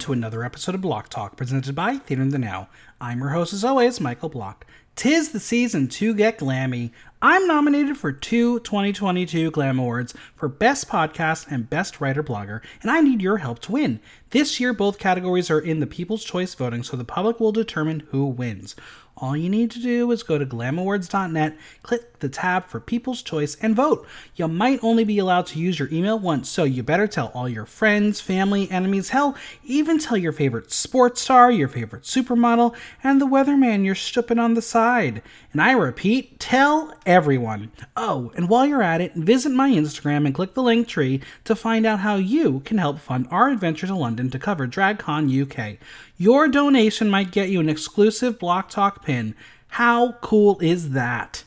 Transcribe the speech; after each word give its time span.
to 0.00 0.12
another 0.14 0.42
episode 0.42 0.74
of 0.74 0.80
Block 0.80 1.10
Talk 1.10 1.36
presented 1.36 1.74
by 1.74 1.98
Theater 1.98 2.22
in 2.22 2.30
the 2.30 2.38
Now. 2.38 2.70
I'm 3.02 3.18
your 3.18 3.28
host, 3.28 3.52
as 3.52 3.62
always, 3.62 4.00
Michael 4.00 4.30
Block. 4.30 4.64
Tis 4.96 5.32
the 5.32 5.40
season 5.40 5.88
to 5.88 6.14
get 6.14 6.38
glammy. 6.38 6.90
I'm 7.20 7.46
nominated 7.46 7.98
for 7.98 8.10
two 8.10 8.60
2022 8.60 9.50
Glam 9.50 9.78
Awards 9.78 10.14
for 10.34 10.48
Best 10.48 10.88
Podcast 10.88 11.48
and 11.50 11.68
Best 11.68 12.00
Writer 12.00 12.22
Blogger, 12.22 12.62
and 12.80 12.90
I 12.90 13.02
need 13.02 13.20
your 13.20 13.38
help 13.38 13.58
to 13.60 13.72
win. 13.72 14.00
This 14.30 14.58
year, 14.58 14.72
both 14.72 14.98
categories 14.98 15.50
are 15.50 15.60
in 15.60 15.80
the 15.80 15.86
People's 15.86 16.24
Choice 16.24 16.54
voting, 16.54 16.82
so 16.82 16.96
the 16.96 17.04
public 17.04 17.38
will 17.38 17.52
determine 17.52 18.04
who 18.10 18.24
wins. 18.24 18.76
All 19.20 19.36
you 19.36 19.50
need 19.50 19.70
to 19.72 19.78
do 19.78 20.10
is 20.12 20.22
go 20.22 20.38
to 20.38 20.46
glamawards.net, 20.46 21.54
click 21.82 22.20
the 22.20 22.30
tab 22.30 22.64
for 22.64 22.80
People's 22.80 23.20
Choice, 23.20 23.54
and 23.60 23.76
vote. 23.76 24.06
You 24.34 24.48
might 24.48 24.82
only 24.82 25.04
be 25.04 25.18
allowed 25.18 25.46
to 25.48 25.58
use 25.58 25.78
your 25.78 25.92
email 25.92 26.18
once, 26.18 26.48
so 26.48 26.64
you 26.64 26.82
better 26.82 27.06
tell 27.06 27.30
all 27.34 27.46
your 27.46 27.66
friends, 27.66 28.22
family, 28.22 28.70
enemies, 28.70 29.10
hell, 29.10 29.36
even 29.62 29.98
tell 29.98 30.16
your 30.16 30.32
favorite 30.32 30.72
sports 30.72 31.20
star, 31.20 31.52
your 31.52 31.68
favorite 31.68 32.04
supermodel, 32.04 32.74
and 33.04 33.20
the 33.20 33.26
weatherman 33.26 33.84
you're 33.84 33.94
stooping 33.94 34.38
on 34.38 34.54
the 34.54 34.62
side. 34.62 35.20
And 35.52 35.60
I 35.60 35.72
repeat, 35.72 36.40
tell 36.40 36.94
everyone. 37.04 37.72
Oh, 37.96 38.32
and 38.34 38.48
while 38.48 38.64
you're 38.64 38.82
at 38.82 39.02
it, 39.02 39.14
visit 39.14 39.52
my 39.52 39.70
Instagram 39.70 40.24
and 40.24 40.34
click 40.34 40.54
the 40.54 40.62
link 40.62 40.88
tree 40.88 41.20
to 41.44 41.54
find 41.54 41.84
out 41.84 42.00
how 42.00 42.16
you 42.16 42.60
can 42.60 42.78
help 42.78 42.98
fund 42.98 43.28
our 43.30 43.50
adventure 43.50 43.86
to 43.86 43.94
London 43.94 44.30
to 44.30 44.38
cover 44.38 44.66
DragCon 44.66 45.28
UK. 45.42 45.78
Your 46.20 46.48
donation 46.48 47.08
might 47.08 47.30
get 47.30 47.48
you 47.48 47.60
an 47.60 47.70
exclusive 47.70 48.38
Block 48.38 48.68
Talk 48.68 49.02
pin. 49.02 49.34
How 49.68 50.18
cool 50.20 50.58
is 50.60 50.90
that? 50.90 51.44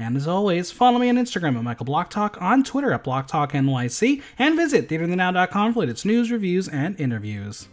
And 0.00 0.16
as 0.16 0.26
always, 0.26 0.72
follow 0.72 0.98
me 0.98 1.08
on 1.08 1.14
Instagram 1.14 1.56
at 1.56 1.62
Michael 1.62 1.86
Block 1.86 2.10
Talk, 2.10 2.36
on 2.42 2.64
Twitter 2.64 2.92
at 2.92 3.04
Block 3.04 3.28
Talk 3.28 3.52
NYC, 3.52 4.20
and 4.36 4.56
visit 4.56 4.88
theaterthenow.com 4.88 5.74
for 5.74 5.78
latest 5.78 6.04
news, 6.04 6.32
reviews, 6.32 6.66
and 6.66 6.98
interviews. 6.98 7.68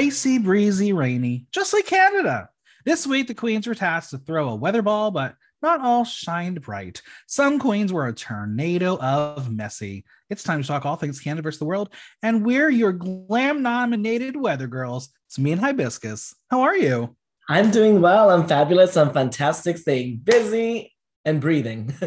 Icy, 0.00 0.38
breezy, 0.38 0.94
rainy, 0.94 1.44
just 1.52 1.74
like 1.74 1.84
Canada. 1.84 2.48
This 2.86 3.06
week, 3.06 3.26
the 3.26 3.34
queens 3.34 3.66
were 3.66 3.74
tasked 3.74 4.12
to 4.12 4.18
throw 4.18 4.48
a 4.48 4.56
weather 4.56 4.80
ball, 4.80 5.10
but 5.10 5.34
not 5.60 5.82
all 5.82 6.06
shined 6.06 6.62
bright. 6.62 7.02
Some 7.26 7.58
queens 7.58 7.92
were 7.92 8.06
a 8.06 8.14
tornado 8.14 8.96
of 8.96 9.52
messy. 9.52 10.06
It's 10.30 10.42
time 10.42 10.62
to 10.62 10.66
talk 10.66 10.86
all 10.86 10.96
things 10.96 11.20
Canada 11.20 11.42
versus 11.42 11.58
the 11.58 11.66
world, 11.66 11.92
and 12.22 12.46
we're 12.46 12.70
your 12.70 12.94
glam 12.94 13.60
nominated 13.60 14.36
weather 14.36 14.66
girls. 14.66 15.10
It's 15.26 15.38
me 15.38 15.52
and 15.52 15.60
Hibiscus. 15.60 16.34
How 16.50 16.62
are 16.62 16.78
you? 16.78 17.14
I'm 17.50 17.70
doing 17.70 18.00
well. 18.00 18.30
I'm 18.30 18.48
fabulous. 18.48 18.96
I'm 18.96 19.12
fantastic. 19.12 19.76
Staying 19.76 20.22
busy 20.24 20.94
and 21.26 21.42
breathing. 21.42 21.92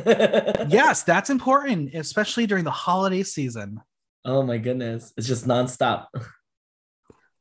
yes, 0.68 1.04
that's 1.04 1.30
important, 1.30 1.94
especially 1.94 2.48
during 2.48 2.64
the 2.64 2.72
holiday 2.72 3.22
season. 3.22 3.82
Oh 4.26 4.42
my 4.42 4.58
goodness. 4.58 5.14
It's 5.16 5.28
just 5.28 5.48
nonstop. 5.48 6.08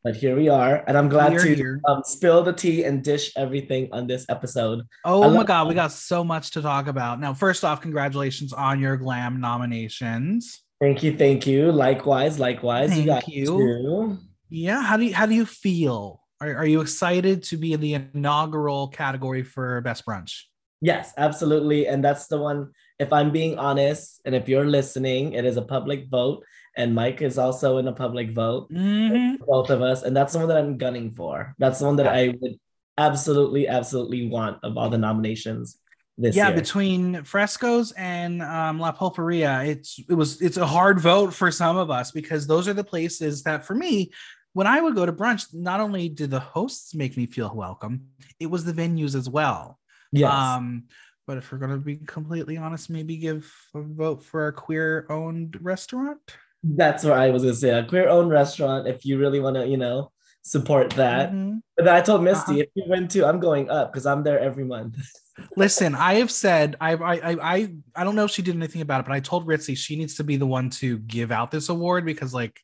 But 0.04 0.16
here 0.16 0.34
we 0.34 0.48
are, 0.48 0.82
and 0.88 0.98
I'm 0.98 1.08
glad 1.08 1.38
to 1.38 1.80
um, 1.86 2.02
spill 2.04 2.42
the 2.42 2.52
tea 2.52 2.82
and 2.82 3.04
dish 3.04 3.30
everything 3.36 3.88
on 3.92 4.08
this 4.08 4.26
episode. 4.28 4.84
Oh 5.04 5.30
my 5.30 5.44
god, 5.44 5.68
we 5.68 5.74
got 5.74 5.92
so 5.92 6.24
much 6.24 6.50
to 6.52 6.62
talk 6.62 6.88
about. 6.88 7.20
Now, 7.20 7.34
first 7.34 7.64
off, 7.64 7.80
congratulations 7.80 8.52
on 8.52 8.80
your 8.80 8.96
glam 8.96 9.40
nominations. 9.40 10.60
Thank 10.80 11.04
you, 11.04 11.16
thank 11.16 11.46
you. 11.46 11.70
Likewise, 11.70 12.40
likewise. 12.40 12.90
Thank 12.90 13.28
you. 13.28 13.60
you. 13.60 14.18
Yeah, 14.48 14.82
how 14.82 14.96
do 14.96 15.04
you 15.04 15.14
how 15.14 15.26
do 15.26 15.34
you 15.36 15.46
feel? 15.46 16.20
Are, 16.40 16.56
are 16.56 16.66
you 16.66 16.80
excited 16.80 17.44
to 17.44 17.56
be 17.56 17.72
in 17.72 17.80
the 17.80 17.94
inaugural 17.94 18.88
category 18.88 19.44
for 19.44 19.80
best 19.82 20.04
brunch? 20.04 20.40
Yes, 20.80 21.12
absolutely. 21.16 21.86
And 21.86 22.04
that's 22.04 22.26
the 22.26 22.38
one, 22.38 22.72
if 22.98 23.12
I'm 23.12 23.30
being 23.30 23.56
honest, 23.56 24.20
and 24.24 24.34
if 24.34 24.48
you're 24.48 24.66
listening, 24.66 25.34
it 25.34 25.44
is 25.44 25.56
a 25.56 25.62
public 25.62 26.08
vote 26.10 26.44
and 26.76 26.94
Mike 26.94 27.22
is 27.22 27.38
also 27.38 27.78
in 27.78 27.88
a 27.88 27.92
public 27.92 28.32
vote. 28.32 28.70
Mm-hmm. 28.70 29.44
Both 29.44 29.70
of 29.70 29.82
us, 29.82 30.02
and 30.02 30.16
that's 30.16 30.32
the 30.32 30.38
one 30.38 30.48
that 30.48 30.56
I'm 30.56 30.78
gunning 30.78 31.12
for. 31.12 31.54
That's 31.58 31.78
the 31.78 31.86
one 31.86 31.96
that 31.96 32.06
I 32.06 32.28
would 32.40 32.58
absolutely, 32.98 33.68
absolutely 33.68 34.28
want 34.28 34.58
of 34.62 34.76
all 34.76 34.90
the 34.90 34.98
nominations. 34.98 35.78
This 36.18 36.36
yeah, 36.36 36.48
year. 36.48 36.56
between 36.56 37.24
Frescoes 37.24 37.92
and 37.92 38.42
um, 38.42 38.78
La 38.78 38.92
Pulperia, 38.92 39.66
it's 39.66 39.98
it 40.08 40.14
was 40.14 40.42
it's 40.42 40.58
a 40.58 40.66
hard 40.66 41.00
vote 41.00 41.32
for 41.32 41.50
some 41.50 41.76
of 41.76 41.90
us 41.90 42.10
because 42.10 42.46
those 42.46 42.68
are 42.68 42.74
the 42.74 42.84
places 42.84 43.42
that 43.44 43.64
for 43.64 43.74
me, 43.74 44.10
when 44.52 44.66
I 44.66 44.80
would 44.80 44.94
go 44.94 45.06
to 45.06 45.12
brunch, 45.12 45.46
not 45.54 45.80
only 45.80 46.10
did 46.10 46.30
the 46.30 46.40
hosts 46.40 46.94
make 46.94 47.16
me 47.16 47.26
feel 47.26 47.52
welcome, 47.54 48.08
it 48.38 48.46
was 48.46 48.64
the 48.64 48.74
venues 48.74 49.14
as 49.14 49.28
well. 49.28 49.78
Yes. 50.12 50.32
Um, 50.32 50.84
but 51.26 51.38
if 51.38 51.50
we're 51.50 51.58
going 51.58 51.70
to 51.70 51.78
be 51.78 51.96
completely 51.96 52.58
honest, 52.58 52.90
maybe 52.90 53.16
give 53.16 53.50
a 53.74 53.80
vote 53.80 54.22
for 54.22 54.48
a 54.48 54.52
queer 54.52 55.06
owned 55.08 55.58
restaurant. 55.62 56.20
That's 56.62 57.04
what 57.04 57.14
I 57.14 57.30
was 57.30 57.42
gonna 57.42 57.54
say. 57.54 57.70
A 57.70 57.84
queer 57.84 58.08
owned 58.08 58.30
restaurant, 58.30 58.86
if 58.86 59.04
you 59.04 59.18
really 59.18 59.40
want 59.40 59.56
to, 59.56 59.66
you 59.66 59.76
know, 59.76 60.12
support 60.42 60.90
that. 60.90 61.30
Mm-hmm. 61.30 61.58
But 61.76 61.88
I 61.88 62.00
told 62.00 62.22
Misty, 62.22 62.52
uh-huh. 62.52 62.60
if 62.60 62.68
you 62.74 62.84
went 62.88 63.10
to, 63.12 63.26
I'm 63.26 63.40
going 63.40 63.68
up 63.70 63.92
because 63.92 64.06
I'm 64.06 64.22
there 64.22 64.38
every 64.38 64.64
month. 64.64 64.96
Listen, 65.56 65.94
I 65.94 66.14
have 66.14 66.30
said 66.30 66.76
I, 66.80 66.92
I 66.92 67.54
I 67.54 67.68
I 67.96 68.04
don't 68.04 68.14
know 68.14 68.24
if 68.24 68.30
she 68.30 68.42
did 68.42 68.54
anything 68.54 68.82
about 68.82 69.00
it, 69.00 69.06
but 69.06 69.14
I 69.14 69.20
told 69.20 69.46
Ritzy 69.46 69.76
she 69.76 69.96
needs 69.96 70.16
to 70.16 70.24
be 70.24 70.36
the 70.36 70.46
one 70.46 70.70
to 70.70 70.98
give 70.98 71.32
out 71.32 71.50
this 71.50 71.68
award 71.68 72.04
because 72.04 72.34
like 72.34 72.60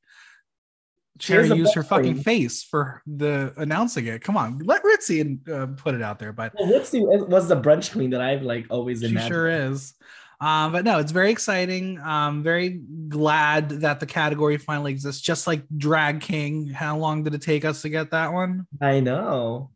Cherry 1.19 1.49
used 1.49 1.75
her 1.75 1.83
fucking 1.83 2.23
face 2.23 2.63
for 2.63 3.03
the 3.07 3.53
announcing 3.57 4.07
it. 4.07 4.23
Come 4.23 4.37
on, 4.37 4.59
let 4.59 4.83
Ritzy 4.83 5.21
and 5.21 5.49
uh, 5.49 5.67
put 5.67 5.95
it 5.95 6.03
out 6.03 6.19
there. 6.19 6.33
But 6.33 6.55
well, 6.59 6.71
Ritzy 6.71 7.01
was 7.29 7.49
the 7.49 7.61
brunch 7.61 7.93
queen 7.93 8.11
that 8.11 8.21
I've 8.21 8.43
like 8.43 8.67
always 8.71 9.03
imagined. 9.03 9.23
She 9.23 9.29
sure 9.29 9.49
is. 9.49 9.95
Um, 10.41 10.73
but 10.73 10.85
no, 10.85 10.99
it's 10.99 11.13
very 11.13 11.31
exciting. 11.31 11.99
Um, 11.99 12.43
very 12.43 12.81
glad 13.09 13.71
that 13.71 13.99
the 13.99 14.07
category 14.07 14.57
finally 14.57 14.93
exists. 14.93 15.21
Just 15.21 15.47
like 15.47 15.63
Drag 15.77 16.21
King, 16.21 16.69
how 16.69 16.97
long 16.97 17.25
did 17.25 17.35
it 17.35 17.43
take 17.43 17.65
us 17.65 17.83
to 17.83 17.89
get 17.89 18.13
that 18.13 18.33
one? 18.33 18.67
I 18.81 19.01
know. 19.01 19.71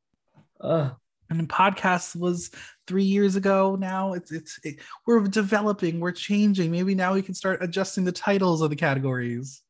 Ugh. 0.60 0.94
And 1.30 1.48
podcast 1.48 2.14
was 2.14 2.50
three 2.86 3.04
years 3.04 3.36
ago. 3.36 3.74
Now 3.74 4.12
it's 4.12 4.30
it's 4.30 4.60
it, 4.62 4.76
we're 5.06 5.22
developing, 5.22 5.98
we're 5.98 6.12
changing. 6.12 6.70
Maybe 6.70 6.94
now 6.94 7.14
we 7.14 7.22
can 7.22 7.34
start 7.34 7.62
adjusting 7.62 8.04
the 8.04 8.12
titles 8.12 8.60
of 8.60 8.70
the 8.70 8.76
categories. 8.76 9.62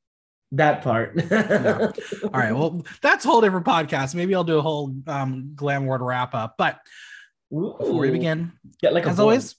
That 0.51 0.83
part. 0.83 1.17
no. 1.31 1.93
All 2.25 2.31
right. 2.31 2.53
Well, 2.53 2.83
that's 3.01 3.25
a 3.25 3.29
whole 3.29 3.41
different 3.41 3.65
podcast. 3.65 4.15
Maybe 4.15 4.35
I'll 4.35 4.45
do 4.45 4.59
a 4.59 4.63
whole 4.63 4.95
um, 5.07 5.53
glam 5.55 5.87
word 5.87 6.03
wrap 6.03 6.35
up. 6.35 6.57
But 6.59 6.79
Ooh. 7.55 7.75
before 7.79 8.01
we 8.01 8.11
begin, 8.11 8.53
Get 8.81 8.93
like 8.93 9.07
as 9.07 9.19
always, 9.19 9.55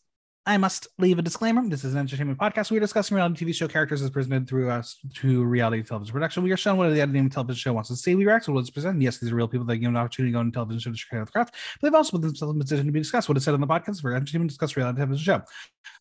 I 0.46 0.58
must 0.58 0.88
leave 1.00 1.20
a 1.20 1.22
disclaimer. 1.22 1.66
This 1.70 1.86
is 1.86 1.94
an 1.94 2.00
entertainment 2.02 2.38
podcast. 2.38 2.70
We're 2.70 2.82
discussing 2.82 3.16
reality 3.16 3.46
TV 3.46 3.56
show 3.56 3.68
characters 3.70 4.02
as 4.02 4.10
presented 4.10 4.50
through 4.50 4.70
us 4.70 4.98
to 5.16 5.44
reality 5.46 5.84
television 5.84 6.12
production. 6.12 6.44
We 6.44 6.52
are 6.52 6.58
shown 6.58 6.78
what 6.78 6.90
the 6.90 7.00
editing 7.00 7.30
television 7.30 7.60
show 7.60 7.72
wants 7.72 7.88
to 7.90 7.96
see. 7.96 8.14
We 8.14 8.26
react 8.26 8.46
to 8.46 8.52
what's 8.52 8.70
presented. 8.70 9.02
Yes, 9.02 9.20
these 9.20 9.32
are 9.32 9.36
real 9.36 9.48
people 9.48 9.66
that 9.68 9.78
give 9.78 9.88
an 9.88 9.96
opportunity 9.96 10.32
to 10.32 10.36
go 10.36 10.40
on 10.40 10.52
television 10.52 10.80
show 10.80 10.92
to 10.92 10.98
share 10.98 11.24
the 11.24 11.32
craft. 11.32 11.56
But 11.80 11.88
they've 11.88 11.96
also 11.96 12.18
put 12.18 12.24
themselves 12.24 12.54
in 12.54 12.60
a 12.60 12.64
position 12.64 12.86
to 12.88 12.92
be 12.92 13.00
discussed. 13.00 13.30
What 13.30 13.38
is 13.38 13.46
said 13.46 13.54
on 13.54 13.62
the 13.62 13.68
podcast 13.68 14.02
for 14.02 14.14
entertainment 14.14 14.50
discuss 14.50 14.76
reality 14.76 14.98
television 14.98 15.24
show. 15.24 15.42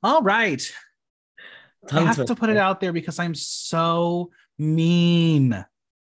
All 0.02 0.22
right. 0.22 0.62
Tons 1.88 2.02
I 2.02 2.12
have 2.20 2.26
to 2.26 2.34
put 2.34 2.50
it 2.50 2.56
out 2.56 2.80
there 2.80 2.92
because 2.92 3.20
I'm 3.20 3.36
so 3.36 4.30
mean 4.58 5.64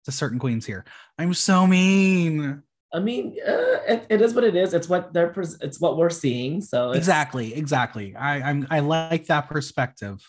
to 0.07 0.13
certain 0.13 0.41
queens 0.41 0.67
here. 0.67 0.85
I'm 1.19 1.35
so 1.35 1.69
mean. 1.69 2.65
I 2.95 3.01
mean, 3.01 3.37
uh, 3.45 3.83
it, 3.89 4.07
it 4.09 4.23
is 4.23 4.35
what 4.35 4.45
it 4.45 4.55
is. 4.55 4.73
It's 4.73 4.89
what 4.89 5.13
they're. 5.13 5.29
Pres- 5.29 5.59
it's 5.61 5.81
what 5.81 5.97
we're 5.97 6.11
seeing. 6.11 6.61
So 6.61 6.93
exactly, 6.93 7.53
exactly. 7.53 8.15
I 8.15 8.41
I'm 8.41 8.69
I 8.71 8.81
like 8.81 9.27
that 9.27 9.49
perspective. 9.49 10.25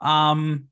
Um, 0.00 0.68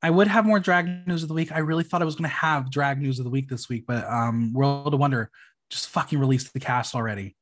I 0.00 0.10
would 0.10 0.28
have 0.28 0.46
more 0.46 0.60
drag 0.60 1.08
news 1.08 1.22
of 1.22 1.28
the 1.28 1.34
week. 1.34 1.50
I 1.50 1.58
really 1.58 1.82
thought 1.82 2.02
I 2.02 2.04
was 2.04 2.14
going 2.14 2.30
to 2.30 2.36
have 2.36 2.70
drag 2.70 3.00
news 3.00 3.18
of 3.18 3.24
the 3.24 3.30
week 3.30 3.48
this 3.48 3.68
week, 3.68 3.84
but 3.86 4.04
um, 4.08 4.52
World 4.52 4.94
of 4.94 5.00
Wonder 5.00 5.28
just 5.70 5.88
fucking 5.88 6.20
released 6.20 6.52
the 6.52 6.60
cast 6.60 6.94
already. 6.94 7.34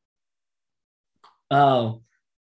Oh, 1.50 2.00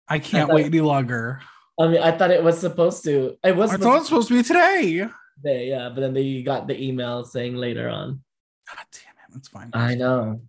I 0.06 0.20
can't 0.20 0.44
I 0.44 0.46
thought, 0.46 0.54
wait 0.54 0.66
any 0.66 0.80
longer. 0.80 1.40
I 1.80 1.88
mean, 1.88 2.00
I 2.00 2.12
thought 2.12 2.30
it 2.30 2.44
was 2.44 2.60
supposed 2.60 3.02
to. 3.04 3.36
It 3.42 3.56
was. 3.56 3.72
I 3.72 3.78
thought 3.78 3.96
it 3.96 3.98
was 3.98 4.06
supposed 4.06 4.28
to 4.28 4.34
be 4.34 4.44
today. 4.44 5.08
Today, 5.38 5.70
yeah, 5.70 5.88
but 5.88 6.02
then 6.02 6.14
they 6.14 6.42
got 6.44 6.68
the 6.68 6.80
email 6.80 7.24
saying 7.24 7.56
later 7.56 7.88
on. 7.88 8.22
God 8.68 8.86
damn 8.92 9.14
it, 9.26 9.34
that's 9.34 9.48
fine. 9.48 9.70
I 9.72 9.96
know 9.96 10.40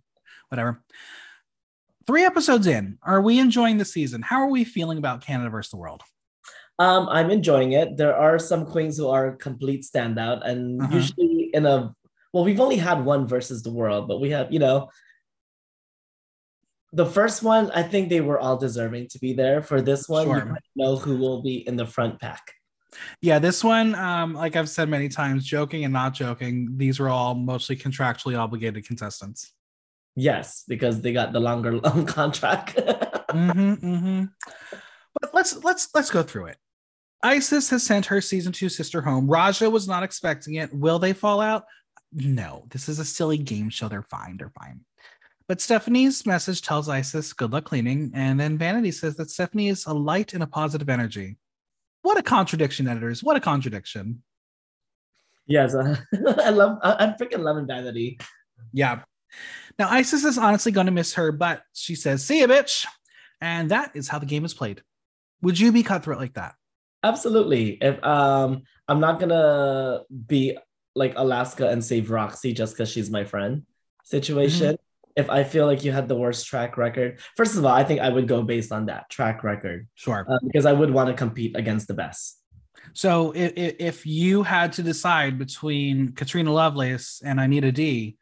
whatever. 0.53 0.83
Three 2.05 2.25
episodes 2.25 2.67
in, 2.67 2.97
are 3.01 3.21
we 3.21 3.39
enjoying 3.39 3.77
the 3.77 3.85
season? 3.85 4.21
How 4.21 4.37
are 4.37 4.49
we 4.49 4.63
feeling 4.63 4.99
about 4.99 5.25
Canada 5.25 5.49
versus 5.49 5.71
the 5.71 5.77
world? 5.77 6.03
Um, 6.77 7.07
I'm 7.09 7.31
enjoying 7.31 7.73
it. 7.73 7.97
There 7.97 8.15
are 8.15 8.37
some 8.37 8.65
queens 8.65 8.97
who 8.97 9.07
are 9.09 9.35
complete 9.35 9.83
standout, 9.83 10.45
and 10.47 10.81
uh-huh. 10.81 10.95
usually 10.95 11.49
in 11.53 11.65
a 11.65 11.95
well, 12.33 12.43
we've 12.43 12.59
only 12.59 12.77
had 12.77 13.05
one 13.05 13.27
versus 13.27 13.61
the 13.61 13.71
world, 13.71 14.07
but 14.07 14.19
we 14.19 14.31
have, 14.31 14.51
you 14.51 14.57
know, 14.57 14.89
the 16.91 17.05
first 17.05 17.43
one, 17.43 17.69
I 17.71 17.83
think 17.83 18.09
they 18.09 18.21
were 18.21 18.39
all 18.39 18.57
deserving 18.57 19.09
to 19.09 19.19
be 19.19 19.33
there. 19.33 19.61
For 19.61 19.81
this 19.81 20.09
one, 20.09 20.25
sure. 20.25 20.57
you 20.75 20.83
know 20.83 20.95
who 20.95 21.17
will 21.17 21.43
be 21.43 21.67
in 21.67 21.75
the 21.75 21.85
front 21.85 22.19
pack. 22.19 22.41
Yeah, 23.21 23.37
this 23.39 23.63
one, 23.63 23.93
um, 23.95 24.33
like 24.33 24.55
I've 24.55 24.69
said 24.69 24.89
many 24.89 25.09
times, 25.09 25.45
joking 25.45 25.83
and 25.83 25.93
not 25.93 26.13
joking, 26.13 26.69
these 26.77 26.99
were 26.99 27.09
all 27.09 27.35
mostly 27.35 27.75
contractually 27.75 28.37
obligated 28.37 28.85
contestants. 28.85 29.53
Yes, 30.15 30.63
because 30.67 31.01
they 31.01 31.13
got 31.13 31.33
the 31.33 31.39
longer 31.39 31.77
long 31.79 32.05
contract. 32.05 32.75
mm-hmm, 32.75 33.73
mm-hmm. 33.73 34.25
But 35.19 35.33
let's 35.33 35.63
let's 35.63 35.89
let's 35.93 36.11
go 36.11 36.23
through 36.23 36.47
it. 36.47 36.57
Icesis 37.23 37.69
has 37.69 37.83
sent 37.83 38.05
her 38.07 38.19
season 38.19 38.51
two 38.51 38.69
sister 38.69 39.01
home. 39.01 39.27
Raja 39.27 39.69
was 39.69 39.87
not 39.87 40.03
expecting 40.03 40.55
it. 40.55 40.73
Will 40.73 40.99
they 40.99 41.13
fall 41.13 41.39
out? 41.39 41.63
No, 42.11 42.65
this 42.69 42.89
is 42.89 42.99
a 42.99 43.05
silly 43.05 43.37
game 43.37 43.69
show. 43.69 43.87
They're 43.87 44.03
fine. 44.03 44.37
They're 44.37 44.51
fine. 44.59 44.81
But 45.47 45.61
Stephanie's 45.61 46.25
message 46.25 46.61
tells 46.61 46.87
Icesis, 46.87 47.33
good 47.33 47.51
luck 47.51 47.65
cleaning. 47.65 48.11
And 48.13 48.39
then 48.39 48.57
Vanity 48.57 48.91
says 48.91 49.15
that 49.17 49.29
Stephanie 49.29 49.69
is 49.69 49.85
a 49.85 49.93
light 49.93 50.33
and 50.33 50.43
a 50.43 50.47
positive 50.47 50.89
energy. 50.89 51.37
What 52.01 52.17
a 52.17 52.23
contradiction, 52.23 52.87
editors. 52.87 53.23
What 53.23 53.35
a 53.35 53.41
contradiction. 53.41 54.23
Yes, 55.45 55.75
uh, 55.75 55.97
I 56.43 56.49
love, 56.49 56.77
I, 56.81 56.95
I'm 56.99 57.13
freaking 57.13 57.39
loving 57.39 57.67
Vanity. 57.67 58.19
Yeah. 58.71 59.01
Now, 59.79 59.89
Icesis 59.89 60.23
is 60.23 60.37
honestly 60.37 60.71
going 60.71 60.85
to 60.85 60.91
miss 60.91 61.13
her, 61.15 61.31
but 61.31 61.63
she 61.73 61.95
says, 61.95 62.23
see 62.23 62.41
ya, 62.41 62.47
bitch. 62.47 62.85
And 63.41 63.71
that 63.71 63.91
is 63.95 64.07
how 64.07 64.19
the 64.19 64.25
game 64.25 64.45
is 64.45 64.53
played. 64.53 64.81
Would 65.41 65.59
you 65.59 65.71
be 65.71 65.83
cutthroat 65.83 66.19
like 66.19 66.35
that? 66.35 66.55
Absolutely. 67.03 67.71
If 67.81 68.01
um 68.03 68.63
I'm 68.87 69.01
not 69.01 69.19
gonna 69.19 70.03
be 70.27 70.57
like 70.95 71.13
Alaska 71.17 71.67
and 71.69 71.83
save 71.83 72.09
Roxy 72.09 72.53
just 72.53 72.73
because 72.73 72.89
she's 72.89 73.09
my 73.09 73.25
friend 73.25 73.63
situation. 74.05 74.75
Mm-hmm. 74.75 75.21
If 75.21 75.29
I 75.29 75.43
feel 75.43 75.65
like 75.65 75.83
you 75.83 75.91
had 75.91 76.07
the 76.07 76.15
worst 76.15 76.47
track 76.47 76.77
record, 76.77 77.19
first 77.35 77.57
of 77.57 77.65
all, 77.65 77.73
I 77.73 77.83
think 77.83 77.99
I 77.99 78.09
would 78.09 78.27
go 78.27 78.41
based 78.41 78.71
on 78.71 78.85
that 78.85 79.09
track 79.09 79.43
record. 79.43 79.87
Sure. 79.95 80.25
Uh, 80.27 80.39
because 80.43 80.65
I 80.65 80.71
would 80.71 80.91
want 80.91 81.09
to 81.09 81.13
compete 81.13 81.55
against 81.57 81.87
the 81.87 81.93
best. 81.93 82.39
So 82.93 83.31
if, 83.31 83.53
if 83.79 84.05
you 84.05 84.43
had 84.43 84.73
to 84.73 84.83
decide 84.83 85.37
between 85.37 86.13
Katrina 86.13 86.51
Lovelace 86.51 87.21
and 87.23 87.39
Anita 87.39 87.71
D, 87.71 88.17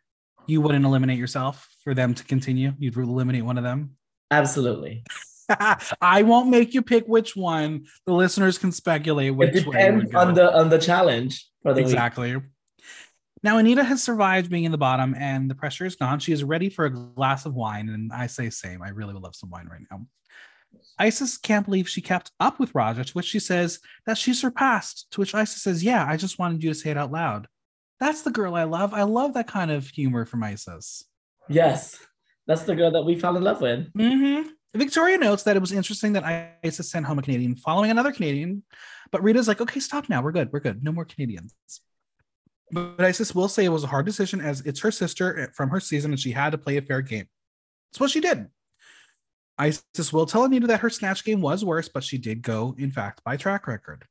you 0.52 0.60
wouldn't 0.60 0.84
eliminate 0.84 1.18
yourself 1.18 1.68
for 1.82 1.94
them 1.94 2.14
to 2.14 2.24
continue. 2.26 2.74
You'd 2.78 2.98
eliminate 2.98 3.46
one 3.46 3.58
of 3.58 3.64
them. 3.64 3.92
Absolutely. 4.30 5.04
I 6.02 6.24
won't 6.24 6.50
make 6.50 6.74
you 6.74 6.82
pick 6.82 7.06
which 7.06 7.36
one. 7.36 7.86
The 8.06 8.14
listeners 8.14 8.58
can 8.58 8.74
speculate 8.74 9.34
which 9.34 9.56
it 9.56 9.64
depends 9.64 10.14
on 10.14 10.34
the 10.34 10.54
on 10.54 10.70
the 10.70 10.78
challenge 10.78 11.48
for 11.64 11.74
the 11.74 11.80
exactly. 11.80 12.36
Week. 12.36 12.44
Now 13.44 13.58
Anita 13.58 13.84
has 13.84 14.04
survived 14.04 14.52
being 14.52 14.66
in 14.66 14.72
the 14.72 14.78
bottom, 14.78 15.16
and 15.18 15.50
the 15.50 15.56
pressure 15.56 15.86
is 15.86 15.96
gone. 15.96 16.20
She 16.20 16.34
is 16.34 16.44
ready 16.44 16.70
for 16.70 16.86
a 16.86 16.90
glass 16.90 17.46
of 17.46 17.56
wine, 17.56 17.90
and 17.90 18.12
I 18.14 18.28
say 18.28 18.50
same. 18.50 18.84
I 18.84 18.90
really 18.90 19.14
would 19.14 19.24
love 19.24 19.36
some 19.36 19.50
wine 19.50 19.68
right 19.72 19.82
now. 19.90 20.06
Icesis 21.00 21.38
can't 21.38 21.66
believe 21.66 21.90
she 21.90 22.02
kept 22.02 22.32
up 22.40 22.60
with 22.60 22.76
Raja, 22.76 23.04
to 23.04 23.14
which 23.14 23.26
she 23.26 23.40
says 23.40 23.80
that 24.06 24.18
she 24.18 24.34
surpassed. 24.34 25.08
To 25.12 25.22
which 25.22 25.34
Icesis 25.34 25.64
says, 25.64 25.84
"Yeah, 25.84 26.06
I 26.08 26.18
just 26.18 26.40
wanted 26.40 26.62
you 26.62 26.70
to 26.70 26.76
say 26.76 26.92
it 26.92 26.98
out 26.98 27.12
loud." 27.12 27.48
That's 28.02 28.24
the 28.24 28.32
girl 28.32 28.56
I 28.56 28.64
love. 28.64 28.96
I 28.96 29.04
love 29.04 29.36
that 29.36 29.48
kind 29.48 29.70
of 29.70 29.88
humor 29.88 30.26
from 30.26 30.42
Icesis. 30.42 31.06
Yes, 31.48 31.98
that's 32.48 32.64
the 32.64 32.76
girl 32.76 32.90
that 32.92 33.04
we 33.04 33.16
fell 33.16 33.38
in 33.38 33.44
love 33.44 33.62
with. 33.62 33.94
Mm-hmm. 33.94 34.50
Victoria 34.76 35.20
notes 35.20 35.44
that 35.44 35.56
it 35.56 35.60
was 35.60 35.72
interesting 35.72 36.14
that 36.14 36.24
Icesis 36.64 36.90
sent 36.90 37.06
home 37.06 37.20
a 37.20 37.22
Canadian 37.22 37.56
following 37.56 37.92
another 37.92 38.12
Canadian, 38.12 38.64
but 39.12 39.22
Rita's 39.22 39.48
like, 39.48 39.62
okay, 39.62 39.80
stop 39.80 40.10
now. 40.10 40.24
We're 40.24 40.32
good. 40.32 40.50
We're 40.52 40.62
good. 40.62 40.84
No 40.84 40.92
more 40.92 41.06
Canadians. 41.06 41.54
But 42.72 43.02
Icesis 43.02 43.36
will 43.36 43.48
say 43.48 43.66
it 43.66 43.70
was 43.70 43.84
a 43.84 43.88
hard 43.88 44.08
decision 44.08 44.42
as 44.42 44.62
it's 44.62 44.80
her 44.80 44.92
sister 44.92 45.52
from 45.56 45.70
her 45.70 45.80
season 45.80 46.12
and 46.12 46.20
she 46.20 46.32
had 46.32 46.52
to 46.52 46.58
play 46.58 46.78
a 46.78 46.82
fair 46.82 47.02
game. 47.02 47.28
That's 47.92 48.00
what 48.00 48.10
she 48.10 48.20
did. 48.20 48.48
Icesis 49.60 50.12
will 50.12 50.26
tell 50.26 50.46
Anita 50.46 50.66
that 50.68 50.80
her 50.80 50.90
snatch 50.90 51.24
game 51.24 51.42
was 51.42 51.64
worse, 51.64 51.88
but 51.88 52.04
she 52.04 52.18
did 52.18 52.42
go, 52.42 52.74
in 52.80 52.90
fact, 52.90 53.24
by 53.24 53.38
track 53.38 53.68
record. 53.68 54.06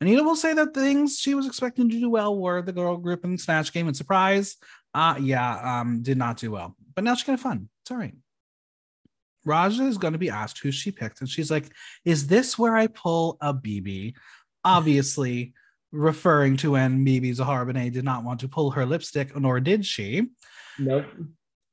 Anita 0.00 0.22
will 0.22 0.36
say 0.36 0.52
that 0.52 0.74
things 0.74 1.18
she 1.18 1.34
was 1.34 1.46
expecting 1.46 1.88
to 1.88 1.98
do 1.98 2.10
well 2.10 2.36
were 2.36 2.60
the 2.62 2.72
girl 2.72 2.96
group 2.96 3.24
and 3.24 3.40
snatch 3.40 3.72
game 3.72 3.88
and 3.88 3.96
surprise. 3.96 4.56
Uh 4.92 5.16
yeah, 5.20 5.80
um, 5.80 6.02
did 6.02 6.18
not 6.18 6.36
do 6.36 6.50
well. 6.50 6.76
But 6.94 7.04
now 7.04 7.14
she's 7.14 7.24
gonna 7.24 7.36
have 7.36 7.42
fun. 7.42 7.68
It's 7.82 7.90
all 7.90 7.96
right. 7.96 8.14
Raja 9.44 9.84
is 9.84 9.96
going 9.96 10.12
to 10.12 10.18
be 10.18 10.28
asked 10.28 10.58
who 10.58 10.72
she 10.72 10.90
picked, 10.90 11.20
and 11.20 11.30
she's 11.30 11.50
like, 11.50 11.70
"Is 12.04 12.26
this 12.26 12.58
where 12.58 12.76
I 12.76 12.88
pull 12.88 13.38
a 13.40 13.54
BeBe?" 13.54 14.14
Obviously, 14.64 15.54
referring 15.92 16.56
to 16.58 16.72
when 16.72 17.06
BeBe 17.06 17.32
Zahara 17.32 17.72
did 17.72 18.04
not 18.04 18.24
want 18.24 18.40
to 18.40 18.48
pull 18.48 18.72
her 18.72 18.84
lipstick, 18.84 19.38
nor 19.38 19.60
did 19.60 19.86
she. 19.86 20.26
Nope. 20.78 21.06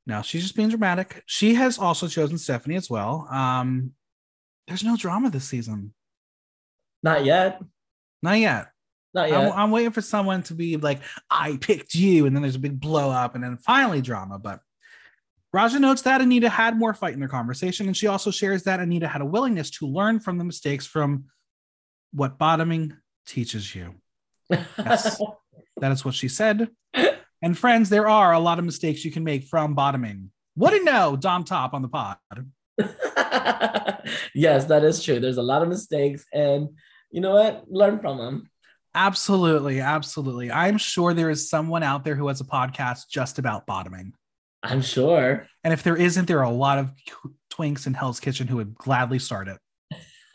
No, 0.06 0.22
she's 0.22 0.42
just 0.42 0.56
being 0.56 0.68
dramatic. 0.68 1.22
She 1.26 1.54
has 1.54 1.78
also 1.78 2.08
chosen 2.08 2.38
Stephanie 2.38 2.76
as 2.76 2.88
well. 2.88 3.26
Um, 3.30 3.92
there's 4.68 4.84
no 4.84 4.96
drama 4.96 5.30
this 5.30 5.44
season. 5.44 5.94
Not 7.02 7.24
yet. 7.24 7.60
Not 8.24 8.38
yet. 8.38 8.68
Not 9.12 9.28
yet. 9.28 9.38
I'm, 9.38 9.52
I'm, 9.52 9.70
waiting 9.70 9.92
for 9.92 10.00
someone 10.00 10.42
to 10.44 10.54
be 10.54 10.78
like, 10.78 11.00
I 11.30 11.58
picked 11.58 11.94
you, 11.94 12.24
and 12.24 12.34
then 12.34 12.42
there's 12.42 12.56
a 12.56 12.58
big 12.60 12.80
blow 12.80 13.10
up, 13.10 13.34
and 13.34 13.44
then 13.44 13.58
finally 13.58 14.00
drama. 14.00 14.38
But 14.38 14.60
Raja 15.52 15.78
notes 15.78 16.00
that 16.02 16.22
Anita 16.22 16.48
had 16.48 16.78
more 16.78 16.94
fight 16.94 17.12
in 17.12 17.20
their 17.20 17.28
conversation, 17.28 17.86
and 17.86 17.94
she 17.94 18.06
also 18.06 18.30
shares 18.30 18.62
that 18.62 18.80
Anita 18.80 19.06
had 19.06 19.20
a 19.20 19.26
willingness 19.26 19.70
to 19.72 19.86
learn 19.86 20.20
from 20.20 20.38
the 20.38 20.44
mistakes 20.44 20.86
from 20.86 21.26
what 22.12 22.38
bottoming 22.38 22.96
teaches 23.26 23.74
you. 23.74 23.94
Yes, 24.48 25.20
that 25.76 25.92
is 25.92 26.02
what 26.02 26.14
she 26.14 26.28
said. 26.28 26.70
And 27.42 27.58
friends, 27.58 27.90
there 27.90 28.08
are 28.08 28.32
a 28.32 28.38
lot 28.38 28.58
of 28.58 28.64
mistakes 28.64 29.04
you 29.04 29.10
can 29.10 29.22
make 29.22 29.44
from 29.44 29.74
bottoming. 29.74 30.30
What 30.54 30.70
do 30.70 30.76
you 30.76 30.84
know, 30.84 31.14
Dom 31.14 31.44
Top 31.44 31.74
on 31.74 31.82
the 31.82 31.88
pod? 31.88 32.16
yes, 34.34 34.64
that 34.64 34.82
is 34.82 35.04
true. 35.04 35.20
There's 35.20 35.36
a 35.36 35.42
lot 35.42 35.60
of 35.60 35.68
mistakes, 35.68 36.24
and 36.32 36.70
you 37.14 37.20
know 37.20 37.34
what? 37.34 37.64
Learn 37.70 38.00
from 38.00 38.18
them. 38.18 38.50
Absolutely, 38.92 39.78
absolutely. 39.78 40.50
I'm 40.50 40.78
sure 40.78 41.14
there 41.14 41.30
is 41.30 41.48
someone 41.48 41.84
out 41.84 42.02
there 42.04 42.16
who 42.16 42.26
has 42.26 42.40
a 42.40 42.44
podcast 42.44 43.08
just 43.08 43.38
about 43.38 43.66
bottoming. 43.66 44.14
I'm 44.64 44.82
sure. 44.82 45.46
And 45.62 45.72
if 45.72 45.84
there 45.84 45.94
isn't, 45.94 46.26
there 46.26 46.40
are 46.40 46.44
a 46.44 46.50
lot 46.50 46.78
of 46.78 46.90
twinks 47.52 47.86
in 47.86 47.94
Hell's 47.94 48.18
Kitchen 48.18 48.48
who 48.48 48.56
would 48.56 48.74
gladly 48.74 49.20
start 49.20 49.46
it. 49.46 49.58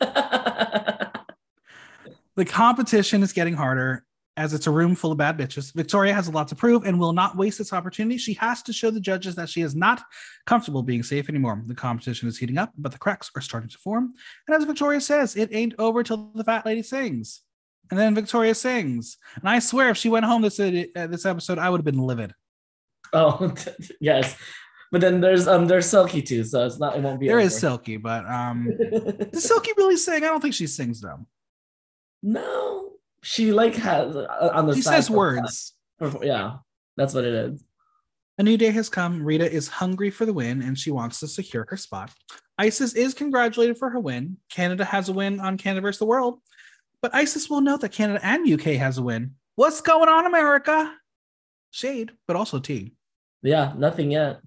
the 2.36 2.46
competition 2.46 3.22
is 3.22 3.34
getting 3.34 3.52
harder 3.52 4.06
as 4.36 4.54
it's 4.54 4.66
a 4.66 4.70
room 4.70 4.94
full 4.94 5.12
of 5.12 5.18
bad 5.18 5.36
bitches. 5.38 5.74
Victoria 5.74 6.14
has 6.14 6.28
a 6.28 6.30
lot 6.30 6.48
to 6.48 6.54
prove 6.54 6.84
and 6.84 6.98
will 6.98 7.12
not 7.12 7.36
waste 7.36 7.58
this 7.58 7.72
opportunity. 7.72 8.16
She 8.16 8.34
has 8.34 8.62
to 8.62 8.72
show 8.72 8.90
the 8.90 9.00
judges 9.00 9.34
that 9.34 9.48
she 9.48 9.62
is 9.62 9.74
not 9.74 10.02
comfortable 10.46 10.82
being 10.82 11.02
safe 11.02 11.28
anymore. 11.28 11.62
The 11.66 11.74
competition 11.74 12.28
is 12.28 12.38
heating 12.38 12.58
up, 12.58 12.72
but 12.78 12.92
the 12.92 12.98
cracks 12.98 13.30
are 13.36 13.42
starting 13.42 13.70
to 13.70 13.78
form. 13.78 14.14
And 14.46 14.56
as 14.56 14.64
Victoria 14.64 15.00
says, 15.00 15.36
it 15.36 15.50
ain't 15.52 15.74
over 15.78 16.02
till 16.02 16.30
the 16.34 16.44
fat 16.44 16.64
lady 16.64 16.82
sings. 16.82 17.42
And 17.90 17.98
then 17.98 18.14
Victoria 18.14 18.54
sings. 18.54 19.18
And 19.34 19.48
I 19.48 19.58
swear, 19.58 19.90
if 19.90 19.96
she 19.96 20.08
went 20.08 20.24
home 20.24 20.42
this, 20.42 20.60
uh, 20.60 20.84
this 20.94 21.26
episode, 21.26 21.58
I 21.58 21.68
would 21.68 21.78
have 21.78 21.84
been 21.84 21.98
livid. 21.98 22.32
Oh 23.12 23.52
yes, 24.00 24.36
but 24.92 25.00
then 25.00 25.20
there's 25.20 25.48
um 25.48 25.66
there's 25.66 25.86
Silky 25.86 26.22
too, 26.22 26.44
so 26.44 26.66
it's 26.66 26.78
not 26.78 26.96
it 26.96 27.02
won't 27.02 27.20
be. 27.20 27.26
There 27.26 27.38
over. 27.38 27.46
is 27.46 27.58
Silky, 27.58 27.96
but 27.96 28.24
um, 28.26 28.70
does 29.32 29.44
Silky 29.44 29.72
really 29.76 29.96
sing? 29.96 30.22
I 30.24 30.28
don't 30.28 30.40
think 30.40 30.54
she 30.54 30.66
sings 30.66 31.00
though. 31.00 31.26
No, 32.22 32.90
she 33.22 33.52
like 33.52 33.74
has 33.76 34.16
uh, 34.16 34.50
on 34.54 34.66
the. 34.66 34.74
She 34.74 34.82
says 34.82 35.10
words. 35.10 35.74
Yeah, 36.22 36.58
that's 36.96 37.14
what 37.14 37.24
it 37.24 37.34
is. 37.34 37.64
A 38.38 38.42
new 38.42 38.56
day 38.56 38.70
has 38.70 38.88
come. 38.88 39.22
Rita 39.22 39.50
is 39.50 39.68
hungry 39.68 40.08
for 40.08 40.24
the 40.24 40.32
win 40.32 40.62
and 40.62 40.78
she 40.78 40.90
wants 40.90 41.20
to 41.20 41.28
secure 41.28 41.66
her 41.68 41.76
spot. 41.76 42.10
Icesis 42.58 42.94
is 42.94 43.12
congratulated 43.12 43.76
for 43.76 43.90
her 43.90 44.00
win. 44.00 44.38
Canada 44.50 44.82
has 44.82 45.10
a 45.10 45.12
win 45.12 45.40
on 45.40 45.58
Canada 45.58 45.82
versus 45.82 45.98
the 45.98 46.06
world, 46.06 46.40
but 47.02 47.14
Icesis 47.14 47.50
will 47.50 47.60
note 47.60 47.82
that 47.82 47.92
Canada 47.92 48.18
and 48.22 48.50
UK 48.50 48.76
has 48.76 48.96
a 48.96 49.02
win. 49.02 49.34
What's 49.56 49.82
going 49.82 50.08
on, 50.08 50.24
America? 50.24 50.90
Shade, 51.70 52.12
but 52.26 52.34
also 52.34 52.58
tea. 52.58 52.94
Yeah, 53.42 53.74
nothing 53.76 54.10
yet. 54.10 54.40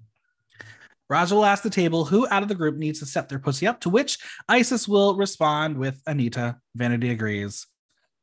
Raja 1.07 1.35
will 1.35 1.45
ask 1.45 1.61
the 1.61 1.69
table 1.69 2.05
who 2.05 2.27
out 2.29 2.41
of 2.41 2.49
the 2.49 2.55
group 2.55 2.77
needs 2.77 2.97
to 2.99 3.05
set 3.05 3.29
their 3.29 3.37
pussy 3.37 3.67
up, 3.67 3.79
to 3.81 3.89
which 3.89 4.17
Icesis 4.49 4.87
will 4.87 5.15
respond 5.15 5.77
with 5.77 6.01
Anita. 6.07 6.57
Vanity 6.75 7.11
agrees. 7.11 7.67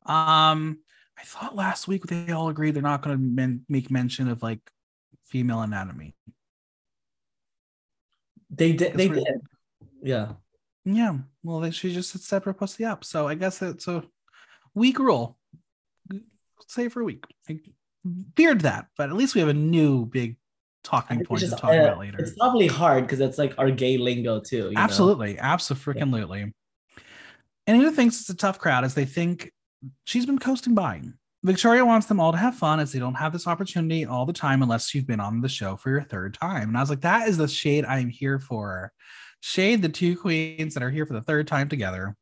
Um, 0.05 0.79
I 1.17 1.23
thought 1.23 1.55
last 1.55 1.87
week 1.87 2.05
they 2.05 2.31
all 2.31 2.49
agreed 2.49 2.71
they're 2.71 2.81
not 2.81 3.01
going 3.01 3.15
to 3.15 3.21
men- 3.21 3.65
make 3.69 3.91
mention 3.91 4.27
of 4.27 4.41
like 4.41 4.59
female 5.25 5.61
anatomy. 5.61 6.15
They 8.49 8.73
did. 8.73 8.93
They 8.95 9.07
did. 9.07 9.41
Yeah. 10.01 10.33
Yeah. 10.83 11.17
Well, 11.43 11.59
they 11.59 11.71
should 11.71 11.91
just 11.91 12.17
set 12.23 12.45
her 12.45 12.53
pussy 12.53 12.83
up. 12.83 13.05
So 13.05 13.27
I 13.27 13.35
guess 13.35 13.61
it's 13.61 13.87
a 13.87 14.03
week 14.73 14.99
rule. 14.99 15.37
Say 16.67 16.89
for 16.89 17.01
a 17.01 17.05
week. 17.05 17.25
I 17.49 17.59
feared 18.35 18.61
that, 18.61 18.87
but 18.97 19.09
at 19.09 19.15
least 19.15 19.35
we 19.35 19.41
have 19.41 19.49
a 19.49 19.53
new 19.53 20.05
big 20.05 20.37
talking 20.83 21.23
point 21.23 21.41
just, 21.41 21.55
to 21.55 21.61
talk 21.61 21.71
uh, 21.71 21.81
about 21.81 21.99
later. 21.99 22.17
It's 22.19 22.35
probably 22.37 22.67
hard 22.67 23.03
because 23.03 23.19
it's 23.19 23.37
like 23.37 23.53
our 23.57 23.69
gay 23.69 23.97
lingo 23.97 24.39
too. 24.39 24.73
Absolutely, 24.75 25.37
absolutely. 25.37 26.39
Yeah. 26.39 26.45
And 27.67 27.81
who 27.81 27.91
thinks 27.91 28.21
it's 28.21 28.29
a 28.29 28.35
tough 28.35 28.57
crowd 28.59 28.83
is 28.83 28.95
they 28.95 29.05
think 29.05 29.51
she's 30.05 30.25
been 30.25 30.39
coasting 30.39 30.75
by. 30.75 31.01
Victoria 31.43 31.83
wants 31.83 32.05
them 32.05 32.19
all 32.19 32.31
to 32.31 32.37
have 32.37 32.55
fun 32.55 32.79
as 32.79 32.91
they 32.91 32.99
don't 32.99 33.15
have 33.15 33.33
this 33.33 33.47
opportunity 33.47 34.05
all 34.05 34.25
the 34.27 34.33
time 34.33 34.61
unless 34.61 34.93
you've 34.93 35.07
been 35.07 35.19
on 35.19 35.41
the 35.41 35.49
show 35.49 35.75
for 35.75 35.89
your 35.89 36.03
third 36.03 36.35
time. 36.35 36.69
And 36.69 36.77
I 36.77 36.81
was 36.81 36.89
like, 36.91 37.01
that 37.01 37.27
is 37.27 37.37
the 37.37 37.47
shade 37.47 37.83
I'm 37.85 38.09
here 38.09 38.37
for. 38.37 38.91
Shade 39.39 39.81
the 39.81 39.89
two 39.89 40.15
queens 40.15 40.75
that 40.75 40.83
are 40.83 40.91
here 40.91 41.05
for 41.07 41.13
the 41.13 41.21
third 41.21 41.47
time 41.47 41.67
together. 41.67 42.15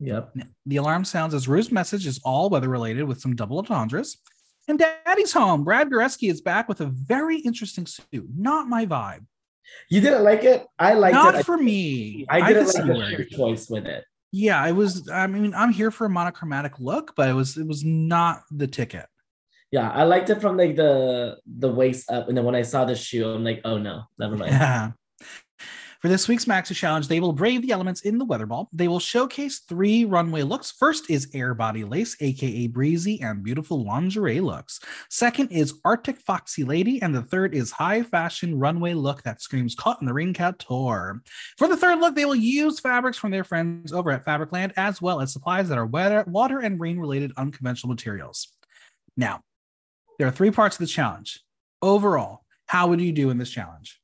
Yep. 0.00 0.34
The 0.66 0.76
alarm 0.76 1.06
sounds 1.06 1.32
as 1.32 1.48
Rue's 1.48 1.72
message 1.72 2.06
is 2.06 2.20
all 2.24 2.50
weather 2.50 2.68
related 2.68 3.04
with 3.04 3.20
some 3.22 3.34
double 3.34 3.58
entendres. 3.58 4.18
And 4.68 4.78
Daddy's 4.78 5.32
home. 5.32 5.64
Brad 5.64 5.88
Goreski 5.88 6.30
is 6.30 6.42
back 6.42 6.68
with 6.68 6.82
a 6.82 6.86
very 6.86 7.38
interesting 7.38 7.86
suit. 7.86 8.28
Not 8.36 8.68
my 8.68 8.84
vibe. 8.84 9.24
You 9.88 10.02
didn't 10.02 10.24
like 10.24 10.44
it? 10.44 10.66
I 10.78 10.92
liked 10.94 11.14
Not 11.14 11.36
it. 11.36 11.46
for 11.46 11.56
me. 11.56 12.26
I 12.28 12.46
didn't 12.46 12.66
see 12.68 12.82
like 12.82 13.16
where- 13.16 13.24
choice 13.24 13.70
with 13.70 13.86
it. 13.86 14.04
Yeah, 14.36 14.66
it 14.66 14.72
was. 14.72 15.08
I 15.08 15.26
mean, 15.26 15.54
I'm 15.54 15.72
here 15.72 15.90
for 15.90 16.04
a 16.04 16.10
monochromatic 16.10 16.78
look, 16.78 17.14
but 17.16 17.30
it 17.30 17.32
was 17.32 17.56
it 17.56 17.66
was 17.66 17.84
not 17.84 18.42
the 18.50 18.66
ticket. 18.66 19.06
Yeah, 19.70 19.90
I 19.90 20.02
liked 20.02 20.28
it 20.28 20.42
from 20.42 20.58
like 20.58 20.76
the 20.76 21.38
the 21.46 21.72
waist 21.72 22.10
up, 22.10 22.28
and 22.28 22.36
then 22.36 22.44
when 22.44 22.54
I 22.54 22.60
saw 22.60 22.84
the 22.84 22.94
shoe, 22.94 23.30
I'm 23.30 23.42
like, 23.42 23.62
oh 23.64 23.78
no, 23.78 24.02
never 24.18 24.36
mind. 24.36 24.52
Yeah. 24.52 24.90
For 26.06 26.10
this 26.10 26.28
week's 26.28 26.44
Maxi 26.44 26.72
Challenge, 26.72 27.08
they 27.08 27.18
will 27.18 27.32
brave 27.32 27.62
the 27.62 27.72
elements 27.72 28.02
in 28.02 28.16
the 28.16 28.24
weather 28.24 28.46
ball. 28.46 28.68
They 28.72 28.86
will 28.86 29.00
showcase 29.00 29.58
three 29.58 30.04
runway 30.04 30.42
looks. 30.42 30.70
First 30.70 31.10
is 31.10 31.28
air 31.34 31.52
body 31.52 31.82
lace, 31.82 32.16
aka 32.20 32.68
breezy 32.68 33.20
and 33.20 33.42
beautiful 33.42 33.84
lingerie 33.84 34.38
looks. 34.38 34.78
Second 35.10 35.48
is 35.48 35.80
Arctic 35.84 36.20
Foxy 36.20 36.62
Lady, 36.62 37.02
and 37.02 37.12
the 37.12 37.22
third 37.24 37.56
is 37.56 37.72
high 37.72 38.04
fashion 38.04 38.56
runway 38.56 38.94
look 38.94 39.24
that 39.24 39.42
screams 39.42 39.74
caught 39.74 40.00
in 40.00 40.06
the 40.06 40.14
ring 40.14 40.32
couture. 40.32 41.22
For 41.58 41.66
the 41.66 41.76
third 41.76 41.98
look, 41.98 42.14
they 42.14 42.24
will 42.24 42.36
use 42.36 42.78
fabrics 42.78 43.18
from 43.18 43.32
their 43.32 43.42
friends 43.42 43.92
over 43.92 44.12
at 44.12 44.24
Fabricland, 44.24 44.74
as 44.76 45.02
well 45.02 45.20
as 45.20 45.32
supplies 45.32 45.68
that 45.70 45.78
are 45.78 45.86
weather, 45.86 46.22
water 46.28 46.60
and 46.60 46.78
rain 46.78 47.00
related 47.00 47.32
unconventional 47.36 47.92
materials. 47.92 48.54
Now, 49.16 49.40
there 50.20 50.28
are 50.28 50.30
three 50.30 50.52
parts 50.52 50.76
of 50.76 50.80
the 50.82 50.86
challenge. 50.86 51.40
Overall, 51.82 52.44
how 52.66 52.86
would 52.86 53.00
you 53.00 53.10
do 53.10 53.30
in 53.30 53.38
this 53.38 53.50
challenge? 53.50 54.00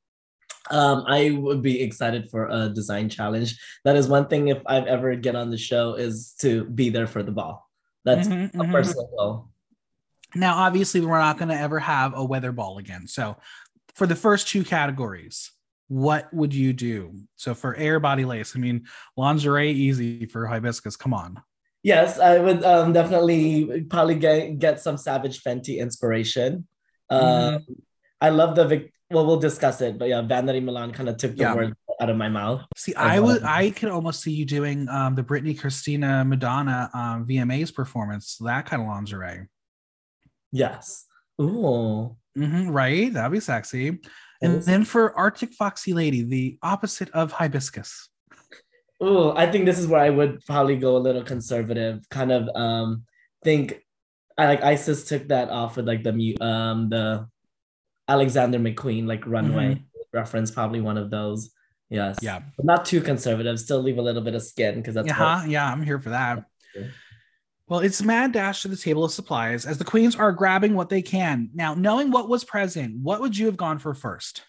Um, 0.71 1.05
I 1.07 1.31
would 1.31 1.63
be 1.63 1.83
excited 1.83 2.31
for 2.31 2.49
a 2.49 2.69
design 2.69 3.09
challenge. 3.09 3.59
That 3.85 3.97
is 3.97 4.09
one 4.09 4.29
thing. 4.29 4.49
If 4.49 4.63
I've 4.67 4.87
ever 4.87 5.15
get 5.17 5.35
on 5.35 5.51
the 5.51 5.59
show, 5.59 5.95
is 5.95 6.35
to 6.41 6.65
be 6.65 6.91
there 6.91 7.07
for 7.07 7.23
the 7.23 7.33
ball. 7.33 7.69
That's 8.05 8.29
Mhm, 8.29 8.55
a 8.55 8.59
mhm. 8.59 8.73
personal 8.73 9.11
goal. 9.17 9.49
Now, 10.35 10.57
obviously, 10.57 11.01
we're 11.01 11.19
not 11.19 11.37
going 11.39 11.51
to 11.51 11.59
ever 11.59 11.79
have 11.79 12.15
a 12.17 12.25
weather 12.25 12.53
ball 12.53 12.79
again. 12.79 13.07
So, 13.07 13.37
for 13.95 14.07
the 14.07 14.17
first 14.17 14.49
two 14.49 14.65
categories, 14.65 15.51
what 15.89 16.33
would 16.33 16.55
you 16.55 16.73
do? 16.73 17.21
So, 17.37 17.55
for 17.55 17.77
air 17.77 18.01
body 18.01 18.25
lace, 18.25 18.57
I 18.57 18.59
mean, 18.59 18.87
lingerie 19.17 19.73
easy 19.73 20.27
for 20.27 20.47
hibiscus. 20.47 20.97
Come 20.97 21.13
on. 21.13 21.43
Yes, 21.83 22.19
I 22.19 22.39
would 22.39 22.63
um, 22.65 22.93
definitely 22.93 23.83
probably 23.91 24.15
get 24.15 24.59
get 24.59 24.81
some 24.81 24.97
Savage 24.97 25.43
Fenty 25.43 25.79
inspiration. 25.79 26.67
Um, 27.11 27.67
I 28.23 28.31
love 28.31 28.55
the 28.57 28.65
Vic- 28.67 28.93
well, 29.11 29.27
we'll 29.27 29.39
discuss 29.41 29.83
it, 29.83 29.99
but 29.99 30.09
yeah, 30.09 30.23
Vanity 30.23 30.61
Milan 30.61 30.93
kind 30.93 31.09
of 31.11 31.19
took 31.19 31.33
the 31.33 31.43
Yeah. 31.43 31.55
words 31.55 31.75
out 32.01 32.09
of 32.09 32.17
my 32.17 32.29
mouth. 32.31 32.63
See, 32.79 32.95
I 32.95 33.17
I 33.17 33.21
would, 33.21 33.43
I 33.43 33.71
could 33.71 33.91
almost 33.91 34.23
see 34.23 34.33
you 34.33 34.47
doing 34.47 34.89
um, 34.89 35.15
the 35.15 35.23
Britney 35.23 35.59
Christina 35.59 36.25
Madonna 36.25 36.89
um, 36.95 37.27
VMAs 37.27 37.75
performance, 37.75 38.39
that 38.39 38.65
kind 38.65 38.81
of 38.81 38.89
lingerie. 38.89 39.49
Yes. 40.51 41.07
Ooh. 41.41 42.17
Mhm, 42.39 42.73
right? 42.73 43.13
That'd 43.13 43.33
be 43.33 43.41
sexy. 43.41 43.89
And 44.41 44.55
Yes. 44.55 44.65
then 44.67 44.85
for 44.85 45.17
Arctic 45.19 45.53
Foxy 45.53 45.93
Lady, 45.93 46.23
the 46.23 46.59
opposite 46.63 47.11
of 47.11 47.33
hibiscus. 47.33 48.09
Ooh, 49.03 49.31
I 49.33 49.51
think 49.51 49.67
this 49.67 49.79
is 49.79 49.87
where 49.87 50.01
I 50.01 50.11
would 50.11 50.41
probably 50.47 50.77
go 50.77 50.97
a 50.97 50.99
little 51.07 51.23
conservative. 51.25 52.09
Kind 52.09 52.33
of 52.33 52.49
um 52.55 53.05
think 53.45 53.83
I 54.39 54.47
like 54.47 54.63
Icesis 54.63 55.07
took 55.07 55.29
that 55.29 55.51
off 55.51 55.77
with 55.77 55.87
like 55.87 56.03
the 56.05 56.39
um 56.41 56.89
the 56.89 57.29
Alexander 58.09 58.59
McQueen 58.59 59.07
like 59.07 59.27
runway 59.27 59.83
reference, 60.13 60.51
probably 60.51 60.81
one 60.81 60.99
of 60.99 61.11
those. 61.11 61.51
Yes. 61.89 62.19
Yeah. 62.23 62.41
But 62.57 62.67
not 62.67 62.85
too 62.85 63.01
conservative. 63.01 63.59
Still 63.61 63.83
leave 63.83 63.99
a 63.99 64.03
little 64.03 64.23
bit 64.23 64.35
of 64.35 64.43
skin 64.43 64.77
because 64.77 64.95
that's 64.95 65.09
Yeah, 65.09 65.39
what- 65.41 65.49
yeah, 65.49 65.71
I'm 65.71 65.83
here 65.83 66.01
for 66.01 66.11
that. 66.11 66.45
Yeah. 66.75 66.87
Well, 67.69 67.81
it's 67.81 68.03
mad 68.03 68.33
dash 68.33 68.63
to 68.63 68.69
the 68.69 68.77
table 68.77 69.05
of 69.05 69.13
supplies 69.13 69.65
as 69.65 69.79
the 69.79 69.85
queens 69.85 70.15
are 70.17 70.33
grabbing 70.33 70.75
what 70.75 70.89
they 70.91 71.01
can. 71.01 71.49
Now, 71.55 71.75
knowing 71.75 72.11
what 72.11 72.29
was 72.29 72.45
present, 72.45 72.97
what 73.01 73.21
would 73.21 73.37
you 73.37 73.47
have 73.47 73.57
gone 73.57 73.79
for 73.79 73.95
first? 73.95 74.43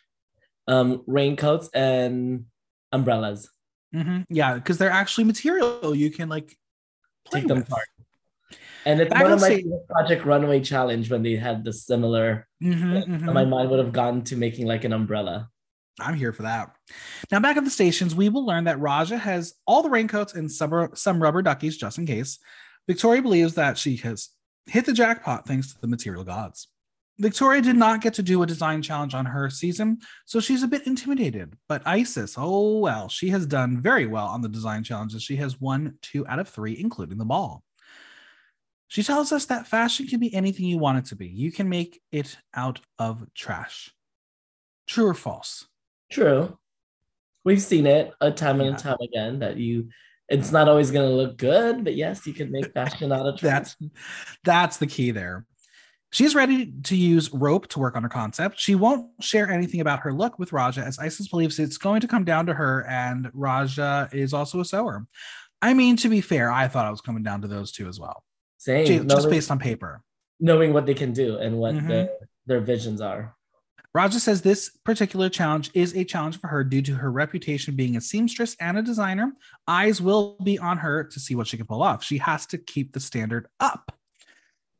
um 0.66 1.04
raincoats 1.08 1.70
and 1.74 2.46
umbrellas. 2.94 3.50
Mhm, 3.94 4.26
Yeah, 4.30 4.54
because 4.56 4.78
they're 4.78 4.90
actually 4.90 5.26
material 5.26 5.94
you 5.94 6.10
can 6.10 6.30
like 6.30 6.58
Take 7.32 7.48
them 7.48 7.58
apart. 7.62 7.84
And 8.86 9.00
it's 9.00 9.14
one 9.14 9.32
of 9.32 9.42
my 9.42 9.56
see- 9.56 9.72
Project 9.90 10.26
Runway 10.26 10.60
challenge 10.62 11.10
when 11.10 11.24
they 11.24 11.36
had 11.36 11.64
the 11.64 11.74
similar. 11.74 12.48
Mhm, 12.62 13.06
mhm. 13.08 13.34
My 13.34 13.46
mind 13.46 13.70
would 13.70 13.80
have 13.80 13.94
gone 13.94 14.24
to 14.26 14.36
making 14.36 14.68
like 14.68 14.84
an 14.84 14.94
umbrella. 14.94 15.50
I'm 16.00 16.16
here 16.16 16.34
for 16.34 16.42
that. 16.44 16.76
Now, 17.32 17.40
back 17.40 17.56
at 17.56 17.64
the 17.64 17.70
stations, 17.70 18.16
we 18.16 18.30
will 18.30 18.46
learn 18.46 18.64
that 18.64 18.80
Raja 18.80 19.18
has 19.18 19.54
all 19.68 19.84
the 19.84 19.90
raincoats 19.90 20.34
and 20.34 20.52
some, 20.52 20.90
some 20.96 21.22
rubber 21.22 21.42
duckies 21.44 21.78
just 21.78 21.98
in 21.98 22.06
case. 22.08 22.40
Victoria 22.88 23.22
believes 23.22 23.54
that 23.56 23.78
she 23.78 23.98
has 23.98 24.30
hit 24.66 24.86
the 24.86 24.94
jackpot 24.94 25.48
thanks 25.48 25.74
to 25.74 25.80
the 25.82 25.88
material 25.88 26.24
gods. 26.24 26.68
Victoria 27.20 27.62
did 27.62 27.76
not 27.76 28.02
get 28.02 28.16
to 28.16 28.24
do 28.24 28.42
a 28.42 28.48
design 28.48 28.82
challenge 28.82 29.14
on 29.14 29.26
her 29.26 29.50
season, 29.50 30.00
so 30.26 30.40
she's 30.40 30.64
a 30.64 30.68
bit 30.68 30.88
intimidated. 30.88 31.54
But 31.70 31.84
Icesis, 31.86 32.36
oh 32.38 32.80
well, 32.80 33.08
she 33.08 33.30
has 33.30 33.46
done 33.46 33.80
very 33.80 34.08
well 34.08 34.26
on 34.26 34.42
the 34.42 34.50
design 34.50 34.84
challenges. 34.84 35.22
She 35.22 35.36
has 35.36 35.62
won 35.62 36.00
two 36.02 36.26
out 36.28 36.40
of 36.40 36.50
three, 36.50 36.78
including 36.80 37.20
the 37.20 37.26
ball. 37.26 37.64
She 38.94 39.02
tells 39.02 39.32
us 39.32 39.46
that 39.46 39.66
fashion 39.66 40.06
can 40.06 40.20
be 40.20 40.32
anything 40.36 40.68
you 40.68 40.78
want 40.78 41.00
it 41.00 41.06
to 41.06 41.16
be. 41.16 41.26
You 41.28 41.52
can 41.52 41.68
make 41.68 42.00
it 42.12 42.38
out 42.54 42.80
of 43.00 43.26
trash. 43.34 43.92
True 44.86 45.08
or 45.08 45.16
false? 45.16 45.66
True. 46.12 46.60
We've 47.44 47.60
seen 47.60 47.88
it 47.88 48.14
a 48.22 48.30
time 48.30 48.62
and 48.62 48.70
Yeah. 48.70 48.76
a 48.76 48.80
time 48.80 48.98
again 49.02 49.40
that 49.40 49.58
you 49.58 49.90
it's 50.30 50.52
not 50.52 50.70
always 50.70 50.92
gonna 50.92 51.10
look 51.10 51.38
good, 51.38 51.84
but 51.84 51.96
yes, 51.96 52.28
you 52.28 52.34
can 52.34 52.52
make 52.52 52.72
fashion 52.72 53.12
out 53.12 53.26
of 53.26 53.36
trash. 53.40 53.52
that's 53.52 53.78
that's 54.44 54.78
the 54.78 54.86
key 54.86 55.10
there. 55.10 55.48
She's 56.12 56.36
ready 56.36 56.72
to 56.84 56.96
use 56.96 57.34
rope 57.34 57.68
to 57.70 57.80
work 57.80 57.96
on 57.96 58.04
her 58.04 58.10
concept. 58.10 58.60
She 58.60 58.76
won't 58.76 59.10
share 59.22 59.50
anything 59.50 59.80
about 59.82 60.02
her 60.02 60.14
look 60.14 60.38
with 60.38 60.54
Raja, 60.54 60.82
as 60.82 61.00
Icesis 61.00 61.30
believes 61.30 61.58
it's 61.58 61.80
going 61.80 62.02
to 62.02 62.08
come 62.08 62.26
down 62.26 62.46
to 62.46 62.54
her, 62.54 62.86
and 62.88 63.32
Raja 63.34 64.08
is 64.14 64.36
also 64.36 64.60
a 64.60 64.66
sewer. 64.66 65.08
I 65.64 65.74
mean, 65.74 65.98
to 65.98 66.10
be 66.10 66.22
fair, 66.22 66.52
I 66.52 66.68
thought 66.68 66.86
I 66.86 66.92
was 66.92 67.02
coming 67.02 67.24
down 67.24 67.42
to 67.42 67.48
those 67.48 67.72
two 67.72 67.88
as 67.88 68.00
well, 68.00 68.24
Same. 68.64 68.86
just 68.86 69.08
knowing, 69.08 69.30
based 69.30 69.52
on 69.52 69.60
paper. 69.60 70.02
knowing 70.40 70.72
what 70.74 70.86
they 70.86 70.94
can 70.94 71.12
do 71.12 71.38
and 71.38 71.58
what 71.58 71.76
Mhm. 71.76 71.88
their, 71.88 72.10
their 72.46 72.62
visions 72.62 73.02
are. 73.02 73.36
Raja 73.94 74.20
says 74.20 74.42
this 74.42 74.70
particular 74.86 75.30
challenge 75.30 75.70
is 75.74 75.96
a 75.96 76.04
challenge 76.04 76.40
for 76.40 76.48
her 76.48 76.64
due 76.64 76.82
to 76.82 76.96
her 76.96 77.12
reputation 77.12 77.76
being 77.76 77.96
a 77.98 78.02
seamstress 78.02 78.56
and 78.60 78.78
a 78.78 78.82
designer. 78.82 79.34
Eyes 79.68 80.02
will 80.02 80.38
be 80.44 80.58
on 80.58 80.78
her 80.78 81.04
to 81.04 81.20
see 81.20 81.36
what 81.36 81.48
she 81.48 81.58
can 81.58 81.68
pull 81.68 81.84
off. 81.84 82.04
She 82.04 82.18
has 82.20 82.46
to 82.48 82.58
keep 82.58 82.94
the 82.94 83.00
standard 83.00 83.48
up. 83.60 83.92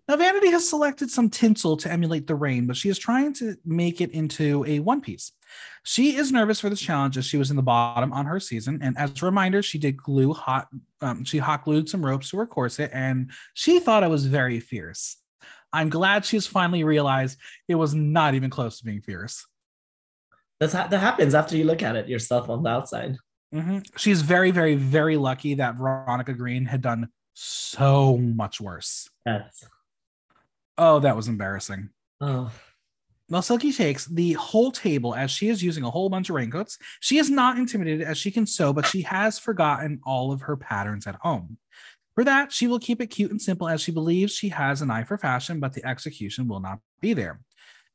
Now, 0.08 0.18
Vanity 0.18 0.52
has 0.52 0.68
selected 0.68 1.10
some 1.10 1.30
tinsel 1.30 1.78
to 1.78 1.92
emulate 1.92 2.28
the 2.28 2.36
rain, 2.36 2.68
but 2.68 2.76
she 2.76 2.90
is 2.90 3.00
trying 3.00 3.34
to 3.36 3.56
make 3.64 4.02
it 4.02 4.12
into 4.12 4.66
a 4.66 4.80
one 4.80 5.00
piece. 5.00 5.32
She 5.84 6.18
is 6.18 6.32
nervous 6.32 6.60
for 6.60 6.70
this 6.70 6.82
challenge 6.82 7.18
as 7.18 7.26
she 7.26 7.38
was 7.38 7.50
in 7.52 7.56
the 7.56 7.62
bottom 7.64 8.12
on 8.12 8.26
her 8.26 8.40
season. 8.40 8.80
And 8.82 8.98
as 8.98 9.22
a 9.22 9.26
reminder, 9.26 9.62
she 9.62 9.78
did 9.78 9.96
glue 9.96 10.34
hot, 10.34 10.68
um, 11.02 11.24
she 11.24 11.38
hot 11.38 11.64
glued 11.64 11.88
some 11.88 12.06
ropes 12.06 12.30
to 12.32 12.38
her 12.38 12.46
corset 12.46 12.92
and 12.94 13.32
she 13.54 13.80
thought 13.80 14.04
it 14.04 14.10
was 14.10 14.26
very 14.26 14.60
fierce. 14.60 15.18
I'm 15.72 15.90
glad 15.90 16.26
she's 16.26 16.48
finally 16.48 16.84
realized 16.84 17.40
it 17.68 17.76
was 17.76 17.94
not 17.94 18.36
even 18.36 18.50
close 18.50 18.80
to 18.80 18.86
being 18.86 19.02
fierce. 19.02 19.46
That's 20.60 20.74
ha- 20.74 20.88
that 20.88 21.00
happens 21.00 21.34
after 21.34 21.58
you 21.58 21.64
look 21.64 21.82
at 21.82 21.96
it 21.96 22.08
yourself 22.10 22.50
on 22.50 22.64
the 22.64 22.70
outside. 22.70 23.18
Mhm. 23.54 23.86
She's 23.98 24.22
very, 24.22 24.52
very, 24.52 24.76
very 24.76 25.18
lucky 25.18 25.56
that 25.56 25.76
Veronica 25.76 26.34
Green 26.34 26.66
had 26.66 26.82
done 26.82 27.10
so 27.34 28.18
much 28.18 28.60
worse. 28.60 29.10
Yes. 29.26 29.66
Oh, 30.78 31.00
that 31.00 31.16
was 31.16 31.28
embarrassing. 31.28 31.90
Oh, 32.22 32.52
Well, 33.30 33.42
Silky 33.42 33.72
takes 33.72 34.06
the 34.06 34.34
whole 34.34 34.72
table 34.72 35.16
as 35.16 35.32
she 35.32 35.50
is 35.50 35.64
using 35.64 35.84
a 35.84 35.90
whole 35.90 36.10
bunch 36.10 36.30
of 36.30 36.36
raincoats. 36.36 36.78
She 37.00 37.18
is 37.18 37.30
not 37.30 37.58
intimidated 37.58 38.06
as 38.06 38.18
she 38.18 38.32
can 38.32 38.46
sew, 38.46 38.74
but 38.74 38.86
she 38.86 39.02
has 39.04 39.40
forgotten 39.40 40.00
all 40.04 40.32
of 40.32 40.42
her 40.42 40.58
patterns 40.58 41.08
at 41.08 41.16
home. 41.16 41.58
For 42.16 42.24
that, 42.24 42.52
she 42.52 42.68
will 42.68 42.80
keep 42.80 43.02
it 43.02 43.08
cute 43.08 43.32
and 43.32 43.42
simple 43.42 43.68
as 43.68 43.82
she 43.82 43.92
believes 43.92 44.34
she 44.34 44.50
has 44.50 44.82
an 44.82 44.92
eye 44.92 45.04
for 45.04 45.18
fashion, 45.18 45.60
but 45.60 45.74
the 45.74 45.86
execution 45.86 46.48
will 46.48 46.60
not 46.60 46.80
be 47.02 47.14
there. 47.14 47.40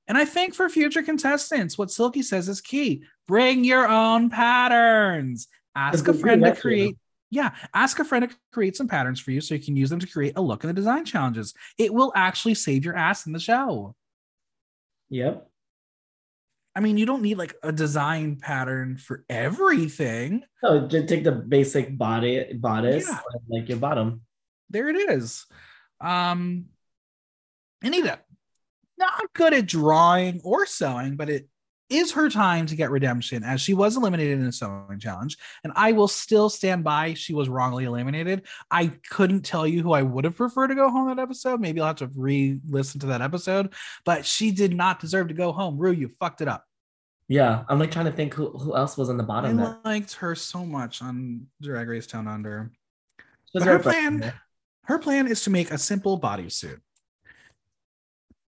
And 0.08 0.16
I 0.16 0.25
think 0.25 0.54
for 0.54 0.68
future 0.68 1.02
contestants, 1.02 1.76
what 1.76 1.90
Silky 1.90 2.23
says 2.23 2.49
is 2.49 2.61
key 2.61 3.04
bring 3.28 3.62
your 3.62 3.87
own 3.87 4.30
patterns. 4.30 5.49
Ask 5.76 6.08
a 6.08 6.14
friend 6.14 6.42
to 6.42 6.49
luck, 6.49 6.56
yeah. 6.56 6.61
create. 6.61 6.97
Yeah, 7.30 7.54
ask 7.75 7.99
a 7.99 8.04
friend 8.04 8.28
to 8.30 8.37
create 8.52 8.76
some 8.76 8.88
patterns 8.88 9.20
for 9.20 9.30
you 9.32 9.40
so 9.40 9.54
you 9.54 9.61
can 9.61 9.76
use 9.76 9.90
them 9.90 10.00
to 10.00 10.06
create 10.06 10.32
a 10.37 10.40
look 10.40 10.64
in 10.64 10.68
the 10.68 10.75
design 10.75 11.04
challenges. 11.04 11.52
It 11.76 11.92
will 11.92 12.12
actually 12.16 12.54
save 12.54 12.85
your 12.85 12.97
ass 12.97 13.26
in 13.26 13.32
the 13.32 13.38
show. 13.40 13.94
yep. 15.11 15.44
I 16.76 16.80
mean, 16.80 16.97
you 16.97 17.06
don't 17.06 17.23
need 17.23 17.38
like 17.38 17.56
a 17.64 17.73
design 17.73 18.37
pattern 18.37 18.99
for 18.99 19.25
everything. 19.28 20.44
No, 20.62 20.87
just 20.87 21.08
take 21.08 21.25
the 21.25 21.32
basic 21.32 21.99
body 21.99 22.52
bodice, 22.54 23.06
Yeah. 23.08 23.18
and, 23.32 23.42
like 23.49 23.68
your 23.68 23.78
bottom. 23.78 24.20
There 24.70 24.88
it 24.88 24.97
is. 25.11 25.44
Um, 26.00 26.66
Anita, 27.82 28.20
not 28.97 29.32
good 29.35 29.54
at 29.54 29.66
drawing 29.66 30.40
or 30.44 30.66
sewing, 30.66 31.16
but 31.16 31.28
it 31.28 31.49
is 31.90 32.12
her 32.12 32.28
time 32.28 32.66
to 32.66 32.76
get 32.76 32.90
redemption 32.90 33.42
as 33.42 33.61
she 33.61 33.75
was 33.75 33.97
eliminated 33.97 34.38
in 34.38 34.47
a 34.47 34.52
sewing 34.52 34.99
challenge. 34.99 35.38
And 35.64 35.73
I 35.76 35.92
will 35.92 36.09
still 36.09 36.49
stand 36.49 36.85
by 36.85 37.14
she 37.14 37.35
was 37.35 37.49
wrongly 37.49 37.85
eliminated. 37.85 38.47
I 38.71 38.92
couldn't 39.11 39.42
tell 39.42 39.66
you 39.66 39.83
who 39.83 39.92
I 39.92 40.02
would 40.02 40.25
have 40.25 40.37
preferred 40.37 40.68
to 40.68 40.75
go 40.75 40.90
home 40.90 41.09
that 41.09 41.21
episode. 41.21 41.61
Maybe 41.61 41.80
I'll 41.80 41.88
have 41.88 41.97
to 41.97 42.11
re 42.14 42.59
listen 42.68 43.00
to 43.00 43.07
that 43.07 43.23
episode, 43.23 43.73
but 44.04 44.26
she 44.26 44.50
did 44.50 44.75
not 44.75 45.00
deserve 45.00 45.28
to 45.28 45.35
go 45.35 45.52
home. 45.52 45.78
Rue, 45.78 45.92
you 45.92 46.09
fucked 46.09 46.40
it 46.40 46.49
up. 46.49 46.64
Yeah, 47.28 47.64
I'm 47.68 47.78
like 47.78 47.90
trying 47.90 48.07
to 48.07 48.12
think 48.12 48.33
who, 48.33 48.50
who 48.50 48.75
else 48.75 48.97
was 48.97 49.11
on 49.11 49.18
the 49.18 49.23
bottom. 49.23 49.59
I 49.61 49.62
there. 49.62 49.78
liked 49.85 50.14
her 50.14 50.35
so 50.35 50.64
much 50.64 51.02
on 51.02 51.47
Drag 51.61 51.87
Race 51.87 52.07
Down 52.07 52.26
Under. 52.26 52.73
But 53.52 53.64
her 53.64 53.78
plan, 53.78 54.33
her 54.85 54.99
plan 54.99 55.26
is 55.26 55.42
to 55.45 55.50
make 55.50 55.71
a 55.71 55.78
simple 55.78 56.18
bodysuit. 56.18 56.80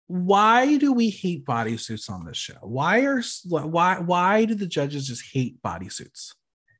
Why 0.08 0.78
do 0.78 0.94
we 0.94 1.10
hate 1.10 1.46
bodysuits 1.46 2.10
on 2.10 2.26
this 2.26 2.38
show? 2.38 2.58
Why 2.62 3.02
are 3.06 3.22
why 3.46 4.00
why 4.00 4.46
do 4.46 4.54
the 4.54 4.68
judges 4.68 5.08
just 5.08 5.24
hate 5.34 5.62
bodysuits? 5.64 6.34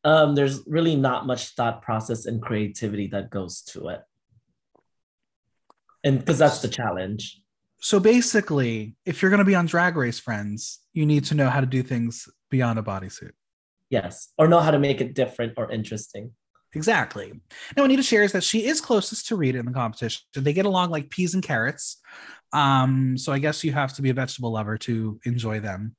Um, 0.04 0.36
there's 0.36 0.62
really 0.68 0.96
not 0.96 1.26
much 1.26 1.56
thought 1.56 1.82
process 1.82 2.28
and 2.28 2.40
creativity 2.42 3.08
that 3.08 3.32
goes 3.32 3.62
to 3.64 3.88
it. 3.88 4.02
And 6.04 6.20
because 6.20 6.38
that's 6.38 6.62
the 6.62 6.68
challenge. 6.68 7.42
So 7.80 8.00
basically, 8.00 8.96
if 9.06 9.22
you're 9.22 9.32
going 9.32 9.40
to 9.40 9.46
be 9.46 9.56
on 9.56 9.66
Drag 9.66 9.96
Race 9.96 10.20
Friends, 10.20 10.80
you 10.94 11.08
need 11.08 11.26
to 11.26 11.36
know 11.36 11.50
how 11.50 11.60
to 11.60 11.66
do 11.66 11.82
things 11.82 12.30
beyond 12.52 12.78
a 12.78 12.84
bodysuit. 12.84 13.32
Yes. 13.90 14.30
Or 14.38 14.48
know 14.48 14.60
how 14.60 14.72
to 14.72 14.80
make 14.80 15.02
it 15.02 15.16
different 15.16 15.54
or 15.58 15.72
interesting. 15.72 16.32
Exactly. 16.74 17.34
Now, 17.78 17.86
Anita 17.86 18.04
shares 18.04 18.34
that 18.34 18.44
she 18.44 18.66
is 18.66 18.82
closest 18.82 19.28
to 19.28 19.36
Rita 19.36 19.58
in 19.58 19.66
the 19.66 19.72
competition. 19.72 20.24
They 20.34 20.54
get 20.54 20.66
along 20.66 20.90
like 20.92 21.10
peas 21.10 21.34
and 21.34 21.42
carrots. 21.42 22.02
Um, 22.54 23.18
so 23.18 23.34
I 23.34 23.40
guess 23.40 23.64
you 23.64 23.72
have 23.74 23.94
to 23.94 24.02
be 24.02 24.10
a 24.10 24.14
vegetable 24.14 24.52
lover 24.52 24.78
to 24.80 25.20
enjoy 25.26 25.60
them. 25.60 25.96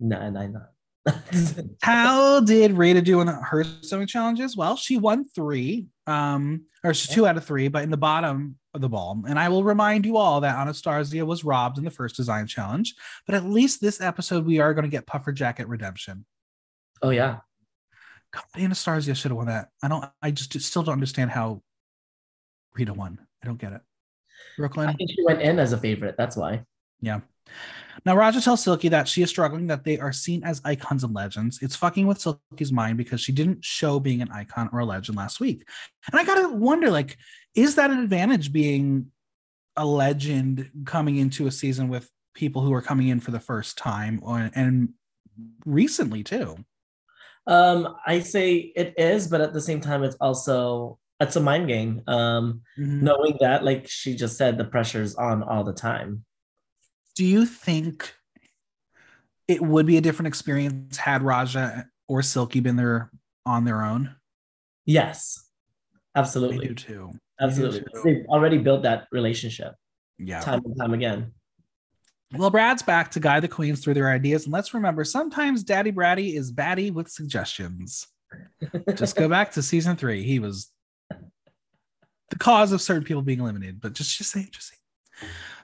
No, 0.00 0.18
and 0.18 0.38
I 0.38 0.46
not. 0.46 0.70
How 1.82 2.40
did 2.40 2.72
Rita 2.72 3.02
do 3.02 3.20
in 3.20 3.28
her 3.28 3.64
sewing 3.82 4.06
challenges? 4.06 4.56
Well, 4.56 4.76
she 4.76 4.96
won 4.96 5.26
three, 5.34 5.86
um, 6.06 6.64
or 6.84 6.94
she's 6.94 7.14
two 7.14 7.26
out 7.26 7.36
of 7.36 7.44
three, 7.44 7.68
but 7.68 7.82
in 7.82 7.90
the 7.90 7.96
bottom 7.96 8.58
of 8.74 8.80
the 8.80 8.88
ball. 8.88 9.22
And 9.28 9.38
I 9.38 9.48
will 9.48 9.64
remind 9.64 10.04
you 10.04 10.16
all 10.16 10.40
that 10.40 10.56
Anastarzia 10.56 11.24
was 11.24 11.44
robbed 11.44 11.78
in 11.78 11.84
the 11.84 11.90
first 11.90 12.16
design 12.16 12.46
challenge, 12.46 12.94
but 13.26 13.34
at 13.34 13.44
least 13.44 13.80
this 13.80 14.00
episode 14.00 14.46
we 14.46 14.60
are 14.60 14.74
going 14.74 14.84
to 14.84 14.90
get 14.90 15.06
puffer 15.06 15.32
jacket 15.32 15.68
redemption. 15.68 16.24
oh 17.02 17.10
yeah. 17.10 17.38
God, 18.32 18.44
Anastarzia 18.56 19.16
should 19.16 19.30
have 19.30 19.38
won 19.38 19.46
that. 19.46 19.68
I 19.82 19.88
don't. 19.88 20.04
I 20.20 20.30
just 20.30 20.60
still 20.60 20.82
don't 20.82 20.92
understand 20.92 21.30
how 21.30 21.62
Rita 22.74 22.92
won. 22.92 23.18
I 23.42 23.46
don't 23.46 23.58
get 23.58 23.72
it. 23.72 23.80
I 24.58 24.92
think 24.94 25.10
she 25.10 25.24
went 25.24 25.42
in 25.42 25.58
as 25.58 25.72
a 25.72 25.78
favorite. 25.78 26.16
That's 26.18 26.36
why. 26.36 26.64
Yeah. 27.00 27.20
Now 28.04 28.16
Raja 28.16 28.40
tells 28.40 28.62
Silky 28.62 28.88
that 28.88 29.08
she 29.08 29.22
is 29.22 29.30
struggling, 29.30 29.66
that 29.68 29.84
they 29.84 29.98
are 29.98 30.12
seen 30.12 30.44
as 30.44 30.60
icons 30.64 31.04
and 31.04 31.14
legends. 31.14 31.58
It's 31.62 31.76
fucking 31.76 32.06
with 32.06 32.20
Silky's 32.20 32.72
mind 32.72 32.96
because 32.96 33.20
she 33.20 33.32
didn't 33.32 33.64
show 33.64 33.98
being 33.98 34.22
an 34.22 34.30
icon 34.30 34.68
or 34.72 34.80
a 34.80 34.84
legend 34.84 35.16
last 35.16 35.40
week. 35.40 35.66
And 36.10 36.20
I 36.20 36.24
gotta 36.24 36.48
wonder, 36.48 36.90
like, 36.90 37.16
is 37.54 37.74
that 37.74 37.90
an 37.90 37.98
advantage 37.98 38.52
being 38.52 39.10
a 39.76 39.84
legend 39.84 40.70
coming 40.84 41.16
into 41.16 41.46
a 41.46 41.50
season 41.50 41.88
with 41.88 42.10
people 42.34 42.62
who 42.62 42.72
are 42.72 42.82
coming 42.82 43.08
in 43.08 43.20
for 43.20 43.30
the 43.30 43.40
first 43.40 43.76
time 43.76 44.20
or, 44.22 44.50
and 44.54 44.90
recently 45.64 46.22
too? 46.22 46.56
Um, 47.46 47.96
I 48.06 48.20
say 48.20 48.72
it 48.76 48.94
is, 48.98 49.26
but 49.28 49.40
at 49.40 49.52
the 49.52 49.60
same 49.60 49.80
time, 49.80 50.04
it's 50.04 50.16
also 50.20 50.98
it's 51.20 51.36
a 51.36 51.40
mind 51.40 51.68
game. 51.68 52.02
Um, 52.06 52.62
Mhm. 52.78 53.02
knowing 53.02 53.36
that, 53.40 53.64
like 53.64 53.88
she 53.88 54.14
just 54.14 54.36
said, 54.36 54.56
the 54.58 54.64
pressure's 54.64 55.14
on 55.16 55.42
all 55.42 55.64
the 55.64 55.72
time. 55.72 56.24
Do 57.14 57.24
you 57.24 57.46
think 57.46 58.14
it 59.48 59.60
would 59.62 59.86
be 59.86 59.96
a 59.96 60.00
different 60.00 60.28
experience 60.28 60.96
had 60.98 61.22
Raja 61.22 61.86
or 62.06 62.22
Silky 62.22 62.60
been 62.60 62.76
there 62.76 63.10
on 63.44 63.64
their 63.64 63.82
own? 63.82 64.14
Yes, 64.84 65.48
absolutely, 66.14 66.68
do 66.68 66.74
too. 66.74 67.12
absolutely. 67.40 67.80
too. 67.80 68.02
They've 68.04 68.26
already 68.26 68.58
built 68.58 68.82
that 68.84 69.08
relationship 69.10 69.74
Yeah. 70.18 70.40
time 70.40 70.62
and 70.64 70.76
time 70.78 70.94
again. 70.94 71.32
Well, 72.36 72.50
Brad's 72.50 72.82
back 72.82 73.10
to 73.12 73.20
guide 73.20 73.42
the 73.42 73.48
queens 73.48 73.80
through 73.82 73.94
their 73.94 74.10
ideas. 74.10 74.44
And 74.44 74.52
let's 74.52 74.74
remember 74.74 75.02
sometimes 75.02 75.64
Daddy 75.64 75.90
Braddy 75.90 76.36
is 76.36 76.52
batty 76.52 76.90
with 76.90 77.08
suggestions. 77.08 78.06
Just 78.94 79.16
go 79.16 79.28
back 79.30 79.50
to 79.52 79.62
season 79.62 79.96
three. 79.96 80.22
He 80.22 80.38
was 80.38 80.70
the 82.30 82.38
cause 82.38 82.72
of 82.72 82.82
certain 82.82 83.04
people 83.04 83.22
being 83.22 83.40
eliminated, 83.40 83.80
but 83.80 83.92
just, 83.92 84.16
just 84.16 84.30
say, 84.30 84.46
just 84.50 84.68
say. 84.68 84.76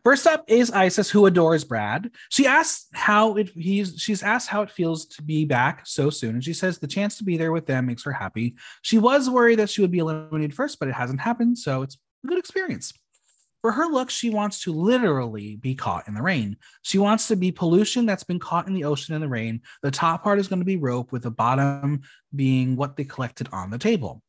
First 0.05 0.27
up 0.27 0.45
is 0.49 0.71
Icesis, 0.71 1.11
who 1.11 1.25
adores 1.25 1.65
Brad. 1.65 2.11
She 2.29 2.47
asks 2.47 2.89
how 2.93 3.37
it 3.37 3.49
he's 3.55 3.99
she's 3.99 4.23
asked 4.23 4.49
how 4.49 4.61
it 4.63 4.71
feels 4.71 5.07
to 5.07 5.23
be 5.23 5.47
back 5.47 5.87
so 5.87 6.11
soon, 6.11 6.35
and 6.35 6.45
she 6.45 6.53
says 6.53 6.79
the 6.79 6.87
chance 6.87 7.17
to 7.19 7.25
be 7.25 7.39
there 7.39 7.53
with 7.53 7.67
them 7.67 7.87
makes 7.87 8.05
her 8.05 8.13
happy. 8.13 8.57
She 8.83 8.99
was 8.99 9.31
worried 9.31 9.61
that 9.61 9.71
she 9.71 9.81
would 9.81 9.91
be 9.91 10.01
eliminated 10.01 10.55
first, 10.55 10.79
but 10.79 10.89
it 10.89 10.95
hasn't 10.95 11.21
happened, 11.21 11.57
so 11.57 11.83
it's 11.83 11.97
a 12.23 12.27
good 12.27 12.39
experience. 12.39 12.93
For 13.63 13.73
her 13.73 13.87
look, 13.87 14.11
she 14.11 14.29
wants 14.29 14.61
to 14.65 14.75
literally 14.75 15.57
be 15.57 15.75
caught 15.75 16.07
in 16.07 16.13
the 16.13 16.21
rain. 16.21 16.59
She 16.83 16.99
wants 16.99 17.29
to 17.29 17.37
be 17.37 17.51
pollution 17.51 18.05
that's 18.05 18.25
been 18.25 18.39
caught 18.39 18.67
in 18.67 18.75
the 18.75 18.85
ocean 18.85 19.15
in 19.15 19.23
the 19.23 19.29
rain. 19.29 19.63
The 19.83 19.91
top 19.91 20.23
part 20.23 20.39
is 20.39 20.49
going 20.49 20.59
to 20.59 20.67
be 20.67 20.77
rope, 20.77 21.13
with 21.13 21.23
the 21.23 21.31
bottom 21.31 22.03
being 22.37 22.77
what 22.77 22.97
they 22.97 23.05
collected 23.05 23.49
on 23.53 23.71
the 23.71 23.79
table. 23.79 24.23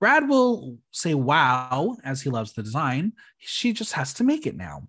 Brad 0.00 0.28
will 0.28 0.78
say 0.92 1.14
wow 1.14 1.96
as 2.04 2.22
he 2.22 2.30
loves 2.30 2.52
the 2.52 2.62
design. 2.62 3.12
She 3.38 3.72
just 3.72 3.92
has 3.94 4.14
to 4.14 4.24
make 4.24 4.46
it 4.46 4.56
now. 4.56 4.88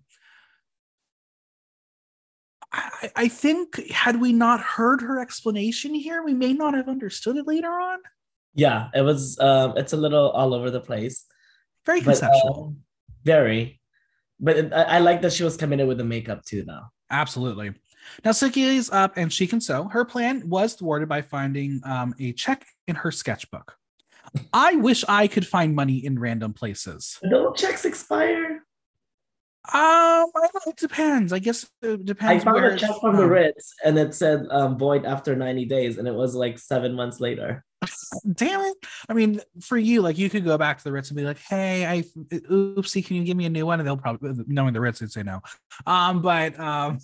I, 2.72 3.10
I 3.16 3.28
think 3.28 3.90
had 3.90 4.20
we 4.20 4.32
not 4.32 4.60
heard 4.60 5.00
her 5.02 5.20
explanation 5.20 5.92
here, 5.94 6.22
we 6.22 6.34
may 6.34 6.52
not 6.52 6.74
have 6.74 6.88
understood 6.88 7.36
it 7.36 7.46
later 7.46 7.70
on. 7.70 7.98
Yeah, 8.54 8.88
it 8.94 9.02
was. 9.02 9.38
Um, 9.40 9.74
it's 9.76 9.92
a 9.92 9.96
little 9.96 10.30
all 10.30 10.54
over 10.54 10.70
the 10.70 10.80
place. 10.80 11.24
Very 11.86 12.00
But, 12.00 12.18
conceptual. 12.18 12.66
um, 12.68 12.76
very. 13.24 13.80
But 14.38 14.56
it, 14.56 14.72
I, 14.72 14.82
I 14.82 14.98
like 15.00 15.22
that 15.22 15.32
she 15.32 15.44
was 15.44 15.56
coming 15.56 15.80
in 15.80 15.86
with 15.88 15.98
the 15.98 16.04
makeup 16.04 16.44
too, 16.44 16.64
though. 16.64 16.82
Absolutely. 17.10 17.72
Now 18.24 18.32
Silky 18.32 18.62
is 18.62 18.90
up 18.90 19.16
and 19.16 19.32
she 19.32 19.46
can 19.46 19.60
sew. 19.60 19.88
Her 19.88 20.04
plan 20.04 20.48
was 20.48 20.74
thwarted 20.74 21.08
by 21.08 21.22
finding 21.22 21.80
um, 21.84 22.14
a 22.18 22.32
check 22.32 22.64
in 22.86 22.96
her 22.96 23.10
sketchbook. 23.10 23.76
I 24.52 24.76
wish 24.76 25.04
I 25.08 25.26
could 25.26 25.46
find 25.46 25.74
money 25.74 26.04
in 26.04 26.18
random 26.18 26.52
places. 26.52 27.18
Don't 27.28 27.56
checks 27.56 27.84
expire. 27.84 28.62
Um, 29.72 30.26
it 30.66 30.76
depends. 30.76 31.32
I 31.32 31.38
guess 31.38 31.66
it 31.82 32.04
depends. 32.04 32.42
I 32.42 32.52
found 32.52 32.64
a 32.64 32.76
check 32.76 32.90
from 33.00 33.16
the. 33.16 33.26
Ritz 33.26 33.74
and 33.84 33.98
it 33.98 34.14
said 34.14 34.46
um, 34.50 34.78
void 34.78 35.04
after 35.04 35.36
90 35.36 35.66
days, 35.66 35.98
and 35.98 36.08
it 36.08 36.14
was 36.14 36.34
like 36.34 36.58
seven 36.58 36.94
months 36.94 37.20
later. 37.20 37.64
Damn 38.34 38.60
it! 38.60 38.76
I 39.08 39.14
mean, 39.14 39.40
for 39.60 39.78
you, 39.78 40.02
like 40.02 40.18
you 40.18 40.28
could 40.28 40.44
go 40.44 40.58
back 40.58 40.78
to 40.78 40.84
the 40.84 40.92
Ritz 40.92 41.10
and 41.10 41.16
be 41.16 41.24
like, 41.24 41.38
"Hey, 41.38 41.86
I 41.86 42.02
oopsie, 42.02 43.04
can 43.04 43.16
you 43.16 43.24
give 43.24 43.36
me 43.36 43.46
a 43.46 43.50
new 43.50 43.66
one?" 43.66 43.80
And 43.80 43.86
they'll 43.86 43.96
probably, 43.96 44.32
knowing 44.46 44.72
the 44.72 44.80
Ritz, 44.80 44.98
they'd 44.98 45.10
say 45.10 45.22
no. 45.22 45.40
Um, 45.86 46.20
but 46.20 46.58
um, 46.58 46.98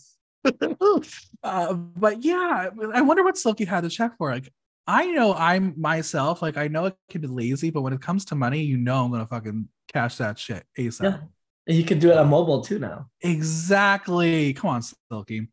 uh, 1.42 1.74
but 1.74 2.22
yeah, 2.22 2.70
I 2.94 3.00
wonder 3.02 3.22
what 3.22 3.38
Silky 3.38 3.64
had 3.64 3.82
to 3.82 3.90
check 3.90 4.12
for. 4.18 4.30
Like, 4.30 4.52
I 4.86 5.06
know 5.06 5.34
I'm 5.34 5.74
myself. 5.76 6.42
Like, 6.42 6.56
I 6.56 6.68
know 6.68 6.86
I 6.86 6.92
can 7.10 7.20
be 7.20 7.26
lazy, 7.26 7.70
but 7.70 7.82
when 7.82 7.92
it 7.92 8.00
comes 8.00 8.24
to 8.26 8.34
money, 8.34 8.62
you 8.62 8.76
know 8.76 9.04
I'm 9.04 9.10
gonna 9.10 9.26
fucking 9.26 9.68
cash 9.92 10.16
that 10.16 10.38
shit 10.38 10.64
asap. 10.78 11.02
Yeah. 11.02 11.18
And 11.66 11.76
you 11.76 11.84
can 11.84 11.98
do 11.98 12.10
it 12.10 12.18
on 12.18 12.28
mobile 12.28 12.62
too 12.62 12.78
now. 12.78 13.08
Exactly. 13.22 14.52
Come 14.52 14.70
on, 14.70 14.82
Silky. 14.82 15.48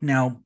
Now, 0.00 0.40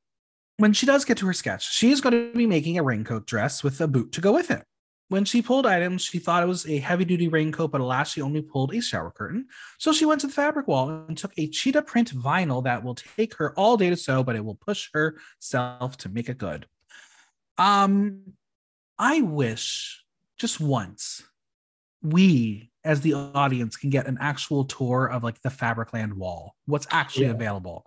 when 0.58 0.72
she 0.72 0.86
does 0.86 1.04
get 1.04 1.18
to 1.18 1.26
her 1.26 1.32
sketch, 1.32 1.72
she 1.72 1.90
is 1.90 2.00
going 2.00 2.12
to 2.12 2.36
be 2.36 2.46
making 2.46 2.78
a 2.78 2.82
raincoat 2.82 3.26
dress 3.26 3.62
with 3.62 3.80
a 3.80 3.88
boot 3.88 4.12
to 4.12 4.20
go 4.20 4.32
with 4.32 4.50
it. 4.50 4.64
When 5.08 5.24
she 5.24 5.40
pulled 5.40 5.66
items, 5.66 6.02
she 6.02 6.18
thought 6.18 6.42
it 6.42 6.48
was 6.48 6.66
a 6.66 6.78
heavy 6.78 7.04
duty 7.04 7.28
raincoat, 7.28 7.70
but 7.70 7.80
alas, 7.80 8.10
she 8.12 8.20
only 8.20 8.42
pulled 8.42 8.74
a 8.74 8.80
shower 8.80 9.10
curtain. 9.10 9.46
So 9.78 9.92
she 9.92 10.04
went 10.04 10.20
to 10.22 10.26
the 10.26 10.32
fabric 10.32 10.66
wall 10.66 11.04
and 11.08 11.16
took 11.16 11.32
a 11.36 11.48
cheetah 11.48 11.82
print 11.82 12.12
vinyl 12.12 12.64
that 12.64 12.82
will 12.82 12.96
take 12.96 13.34
her 13.36 13.54
all 13.56 13.76
day 13.76 13.88
to 13.88 13.96
sew, 13.96 14.24
but 14.24 14.34
it 14.34 14.44
will 14.44 14.56
push 14.56 14.88
herself 14.92 15.96
to 15.98 16.08
make 16.08 16.28
it 16.28 16.38
good. 16.38 16.66
Um, 17.58 18.34
I 18.98 19.20
wish 19.22 20.02
just 20.38 20.60
once 20.60 21.22
we 22.02 22.70
as 22.84 23.00
the 23.00 23.14
audience 23.14 23.76
can 23.76 23.90
get 23.90 24.06
an 24.06 24.18
actual 24.20 24.64
tour 24.64 25.06
of 25.06 25.24
like 25.24 25.40
the 25.42 25.48
Fabricland 25.48 26.12
wall, 26.14 26.54
what's 26.66 26.86
actually 26.90 27.26
Yeah. 27.26 27.32
available. 27.32 27.84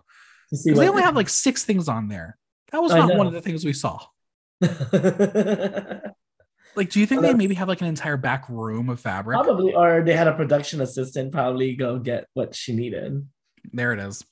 To 0.50 0.56
see 0.56 0.70
'Cause 0.70 0.80
they 0.80 0.88
only 0.88 1.02
have 1.02 1.16
like 1.22 1.28
six 1.28 1.64
things 1.64 1.88
on 1.88 2.08
there. 2.08 2.36
That 2.72 2.82
was 2.82 2.92
I 2.92 2.98
not 2.98 3.08
know. 3.10 3.14
one 3.16 3.26
of 3.26 3.32
the 3.32 3.40
things 3.40 3.64
we 3.64 3.72
saw. 3.72 4.00
Like, 6.76 6.88
do 6.90 7.00
you 7.00 7.06
think 7.06 7.22
they 7.22 7.34
maybe 7.34 7.56
have 7.56 7.66
like 7.66 7.80
an 7.80 7.88
entire 7.88 8.16
back 8.16 8.48
room 8.48 8.90
of 8.90 9.00
fabric? 9.00 9.34
probably, 9.42 9.74
or 9.74 10.02
they 10.04 10.14
had 10.14 10.28
a 10.28 10.32
production 10.34 10.80
assistant 10.80 11.32
probably 11.32 11.74
go 11.74 11.98
get 11.98 12.26
what 12.34 12.54
she 12.54 12.72
needed. 12.76 13.26
There 13.72 13.92
it 13.92 13.98
is. 13.98 14.24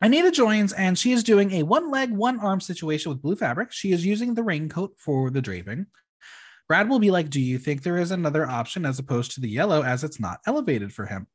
Anita 0.00 0.30
joins 0.30 0.72
and 0.72 0.96
she 0.96 1.12
is 1.12 1.24
doing 1.24 1.52
a 1.52 1.64
one 1.64 1.90
leg, 1.90 2.10
one 2.10 2.38
arm 2.38 2.60
situation 2.60 3.10
with 3.10 3.22
blue 3.22 3.34
fabric. 3.34 3.72
She 3.72 3.92
is 3.92 4.06
using 4.06 4.34
the 4.34 4.44
raincoat 4.44 4.94
for 4.96 5.30
the 5.30 5.42
draping. 5.42 5.86
Brad 6.68 6.88
will 6.88 6.98
be 6.98 7.10
like, 7.10 7.30
Do 7.30 7.40
you 7.40 7.58
think 7.58 7.82
there 7.82 7.96
is 7.96 8.10
another 8.10 8.46
option 8.46 8.86
as 8.86 8.98
opposed 8.98 9.32
to 9.32 9.40
the 9.40 9.48
yellow 9.48 9.82
as 9.82 10.04
it's 10.04 10.20
not 10.20 10.40
elevated 10.46 10.92
for 10.92 11.06
him? 11.06 11.26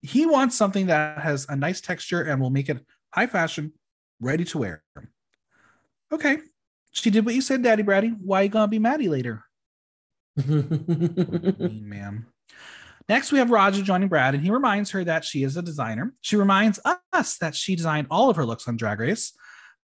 He 0.00 0.26
wants 0.26 0.56
something 0.56 0.86
that 0.86 1.18
has 1.18 1.46
a 1.48 1.54
nice 1.54 1.80
texture 1.80 2.22
and 2.22 2.40
will 2.40 2.50
make 2.50 2.68
it 2.68 2.84
high 3.14 3.28
fashion 3.28 3.72
ready 4.20 4.44
to 4.46 4.58
wear. 4.58 4.82
Okay. 6.10 6.38
She 6.90 7.10
did 7.10 7.24
what 7.24 7.34
you 7.34 7.40
said, 7.40 7.62
Daddy 7.62 7.82
Braddy. 7.82 8.08
Why 8.08 8.42
you 8.42 8.48
gonna 8.48 8.68
be 8.68 8.78
Maddie 8.78 9.08
later? 9.08 9.44
mean 10.46 11.88
man. 11.88 12.26
Next, 13.08 13.32
we 13.32 13.38
have 13.38 13.50
Raja 13.50 13.82
joining 13.82 14.08
Brad, 14.08 14.34
and 14.34 14.42
he 14.42 14.50
reminds 14.50 14.90
her 14.90 15.04
that 15.04 15.24
she 15.24 15.42
is 15.42 15.56
a 15.56 15.62
designer. 15.62 16.14
She 16.20 16.36
reminds 16.36 16.80
us 17.12 17.38
that 17.38 17.54
she 17.54 17.76
designed 17.76 18.06
all 18.10 18.30
of 18.30 18.36
her 18.36 18.46
looks 18.46 18.68
on 18.68 18.76
Drag 18.76 19.00
Race. 19.00 19.32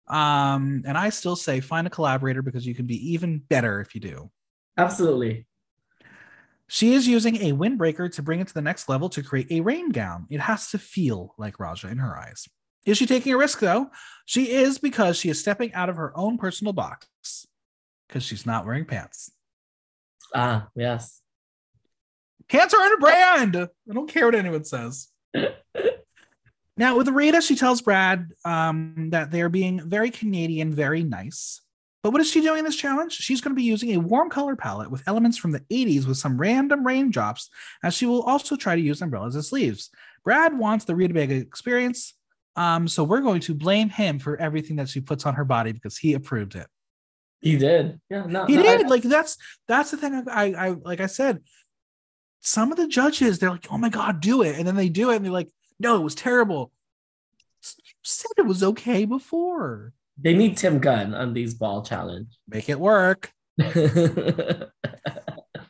Um, 0.08 0.82
and 0.86 0.96
I 0.96 1.10
still 1.10 1.36
say 1.36 1.60
find 1.60 1.86
a 1.86 1.90
collaborator 1.90 2.42
because 2.42 2.66
you 2.66 2.74
can 2.74 2.86
be 2.86 3.12
even 3.12 3.38
better 3.38 3.80
if 3.80 3.94
you 3.94 4.00
do. 4.00 4.30
Absolutely. 4.76 5.46
She 6.68 6.92
is 6.92 7.08
using 7.08 7.36
a 7.36 7.52
windbreaker 7.52 8.12
to 8.14 8.22
bring 8.22 8.40
it 8.40 8.48
to 8.48 8.54
the 8.54 8.62
next 8.62 8.88
level 8.88 9.08
to 9.10 9.22
create 9.22 9.50
a 9.50 9.60
rain 9.60 9.90
gown. 9.90 10.26
It 10.30 10.40
has 10.40 10.70
to 10.70 10.78
feel 10.78 11.34
like 11.38 11.58
Raja 11.58 11.88
in 11.88 11.98
her 11.98 12.16
eyes. 12.16 12.46
Is 12.84 12.98
she 12.98 13.06
taking 13.06 13.32
a 13.32 13.38
risk 13.38 13.60
though? 13.60 13.90
She 14.26 14.50
is 14.50 14.78
because 14.78 15.18
she 15.18 15.28
is 15.28 15.40
stepping 15.40 15.72
out 15.74 15.88
of 15.88 15.96
her 15.96 16.16
own 16.16 16.38
personal 16.38 16.72
box 16.72 17.46
because 18.06 18.22
she's 18.22 18.46
not 18.46 18.64
wearing 18.64 18.84
pants. 18.84 19.32
Ah, 20.34 20.68
yes. 20.74 21.20
Pants 22.48 22.74
are 22.74 22.86
in 22.86 22.92
a 22.92 22.98
brand. 22.98 23.56
I 23.56 23.92
don't 23.92 24.08
care 24.10 24.24
what 24.26 24.34
anyone 24.34 24.64
says. 24.64 25.08
now, 26.76 26.96
with 26.96 27.08
Rita, 27.08 27.40
she 27.40 27.56
tells 27.56 27.82
Brad 27.82 28.30
um, 28.44 29.10
that 29.10 29.30
they're 29.30 29.48
being 29.48 29.80
very 29.88 30.10
Canadian, 30.10 30.72
very 30.72 31.02
nice. 31.02 31.60
But 32.02 32.12
what 32.12 32.20
is 32.20 32.30
she 32.30 32.40
doing 32.40 32.60
in 32.60 32.64
this 32.64 32.76
challenge? 32.76 33.12
She's 33.12 33.40
going 33.40 33.54
to 33.54 33.58
be 33.58 33.64
using 33.64 33.94
a 33.94 34.00
warm 34.00 34.30
color 34.30 34.56
palette 34.56 34.90
with 34.90 35.02
elements 35.06 35.36
from 35.36 35.50
the 35.50 35.60
80s 35.60 36.06
with 36.06 36.16
some 36.16 36.38
random 36.40 36.86
raindrops, 36.86 37.50
as 37.82 37.92
she 37.94 38.06
will 38.06 38.22
also 38.22 38.56
try 38.56 38.76
to 38.76 38.80
use 38.80 39.02
umbrellas 39.02 39.36
as 39.36 39.48
sleeves. 39.48 39.90
Brad 40.24 40.56
wants 40.56 40.84
the 40.84 40.94
Rita 40.94 41.12
Baga 41.12 41.34
experience, 41.34 42.14
um, 42.56 42.88
so 42.88 43.04
we're 43.04 43.20
going 43.20 43.40
to 43.42 43.54
blame 43.54 43.88
him 43.88 44.18
for 44.18 44.36
everything 44.40 44.76
that 44.76 44.88
she 44.88 45.00
puts 45.00 45.26
on 45.26 45.34
her 45.34 45.44
body 45.44 45.72
because 45.72 45.98
he 45.98 46.14
approved 46.14 46.54
it. 46.54 46.66
He 47.40 47.56
did. 47.56 48.00
Yeah, 48.10 48.24
no, 48.26 48.46
He 48.46 48.56
no, 48.56 48.62
did. 48.62 48.86
I- 48.86 48.88
like 48.88 49.02
that's 49.02 49.36
that's 49.68 49.90
the 49.92 49.96
thing. 49.96 50.24
I 50.28 50.52
I 50.54 50.68
like 50.70 51.00
I 51.00 51.06
said, 51.06 51.40
some 52.40 52.70
of 52.72 52.78
the 52.78 52.88
judges 52.88 53.38
they're 53.38 53.50
like, 53.50 53.66
"Oh 53.70 53.78
my 53.78 53.88
god, 53.88 54.20
do 54.20 54.42
it," 54.42 54.56
and 54.56 54.66
then 54.66 54.76
they 54.76 54.88
do 54.88 55.10
it, 55.10 55.16
and 55.16 55.24
they're 55.24 55.32
like, 55.32 55.50
"No, 55.78 55.96
it 55.96 56.02
was 56.02 56.14
terrible." 56.14 56.72
You 57.62 57.92
said 58.04 58.30
it 58.38 58.46
was 58.46 58.62
okay 58.62 59.04
before. 59.04 59.92
they 60.20 60.34
need 60.34 60.56
Tim 60.56 60.78
Gunn 60.78 61.14
on 61.14 61.34
these 61.34 61.54
ball 61.54 61.82
challenge. 61.82 62.28
Make 62.48 62.68
it 62.68 62.78
work. 62.80 63.32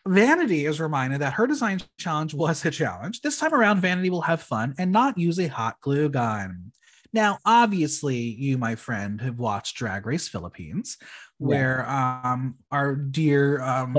Vanity 0.06 0.64
is 0.66 0.80
reminded 0.80 1.20
that 1.20 1.34
her 1.34 1.46
design 1.46 1.80
challenge 1.98 2.32
was 2.34 2.64
a 2.64 2.70
challenge. 2.70 3.20
This 3.20 3.38
time 3.38 3.52
around, 3.52 3.80
Vanity 3.80 4.08
will 4.10 4.22
have 4.22 4.40
fun 4.40 4.74
and 4.78 4.90
not 4.92 5.18
use 5.18 5.38
a 5.38 5.48
hot 5.48 5.76
glue 5.80 6.08
gun. 6.08 6.72
Now, 7.12 7.38
obviously, 7.44 8.16
you, 8.16 8.58
my 8.58 8.74
friend, 8.74 9.20
have 9.20 9.38
watched 9.38 9.76
Drag 9.76 10.06
Race 10.06 10.28
Philippines, 10.28 10.96
where 11.38 11.88
um 11.88 12.56
our 12.70 12.96
dear 12.96 13.60
um. 13.62 13.94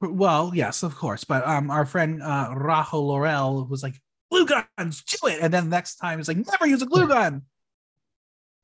Well, 0.00 0.52
yes, 0.54 0.82
of 0.82 0.96
course, 0.96 1.24
but 1.24 1.46
um 1.46 1.70
our 1.70 1.86
friend 1.86 2.22
uh 2.22 2.52
Rajo 2.54 3.00
Laurel 3.00 3.66
was 3.66 3.82
like, 3.82 4.00
glue 4.30 4.46
guns, 4.46 5.02
do 5.02 5.28
it. 5.28 5.38
And 5.40 5.52
then 5.52 5.68
next 5.68 5.96
time 5.96 6.18
it's 6.18 6.28
like, 6.28 6.38
never 6.38 6.66
use 6.66 6.82
a 6.82 6.86
glue 6.86 7.08
gun. 7.08 7.42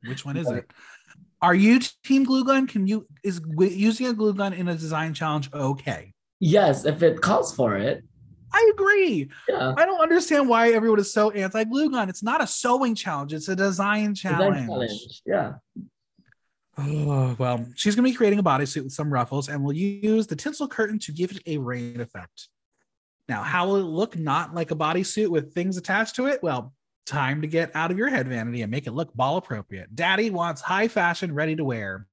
Which 0.07 0.25
one 0.25 0.37
is 0.37 0.51
it? 0.51 0.71
Are 1.41 1.55
you 1.55 1.81
team 2.05 2.25
glue 2.25 2.45
gun? 2.45 2.67
Can 2.67 2.87
you 2.87 3.07
is 3.23 3.41
using 3.59 4.07
a 4.07 4.15
glue 4.15 4.35
gun 4.35 4.53
in 4.53 4.69
a 4.69 4.75
design 4.75 5.15
challenge 5.15 5.51
okay? 5.53 6.13
Yes, 6.41 6.85
if 6.85 7.03
it 7.03 7.21
calls 7.21 7.55
for 7.55 7.77
it. 7.77 8.03
I 8.53 8.71
agree. 8.73 9.29
Yeah. 9.49 9.75
I 9.77 9.85
don't 9.85 10.01
understand 10.01 10.49
why 10.49 10.71
everyone 10.71 11.01
is 11.01 11.13
so 11.13 11.31
anti 11.33 11.65
glue 11.65 11.91
gun. 11.91 12.09
It's 12.09 12.23
not 12.23 12.43
a 12.43 12.47
sewing 12.47 12.95
challenge, 12.95 13.33
it's 13.33 13.49
a 13.49 13.57
design 13.57 14.13
Design 14.15 14.39
challenge. 14.39 14.67
challenge. 14.67 15.23
Yeah. 15.27 15.53
Oh, 16.77 17.37
well, 17.39 17.67
she's 17.77 17.95
going 17.95 18.05
to 18.05 18.11
be 18.11 18.17
creating 18.17 18.39
a 18.39 18.43
bodysuit 18.43 18.83
with 18.83 18.93
some 18.93 19.13
ruffles 19.13 19.49
and 19.49 19.63
will 19.63 19.73
use 19.73 20.27
the 20.27 20.37
tinsel 20.37 20.67
curtain 20.67 20.99
to 21.01 21.13
give 21.13 21.31
it 21.31 21.43
a 21.47 21.59
rain 21.59 22.01
effect. 22.01 22.49
Now, 23.29 23.43
how 23.43 23.67
will 23.67 23.77
it 23.77 23.85
look 23.85 24.19
not 24.19 24.55
like 24.55 24.71
a 24.71 24.77
bodysuit 24.77 25.29
with 25.29 25.55
things 25.55 25.77
attached 25.77 26.17
to 26.17 26.27
it? 26.27 26.43
Well, 26.43 26.75
time 27.07 27.43
to 27.43 27.47
get 27.47 27.75
out 27.75 27.91
of 27.91 27.99
your 27.99 28.09
head 28.09 28.29
vanity 28.29 28.63
and 28.63 28.71
make 28.71 28.87
it 28.87 28.93
look 28.93 29.15
ball 29.15 29.37
appropriate. 29.37 29.95
Daddy 29.95 30.31
wants 30.31 30.61
high 30.61 30.89
fashion 30.89 31.35
ready 31.35 31.57
to 31.57 31.65
wear. 31.65 32.07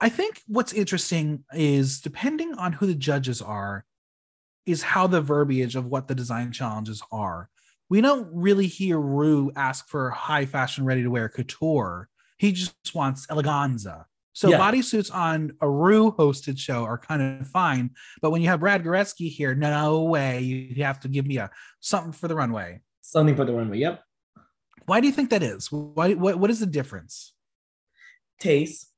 I 0.00 0.08
think 0.08 0.40
what's 0.46 0.72
interesting 0.72 1.44
is 1.52 2.00
depending 2.00 2.54
on 2.54 2.72
who 2.72 2.86
the 2.86 2.94
judges 2.94 3.40
are, 3.42 3.84
is 4.66 4.82
how 4.82 5.06
the 5.06 5.20
verbiage 5.20 5.76
of 5.76 5.86
what 5.86 6.08
the 6.08 6.14
design 6.14 6.52
challenges 6.52 7.02
are. 7.12 7.48
We 7.90 8.00
don't 8.00 8.28
really 8.32 8.66
hear 8.66 8.98
Rue 8.98 9.52
ask 9.56 9.88
for 9.88 10.10
high 10.10 10.46
fashion 10.46 10.84
ready 10.84 11.02
to 11.02 11.10
wear 11.10 11.28
couture. 11.28 12.08
He 12.36 12.52
just 12.52 12.94
wants 12.94 13.26
eleganza. 13.28 14.04
So 14.32 14.48
Yeah. 14.50 14.58
bodysuits 14.58 15.14
on 15.14 15.52
a 15.60 15.70
Rue 15.70 16.10
hosted 16.12 16.58
show 16.58 16.82
are 16.84 16.98
kind 16.98 17.40
of 17.40 17.46
fine, 17.48 17.90
but 18.20 18.30
when 18.30 18.42
you 18.42 18.48
have 18.48 18.60
Brad 18.60 18.82
Goreski 18.82 19.30
here, 19.30 19.54
no 19.54 20.02
way, 20.02 20.40
you 20.40 20.82
have 20.82 20.98
to 21.00 21.08
give 21.08 21.24
me 21.26 21.36
a 21.38 21.50
something 21.80 22.12
for 22.12 22.26
the 22.26 22.34
runway. 22.34 22.80
Something 23.00 23.36
for 23.36 23.44
the 23.44 23.52
runway. 23.52 23.78
Yep. 23.78 24.02
Why 24.86 25.00
do 25.00 25.06
you 25.06 25.12
think 25.12 25.30
that 25.30 25.42
is? 25.42 25.70
Why 25.70 26.14
what 26.14 26.38
what 26.38 26.50
is 26.50 26.58
the 26.60 26.66
difference? 26.66 27.32
Taste. 28.40 28.90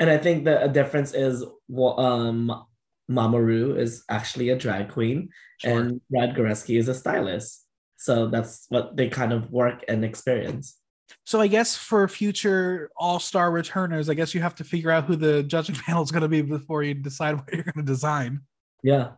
And 0.00 0.10
I 0.10 0.18
think 0.18 0.44
that 0.46 0.64
a 0.64 0.68
difference 0.68 1.14
is 1.14 1.44
well, 1.68 1.98
um 2.00 2.64
Mama 3.08 3.40
Ru 3.40 3.76
is 3.76 4.04
actually 4.08 4.48
a 4.50 4.56
drag 4.58 4.88
queen 4.90 5.28
Sure. 5.58 5.78
and 5.78 6.00
Brad 6.10 6.34
Goreski 6.34 6.78
is 6.78 6.88
a 6.88 6.94
stylist. 6.94 7.66
So 7.98 8.26
that's 8.26 8.66
what 8.68 8.96
they 8.96 9.08
kind 9.08 9.32
of 9.32 9.50
work 9.52 9.84
and 9.86 10.04
experience. 10.04 10.76
So 11.24 11.40
I 11.40 11.46
guess 11.46 11.76
for 11.76 12.06
future 12.08 12.90
all-star 12.96 13.50
returners, 13.50 14.08
I 14.08 14.14
guess 14.14 14.34
you 14.34 14.40
have 14.40 14.54
to 14.56 14.64
figure 14.64 14.90
out 14.90 15.04
who 15.04 15.16
the 15.16 15.42
judging 15.42 15.74
panel 15.86 16.02
is 16.02 16.10
going 16.10 16.22
to 16.22 16.28
be 16.28 16.42
before 16.42 16.82
you 16.82 16.94
decide 16.94 17.36
what 17.36 17.52
you're 17.52 17.64
going 17.64 17.84
to 17.84 17.92
design. 17.92 18.40
Yeah. 18.82 19.12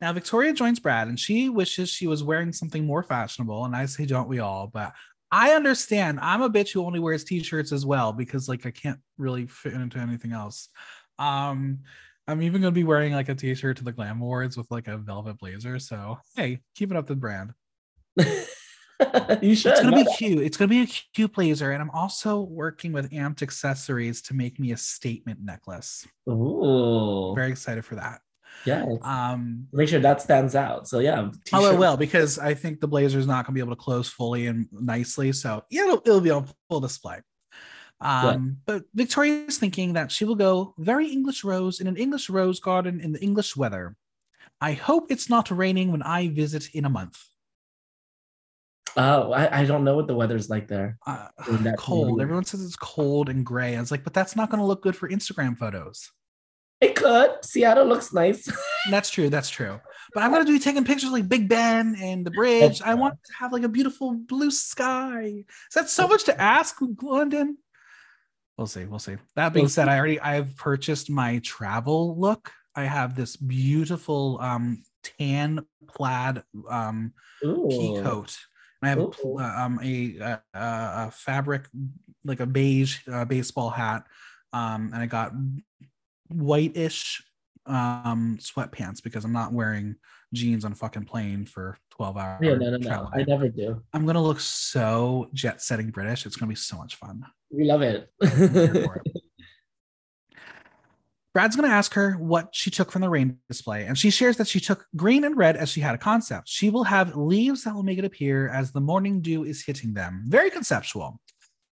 Now 0.00 0.12
Victoria 0.12 0.52
joins 0.52 0.80
Brad 0.80 1.08
and 1.08 1.20
she 1.20 1.48
wishes 1.48 1.90
she 1.90 2.06
was 2.06 2.22
wearing 2.22 2.52
something 2.52 2.84
more 2.84 3.02
fashionable. 3.02 3.64
And 3.66 3.76
I 3.76 3.86
say, 3.86 4.06
don't 4.06 4.28
we 4.28 4.38
all? 4.38 4.66
But 4.66 4.92
I 5.30 5.52
understand. 5.52 6.18
I'm 6.20 6.42
a 6.42 6.50
bitch 6.50 6.72
who 6.72 6.84
only 6.84 6.98
wears 6.98 7.24
t-shirts 7.24 7.70
as 7.70 7.86
well 7.86 8.12
because 8.12 8.48
like 8.48 8.66
I 8.66 8.70
can't 8.70 8.98
really 9.18 9.46
fit 9.46 9.74
into 9.74 9.98
anything 9.98 10.32
else. 10.32 10.68
Um, 11.18 11.80
I'm 12.26 12.42
even 12.42 12.62
gonna 12.62 12.72
be 12.72 12.84
wearing 12.84 13.12
like 13.12 13.28
a 13.28 13.34
t-shirt 13.34 13.76
to 13.76 13.84
the 13.84 13.92
Glam 13.92 14.20
Awards 14.20 14.56
with 14.56 14.70
like 14.70 14.88
a 14.88 14.96
velvet 14.96 15.38
blazer. 15.38 15.78
So 15.78 16.18
hey, 16.36 16.60
keep 16.74 16.90
it 16.90 16.96
up 16.96 17.06
the 17.06 17.16
brand. 17.16 17.52
you 19.42 19.54
should. 19.54 19.72
It's 19.72 19.82
gonna 19.82 19.96
be 19.96 20.06
cute. 20.16 20.42
It's 20.42 20.56
gonna 20.56 20.68
be 20.68 20.82
a 20.82 20.86
cute 20.86 21.32
blazer, 21.32 21.70
and 21.72 21.80
I'm 21.82 21.90
also 21.90 22.40
working 22.40 22.92
with 22.92 23.10
Amped 23.10 23.42
Accessories 23.42 24.22
to 24.22 24.34
make 24.34 24.58
me 24.58 24.72
a 24.72 24.76
statement 24.76 25.40
necklace. 25.42 26.06
Ooh. 26.28 27.32
Very 27.34 27.50
excited 27.50 27.84
for 27.84 27.96
that. 27.96 28.20
yeah. 28.64 28.84
Um, 29.02 29.68
Make 29.72 29.88
sure 29.88 30.00
that 30.00 30.20
stands 30.20 30.54
out. 30.54 30.88
So 30.88 30.98
yeah. 30.98 31.20
Oh, 31.20 31.26
it 31.28 31.44
t-shirt. 31.44 31.78
will 31.78 31.96
because 31.96 32.38
I 32.38 32.54
think 32.54 32.80
the 32.80 32.88
blazer 32.88 33.18
is 33.18 33.26
not 33.26 33.46
going 33.46 33.54
to 33.54 33.58
be 33.58 33.60
able 33.60 33.76
to 33.76 33.82
close 33.82 34.08
fully 34.08 34.46
and 34.46 34.66
nicely. 34.72 35.32
So 35.32 35.64
yeah, 35.70 35.84
it'll, 35.84 36.02
it'll 36.04 36.20
be 36.20 36.30
on 36.30 36.46
full 36.68 36.80
display. 36.80 37.20
Um, 38.00 38.58
But 38.66 38.84
Victoria 38.94 39.44
is 39.46 39.58
thinking 39.58 39.92
that 39.94 40.10
she 40.10 40.24
will 40.24 40.34
go 40.34 40.74
very 40.78 41.08
English 41.08 41.44
rose 41.44 41.80
in 41.80 41.86
an 41.86 41.96
English 41.96 42.30
rose 42.30 42.58
garden 42.60 43.00
in 43.00 43.12
the 43.12 43.20
English 43.20 43.56
weather. 43.56 43.96
I 44.60 44.72
hope 44.72 45.10
it's 45.10 45.30
not 45.30 45.50
raining 45.50 45.90
when 45.92 46.02
I 46.02 46.28
visit 46.28 46.70
in 46.74 46.84
a 46.84 46.90
month. 46.90 47.18
Oh, 48.96 49.32
I, 49.32 49.60
I 49.60 49.64
don't 49.64 49.84
know 49.84 49.94
what 49.94 50.06
the 50.06 50.14
weather's 50.14 50.50
like 50.50 50.68
there. 50.68 50.98
Uh, 51.06 51.28
that 51.48 51.76
cold. 51.78 52.20
Everyone 52.20 52.44
says 52.44 52.64
it's 52.64 52.76
cold 52.76 53.28
and 53.28 53.44
gray. 53.46 53.76
I 53.76 53.80
was 53.80 53.90
like, 53.90 54.04
but 54.04 54.14
that's 54.14 54.36
not 54.36 54.50
going 54.50 54.60
to 54.60 54.66
look 54.66 54.82
good 54.82 54.96
for 54.96 55.08
Instagram 55.08 55.56
photos. 55.56 56.10
It 56.80 56.96
could. 56.96 57.44
Seattle 57.44 57.84
looks 57.86 58.12
nice. 58.12 58.48
That's 58.90 59.10
true. 59.10 59.28
That's 59.28 59.50
true. 59.50 59.78
But 60.14 60.22
I'm 60.22 60.32
gonna 60.32 60.46
be 60.46 60.58
taking 60.58 60.84
pictures 60.84 61.10
like 61.10 61.28
Big 61.28 61.46
Ben 61.46 61.94
and 62.00 62.24
the 62.24 62.30
bridge. 62.30 62.80
I 62.80 62.94
want 62.94 63.18
to 63.22 63.32
have 63.38 63.52
like 63.52 63.64
a 63.64 63.68
beautiful 63.68 64.14
blue 64.14 64.50
sky. 64.50 65.24
Is 65.26 65.74
that 65.74 65.90
so 65.90 66.08
much 66.08 66.24
to 66.24 66.40
ask, 66.40 66.76
London? 67.02 67.58
We'll 68.56 68.66
see. 68.66 68.86
We'll 68.86 68.98
see. 68.98 69.16
That 69.36 69.52
being 69.52 69.64
We'll 69.64 69.70
said, 69.70 69.88
I 69.88 69.98
already 69.98 70.20
I've 70.20 70.56
purchased 70.56 71.10
my 71.10 71.38
travel 71.40 72.18
look. 72.18 72.50
I 72.74 72.84
have 72.84 73.14
this 73.14 73.36
beautiful 73.36 74.38
um 74.40 74.82
tan 75.02 75.66
plaid 75.86 76.42
um 76.68 77.12
pea 77.42 78.00
coat. 78.02 78.38
And 78.82 78.86
I 78.86 78.88
have 78.88 78.98
Ooh. 78.98 79.38
uh, 79.38 79.54
um 79.56 79.80
a, 79.82 80.16
a, 80.18 80.40
a 80.54 81.10
fabric 81.12 81.68
like 82.24 82.40
a 82.40 82.46
beige 82.46 82.98
uh, 83.10 83.24
baseball 83.24 83.70
hat. 83.70 84.04
Um, 84.52 84.90
and 84.92 85.02
I 85.02 85.06
got 85.06 85.32
whitish 86.28 87.22
um 87.66 88.38
sweatpants 88.40 89.02
because 89.02 89.24
I'm 89.24 89.32
not 89.32 89.52
wearing 89.52 89.96
jeans 90.32 90.64
on 90.64 90.72
a 90.72 90.74
fucking 90.74 91.04
plane 91.04 91.44
for 91.44 91.76
12 91.90 92.16
hours. 92.16 92.40
Yeah, 92.42 92.54
no, 92.54 92.70
no, 92.70 92.76
no. 92.78 92.88
travel. 92.88 93.10
I 93.12 93.22
never 93.22 93.48
do. 93.48 93.82
I'm 93.92 94.06
gonna 94.06 94.22
look 94.22 94.40
so 94.40 95.28
jet 95.34 95.60
setting 95.62 95.90
British. 95.90 96.24
It's 96.26 96.36
gonna 96.36 96.48
be 96.48 96.56
so 96.56 96.76
much 96.76 96.96
fun. 96.96 97.24
We 97.50 97.64
love 97.64 97.82
it. 97.82 98.10
Here 101.34 101.42
for 101.42 101.48
it. 101.48 101.48
Brad's 101.48 101.56
going 101.56 101.68
to 101.68 101.74
ask 101.74 101.94
her 101.94 102.12
what 102.12 102.48
she 102.52 102.70
took 102.70 102.90
from 102.90 103.02
the 103.02 103.10
rain 103.10 103.38
display, 103.48 103.84
and 103.84 103.98
she 103.98 104.10
shares 104.10 104.36
that 104.36 104.48
she 104.48 104.60
took 104.60 104.86
green 104.96 105.24
and 105.24 105.36
red 105.36 105.56
as 105.56 105.68
she 105.68 105.80
had 105.80 105.94
a 105.94 105.98
concept. 105.98 106.48
She 106.48 106.70
will 106.70 106.84
have 106.84 107.16
leaves 107.16 107.64
that 107.64 107.74
will 107.74 107.82
make 107.82 107.98
it 107.98 108.04
appear 108.04 108.48
as 108.48 108.72
the 108.72 108.80
morning 108.80 109.20
dew 109.20 109.44
is 109.44 109.64
hitting 109.64 109.94
them. 109.94 110.24
Very 110.26 110.50
conceptual, 110.50 111.20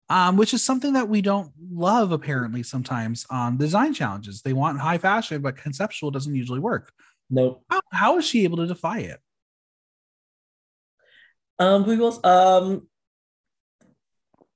um, 0.08 0.36
which 0.36 0.54
is 0.54 0.62
something 0.62 0.92
that 0.94 1.08
we 1.08 1.20
don't 1.20 1.52
love 1.72 2.12
apparently 2.12 2.62
sometimes 2.62 3.26
on 3.30 3.56
design 3.56 3.94
challenges. 3.94 4.42
They 4.42 4.52
want 4.52 4.80
high 4.80 4.98
fashion, 4.98 5.42
but 5.42 5.56
conceptual 5.56 6.10
doesn't 6.10 6.34
usually 6.34 6.60
work. 6.60 6.92
Nope. 7.30 7.62
How, 7.70 7.80
how 7.92 8.18
is 8.18 8.26
she 8.26 8.44
able 8.44 8.58
to 8.58 8.66
defy 8.66 8.98
it? 8.98 9.20
Um, 11.58 11.86
we 11.86 11.96
will. 11.96 12.24
Um, 12.24 12.88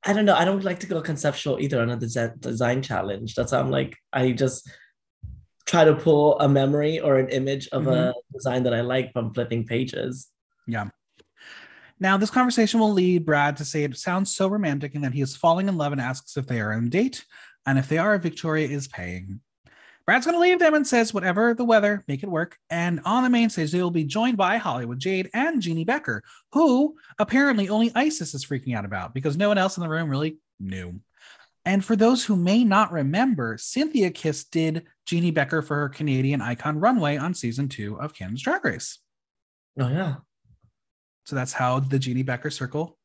I 0.04 0.12
don't 0.12 0.24
know. 0.24 0.34
I 0.34 0.44
don't 0.44 0.64
like 0.64 0.80
to 0.80 0.86
go 0.86 1.00
conceptual 1.00 1.60
either 1.60 1.80
on 1.80 1.90
a 1.90 1.96
design 1.96 2.82
challenge. 2.82 3.34
That's 3.34 3.52
how 3.52 3.60
I'm 3.60 3.70
like. 3.70 3.96
I 4.12 4.32
just 4.32 4.68
try 5.66 5.84
to 5.84 5.94
pull 5.94 6.38
a 6.40 6.48
memory 6.48 7.00
or 7.00 7.18
an 7.18 7.28
image 7.28 7.68
of 7.68 7.84
Mm-hmm. 7.84 7.92
a 7.92 8.14
design 8.32 8.62
that 8.64 8.74
I 8.74 8.80
like 8.80 9.12
from 9.12 9.32
flipping 9.32 9.66
pages. 9.66 10.28
Yeah. 10.66 10.88
Now, 12.00 12.16
this 12.16 12.30
conversation 12.30 12.80
will 12.80 12.92
lead 12.92 13.24
Brad 13.24 13.56
to 13.58 13.64
say 13.64 13.84
it 13.84 13.96
sounds 13.96 14.34
so 14.34 14.48
romantic 14.48 14.94
and 14.94 15.04
that 15.04 15.12
he 15.12 15.20
is 15.20 15.36
falling 15.36 15.68
in 15.68 15.76
love 15.76 15.92
and 15.92 16.00
asks 16.00 16.36
if 16.36 16.46
they 16.46 16.60
are 16.60 16.72
on 16.72 16.86
a 16.86 16.90
date. 16.90 17.24
And 17.64 17.78
if 17.78 17.88
they 17.88 17.98
are, 17.98 18.18
Victoria 18.18 18.66
is 18.66 18.88
paying. 18.88 19.40
Brad's 20.04 20.26
going 20.26 20.34
to 20.34 20.40
leave 20.40 20.58
them 20.58 20.74
and 20.74 20.84
says, 20.84 21.14
whatever 21.14 21.54
the 21.54 21.64
weather, 21.64 22.02
make 22.08 22.24
it 22.24 22.28
work. 22.28 22.58
And 22.70 23.00
on 23.04 23.22
the 23.22 23.30
main 23.30 23.50
stage, 23.50 23.70
they 23.70 23.80
will 23.80 23.92
be 23.92 24.02
joined 24.02 24.36
by 24.36 24.56
Hollywood 24.56 24.98
Jade 24.98 25.30
and 25.32 25.62
Jeannie 25.62 25.84
Becker, 25.84 26.24
who 26.50 26.96
apparently 27.20 27.68
only 27.68 27.90
Icesis 27.94 28.34
is 28.34 28.44
freaking 28.44 28.76
out 28.76 28.84
about 28.84 29.14
because 29.14 29.36
no 29.36 29.46
one 29.46 29.58
else 29.58 29.76
in 29.76 29.82
the 29.84 29.88
room 29.88 30.10
really 30.10 30.38
knew. 30.58 31.00
And 31.64 31.84
for 31.84 31.94
those 31.94 32.24
who 32.24 32.34
may 32.34 32.64
not 32.64 32.90
remember, 32.90 33.56
Synthia 33.56 34.12
Kiss 34.12 34.44
did 34.44 34.84
Jeannie 35.06 35.30
Becker 35.30 35.62
for 35.62 35.76
her 35.76 35.88
Canadian 35.88 36.40
Icon 36.40 36.80
Runway 36.80 37.16
on 37.16 37.34
season 37.34 37.68
two 37.68 38.00
of 38.00 38.14
Canada's 38.14 38.42
Drag 38.42 38.64
Race. 38.64 38.98
Oh 39.78 39.88
yeah. 39.88 40.16
So 41.24 41.36
that's 41.36 41.52
how 41.52 41.78
the 41.80 41.98
Jeannie 41.98 42.24
Becker 42.24 42.50
circle 42.50 42.98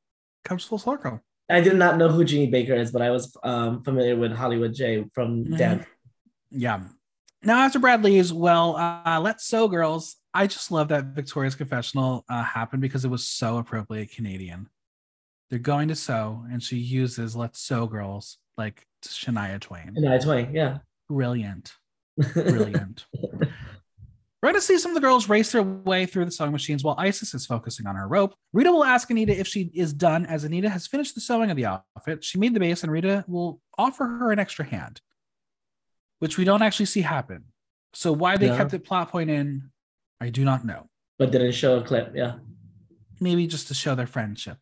comes 0.43 0.63
full 0.63 0.79
circle. 0.79 1.21
I 1.49 1.61
did 1.61 1.77
not 1.77 1.97
know 1.97 2.09
who 2.09 2.25
Jeannie 2.25 2.49
Becker 2.49 2.73
is, 2.73 2.91
but 2.91 3.01
I 3.01 3.11
was 3.11 3.35
um, 3.43 3.83
familiar 3.83 4.15
with 4.15 4.33
Hollywood 4.33 4.73
Jade 4.73 5.09
from 5.13 5.45
dance. 5.55 5.85
Yeah. 6.49 6.81
Now, 7.43 7.59
after 7.59 7.79
Brad 7.79 8.03
leaves, 8.03 8.33
well, 8.33 8.75
uh, 8.75 9.19
let's 9.21 9.45
sew, 9.45 9.67
girls. 9.67 10.17
I 10.33 10.47
just 10.47 10.71
love 10.71 10.89
that 10.89 11.05
Victoria's 11.15 11.55
confessional 11.55 12.25
uh, 12.27 12.43
happened 12.43 12.81
because 12.81 13.05
it 13.05 13.09
was 13.09 13.27
so 13.27 13.57
appropriately 13.57 14.07
Canadian. 14.07 14.69
They're 15.49 15.59
going 15.59 15.87
to 15.87 15.95
sew, 15.95 16.43
and 16.51 16.61
she 16.61 16.77
uses 16.77 17.35
"Let's 17.35 17.61
sew, 17.61 17.87
girls" 17.87 18.37
like 18.57 18.85
Shania 19.05 19.59
Twain. 19.59 19.95
Shania 19.97 20.21
Twain, 20.21 20.53
yeah. 20.53 20.79
Brilliant, 21.09 21.73
brilliant. 22.33 23.05
We're 24.43 24.49
going 24.51 24.55
to 24.55 24.61
see 24.61 24.77
some 24.77 24.91
of 24.91 24.95
the 24.95 25.01
girls 25.01 25.27
race 25.29 25.51
their 25.51 25.63
way 25.63 26.05
through 26.05 26.25
the 26.25 26.31
sewing 26.31 26.51
machines 26.51 26.83
while 26.83 26.95
Icesis 26.97 27.33
is 27.33 27.45
focusing 27.47 27.87
on 27.87 27.95
her 27.95 28.07
rope. 28.07 28.35
Rita 28.53 28.71
will 28.71 28.83
ask 28.83 29.09
Anita 29.09 29.37
if 29.37 29.47
she 29.47 29.71
is 29.73 29.93
done, 29.93 30.25
as 30.27 30.43
Anita 30.43 30.69
has 30.69 30.85
finished 30.85 31.15
the 31.15 31.21
sewing 31.21 31.49
of 31.49 31.57
the 31.57 31.65
outfit. 31.65 32.23
She 32.23 32.37
made 32.37 32.53
the 32.53 32.59
base, 32.59 32.83
and 32.83 32.91
Rita 32.91 33.25
will 33.27 33.61
offer 33.79 34.05
her 34.05 34.31
an 34.31 34.37
extra 34.37 34.63
hand, 34.63 35.01
which 36.19 36.37
we 36.37 36.43
don't 36.45 36.61
actually 36.61 36.85
see 36.85 37.01
happen. 37.01 37.45
So, 37.93 38.11
why 38.11 38.37
they 38.37 38.49
No. 38.49 38.57
kept 38.57 38.71
the 38.71 38.79
plot 38.79 39.09
point 39.09 39.29
in, 39.31 39.71
I 40.21 40.29
do 40.29 40.43
not 40.45 40.63
know. 40.65 40.87
but 41.17 41.31
didn't 41.31 41.53
show 41.53 41.79
a 41.79 41.83
clip, 41.83 42.11
yeah. 42.15 42.35
Maybe 43.19 43.47
just 43.47 43.69
to 43.69 43.73
show 43.73 43.95
their 43.95 44.05
friendship. 44.05 44.59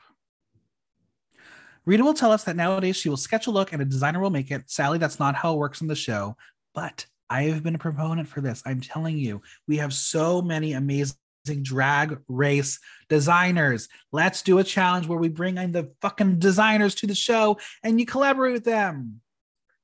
Rita 1.86 2.04
will 2.04 2.14
tell 2.14 2.32
us 2.32 2.44
that 2.46 2.56
nowadays 2.56 2.96
she 2.96 3.10
will 3.10 3.18
sketch 3.18 3.48
a 3.48 3.52
look 3.52 3.74
and 3.74 3.82
a 3.82 3.86
designer 3.86 4.20
will 4.20 4.30
make 4.32 4.52
it. 4.52 4.70
Sally, 4.70 4.98
that's 4.98 5.20
not 5.20 5.36
how 5.36 5.54
it 5.54 5.58
works 5.58 5.82
in 5.82 5.88
the 5.88 5.96
show. 5.96 6.36
But 6.74 7.06
I 7.30 7.44
have 7.44 7.64
been 7.64 7.76
a 7.76 7.80
proponent 7.80 8.28
for 8.28 8.42
this. 8.42 8.62
I'm 8.66 8.82
telling 8.82 9.18
you, 9.18 9.42
we 9.68 9.78
have 9.78 9.94
so 9.94 10.42
many 10.42 10.74
amazing 10.74 11.16
drag 11.62 12.20
race 12.28 12.80
designers. 13.08 13.88
Let's 14.12 14.42
do 14.42 14.58
a 14.60 14.64
challenge 14.64 15.08
where 15.08 15.20
we 15.20 15.30
bring 15.30 15.58
in 15.58 15.72
the 15.72 15.92
fucking 16.02 16.40
designers 16.40 16.96
to 16.96 17.08
the 17.08 17.16
show 17.16 17.58
and 17.84 18.00
you 18.00 18.06
collaborate 18.06 18.54
with 18.54 18.64
them. 18.66 19.22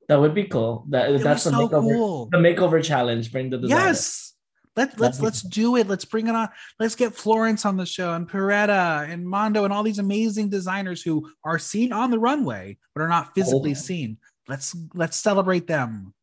That 0.08 0.20
would 0.20 0.34
be 0.34 0.46
cool. 0.46 0.86
That 0.90 1.12
It 1.12 1.22
that's 1.22 1.44
the 1.44 1.52
so 1.52 1.70
makeover. 1.70 1.94
cool. 1.94 2.30
The 2.32 2.38
makeover 2.38 2.84
challenge. 2.84 3.32
Bring 3.32 3.50
the 3.50 3.58
designers. 3.60 3.86
Yes. 3.86 4.31
Let, 4.78 5.00
let's 5.00 5.20
let's 5.20 5.42
do 5.42 5.76
it. 5.76 5.88
Let's 5.88 6.06
bring 6.06 6.28
it 6.28 6.36
on. 6.36 6.48
Let's 6.80 6.96
get 6.96 7.14
Florence 7.14 7.66
on 7.66 7.76
the 7.76 7.86
show 7.86 8.14
and 8.14 8.30
Peretta 8.30 9.10
and 9.10 9.28
Mondo 9.28 9.66
and 9.66 9.74
all 9.74 9.84
these 9.84 10.00
amazing 10.00 10.50
designers 10.50 11.02
who 11.02 11.30
are 11.44 11.60
seen 11.60 11.92
on 11.92 12.10
the 12.10 12.20
runway 12.20 12.78
but 12.96 13.02
are 13.02 13.10
not 13.10 13.34
physically 13.36 13.72
Oh. 13.72 13.76
seen. 13.76 14.18
Let's 14.48 14.76
let's 14.94 15.18
celebrate 15.18 15.68
them. 15.68 16.14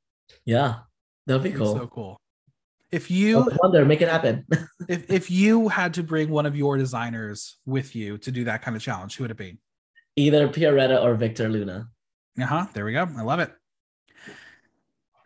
Yeah, 0.47 0.77
that'd 1.27 1.43
be 1.43 1.53
cool. 1.53 1.75
so 1.77 1.87
cool. 1.89 2.21
If 2.91 3.11
you 3.11 3.41
No 3.41 3.49
wonder, 3.63 3.85
make 3.85 4.01
it 4.01 4.09
happen. 4.09 4.47
if 4.89 5.11
if 5.11 5.31
you 5.31 5.69
had 5.69 5.93
to 5.95 6.03
bring 6.03 6.31
one 6.31 6.47
of 6.47 6.57
your 6.57 6.79
designers 6.79 7.59
with 7.67 7.95
you 7.95 8.17
to 8.19 8.31
do 8.31 8.45
that 8.45 8.63
kind 8.63 8.77
of 8.77 8.83
challenge, 8.83 9.17
who 9.17 9.25
would 9.25 9.31
it 9.31 9.37
be? 9.37 9.59
Either 10.17 10.49
Pioretta 10.49 11.03
or 11.03 11.15
Victor 11.17 11.51
Luna. 11.51 11.89
Uh-huh. 12.41 12.67
There 12.73 12.87
we 12.87 12.93
go. 12.93 13.07
I 13.17 13.23
love 13.23 13.41
it. 13.41 13.53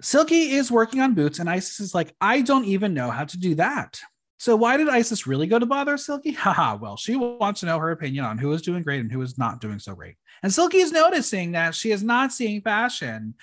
Silky 0.03 0.51
is 0.53 0.71
working 0.71 1.01
on 1.01 1.15
boots, 1.15 1.39
and 1.39 1.49
Icesis 1.49 1.81
is 1.81 1.95
like, 1.95 2.15
I 2.21 2.43
don't 2.43 2.65
even 2.65 2.93
know 2.93 3.11
how 3.11 3.25
to 3.25 3.39
do 3.39 3.55
that. 3.55 4.01
So 4.39 4.57
why 4.57 4.77
did 4.77 4.89
Icesis 4.89 5.29
really 5.29 5.47
go 5.47 5.61
to 5.61 5.67
bother 5.67 5.97
Silky? 5.97 6.33
Haha, 6.33 6.77
well, 6.77 6.97
she 6.97 7.15
wants 7.15 7.61
to 7.61 7.67
know 7.67 7.79
her 7.79 7.93
opinion 7.93 8.25
on 8.25 8.39
who 8.39 8.53
is 8.53 8.63
doing 8.63 8.83
great 8.83 9.01
and 9.01 9.13
who 9.13 9.23
is 9.23 9.39
not 9.39 9.61
doing 9.61 9.79
so 9.79 9.95
great. 9.95 10.17
And 10.43 10.53
Silky 10.53 10.79
is 10.79 10.91
noticing 10.91 11.53
that 11.53 11.77
she 11.77 11.93
is 11.93 12.03
not 12.03 12.33
seeing 12.33 12.61
fashion 12.61 13.35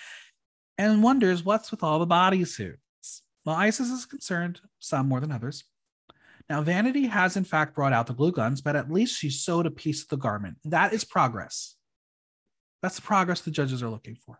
and 0.76 1.02
wonders 1.02 1.42
what's 1.42 1.70
with 1.70 1.82
all 1.82 1.98
the 1.98 2.06
bodysuits. 2.06 2.76
Well, 3.46 3.56
Icesis 3.56 4.00
is 4.00 4.04
concerned, 4.04 4.60
some 4.78 5.08
more 5.08 5.20
than 5.20 5.32
others. 5.32 5.64
Now, 6.50 6.60
Vanity 6.60 7.06
has 7.06 7.36
in 7.36 7.44
fact 7.44 7.74
brought 7.74 7.94
out 7.94 8.06
the 8.06 8.12
glue 8.12 8.32
guns, 8.32 8.60
but 8.60 8.76
at 8.76 8.92
least 8.92 9.16
she 9.16 9.30
sewed 9.30 9.64
a 9.64 9.70
piece 9.70 10.02
of 10.02 10.08
the 10.08 10.18
garment. 10.18 10.58
That 10.66 10.92
is 10.92 11.04
progress. 11.04 11.76
That's 12.82 12.96
the 12.96 13.02
progress 13.02 13.40
the 13.40 13.50
judges 13.50 13.82
are 13.82 13.88
looking 13.88 14.16
for. 14.16 14.38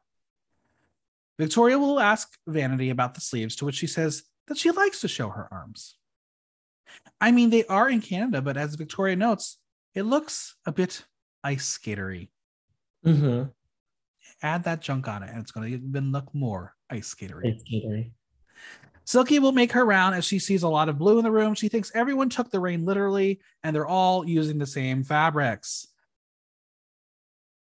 Victoria 1.40 1.79
will 1.79 1.98
ask 1.98 2.37
Vanity 2.46 2.90
about 2.90 3.14
the 3.14 3.22
sleeves, 3.22 3.57
to 3.57 3.64
which 3.64 3.76
she 3.76 3.87
says 3.87 4.24
that 4.48 4.59
she 4.59 4.70
likes 4.70 5.00
to 5.00 5.09
show 5.09 5.31
her 5.31 5.48
arms. 5.50 5.96
I 7.18 7.31
mean, 7.31 7.48
they 7.48 7.64
are 7.64 7.88
in 7.88 8.03
Canada, 8.03 8.42
but 8.42 8.59
as 8.59 8.74
Victoria 8.74 9.16
notes, 9.16 9.57
it 9.94 10.03
looks 10.03 10.55
a 10.66 10.72
bit 10.72 11.03
ice 11.42 11.79
skatery. 11.79 12.29
Mm-hmm. 13.07 13.44
Add 14.42 14.64
that 14.64 14.83
junk 14.83 15.09
on 15.09 15.22
it, 15.22 15.31
and 15.31 15.38
it's 15.38 15.50
going 15.50 15.66
to 15.70 15.79
even 15.79 16.12
look 16.12 16.29
more 16.35 16.74
ice 16.90 17.14
skatery. 17.14 17.46
It's 17.46 17.62
catering. 17.62 18.12
Silky 19.07 19.38
will 19.38 19.53
make 19.53 19.72
her 19.72 19.87
round 19.87 20.14
as 20.14 20.26
she 20.26 20.38
sees 20.38 20.62
a 20.62 20.68
lot 20.68 20.90
of 20.90 20.98
blue 20.98 21.16
in 21.16 21.24
the 21.24 21.33
room. 21.33 21.55
She 21.55 21.70
thinks 21.70 21.90
everyone 21.94 22.29
took 22.29 22.50
the 22.50 22.61
rain 22.61 22.85
literally 22.85 23.40
and 23.64 23.74
they're 23.74 23.87
all 23.87 24.29
using 24.29 24.59
the 24.59 24.66
same 24.66 25.05
fabrics. 25.05 25.88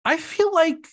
I 0.05 0.19
feel 0.19 0.53
like 0.53 0.87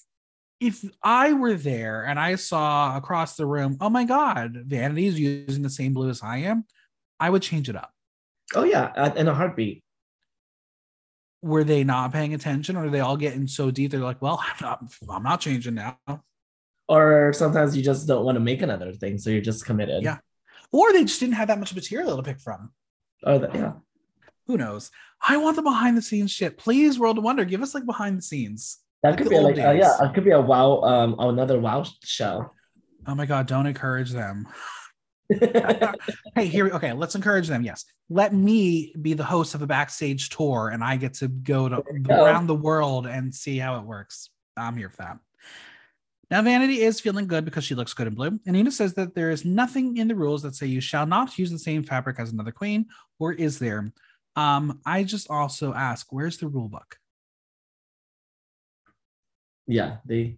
if 0.60 0.84
I 1.02 1.34
were 1.34 1.56
there 1.56 2.04
and 2.04 2.20
I 2.20 2.36
saw 2.36 2.98
across 2.98 3.36
the 3.36 3.46
room, 3.46 3.78
oh 3.80 3.90
my 3.90 4.04
God, 4.04 4.64
Vanity 4.66 5.08
is 5.08 5.20
using 5.20 5.64
the 5.64 5.70
same 5.70 5.94
blue 5.94 6.10
as 6.10 6.22
I 6.22 6.38
am, 6.38 6.66
I 7.20 7.30
would 7.30 7.42
change 7.42 7.70
it 7.70 7.76
up. 7.76 7.92
Oh 8.56 8.64
yeah, 8.64 8.92
uh, 8.96 9.12
in 9.16 9.28
a 9.28 9.34
heartbeat. 9.34 9.84
Were 11.42 11.64
they 11.64 11.86
not 11.86 12.12
paying 12.12 12.34
attention 12.34 12.76
or 12.76 12.86
are 12.86 12.90
they 12.90 13.00
all 13.00 13.16
getting 13.16 13.48
so 13.48 13.72
deep? 13.72 13.92
They're 13.92 14.02
like, 14.02 14.22
well, 14.22 14.42
I'm 14.44 14.56
not, 14.60 14.94
I'm 15.10 15.24
not 15.24 15.40
changing 15.40 15.76
now. 15.76 15.98
Or 16.90 17.32
sometimes 17.34 17.78
you 17.78 17.84
just 17.84 18.08
don't 18.08 18.26
want 18.26 18.36
to 18.36 18.42
make 18.42 18.62
another 18.62 18.92
thing, 18.92 19.18
so 19.18 19.30
you're 19.30 19.42
just 19.42 19.66
committed. 19.66 20.04
Yeah. 20.04 20.18
Or 20.72 20.92
they 20.92 21.06
just 21.06 21.20
didn't 21.20 21.36
have 21.36 21.48
that 21.48 21.60
much 21.60 21.74
material 21.74 22.18
to 22.18 22.24
pick 22.24 22.40
from. 22.40 22.72
Oh, 23.24 23.40
yeah. 23.54 23.74
Who 24.48 24.58
knows? 24.58 24.92
I 25.22 25.38
want 25.38 25.56
the 25.56 25.62
behind 25.62 25.96
the 25.96 26.02
scenes 26.02 26.32
shit. 26.32 26.58
Please, 26.58 27.00
World 27.00 27.18
of 27.18 27.24
Wonder, 27.24 27.46
give 27.46 27.62
us 27.62 27.76
like 27.76 27.86
behind 27.86 28.18
the 28.18 28.22
scenes. 28.24 28.80
That 29.04 29.18
could 29.18 29.30
be 29.30 29.40
like 29.40 29.58
uh, 29.58 29.72
yeah, 29.72 30.04
it 30.04 30.14
could 30.14 30.26
be 30.26 30.32
a 30.32 30.42
wow, 30.42 30.82
um, 30.82 31.16
another 31.20 31.60
wow 31.60 31.86
show. 32.04 32.52
Oh 33.08 33.16
my 33.16 33.26
god, 33.26 33.48
don't 33.48 33.66
encourage 33.66 34.12
them. 34.12 34.48
hey, 36.36 36.48
here 36.48 36.68
okay, 36.70 36.94
let's 36.94 37.16
encourage 37.16 37.48
them. 37.48 37.64
Yes. 37.64 37.86
Let 38.10 38.34
me 38.34 38.94
be 39.00 39.14
the 39.14 39.24
host 39.24 39.56
of 39.56 39.62
a 39.62 39.68
backstage 39.68 40.30
tour 40.30 40.70
and 40.74 40.84
I 40.84 40.98
get 40.98 41.14
to 41.16 41.28
go 41.28 41.70
to 41.70 41.84
go. 42.02 42.26
around 42.26 42.48
the 42.48 42.56
world 42.56 43.06
and 43.06 43.34
see 43.34 43.58
how 43.58 43.80
it 43.80 43.86
works. 43.86 44.30
I'm 44.58 44.76
here 44.76 44.90
for 44.90 44.98
that. 44.98 45.20
Now, 46.32 46.44
Vanity 46.44 46.82
is 46.82 47.00
feeling 47.00 47.26
good 47.26 47.44
because 47.44 47.64
she 47.64 47.74
looks 47.74 47.94
good 47.94 48.08
in 48.08 48.14
blue. 48.14 48.40
And 48.46 48.54
Nina 48.54 48.72
says 48.72 48.94
that 48.96 49.16
there 49.16 49.32
is 49.32 49.46
nothing 49.46 49.98
in 49.98 50.08
the 50.08 50.16
rules 50.16 50.44
that 50.44 50.56
say 50.56 50.68
you 50.68 50.82
shall 50.82 51.08
not 51.08 51.38
use 51.40 51.50
the 51.50 51.58
same 51.58 51.84
fabric 51.84 52.20
as 52.20 52.32
another 52.32 52.52
queen, 52.52 52.86
or 53.18 53.34
is 53.34 53.58
there? 53.58 53.92
Um, 54.36 54.80
I 54.86 55.04
just 55.04 55.30
also 55.30 55.74
ask, 55.74 56.08
where's 56.12 56.38
the 56.38 56.48
rule 56.48 56.70
book? 56.70 56.98
Yeah, 59.70 59.98
they 60.06 60.38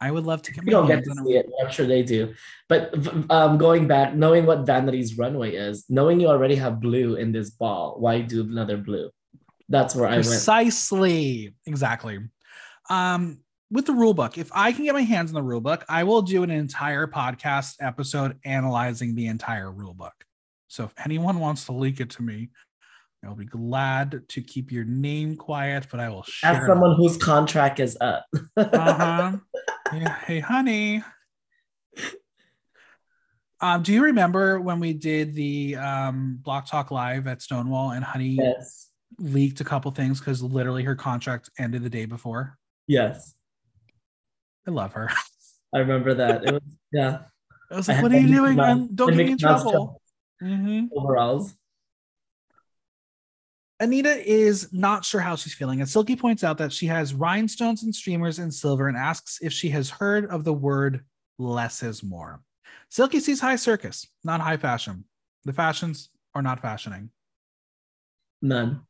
I 0.00 0.10
would 0.10 0.24
love 0.24 0.42
to 0.42 0.52
come. 0.52 0.64
we 0.64 0.70
don't 0.70 0.86
get 0.86 1.02
to 1.04 1.14
see 1.26 1.36
it. 1.36 1.50
I'm 1.60 1.70
sure 1.72 1.84
they 1.84 2.04
do. 2.04 2.32
But 2.68 2.94
um, 3.30 3.58
going 3.58 3.88
back, 3.88 4.14
knowing 4.14 4.46
what 4.46 4.64
Vanity's 4.64 5.18
runway 5.18 5.56
is, 5.56 5.86
knowing 5.88 6.20
you 6.20 6.28
already 6.28 6.54
have 6.54 6.80
blue 6.80 7.16
in 7.16 7.32
this 7.32 7.50
ball, 7.50 7.96
why 7.98 8.20
do 8.20 8.42
another 8.42 8.76
blue? 8.76 9.10
That's 9.68 9.96
where 9.96 10.06
I 10.06 10.14
went. 10.14 10.26
precisely 10.26 11.54
exactly 11.66 12.20
um 12.88 13.40
with 13.70 13.84
the 13.84 13.92
rule 13.92 14.14
book, 14.14 14.38
if 14.38 14.50
I 14.54 14.72
can 14.72 14.84
get 14.84 14.94
my 14.94 15.02
hands 15.02 15.30
on 15.30 15.34
the 15.34 15.42
rule 15.42 15.60
book, 15.60 15.84
I 15.88 16.04
will 16.04 16.22
do 16.22 16.42
an 16.42 16.50
entire 16.50 17.06
podcast 17.06 17.76
episode 17.80 18.38
analyzing 18.44 19.14
the 19.14 19.26
entire 19.26 19.70
rule 19.70 19.92
book. 19.92 20.14
So 20.68 20.84
if 20.84 20.94
anyone 21.04 21.38
wants 21.38 21.66
to 21.66 21.72
leak 21.72 22.00
it 22.00 22.08
to 22.10 22.22
me, 22.22 22.48
I'll 23.24 23.34
be 23.34 23.46
glad 23.46 24.22
to 24.28 24.40
keep 24.40 24.70
your 24.70 24.84
name 24.84 25.36
quiet, 25.36 25.86
but 25.90 25.98
I 26.00 26.08
will 26.08 26.22
share. 26.22 26.62
As 26.62 26.66
someone 26.66 26.94
whose 26.96 27.16
contract 27.16 27.80
is 27.80 27.96
up. 28.00 28.26
uh-huh. 28.56 29.36
Yeah. 29.90 30.14
Hey, 30.16 30.38
honey. 30.38 31.02
Um, 33.62 33.82
do 33.82 33.94
you 33.94 34.04
remember 34.04 34.60
when 34.60 34.80
we 34.80 34.92
did 34.92 35.34
the 35.34 35.76
um, 35.76 36.38
Block 36.42 36.68
Talk 36.68 36.90
Live 36.90 37.26
at 37.26 37.40
Stonewall 37.40 37.92
and 37.92 38.04
Honey 38.04 38.36
Yes. 38.38 38.90
leaked 39.18 39.62
a 39.62 39.64
couple 39.64 39.90
things 39.92 40.18
because 40.20 40.42
literally 40.42 40.82
her 40.84 40.94
contract 40.94 41.48
ended 41.58 41.82
the 41.84 41.88
day 41.88 42.04
before? 42.04 42.58
Yes. 42.86 43.34
I 44.66 44.72
love 44.72 44.92
her. 44.92 45.08
I 45.74 45.78
remember 45.78 46.12
that. 46.12 46.44
It 46.44 46.52
was 46.52 46.62
yeah. 46.92 47.20
I 47.70 47.76
was 47.76 47.88
like, 47.88 47.96
had 47.96 48.02
what 48.02 48.12
are 48.12 48.18
you 48.18 48.28
doing? 48.28 48.60
I'm, 48.60 48.94
don't 48.94 49.08
get 49.08 49.16
me 49.16 49.32
in 49.32 49.38
Mouse 49.40 49.62
trouble. 49.62 50.02
hmm 50.40 50.84
Overalls. 50.94 51.54
Anita 53.80 54.28
is 54.28 54.72
not 54.72 55.04
sure 55.04 55.20
how 55.20 55.36
she's 55.36 55.54
feeling, 55.54 55.80
and 55.80 55.88
Silky 55.88 56.16
points 56.16 56.42
out 56.42 56.58
that 56.58 56.72
she 56.72 56.86
has 56.86 57.14
rhinestones 57.14 57.84
and 57.84 57.94
streamers 57.94 58.40
in 58.40 58.50
silver 58.50 58.88
and 58.88 58.96
asks 58.96 59.38
if 59.40 59.52
she 59.52 59.70
has 59.70 59.88
heard 59.88 60.26
of 60.26 60.42
the 60.42 60.52
word 60.52 61.04
less 61.38 61.82
is 61.82 62.02
more. 62.02 62.40
Silky 62.88 63.20
sees 63.20 63.40
high 63.40 63.56
circus, 63.56 64.06
not 64.24 64.40
high 64.40 64.56
fashion. 64.56 65.04
The 65.44 65.52
fashions 65.52 66.10
are 66.34 66.42
not 66.42 66.60
fashioning. 66.60 67.10
None. 68.42 68.80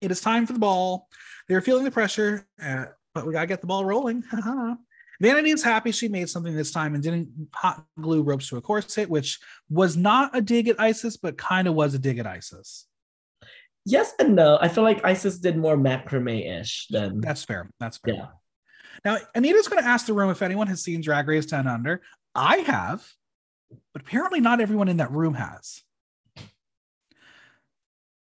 It 0.00 0.10
is 0.10 0.20
time 0.20 0.46
for 0.46 0.52
the 0.52 0.58
ball. 0.58 1.08
They're 1.48 1.62
feeling 1.62 1.84
the 1.84 1.90
pressure, 1.90 2.46
uh, 2.62 2.86
but 3.14 3.26
we 3.26 3.32
gotta 3.32 3.46
get 3.46 3.60
the 3.62 3.66
ball 3.66 3.84
rolling. 3.84 4.22
Vanity 5.20 5.50
is 5.50 5.64
happy 5.64 5.90
she 5.90 6.08
made 6.08 6.28
something 6.28 6.54
this 6.54 6.70
time 6.70 6.94
and 6.94 7.02
didn't 7.02 7.48
hot 7.52 7.84
glue 8.00 8.22
ropes 8.22 8.48
to 8.48 8.56
a 8.56 8.60
corset, 8.60 9.08
which 9.08 9.40
was 9.68 9.96
not 9.96 10.36
a 10.36 10.40
dig 10.40 10.68
at 10.68 10.78
Icesis, 10.78 11.16
but 11.16 11.36
kind 11.36 11.66
of 11.66 11.74
was 11.74 11.94
a 11.94 11.98
dig 11.98 12.18
at 12.18 12.26
Icesis. 12.26 12.86
Yes 13.88 14.12
and 14.18 14.36
no. 14.36 14.58
I 14.60 14.68
feel 14.68 14.84
like 14.84 15.02
Icesis 15.02 15.38
did 15.38 15.56
more 15.56 15.76
macrame-ish 15.76 16.88
than 16.90 17.22
That's 17.22 17.42
fair. 17.42 17.70
That's 17.80 17.96
fair. 17.96 18.14
yeah. 18.14 18.26
Now, 19.02 19.16
Anita's 19.34 19.66
going 19.66 19.82
to 19.82 19.88
ask 19.88 20.06
the 20.06 20.12
room 20.12 20.28
if 20.28 20.42
anyone 20.42 20.66
has 20.66 20.82
seen 20.82 21.00
Drag 21.00 21.26
Race 21.26 21.46
Down 21.46 21.66
Under. 21.66 22.02
I 22.34 22.58
have, 22.58 23.06
but 23.94 24.02
apparently 24.02 24.40
not 24.40 24.60
everyone 24.60 24.88
in 24.88 24.98
that 24.98 25.10
room 25.10 25.32
has. 25.32 25.82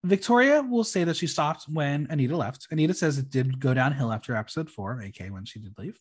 Victoria 0.03 0.61
will 0.61 0.83
say 0.83 1.05
that 1.05 1.15
she 1.15 1.25
stopped 1.25 1.65
when 1.71 2.07
Anita 2.09 2.35
left. 2.35 2.67
Anita 2.69 2.93
says 2.93 3.17
it 3.17 3.29
did 3.29 3.57
go 3.57 3.73
downhill 3.73 4.11
after 4.11 4.35
episode 4.35 4.69
four, 4.69 5.01
aka 5.01 5.29
when 5.29 5.45
she 5.45 5.59
did 5.59 5.73
leave. 5.77 5.97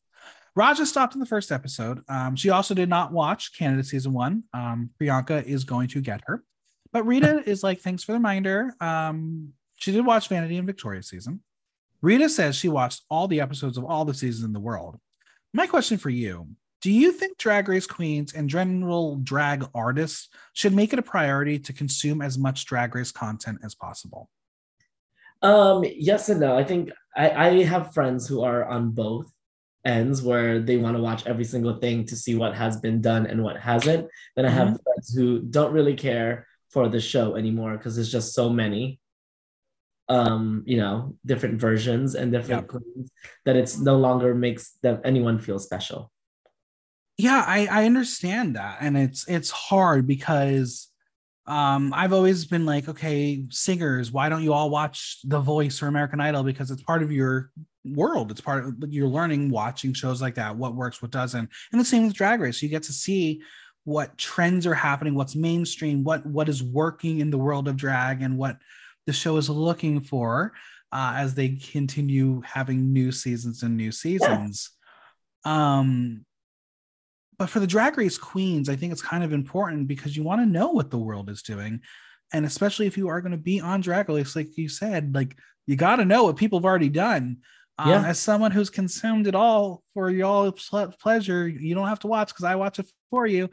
Raja 0.57 0.85
stopped 0.85 1.15
in 1.15 1.21
the 1.21 1.27
first 1.27 1.53
episode. 1.53 2.03
Um, 2.09 2.35
she 2.35 2.51
also 2.51 2.75
did 2.75 2.89
not 2.89 3.13
watch 3.13 3.57
Canada 3.57 3.85
season 3.85 4.13
one. 4.13 4.43
Um, 4.53 4.91
Priyanka 5.01 5.45
is 5.45 5.63
going 5.63 5.89
to 5.89 6.01
get 6.01 6.23
her. 6.27 6.43
But 6.95 7.07
Rita 7.07 7.43
is 7.45 7.65
like, 7.65 7.81
thanks 7.81 8.05
for 8.05 8.13
the 8.13 8.19
reminder. 8.19 8.73
Um, 8.81 9.53
she 9.75 9.91
did 9.91 10.07
watch 10.07 10.29
Vanity 10.29 10.57
and 10.59 10.67
Victoria 10.67 11.03
season. 11.03 11.41
Rita 12.01 12.29
says 12.29 12.55
she 12.55 12.69
watched 12.69 13.03
all 13.11 13.27
the 13.27 13.41
episodes 13.41 13.77
of 13.77 13.85
all 13.85 14.05
the 14.05 14.15
seasons 14.15 14.45
in 14.45 14.53
the 14.53 14.61
world. 14.61 14.97
My 15.53 15.67
question 15.67 15.99
for 15.99 16.11
you 16.11 16.47
Do 16.83 16.93
you 16.93 17.11
think 17.11 17.37
drag 17.37 17.69
race 17.69 17.87
queens 17.87 18.33
and 18.33 18.49
general 18.49 19.17
drag 19.17 19.67
artists 19.75 20.29
should 20.53 20.73
make 20.73 20.93
it 20.93 21.01
a 21.01 21.03
priority 21.03 21.59
to 21.59 21.73
consume 21.73 22.23
as 22.23 22.39
much 22.39 22.65
drag 22.65 22.95
race 22.95 23.11
content 23.11 23.59
as 23.65 23.75
possible? 23.75 24.31
Um, 25.43 25.85
yes 25.85 26.29
and 26.29 26.39
no. 26.39 26.57
I 26.57 26.63
think 26.63 26.93
I, 27.17 27.31
I 27.31 27.63
have 27.65 27.93
friends 27.93 28.29
who 28.29 28.45
are 28.45 28.65
on 28.65 28.93
both 28.93 29.27
ends 29.85 30.23
where 30.23 30.61
they 30.61 30.77
want 30.77 30.97
to 30.97 31.03
watch 31.03 31.27
every 31.27 31.45
single 31.45 31.81
thing 31.81 32.07
to 32.07 32.15
see 32.15 32.37
what 32.37 32.55
has 32.55 32.77
been 32.77 33.01
done 33.01 33.27
and 33.27 33.43
what 33.43 33.57
hasn't. 33.57 34.09
Then 34.37 34.47
I 34.47 34.51
have 34.51 34.79
friends 34.85 35.13
who 35.13 35.41
don't 35.41 35.73
really 35.73 35.97
care 35.97 36.47
for 36.75 36.89
the 36.89 37.01
show 37.01 37.37
anymore 37.37 37.77
because 37.77 37.95
there's 37.95 38.11
just 38.11 38.35
so 38.35 38.51
many 38.51 38.99
um 40.11 40.63
you 40.67 40.77
know 40.77 41.17
different 41.25 41.59
versions 41.59 42.15
and 42.17 42.31
different 42.33 42.69
queens 42.69 43.11
that 43.47 43.57
it's 43.57 43.79
no 43.79 43.97
longer 43.97 44.35
makes 44.35 44.73
them 44.83 45.01
anyone 45.05 45.39
feel 45.39 45.59
special. 45.59 46.11
Yeah 47.17 47.43
I, 47.47 47.67
I 47.71 47.87
understand 47.87 48.57
that 48.57 48.79
and 48.81 48.99
it's 48.99 49.27
it's 49.29 49.51
hard 49.51 50.07
because 50.07 50.89
um 51.47 51.93
i've 51.95 52.13
always 52.13 52.45
been 52.45 52.67
like 52.67 52.89
okay 52.89 53.45
singers 53.51 54.11
why 54.11 54.29
don't 54.29 54.43
you 54.43 54.53
all 54.53 54.69
watch 54.69 55.19
the 55.25 55.41
voice 55.41 55.81
or 55.81 55.87
american 55.87 56.21
idol? 56.21 56.43
Because 56.43 56.71
it's 56.71 56.83
part 56.83 57.03
of 57.03 57.13
your 57.13 57.51
world. 57.85 58.31
It's 58.31 58.41
part 58.41 58.65
of 58.65 58.75
you're 58.89 59.09
learning 59.09 59.51
watching 59.51 59.93
shows 59.93 60.23
like 60.23 60.37
that 60.37 60.57
what 60.57 60.75
works 60.75 61.03
what 61.03 61.11
doesn't. 61.11 61.49
And 61.71 61.81
the 61.81 61.85
same 61.85 62.05
with 62.07 62.15
drag 62.15 62.41
race. 62.41 62.63
You 62.63 62.69
get 62.69 62.83
to 62.85 62.93
see 62.93 63.43
what 63.85 64.17
trends 64.17 64.67
are 64.67 64.75
happening 64.75 65.15
what's 65.15 65.37
mainstream 65.37 66.03
what 66.05 66.25
what 66.25 66.49
is 66.49 66.63
working 66.63 67.21
in 67.21 67.31
the 67.31 67.39
world 67.39 67.69
of 67.69 67.77
drag 67.77 68.23
and 68.23 68.37
what 68.37 68.57
the 69.07 69.13
show 69.13 69.37
is 69.37 69.51
looking 69.51 70.01
for 70.01 70.53
uh, 70.95 71.15
as 71.17 71.35
they 71.35 71.49
continue 71.51 72.41
having 72.43 72.93
new 72.93 73.11
seasons 73.11 73.65
and 73.65 73.77
new 73.77 73.93
seasons. 73.93 74.71
Um 75.45 76.25
but 77.37 77.51
for 77.51 77.59
the 77.59 77.67
drag 77.67 77.99
race 77.99 78.17
queens 78.17 78.69
i 78.69 78.77
think 78.77 78.93
it's 78.93 79.03
kind 79.03 79.25
of 79.25 79.33
important 79.33 79.89
because 79.89 80.17
you 80.17 80.23
want 80.23 80.41
to 80.41 80.47
know 80.47 80.69
what 80.69 80.91
the 80.91 80.99
world 80.99 81.29
is 81.29 81.43
doing. 81.43 81.81
And 82.33 82.47
especially 82.47 82.87
if 82.87 82.97
you 82.97 83.09
are 83.09 83.21
going 83.21 83.33
to 83.33 83.39
be 83.39 83.61
on 83.61 83.81
drag 83.81 84.09
race 84.09 84.37
like 84.37 84.57
you 84.57 84.69
said 84.69 85.15
like 85.15 85.37
you 85.67 85.77
got 85.77 85.97
to 85.97 86.05
know 86.05 86.25
what 86.25 86.37
people 86.37 86.59
have 86.59 86.65
already 86.65 86.89
done 86.89 87.39
um, 87.79 87.89
Yeah. 87.91 88.07
as 88.07 88.19
someone 88.19 88.51
who's 88.51 88.71
consumed 88.71 89.27
it 89.27 89.35
all 89.35 89.83
for 89.95 90.11
y'all's 90.11 90.71
pleasure 91.01 91.49
you 91.49 91.75
don't 91.75 91.89
have 91.89 92.01
to 92.01 92.07
watch 92.07 92.29
because 92.29 92.45
i 92.45 92.55
watch 92.55 92.79
it 92.79 92.87
for 93.11 93.27
you 93.27 93.51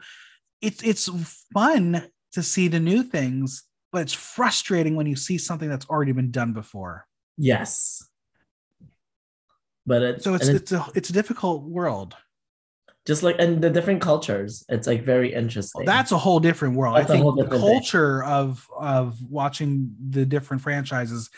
it's 0.60 0.82
it's 0.82 1.08
fun 1.52 2.06
to 2.32 2.42
see 2.42 2.68
the 2.68 2.80
new 2.80 3.02
things 3.02 3.64
but 3.92 4.02
it's 4.02 4.12
frustrating 4.12 4.96
when 4.96 5.06
you 5.06 5.16
see 5.16 5.38
something 5.38 5.68
that's 5.68 5.86
already 5.86 6.12
been 6.12 6.30
done 6.30 6.52
before 6.52 7.06
yes 7.36 8.08
but 9.86 10.02
it's 10.02 10.24
so 10.24 10.34
it's 10.34 10.48
and 10.48 10.56
it's 10.56 10.72
a 10.72 10.86
it's 10.94 11.10
a 11.10 11.12
difficult 11.12 11.64
world 11.64 12.14
just 13.04 13.24
like 13.24 13.34
and 13.40 13.60
the 13.60 13.68
different 13.68 14.00
cultures 14.00 14.64
it's 14.68 14.86
like 14.86 15.02
very 15.02 15.34
interesting 15.34 15.84
that's 15.84 16.12
a 16.12 16.18
whole 16.18 16.38
different 16.38 16.76
world. 16.76 16.96
That's 16.96 17.10
I 17.10 17.14
think 17.14 17.24
the 17.24 17.42
different 17.42 17.62
thing. 17.64 17.72
culture 17.72 18.22
of 18.22 18.64
of 18.78 19.18
watching 19.28 19.94
the 20.10 20.24
different 20.24 20.62
franchises 20.62 21.28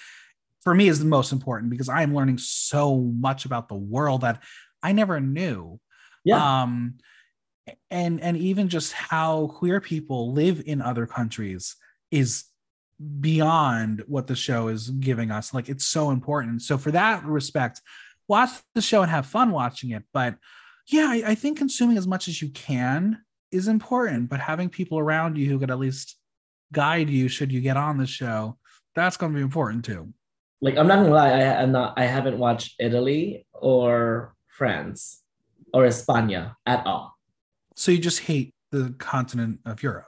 for 0.64 0.74
me 0.74 0.88
is 0.88 0.98
the 0.98 1.04
most 1.04 1.30
important 1.30 1.70
because 1.70 1.88
I 1.88 2.02
am 2.02 2.14
learning 2.14 2.38
so 2.38 2.96
much 2.96 3.44
about 3.44 3.68
the 3.68 3.74
world 3.74 4.22
that 4.22 4.42
I 4.82 4.92
never 4.92 5.20
knew. 5.20 5.78
yeah 6.24 6.62
Um 6.62 6.96
and 7.90 8.20
and 8.20 8.36
even 8.36 8.68
just 8.68 8.92
how 8.92 9.48
queer 9.48 9.80
people 9.80 10.32
live 10.32 10.62
in 10.66 10.82
other 10.82 11.06
countries 11.06 11.76
is 12.10 12.44
beyond 13.20 14.02
what 14.06 14.26
the 14.26 14.36
show 14.36 14.68
is 14.68 14.90
giving 14.90 15.30
us. 15.30 15.52
Like 15.52 15.68
it's 15.68 15.86
so 15.86 16.10
important. 16.10 16.62
So 16.62 16.78
for 16.78 16.90
that 16.92 17.24
respect, 17.24 17.80
watch 18.28 18.50
the 18.74 18.82
show 18.82 19.02
and 19.02 19.10
have 19.10 19.26
fun 19.26 19.50
watching 19.50 19.90
it. 19.90 20.04
But 20.12 20.36
yeah, 20.88 21.08
I, 21.08 21.22
I 21.28 21.34
think 21.34 21.58
consuming 21.58 21.96
as 21.96 22.06
much 22.06 22.28
as 22.28 22.40
you 22.40 22.50
can 22.50 23.18
is 23.50 23.68
important, 23.68 24.28
but 24.28 24.40
having 24.40 24.68
people 24.68 24.98
around 24.98 25.36
you 25.36 25.48
who 25.48 25.58
could 25.58 25.70
at 25.70 25.78
least 25.78 26.16
guide 26.72 27.08
you 27.08 27.28
should 27.28 27.52
you 27.52 27.60
get 27.60 27.76
on 27.76 27.98
the 27.98 28.06
show, 28.06 28.58
that's 28.94 29.16
going 29.16 29.32
to 29.32 29.36
be 29.36 29.42
important 29.42 29.84
too. 29.84 30.12
Like 30.64 30.76
i'm 30.78 30.88
not 30.88 30.96
gonna 31.02 31.10
lie 31.14 31.30
I, 31.30 31.62
i'm 31.62 31.72
not 31.72 31.94
i 31.98 32.04
haven't 32.16 32.38
watched 32.38 32.74
italy 32.80 33.46
or 33.52 34.34
france 34.48 35.22
or 35.74 35.82
españa 35.84 36.42
at 36.66 36.80
all 36.86 37.04
So 37.76 37.92
you 37.92 37.98
just 37.98 38.20
hate 38.20 38.54
the 38.72 38.94
continent 38.98 39.60
of 39.66 39.82
Europe. 39.82 40.06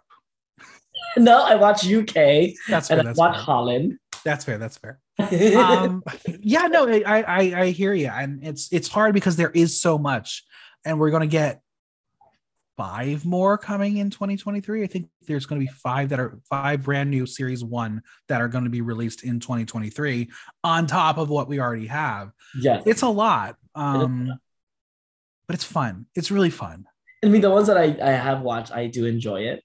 no 1.16 1.36
i 1.44 1.54
watch 1.54 1.80
uk 1.92 2.14
That's 2.14 2.88
fair. 2.88 2.98
and 2.98 3.00
i 3.00 3.02
That's 3.10 3.18
watch 3.18 3.34
fair. 3.36 3.42
holland 3.44 3.98
That's 4.24 4.44
fair. 4.44 4.58
That's 4.58 4.78
fair. 4.78 4.94
um 5.56 6.02
yeah 6.40 6.66
no 6.76 6.80
I, 6.88 7.22
I 7.38 7.40
i 7.62 7.66
hear 7.70 7.92
you 7.94 8.08
and 8.08 8.30
it's 8.44 8.64
it's 8.72 8.88
hard 8.96 9.14
because 9.14 9.36
there 9.36 9.50
is 9.64 9.70
so 9.80 9.96
much 9.98 10.44
and 10.84 10.98
we're 11.00 11.10
going 11.10 11.22
to 11.30 11.36
get 11.42 11.62
five 12.76 13.24
more 13.24 13.56
coming 13.56 13.96
in 13.96 14.10
2023 14.10 14.84
i 14.84 14.86
think 14.86 15.08
there's 15.26 15.46
going 15.46 15.60
to 15.60 15.66
be 15.66 15.72
five 15.72 16.08
that 16.10 16.20
are 16.20 16.38
five 16.48 16.82
brand 16.82 17.10
new 17.10 17.26
series 17.26 17.64
one 17.64 18.02
that 18.28 18.40
are 18.40 18.48
going 18.48 18.64
to 18.64 18.70
be 18.70 18.80
released 18.80 19.24
in 19.24 19.40
2023 19.40 20.28
on 20.62 20.86
top 20.86 21.18
of 21.18 21.28
what 21.28 21.48
we 21.48 21.58
already 21.60 21.86
have. 21.86 22.30
Yes. 22.58 22.82
It's 22.86 23.02
a 23.02 23.08
lot 23.08 23.56
um 23.74 24.32
but 25.48 25.54
it's 25.54 25.64
fun. 25.64 26.06
It's 26.14 26.30
really 26.30 26.50
fun. 26.50 26.86
I 27.24 27.28
mean, 27.28 27.40
the 27.40 27.50
ones 27.50 27.68
that 27.68 27.78
I, 27.78 27.96
I 28.02 28.10
have 28.10 28.40
watched, 28.42 28.72
I 28.72 28.88
do 28.88 29.06
enjoy 29.06 29.42
it. 29.42 29.62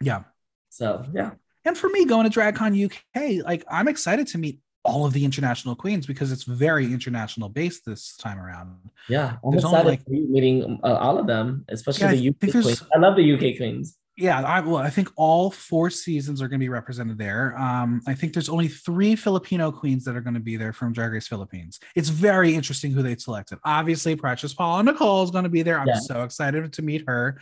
yeah. 0.00 0.22
So 0.70 1.04
yeah, 1.12 1.32
and 1.66 1.76
for 1.76 1.88
me 1.88 2.04
going 2.04 2.30
to 2.30 2.38
dragcon 2.38 2.86
uk 2.86 3.44
like 3.44 3.64
i'm 3.70 3.88
excited 3.88 4.26
to 4.28 4.38
meet 4.38 4.60
all 4.86 5.04
of 5.04 5.12
the 5.12 5.24
international 5.24 5.74
queens 5.74 6.06
because 6.06 6.32
it's 6.32 6.44
very 6.44 6.86
international 6.92 7.48
based 7.48 7.84
this 7.84 8.16
time 8.16 8.38
around 8.38 8.76
yeah, 9.08 9.36
I'm 9.44 9.50
There's 9.52 9.64
only, 9.64 9.82
like- 9.84 10.08
meeting 10.08 10.80
uh, 10.82 10.94
all 10.94 11.18
of 11.18 11.26
them, 11.26 11.64
especially 11.68 12.06
Yeah, 12.18 12.32
the 12.32 12.48
UK 12.48 12.62
queens. 12.62 12.82
I 12.94 12.98
love 12.98 13.16
the 13.16 13.32
UK 13.34 13.56
queens. 13.56 13.96
yeah, 14.16 14.40
I, 14.42 14.60
well, 14.60 14.78
I 14.78 14.90
think 14.90 15.08
all 15.16 15.50
four 15.50 15.90
seasons 15.90 16.40
are 16.42 16.48
going 16.48 16.58
to 16.58 16.64
be 16.64 16.68
represented 16.70 17.18
there. 17.18 17.56
Um, 17.58 18.00
I 18.06 18.14
think 18.14 18.32
there's 18.32 18.48
only 18.48 18.68
three 18.68 19.14
Filipino 19.14 19.70
queens 19.70 20.04
that 20.06 20.16
are 20.16 20.20
going 20.22 20.34
to 20.34 20.40
be 20.40 20.56
there 20.56 20.72
from 20.72 20.92
Drag 20.92 21.12
Race 21.12 21.28
Philippines. 21.28 21.78
It's 21.94 22.08
very 22.08 22.54
interesting 22.54 22.90
who 22.92 23.02
they 23.02 23.14
selected. 23.16 23.58
Obviously, 23.64 24.16
Precious 24.16 24.54
Paula 24.54 24.82
Nicole 24.82 25.22
is 25.22 25.30
going 25.30 25.44
to 25.44 25.50
be 25.50 25.62
there. 25.62 25.78
I'm 25.78 25.86
Yeah. 25.88 25.98
so 26.00 26.22
excited 26.22 26.72
to 26.72 26.82
meet 26.82 27.04
her. 27.06 27.38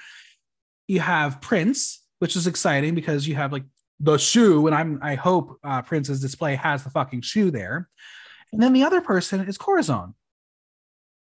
You 0.88 1.00
have 1.00 1.40
Prince, 1.40 2.02
which 2.18 2.36
is 2.36 2.46
exciting 2.46 2.94
because 2.94 3.26
you 3.26 3.36
have 3.36 3.52
like 3.52 3.64
the 4.00 4.18
shoe, 4.18 4.66
and 4.66 4.74
I'm 4.74 4.98
I 5.02 5.14
hope 5.14 5.58
uh, 5.64 5.82
Prince's 5.82 6.20
display 6.20 6.54
has 6.56 6.82
the 6.84 6.90
fucking 6.90 7.22
shoe 7.22 7.50
there. 7.50 7.88
And 8.52 8.62
then 8.62 8.72
the 8.72 8.84
other 8.84 9.00
person 9.00 9.40
is 9.48 9.58
Corazon. 9.58 10.14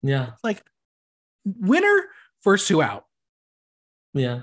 Yeah, 0.03 0.31
Like 0.43 0.63
winner, 1.45 2.05
first 2.41 2.67
two 2.67 2.81
out. 2.81 3.05
yeah. 4.13 4.41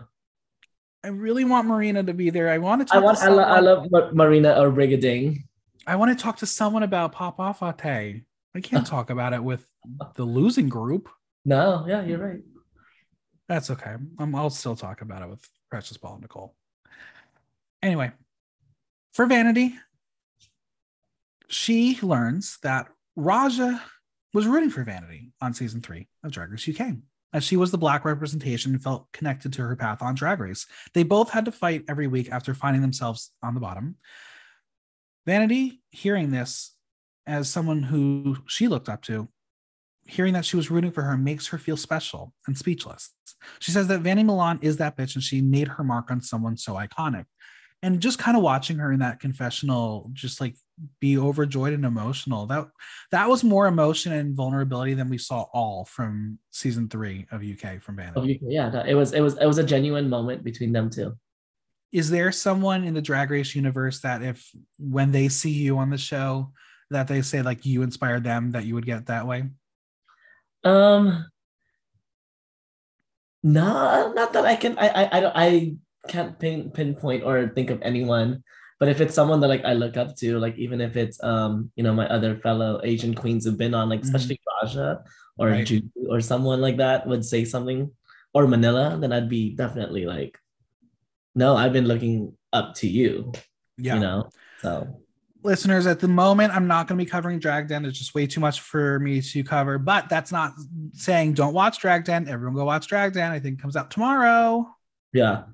I 1.04 1.08
really 1.08 1.44
want 1.44 1.68
Marina 1.68 2.02
to 2.02 2.12
be 2.12 2.30
there. 2.30 2.48
I 2.50 2.58
want 2.58 2.80
to 2.80 2.84
talk 2.84 2.96
I 2.96 3.04
want. 3.04 3.18
to 3.18 3.24
I, 3.24 3.28
lo- 3.28 3.42
I 3.42 3.60
love 3.60 3.86
Ma- 3.90 4.10
Marina 4.12 4.60
or 4.60 4.70
Brigiding. 4.70 5.44
I 5.86 5.94
want 5.96 6.16
to 6.16 6.20
talk 6.22 6.38
to 6.38 6.46
someone 6.46 6.82
about 6.82 7.12
Papa 7.12 7.54
Fate. 7.80 8.24
I 8.54 8.60
can't 8.60 8.86
talk 8.94 9.10
about 9.10 9.32
it 9.32 9.42
with 9.42 9.64
the 10.16 10.24
losing 10.24 10.68
group. 10.68 11.08
No, 11.44 11.84
yeah, 11.88 12.04
you're 12.04 12.18
right. 12.18 12.40
That's 13.48 13.70
okay. 13.70 13.94
Um, 14.18 14.34
I'll 14.34 14.50
still 14.50 14.74
talk 14.76 15.00
about 15.00 15.22
it 15.22 15.30
with 15.30 15.48
Precious 15.70 15.96
Paula 15.96 16.20
Nicole. 16.20 16.54
Anyway, 17.82 18.12
for 19.12 19.26
Vanity, 19.26 19.74
she 21.48 21.98
learns 22.02 22.58
that 22.62 22.88
Raja 23.16 23.82
was 24.34 24.46
rooting 24.46 24.70
for 24.70 24.84
Vanity 24.84 25.32
on 25.40 25.54
season 25.54 25.80
three 25.80 26.08
of 26.22 26.32
Drag 26.32 26.50
Race 26.50 26.68
UK, 26.68 26.94
as 27.32 27.44
she 27.44 27.56
was 27.56 27.70
the 27.70 27.78
black 27.78 28.04
representation 28.04 28.72
and 28.72 28.82
felt 28.82 29.06
connected 29.12 29.52
to 29.54 29.62
her 29.62 29.76
path 29.76 30.02
on 30.02 30.14
Drag 30.14 30.40
Race. 30.40 30.66
They 30.92 31.02
both 31.02 31.30
had 31.30 31.44
to 31.46 31.52
fight 31.52 31.84
every 31.88 32.06
week 32.06 32.30
after 32.30 32.54
finding 32.54 32.82
themselves 32.82 33.32
on 33.42 33.54
the 33.54 33.60
bottom. 33.60 33.96
Vanity, 35.26 35.82
hearing 35.90 36.30
this 36.30 36.74
as 37.26 37.48
someone 37.48 37.82
who 37.82 38.36
she 38.46 38.68
looked 38.68 38.88
up 38.88 39.02
to, 39.02 39.28
hearing 40.06 40.32
that 40.32 40.44
she 40.44 40.56
was 40.56 40.70
rooting 40.70 40.90
for 40.90 41.02
her 41.02 41.16
makes 41.16 41.48
her 41.48 41.58
feel 41.58 41.76
special 41.76 42.32
and 42.46 42.56
speechless. 42.56 43.10
She 43.60 43.70
says 43.70 43.88
that 43.88 44.00
Vanny 44.00 44.22
Milan 44.22 44.58
is 44.62 44.78
that 44.78 44.96
bitch 44.96 45.14
and 45.14 45.22
she 45.22 45.42
made 45.42 45.68
her 45.68 45.84
mark 45.84 46.10
on 46.10 46.22
someone 46.22 46.56
so 46.56 46.74
iconic. 46.74 47.26
And 47.82 48.00
just 48.00 48.18
kind 48.18 48.36
of 48.36 48.42
watching 48.42 48.78
her 48.78 48.90
in 48.90 48.98
that 49.00 49.20
confessional, 49.20 50.10
just 50.12 50.40
like 50.40 50.56
be 51.00 51.16
overjoyed 51.16 51.72
and 51.72 51.84
emotional. 51.84 52.46
That 52.46 52.68
that 53.12 53.28
was 53.28 53.44
more 53.44 53.66
emotion 53.66 54.12
and 54.12 54.34
vulnerability 54.34 54.94
than 54.94 55.08
we 55.08 55.18
saw 55.18 55.46
all 55.52 55.84
from 55.84 56.38
season 56.50 56.88
three 56.88 57.26
of 57.30 57.42
UK 57.42 57.80
from 57.80 57.98
Of 58.00 58.14
Vanity. 58.14 58.40
Yeah, 58.42 58.70
no, 58.70 58.82
it 58.86 58.94
was. 58.94 59.12
It 59.12 59.20
was. 59.20 59.38
It 59.38 59.46
was 59.46 59.58
a 59.58 59.64
genuine 59.64 60.08
moment 60.08 60.42
between 60.42 60.72
them 60.72 60.90
two. 60.90 61.16
Is 61.92 62.10
there 62.10 62.32
someone 62.32 62.84
in 62.84 62.94
the 62.94 63.00
drag 63.00 63.30
race 63.30 63.54
universe 63.54 64.00
that 64.00 64.22
if 64.22 64.50
when 64.78 65.12
they 65.12 65.28
see 65.28 65.52
you 65.52 65.78
on 65.78 65.90
the 65.90 65.98
show 65.98 66.52
that 66.90 67.08
they 67.08 67.22
say 67.22 67.42
like 67.42 67.64
you 67.64 67.82
inspired 67.82 68.24
them 68.24 68.52
that 68.52 68.64
you 68.64 68.74
would 68.74 68.86
get 68.86 69.06
that 69.06 69.26
way? 69.26 69.44
Um, 70.64 71.26
no, 73.42 74.12
not 74.12 74.32
that 74.32 74.44
I 74.44 74.56
can. 74.56 74.78
I 74.78 74.88
I 74.88 75.16
I, 75.16 75.20
don't, 75.20 75.32
I 75.36 75.76
can't 76.08 76.38
pin, 76.38 76.70
pinpoint 76.70 77.22
or 77.24 77.48
think 77.48 77.70
of 77.70 77.82
anyone. 77.82 78.42
But 78.80 78.88
if 78.88 79.00
it's 79.00 79.14
someone 79.14 79.40
that 79.40 79.48
like 79.48 79.64
I 79.64 79.72
look 79.72 79.96
up 79.96 80.16
to, 80.16 80.38
like 80.38 80.56
even 80.56 80.80
if 80.80 80.96
it's 80.96 81.22
um 81.22 81.70
you 81.76 81.82
know 81.82 81.92
my 81.92 82.08
other 82.08 82.38
fellow 82.38 82.80
Asian 82.84 83.14
queens 83.14 83.44
who've 83.44 83.58
been 83.58 83.74
on, 83.74 83.88
like 83.88 84.02
especially 84.02 84.40
Raja 84.62 85.02
or 85.36 85.48
Right. 85.48 85.66
Judy 85.66 85.90
or 86.08 86.20
someone 86.20 86.60
like 86.60 86.78
that 86.78 87.06
would 87.06 87.24
say 87.24 87.44
something, 87.44 87.90
or 88.34 88.46
Manila, 88.46 88.96
then 89.00 89.12
I'd 89.12 89.28
be 89.28 89.50
definitely 89.54 90.06
like, 90.06 90.38
no, 91.34 91.56
I've 91.56 91.72
been 91.72 91.86
looking 91.86 92.36
up 92.52 92.74
to 92.76 92.88
you. 92.88 93.32
Yeah. 93.76 93.94
You 93.94 94.00
know, 94.00 94.30
so 94.62 95.00
listeners 95.44 95.86
at 95.86 96.00
the 96.00 96.08
moment 96.08 96.52
i'm 96.52 96.66
not 96.66 96.88
going 96.88 96.98
to 96.98 97.04
be 97.04 97.08
covering 97.08 97.38
drag 97.38 97.68
den 97.68 97.84
it's 97.84 97.96
just 97.96 98.12
way 98.12 98.26
too 98.26 98.40
much 98.40 98.60
for 98.60 98.98
me 98.98 99.20
to 99.22 99.44
cover 99.44 99.78
but 99.78 100.08
that's 100.08 100.32
not 100.32 100.52
saying 100.94 101.32
don't 101.32 101.54
watch 101.54 101.78
drag 101.78 102.04
den 102.04 102.26
everyone 102.28 102.56
go 102.56 102.64
watch 102.64 102.88
drag 102.88 103.12
den 103.12 103.30
i 103.30 103.38
think 103.38 103.56
it 103.56 103.62
comes 103.62 103.76
out 103.76 103.88
tomorrow 103.88 104.66
yeah. 105.12 105.44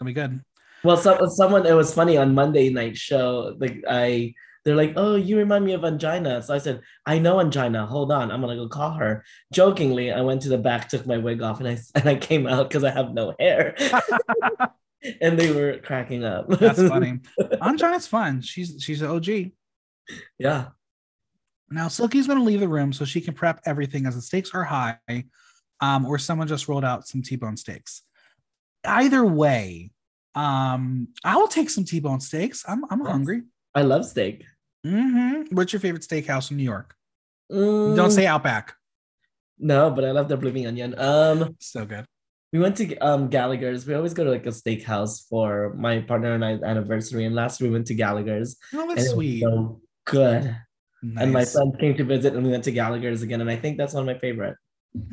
Gonna 0.00 0.10
be 0.10 0.14
good 0.14 0.40
Well, 0.82 0.96
so, 0.96 1.26
someone 1.26 1.66
it 1.66 1.74
was 1.74 1.92
funny 1.94 2.16
on 2.16 2.34
Monday 2.34 2.70
night 2.70 2.96
show. 2.96 3.54
Like 3.58 3.84
I, 3.86 4.32
they're 4.64 4.76
like, 4.76 4.94
"Oh, 4.96 5.14
you 5.14 5.36
remind 5.36 5.66
me 5.66 5.74
of 5.74 5.84
Angina." 5.84 6.42
So 6.42 6.54
I 6.54 6.58
said, 6.58 6.80
"I 7.04 7.18
know 7.18 7.38
Angina. 7.38 7.84
Hold 7.86 8.10
on, 8.10 8.30
I'm 8.30 8.40
gonna 8.40 8.56
go 8.56 8.66
call 8.66 8.92
her." 8.92 9.22
Jokingly, 9.52 10.10
I 10.10 10.22
went 10.22 10.40
to 10.42 10.48
the 10.48 10.56
back, 10.56 10.88
took 10.88 11.06
my 11.06 11.18
wig 11.18 11.42
off, 11.42 11.60
and 11.60 11.68
I 11.68 11.78
and 11.94 12.08
I 12.08 12.16
came 12.16 12.46
out 12.46 12.68
because 12.70 12.84
I 12.84 12.90
have 12.90 13.12
no 13.12 13.34
hair, 13.38 13.76
and 15.20 15.38
they 15.38 15.52
were 15.52 15.78
cracking 15.78 16.24
up. 16.24 16.48
that's 16.48 16.82
funny 16.88 17.20
Anjana's 17.40 18.06
fun 18.06 18.40
she's 18.40 18.76
she's 18.82 19.02
an 19.02 19.10
og 19.10 19.26
yeah, 20.38 20.68
now 21.70 21.88
silky's 21.88 22.26
going 22.26 22.38
to 22.38 22.44
leave 22.44 22.60
the 22.60 22.68
room 22.68 22.92
so 22.92 23.04
she 23.04 23.20
can 23.20 23.34
prep 23.34 23.60
everything 23.64 24.06
as 24.06 24.16
the 24.16 24.22
stakes 24.22 24.50
are 24.54 24.64
high 24.64 24.98
um, 25.80 26.04
or 26.04 26.18
someone 26.18 26.48
just 26.48 26.68
rolled 26.68 26.84
out 26.84 27.06
some 27.06 27.22
t-bone 27.22 27.56
steaks 27.56 28.02
either 28.84 29.24
way 29.24 29.90
um, 30.34 31.08
i 31.24 31.36
will 31.36 31.48
take 31.48 31.68
some 31.70 31.84
t-bone 31.84 32.20
steaks 32.20 32.64
i'm, 32.68 32.84
I'm 32.90 33.00
Yes. 33.00 33.10
hungry 33.10 33.42
I 33.74 33.82
love 33.82 34.04
steak. 34.06 34.44
hmm 34.84 35.42
what's 35.52 35.72
your 35.72 35.80
favorite 35.80 36.02
steakhouse 36.02 36.50
in 36.50 36.56
new 36.56 36.64
york 36.64 36.94
Mm, 37.52 37.96
don't 37.96 38.10
say 38.12 38.26
outback 38.26 38.74
no, 39.58 39.90
but 39.90 40.04
I 40.06 40.12
love 40.12 40.28
the 40.28 40.38
blooming 40.38 40.66
onion. 40.66 40.94
Um, 40.98 41.54
so 41.60 41.84
good 41.84 42.06
we 42.52 42.58
went 42.58 42.76
to 42.78 42.96
um 42.98 43.28
Gallagher's. 43.28 43.86
We 43.86 43.94
always 43.94 44.14
go 44.14 44.24
to 44.24 44.30
like 44.30 44.46
a 44.46 44.50
steakhouse 44.50 45.28
for 45.28 45.74
my 45.76 46.00
partner 46.00 46.32
and 46.34 46.44
I's 46.44 46.62
anniversary, 46.62 47.24
and 47.26 47.34
last 47.34 47.60
we 47.60 47.68
went 47.68 47.86
to 47.88 47.94
Gallagher's. 47.94 48.56
Oh, 48.74 48.88
that's 48.88 49.10
sweet. 49.10 49.42
so 49.42 49.80
good. 50.06 50.56
And 51.02 51.32
my 51.32 51.40
Nice. 51.40 51.52
friends 51.52 51.74
came 51.78 51.94
to 51.96 52.04
visit, 52.04 52.34
and 52.34 52.42
we 52.44 52.50
went 52.50 52.64
to 52.64 52.72
Gallagher's 52.72 53.20
again. 53.22 53.40
And 53.42 53.50
I 53.50 53.56
think 53.56 53.76
that's 53.78 53.92
one 53.94 54.08
of 54.08 54.14
my 54.14 54.18
favorite. 54.18 54.56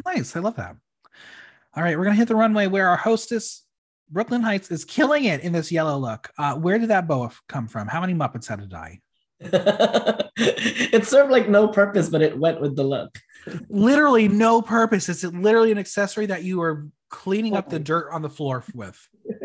Nice. 0.06 0.36
I 0.36 0.40
love 0.40 0.56
that. 0.56 0.76
All 1.78 1.84
right, 1.84 1.96
we're 1.96 2.06
gonna 2.06 2.16
hit 2.16 2.28
the 2.28 2.36
runway 2.36 2.66
where 2.66 2.90
our 2.90 2.98
hostess, 2.98 3.64
Brooklyn 4.10 4.42
Hytes, 4.42 4.72
is 4.72 4.84
killing 4.84 5.26
it 5.26 5.42
in 5.42 5.54
this 5.54 5.72
yellow 5.72 5.96
look. 6.00 6.32
Uh, 6.36 6.56
where 6.56 6.80
did 6.80 6.90
that 6.90 7.08
boa 7.08 7.30
come 7.48 7.68
from? 7.68 7.88
How 7.88 8.02
many 8.02 8.16
Muppets 8.16 8.48
had 8.48 8.62
to 8.62 8.66
die? 8.66 9.00
it 9.40 11.06
served 11.06 11.30
like 11.30 11.50
no 11.50 11.68
purpose, 11.68 12.10
but 12.10 12.24
it 12.24 12.36
went 12.36 12.60
with 12.60 12.76
the 12.76 12.84
look. 12.84 13.16
Literally 13.70 14.28
no 14.28 14.60
purpose. 14.60 15.08
It's 15.08 15.24
literally 15.24 15.72
an 15.72 15.78
accessory 15.78 16.26
that 16.26 16.44
you 16.44 16.64
are 16.64 16.88
cleaning 17.12 17.56
up 17.56 17.70
the 17.70 17.78
dirt 17.78 18.10
on 18.12 18.24
the 18.24 18.30
floor 18.30 18.64
with. 18.74 19.00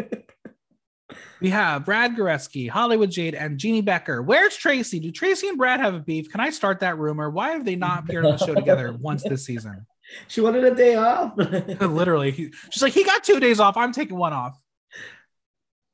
We 1.42 1.50
have 1.50 1.84
Brad 1.84 2.14
Goreski, 2.14 2.70
Hollywood 2.70 3.10
Jade, 3.10 3.34
and 3.34 3.58
Jeannie 3.58 3.80
Becker. 3.80 4.22
Where's 4.22 4.56
Traci? 4.56 5.02
Do 5.02 5.10
Traci 5.10 5.48
and 5.48 5.58
Brad 5.58 5.80
have 5.80 5.92
a 5.92 5.98
beef? 5.98 6.30
Can 6.30 6.38
I 6.38 6.50
start 6.50 6.78
that 6.80 6.98
rumor? 6.98 7.30
Why 7.30 7.50
have 7.50 7.64
they 7.64 7.74
not 7.74 8.04
appeared 8.04 8.24
on 8.24 8.36
the 8.36 8.46
show 8.46 8.54
together 8.54 8.92
once 8.92 9.24
this 9.24 9.44
season? 9.44 9.84
She 10.28 10.40
wanted 10.40 10.64
a 10.64 10.74
day 10.74 10.94
off. 10.94 11.32
Literally, 11.80 12.30
he- 12.30 12.52
she's 12.70 12.82
like, 12.82 12.92
he 12.92 13.04
got 13.04 13.24
two 13.24 13.40
days 13.40 13.60
off. 13.60 13.76
I'm 13.76 13.92
taking 13.92 14.16
one 14.16 14.32
off. 14.32 14.58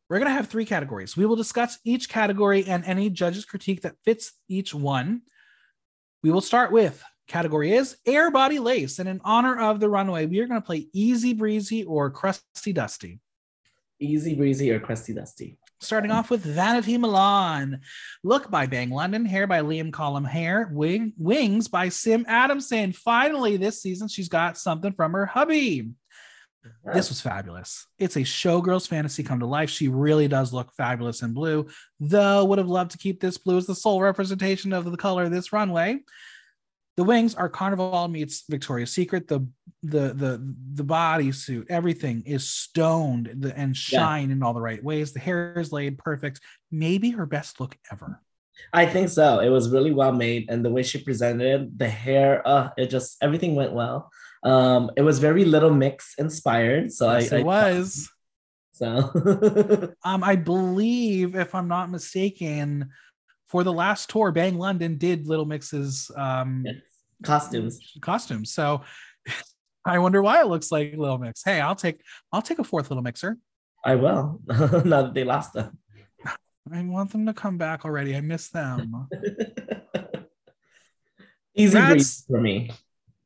We're 0.09 0.19
going 0.19 0.29
to 0.29 0.35
have 0.35 0.49
three 0.49 0.65
categories. 0.65 1.17
We 1.17 1.27
will 1.27 1.37
discuss 1.37 1.79
each 1.85 2.09
category 2.09 2.65
and 2.65 2.85
any 2.85 3.11
judge's 3.11 3.45
critique 3.45 3.83
that 3.83 3.97
fits 4.05 4.33
each 4.49 4.75
one. 4.75 5.23
We 6.23 6.31
will 6.31 6.41
start 6.41 6.73
with 6.73 7.03
category 7.29 7.75
is 7.75 7.97
air 8.07 8.31
body 8.31 8.59
lace. 8.59 8.99
And 8.99 9.09
in 9.09 9.21
honor 9.23 9.61
of 9.61 9.81
the 9.81 9.89
runway, 9.89 10.27
we 10.27 10.41
are 10.41 10.47
going 10.47 10.61
to 10.61 10.67
play 10.67 10.89
easy 10.95 11.35
breezy 11.35 11.85
or 11.85 12.11
crusty 12.11 12.73
dusty. 12.73 13.21
Easy 14.01 14.35
breezy 14.35 14.71
or 14.71 14.81
crusty 14.81 15.13
dusty. 15.13 15.59
Starting 15.81 16.11
off 16.11 16.29
with 16.29 16.43
Vanity 16.43 16.99
Milan. 16.99 17.81
Look 18.25 18.51
by 18.51 18.67
Bang 18.67 18.91
London. 18.91 19.25
Hair 19.25 19.47
by 19.47 19.61
Liam 19.61 19.93
Column 19.93 20.25
Hair. 20.25 20.71
Wing, 20.73 21.13
wings 21.17 21.69
by 21.69 21.89
Sim 21.89 22.25
Adamson. 22.27 22.93
Finally, 22.93 23.57
this 23.57 23.81
season, 23.81 24.09
she's 24.09 24.29
got 24.29 24.59
something 24.59 24.93
from 24.93 25.13
her 25.13 25.27
hubby. 25.27 25.91
This 26.93 27.09
was 27.09 27.21
fabulous. 27.21 27.87
It's 27.99 28.17
a 28.17 28.21
showgirl's 28.21 28.87
fantasy 28.87 29.23
come 29.23 29.41
to 29.41 29.47
life. 29.47 29.71
She 29.71 29.89
really 29.89 30.29
does 30.29 30.53
look 30.53 30.73
fabulous 30.75 31.23
in 31.23 31.33
blue, 31.33 31.67
though 32.01 32.45
would 32.45 32.59
have 32.59 32.69
loved 32.69 32.91
to 32.93 32.99
keep 32.99 33.21
this 33.21 33.39
blue 33.39 33.57
as 33.57 33.67
the 33.67 33.75
sole 33.75 34.03
representation 34.03 34.73
of 34.73 34.91
the 34.91 34.97
color 34.97 35.25
of 35.25 35.31
this 35.31 35.53
runway. 35.53 36.01
The 36.99 37.05
wings 37.05 37.37
are 37.37 37.49
Carnival 37.49 38.09
meets 38.09 38.43
Victoria's 38.51 38.91
Secret. 38.93 39.29
The 39.29 39.47
the 39.85 40.13
the 40.15 40.55
the 40.75 40.83
bodysuit, 40.83 41.67
everything 41.71 42.25
is 42.27 42.51
stoned 42.51 43.29
and 43.55 43.77
shine 43.77 44.33
in 44.33 44.43
all 44.43 44.53
the 44.53 44.61
right 44.61 44.83
ways. 44.83 45.13
The 45.13 45.21
hair 45.21 45.57
is 45.61 45.71
laid 45.71 45.97
perfect. 45.97 46.41
Maybe 46.73 47.11
her 47.11 47.25
best 47.25 47.61
look 47.61 47.79
ever. 47.93 48.21
I 48.73 48.85
think 48.85 49.11
so. 49.11 49.39
It 49.39 49.49
was 49.49 49.71
really 49.71 49.93
well 49.93 50.11
made, 50.11 50.51
and 50.51 50.65
the 50.65 50.71
way 50.71 50.83
she 50.83 50.99
presented 50.99 51.47
it, 51.47 51.79
the 51.79 51.89
hair, 51.89 52.43
uh, 52.45 52.71
it 52.77 52.91
just 52.91 53.17
everything 53.23 53.55
went 53.55 53.75
well. 53.75 54.11
Um, 54.43 54.91
it 54.97 55.03
was 55.03 55.21
very 55.21 55.45
Little 55.45 55.73
Mix 55.73 56.15
inspired, 56.19 56.93
so 56.93 57.13
Yes, 57.13 57.33
I, 57.33 57.37
it 57.37 57.41
I 57.41 57.45
was. 57.45 58.11
so 58.73 59.93
Um, 60.05 60.25
I 60.25 60.35
believe, 60.35 61.37
if 61.37 61.55
I'm 61.55 61.69
not 61.69 61.93
mistaken, 61.93 62.91
for 63.49 63.63
the 63.63 63.73
last 63.73 64.11
tour, 64.11 64.33
Bang 64.33 64.59
London 64.59 64.99
did 64.99 65.29
Little 65.29 65.47
Mix's 65.47 66.11
um, 66.17 66.65
Yes. 66.67 66.77
Costumes. 67.23 67.81
costumes. 68.01 68.53
So 68.53 68.83
I 69.85 69.99
wonder 69.99 70.23
why 70.23 70.41
it 70.41 70.47
looks 70.47 70.71
like 70.71 70.95
Little 70.97 71.19
Mix. 71.19 71.43
Hey, 71.45 71.61
I'll 71.61 71.77
take 71.77 72.03
I'll 72.33 72.43
take 72.43 72.59
a 72.59 72.65
fourth 72.65 72.91
Little 72.91 73.03
Mixer. 73.03 73.39
I 73.85 73.95
will. 73.95 74.41
now 74.49 75.03
that 75.03 75.15
they 75.15 75.25
lost 75.25 75.53
them. 75.53 75.79
I 76.73 76.83
want 76.83 77.13
them 77.13 77.27
to 77.27 77.33
come 77.33 77.59
back 77.59 77.85
already. 77.85 78.17
I 78.17 78.21
miss 78.21 78.51
them. 78.51 79.09
Easy 81.55 81.79
for 82.27 82.41
me. 82.41 82.71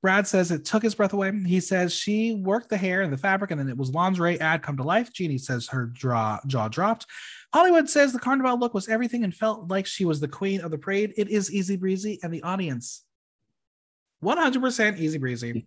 Brad 0.03 0.27
says 0.27 0.51
it 0.51 0.65
took 0.65 0.83
his 0.83 0.97
breath 0.97 1.13
away. 1.13 1.33
He 1.47 1.61
says 1.61 1.95
she 1.95 2.35
worked 2.35 2.69
the 2.69 2.77
hair 2.77 3.03
and 3.03 3.13
the 3.13 3.17
fabric, 3.17 3.53
and 3.53 3.61
then 3.61 3.69
it 3.69 3.77
was 3.77 3.95
lingerie 3.95 4.41
ad 4.41 4.63
come 4.63 4.77
to 4.77 4.83
life. 4.83 5.13
Jeannie 5.13 5.39
says 5.39 5.69
her 5.69 5.87
draw, 5.87 6.41
jaw 6.47 6.67
dropped. 6.69 7.07
Hollywood 7.55 7.89
says 7.89 8.13
the 8.13 8.19
carnival 8.19 8.59
look 8.59 8.75
was 8.75 8.89
everything 8.89 9.23
and 9.23 9.33
felt 9.33 9.71
like 9.71 9.87
she 9.87 10.05
was 10.05 10.19
the 10.19 10.27
queen 10.27 10.61
of 10.61 10.73
the 10.73 10.79
parade. 10.79 11.13
It 11.17 11.29
is 11.29 11.53
easy 11.53 11.77
breezy, 11.77 12.19
and 12.23 12.35
the 12.35 12.43
audience 12.43 13.05
100% 14.23 14.99
easy 14.99 15.19
breezy. 15.19 15.67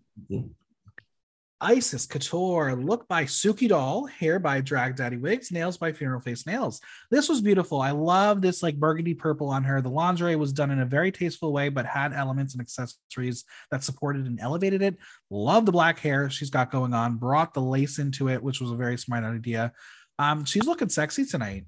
Icesis 1.62 2.06
Couture, 2.06 2.76
look 2.76 3.08
by 3.08 3.24
Suki 3.24 3.70
Doll, 3.70 4.06
hair 4.06 4.40
by 4.40 4.60
Drag 4.60 4.96
Daddy 4.96 5.18
Wigs, 5.18 5.52
nails 5.52 5.78
by 5.78 5.94
Funeral 5.94 6.20
Face 6.20 6.46
Nails. 6.46 6.82
This 7.10 7.30
was 7.30 7.42
beautiful. 7.42 7.82
I 7.82 7.92
love 7.92 8.42
this 8.42 8.62
like 8.62 8.76
burgundy 8.76 9.14
purple 9.14 9.50
on 9.50 9.64
her. 9.64 9.82
The 9.82 9.90
lingerie 9.90 10.36
was 10.36 10.52
done 10.52 10.70
in 10.70 10.82
a 10.82 10.86
very 10.86 11.12
tasteful 11.12 11.54
way, 11.54 11.70
but 11.70 11.86
had 11.86 12.14
elements 12.14 12.54
and 12.54 12.62
accessories 12.62 13.46
that 13.72 13.84
supported 13.84 14.28
and 14.28 14.40
elevated 14.40 14.82
it. 14.82 14.98
Love 15.30 15.66
the 15.66 15.72
black 15.72 15.98
hair 16.00 16.30
she's 16.30 16.50
got 16.50 16.72
going 16.72 16.94
on. 16.94 17.16
Brought 17.16 17.54
the 17.54 17.62
lace 17.62 18.00
into 18.00 18.28
it, 18.30 18.44
which 18.44 18.60
was 18.60 18.72
a 18.72 18.76
very 18.76 18.98
smart 18.98 19.24
idea. 19.24 19.72
Um, 20.20 20.44
she's 20.44 20.68
looking 20.68 20.90
sexy 20.90 21.26
tonight. 21.26 21.66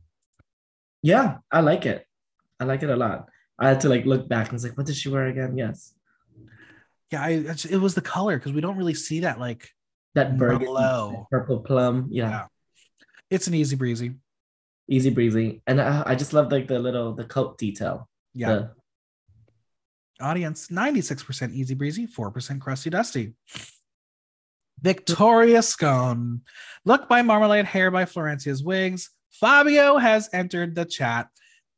Yeah, 1.01 1.38
I 1.49 1.61
like 1.61 1.85
it. 1.85 2.05
I 2.59 2.65
like 2.65 2.83
it 2.83 2.89
a 2.89 2.95
lot. 2.95 3.29
I 3.57 3.69
had 3.69 3.81
to 3.81 3.89
like 3.89 4.05
look 4.05 4.27
back 4.27 4.47
and 4.47 4.53
was 4.53 4.63
like, 4.63 4.77
what 4.77 4.85
did 4.85 4.97
she 4.97 5.09
wear 5.09 5.27
again? 5.27 5.57
Yes. 5.57 5.93
Yeah, 7.11 7.23
I, 7.23 7.29
it's- 7.31 7.65
it 7.65 7.77
was 7.77 7.95
the 7.95 8.01
color 8.01 8.37
because 8.37 8.53
we 8.53 8.61
don't 8.61 8.77
really 8.77 8.93
see 8.93 9.21
that. 9.21 9.39
Like, 9.39 9.69
That 10.15 10.37
burgundy, 10.37 10.65
purple 11.31 11.59
plum. 11.59 12.07
Yeah. 12.11 12.29
Yeah. 12.29 12.45
it's 13.29 13.47
an 13.47 13.53
easy 13.53 13.75
breezy. 13.75 14.15
Easy 14.89 15.09
breezy. 15.09 15.61
And 15.67 15.79
I, 15.81 16.03
I 16.05 16.15
just 16.15 16.33
love 16.33 16.51
like 16.51 16.67
the 16.67 16.79
little 16.79 17.13
the 17.13 17.25
coat 17.25 17.57
detail. 17.57 18.09
Yeah. 18.33 18.49
The- 18.53 18.71
Audience 20.19 20.69
96% 20.69 21.53
easy 21.53 21.75
breezy, 21.75 22.07
4% 22.07 22.59
crusty 22.59 22.89
dusty. 22.89 23.33
Victoria 24.81 25.61
Scone. 25.61 26.41
Look 26.85 27.07
by 27.07 27.21
Marmalade, 27.21 27.65
hair 27.65 27.91
by 27.91 28.05
Florencia's 28.05 28.63
Wigs. 28.63 29.11
Fabio 29.31 29.97
has 29.97 30.27
entered 30.33 30.73
the 30.73 30.85
chat. 30.85 31.27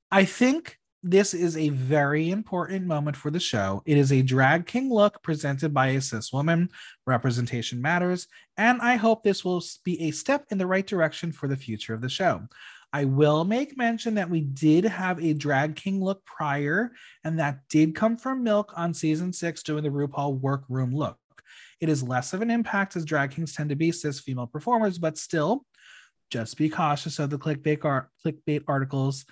I 0.10 0.24
think 0.24 0.79
this 1.02 1.34
is 1.34 1.56
a 1.56 1.70
very 1.70 2.30
important 2.30 2.86
moment 2.86 3.16
for 3.16 3.32
the 3.32 3.40
show. 3.40 3.82
It 3.86 3.98
is 3.98 4.12
a 4.12 4.22
drag 4.22 4.66
king 4.66 4.92
look 4.92 5.24
presented 5.24 5.74
by 5.74 5.88
a 5.90 6.02
cis 6.02 6.34
woman. 6.34 6.70
Representation 7.08 7.82
matters. 7.82 8.28
And 8.58 8.82
I 8.82 8.96
hope 8.96 9.24
this 9.24 9.46
will 9.46 9.64
be 9.86 10.02
a 10.02 10.12
step 10.12 10.46
in 10.52 10.58
the 10.58 10.68
right 10.68 10.86
direction 10.86 11.32
for 11.32 11.48
the 11.48 11.56
future 11.56 11.94
of 11.94 12.02
the 12.02 12.10
show. 12.10 12.42
I 12.92 13.06
will 13.06 13.46
make 13.46 13.78
mention 13.78 14.16
that 14.16 14.30
we 14.30 14.42
did 14.42 14.84
have 14.84 15.24
a 15.24 15.34
drag 15.34 15.76
king 15.76 16.04
look 16.04 16.26
prior, 16.26 16.92
and 17.24 17.40
that 17.40 17.60
did 17.70 17.96
come 17.96 18.18
from 18.18 18.44
Milk 18.44 18.74
on 18.76 18.94
season 18.94 19.32
six 19.32 19.62
doing 19.64 19.84
the 19.84 19.90
RuPaul 19.90 20.40
workroom 20.40 20.94
look. 20.94 21.18
It 21.80 21.88
is 21.88 22.04
less 22.04 22.34
of 22.34 22.42
an 22.42 22.52
impact 22.52 22.96
as 22.96 23.06
drag 23.06 23.32
kings 23.32 23.54
tend 23.54 23.70
to 23.70 23.76
be 23.76 23.92
cis 23.92 24.20
female 24.20 24.48
performers, 24.48 24.98
but 24.98 25.18
still, 25.18 25.66
just 26.30 26.58
be 26.58 26.70
cautious 26.70 27.20
of 27.20 27.30
the 27.30 27.38
clickbait, 27.38 28.06
clickbait 28.26 28.64
articles. 28.68 29.26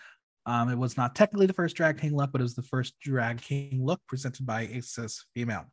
Um, 0.48 0.70
it 0.70 0.78
was 0.78 0.98
not 0.98 1.14
technically 1.14 1.46
the 1.46 1.54
first 1.54 1.76
drag 1.76 2.00
king 2.00 2.16
look, 2.16 2.32
but 2.32 2.42
it 2.42 2.44
was 2.46 2.56
the 2.56 2.64
first 2.64 2.98
drag 3.00 3.42
king 3.42 3.82
look 3.84 4.00
presented 4.08 4.46
by 4.46 4.62
a 4.62 4.82
cis 4.82 5.26
female. 5.36 5.66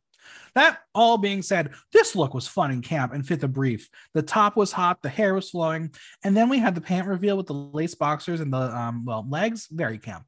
That 0.53 0.79
all 0.93 1.17
being 1.17 1.41
said, 1.41 1.71
this 1.93 2.15
look 2.15 2.33
was 2.33 2.47
fun 2.47 2.71
and 2.71 2.83
camp 2.83 3.13
and 3.13 3.25
fit 3.25 3.39
the 3.39 3.47
brief. 3.47 3.89
The 4.13 4.21
top 4.21 4.57
was 4.57 4.71
hot, 4.71 5.01
the 5.01 5.09
hair 5.09 5.33
was 5.33 5.51
flowing, 5.51 5.91
and 6.23 6.35
then 6.35 6.49
we 6.49 6.59
had 6.59 6.75
the 6.75 6.81
pant 6.81 7.07
reveal 7.07 7.37
with 7.37 7.45
the 7.47 7.53
lace 7.53 7.95
boxers 7.95 8.41
and 8.41 8.51
the 8.51 8.57
um 8.57 9.05
well 9.05 9.25
legs. 9.29 9.67
Very 9.71 9.97
camp. 9.97 10.25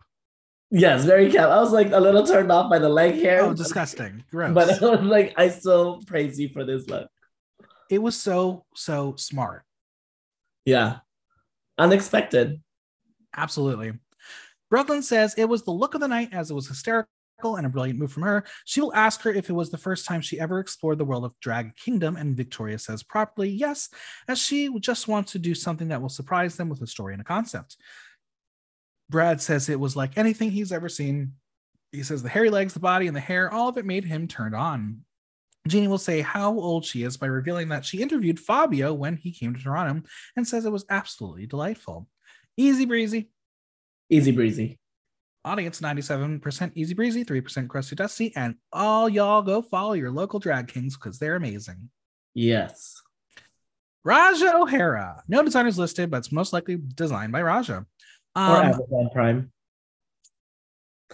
yes, 0.71 1.03
very 1.03 1.31
camp. 1.31 1.51
I 1.51 1.59
was 1.59 1.71
like 1.71 1.91
a 1.91 1.99
little 1.99 2.25
turned 2.25 2.51
off 2.51 2.69
by 2.69 2.79
the 2.79 2.89
leg 2.89 3.15
hair. 3.15 3.41
Oh, 3.41 3.53
disgusting. 3.53 4.23
Gross. 4.31 4.53
But 4.53 4.81
I 4.83 4.85
was 4.95 5.01
like, 5.01 5.33
I 5.35 5.49
still 5.49 6.01
praise 6.07 6.39
you 6.39 6.49
for 6.49 6.63
this 6.63 6.87
look. 6.87 7.09
it 7.89 7.99
was 8.01 8.15
so 8.15 8.65
so 8.75 9.15
smart. 9.17 9.63
Yeah. 10.63 10.99
Unexpected. 11.77 12.61
Absolutely. 13.35 13.93
Brooklyn 14.70 15.01
says 15.01 15.34
it 15.38 15.45
was 15.49 15.63
the 15.63 15.72
look 15.72 15.93
of 15.95 16.01
the 16.01 16.07
night 16.07 16.30
as 16.34 16.51
it 16.51 16.53
was 16.53 16.68
hysterical 16.68 17.07
and 17.43 17.65
a 17.65 17.70
brilliant 17.70 17.99
move 17.99 18.11
from 18.11 18.24
her. 18.24 18.43
She 18.65 18.82
will 18.82 18.93
ask 18.93 19.22
her 19.22 19.32
if 19.32 19.49
it 19.49 19.53
was 19.53 19.70
the 19.70 19.78
first 19.78 20.05
time 20.05 20.22
she 20.22 20.39
ever 20.39 20.59
explored 20.59 20.97
the 20.97 21.05
world 21.05 21.24
of 21.24 21.39
Drag 21.39 21.76
Kingdom, 21.76 22.15
and 22.15 22.36
Victoria 22.36 22.80
says 22.80 23.03
properly 23.03 23.49
yes, 23.49 23.89
as 24.28 24.39
she 24.39 24.70
just 24.80 25.07
wants 25.07 25.34
to 25.34 25.39
do 25.39 25.53
something 25.53 25.89
that 25.89 26.01
will 26.01 26.09
surprise 26.09 26.55
them 26.55 26.68
with 26.70 26.82
a 26.82 26.88
story 26.88 27.13
and 27.13 27.22
a 27.22 27.26
concept. 27.26 27.78
Brad 29.09 29.39
says 29.39 29.70
it 29.70 29.80
was 29.80 29.95
like 29.95 30.18
anything 30.18 30.51
he's 30.51 30.72
ever 30.72 30.89
seen. 30.89 31.34
He 31.91 32.03
says 32.03 32.24
the 32.24 32.30
hairy 32.30 32.49
legs, 32.49 32.74
the 32.74 32.80
body, 32.80 33.07
and 33.07 33.15
the 33.15 33.22
hair, 33.22 33.51
all 33.51 33.70
of 33.70 33.78
it 33.78 33.86
made 33.86 34.03
him 34.03 34.28
turned 34.28 34.55
on. 34.55 35.01
Jeannie 35.68 35.88
will 35.88 35.97
say 35.97 36.22
how 36.22 36.53
old 36.53 36.86
she 36.86 37.03
is 37.03 37.18
by 37.18 37.28
revealing 37.28 37.70
that 37.70 37.86
she 37.86 38.01
interviewed 38.01 38.39
Fabio 38.39 38.93
when 38.93 39.18
he 39.18 39.32
came 39.32 39.53
to 39.53 39.61
Toronto 39.61 40.07
and 40.36 40.47
says 40.47 40.65
it 40.65 40.72
was 40.72 40.86
absolutely 40.89 41.45
delightful. 41.45 42.07
Easy 42.57 42.86
breezy. 42.86 43.30
Easy 44.10 44.32
breezy. 44.32 44.80
Audience 45.45 45.80
97% 45.80 46.72
easy 46.76 46.93
breezy, 46.93 47.24
3% 47.24 47.68
crusty 47.70 47.95
dusty, 47.95 48.36
and 48.36 48.55
all 48.74 49.08
y'all 49.08 49.41
go 49.41 49.62
follow 49.62 49.93
your 49.93 50.12
local 50.12 50.39
drag 50.39 50.68
kings 50.68 50.95
because 50.97 51.20
they're 51.20 51.36
amazing. 51.36 51.89
Yes. 52.34 53.01
Ra'Jah 54.05 54.62
O'Hara. 54.62 55.24
No 55.28 55.43
designers 55.43 55.78
listed, 55.80 56.10
but 56.12 56.18
it's 56.18 56.32
most 56.32 56.53
likely 56.53 56.78
designed 56.78 57.32
by 57.32 57.41
Raja. 57.41 57.86
Or 58.36 58.41
Um, 58.41 58.66
Amazon 58.66 59.10
Prime. 59.14 59.51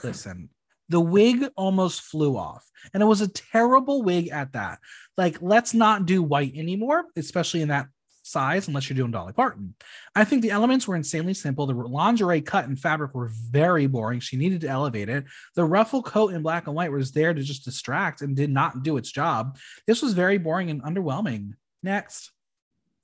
listen, 0.04 0.50
the 0.89 1.00
wig 1.00 1.46
almost 1.56 2.02
flew 2.02 2.36
off, 2.38 2.68
and 2.94 3.02
it 3.02 3.06
was 3.08 3.22
a 3.22 3.28
terrible 3.28 4.02
wig 4.04 4.30
at 4.30 4.54
that. 4.54 4.80
Like, 5.18 5.41
let's 5.41 5.74
not 5.74 6.06
do 6.06 6.22
white 6.24 6.56
anymore, 6.56 7.06
especially 7.16 7.62
in 7.62 7.70
that 7.70 7.88
size, 8.24 8.67
unless 8.67 8.89
you're 8.89 8.97
doing 8.97 9.11
Dolly 9.11 9.34
Parton. 9.34 9.76
I 10.15 10.24
think 10.24 10.41
the 10.41 10.51
elements 10.51 10.88
were 10.88 10.95
insanely 10.95 11.34
simple. 11.34 11.67
The 11.67 11.74
lingerie 11.74 12.41
cut 12.41 12.65
and 12.65 12.80
fabric 12.80 13.13
were 13.13 13.30
very 13.32 13.86
boring. 13.86 14.19
She 14.19 14.38
needed 14.38 14.61
to 14.61 14.67
elevate 14.67 15.09
it. 15.09 15.26
The 15.55 15.65
ruffle 15.65 16.01
coat 16.01 16.34
in 16.34 16.41
black 16.41 16.67
and 16.67 16.76
white 16.76 16.91
was 16.91 17.11
there 17.11 17.34
to 17.34 17.43
just 17.43 17.65
distract 17.65 18.21
and 18.21 18.36
did 18.36 18.49
not 18.49 18.82
do 18.84 18.97
its 18.97 19.11
job. 19.11 19.57
This 19.86 20.01
was 20.01 20.13
very 20.13 20.38
boring 20.38 20.69
and 20.69 20.82
underwhelming. 20.82 21.51
Next. 21.84 22.32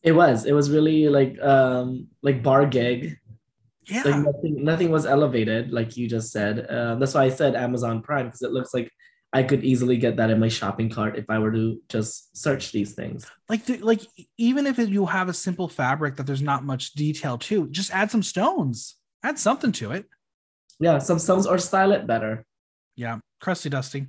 It 0.02 0.14
was. 0.14 0.46
It 0.46 0.54
was 0.54 0.72
really 0.72 1.10
like 1.10 1.40
um 1.42 2.08
like 2.22 2.42
bar 2.42 2.66
gig. 2.66 3.18
Yeah. 3.86 4.04
Like 4.06 4.24
nothing 4.24 4.64
nothing 4.64 4.92
was 4.92 5.06
elevated, 5.06 5.74
like 5.74 5.98
you 5.98 6.08
just 6.08 6.32
said. 6.32 6.66
Uh, 6.68 6.96
that's 6.96 7.14
why 7.14 7.24
I 7.24 7.30
said 7.30 7.56
Amazon 7.56 8.02
Prime, 8.02 8.28
because 8.28 8.42
it 8.42 8.52
looks 8.52 8.74
like 8.74 8.90
I 9.32 9.44
could 9.44 9.64
easily 9.64 9.98
get 9.98 10.18
that 10.18 10.32
in 10.32 10.40
my 10.40 10.48
shopping 10.48 10.90
cart 10.90 11.16
if 11.18 11.26
I 11.30 11.38
were 11.40 11.52
to 11.52 11.80
just 11.88 12.36
search 12.36 12.72
these 12.72 12.94
things. 12.94 13.26
like 13.48 13.64
the, 13.66 13.78
like 13.78 14.02
even 14.38 14.66
if 14.66 14.80
you 14.80 15.06
have 15.06 15.30
a 15.30 15.34
simple 15.34 15.68
fabric 15.70 16.16
that 16.16 16.26
there's 16.26 16.42
not 16.42 16.64
much 16.64 16.94
detail 16.94 17.38
to 17.38 17.68
just 17.70 17.92
add 17.94 18.10
some 18.10 18.24
stones 18.24 18.96
add 19.24 19.38
something 19.38 19.72
to 19.74 19.92
it 19.92 20.06
Yeah, 20.80 20.98
some 21.00 21.20
stones 21.20 21.46
or 21.46 21.58
style 21.60 21.92
it 21.92 22.08
better. 22.08 22.46
yeah 22.96 23.20
crusty 23.40 23.70
dusty 23.70 24.08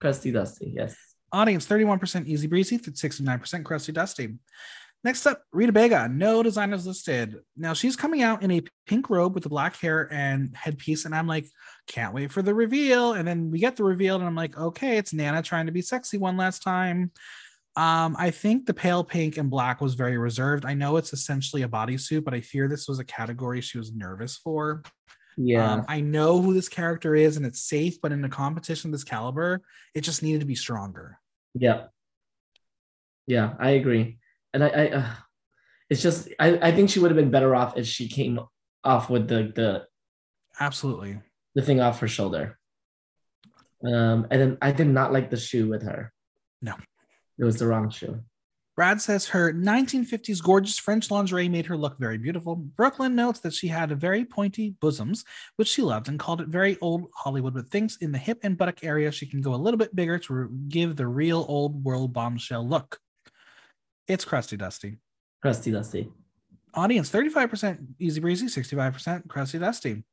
Crusty 0.00 0.30
dusty, 0.32 0.72
yes. 0.76 0.94
audience 1.32 1.66
31% 1.66 2.26
easy 2.26 2.46
breezy 2.48 2.78
69% 2.78 3.64
crusty 3.64 3.92
dusty 3.92 4.34
next 5.06 5.26
up 5.26 5.42
rita 5.52 5.72
baga 5.72 6.08
no 6.08 6.42
designers 6.42 6.86
listed 6.86 7.36
now 7.56 7.72
she's 7.72 7.96
coming 7.96 8.22
out 8.22 8.42
in 8.42 8.50
a 8.50 8.62
pink 8.86 9.08
robe 9.08 9.34
with 9.34 9.44
the 9.44 9.48
black 9.48 9.76
hair 9.76 10.12
and 10.12 10.54
headpiece 10.56 11.04
and 11.04 11.14
i'm 11.14 11.28
like 11.28 11.46
can't 11.86 12.12
wait 12.12 12.32
for 12.32 12.42
the 12.42 12.52
reveal 12.52 13.12
and 13.12 13.26
then 13.26 13.50
we 13.50 13.58
get 13.58 13.76
the 13.76 13.84
reveal 13.84 14.16
and 14.16 14.24
i'm 14.24 14.34
like 14.34 14.58
okay 14.58 14.96
it's 14.98 15.12
nana 15.12 15.40
trying 15.42 15.66
to 15.66 15.72
be 15.72 15.80
sexy 15.80 16.18
one 16.18 16.36
last 16.36 16.62
time 16.62 17.10
Um, 17.76 18.16
I 18.18 18.30
think 18.30 18.64
the 18.64 18.72
pale 18.72 19.04
pink 19.04 19.36
and 19.36 19.50
black 19.50 19.82
was 19.82 19.96
very 19.96 20.16
reserved. 20.16 20.64
I 20.64 20.72
know 20.72 20.96
it's 20.96 21.12
essentially 21.12 21.62
a 21.62 21.68
bodysuit, 21.68 22.24
but 22.24 22.32
I 22.32 22.40
fear 22.40 22.68
this 22.68 22.88
was 22.88 22.98
a 22.98 23.04
category 23.04 23.60
she 23.60 23.76
was 23.76 23.92
nervous 23.92 24.38
for. 24.38 24.82
Yeah. 25.36 25.72
Um, 25.72 25.84
I 25.86 26.00
know 26.00 26.40
who 26.40 26.54
this 26.54 26.70
character 26.70 27.14
is 27.14 27.36
and 27.36 27.44
it's 27.44 27.68
safe, 27.68 28.00
but 28.00 28.12
in 28.12 28.24
a 28.24 28.30
competition 28.30 28.88
of 28.88 28.92
this 28.92 29.04
caliber, 29.04 29.60
it 29.94 30.00
just 30.00 30.22
needed 30.22 30.40
to 30.40 30.46
be 30.46 30.54
stronger. 30.54 31.18
Yeah. 31.52 31.88
Yeah, 33.26 33.52
I 33.60 33.70
agree. 33.80 34.16
And 34.56 34.64
I, 34.64 34.68
I 34.68 34.88
uh, 34.88 35.06
it's 35.90 36.00
just 36.00 36.30
I, 36.40 36.58
I 36.62 36.72
think 36.72 36.88
she 36.88 36.98
would 36.98 37.10
have 37.10 37.16
been 37.16 37.30
better 37.30 37.54
off 37.54 37.76
if 37.76 37.86
she 37.86 38.08
came 38.08 38.40
off 38.82 39.10
with 39.10 39.28
the 39.28 39.52
the 39.54 39.84
Absolutely. 40.58 41.20
the 41.54 41.60
thing 41.60 41.78
off 41.82 42.00
her 42.00 42.08
shoulder. 42.08 42.58
Um, 43.84 44.26
and 44.30 44.40
then 44.40 44.58
I 44.62 44.72
did 44.72 44.86
not 44.86 45.12
like 45.12 45.28
the 45.28 45.36
shoe 45.36 45.68
with 45.68 45.82
her. 45.82 46.10
No. 46.62 46.74
It 47.38 47.44
was 47.44 47.58
the 47.58 47.66
wrong 47.66 47.90
shoe. 47.90 48.22
Brad 48.76 49.02
says 49.02 49.28
her 49.28 49.52
1950s 49.52 50.42
gorgeous 50.42 50.78
French 50.78 51.10
lingerie 51.10 51.50
made 51.50 51.66
her 51.66 51.76
look 51.76 51.98
very 51.98 52.16
beautiful. 52.16 52.56
Brooklyn 52.56 53.14
notes 53.14 53.40
that 53.40 53.52
she 53.52 53.68
had 53.68 53.92
a 53.92 53.94
very 53.94 54.24
pointy 54.24 54.74
bosoms, 54.80 55.22
which 55.56 55.68
she 55.68 55.82
loved, 55.82 56.08
and 56.08 56.18
called 56.18 56.40
it 56.40 56.48
very 56.48 56.78
old 56.80 57.10
Hollywood, 57.14 57.52
but 57.52 57.66
thinks 57.66 57.96
in 57.96 58.10
the 58.10 58.18
hip 58.18 58.38
and 58.42 58.56
buttock 58.56 58.82
area 58.82 59.12
she 59.12 59.26
can 59.26 59.42
go 59.42 59.54
a 59.54 59.56
little 59.56 59.76
bit 59.76 59.94
bigger 59.94 60.18
to 60.20 60.48
give 60.68 60.96
the 60.96 61.06
real 61.06 61.44
old 61.46 61.84
world 61.84 62.14
bombshell 62.14 62.66
look. 62.66 62.98
It's 64.08 64.24
crusty 64.24 64.56
dusty. 64.56 64.98
Crusty 65.42 65.72
dusty. 65.72 66.10
Audience 66.74 67.10
35% 67.10 67.78
easy 67.98 68.20
breezy, 68.20 68.46
65% 68.46 69.28
crusty 69.28 69.58
dusty. 69.58 70.04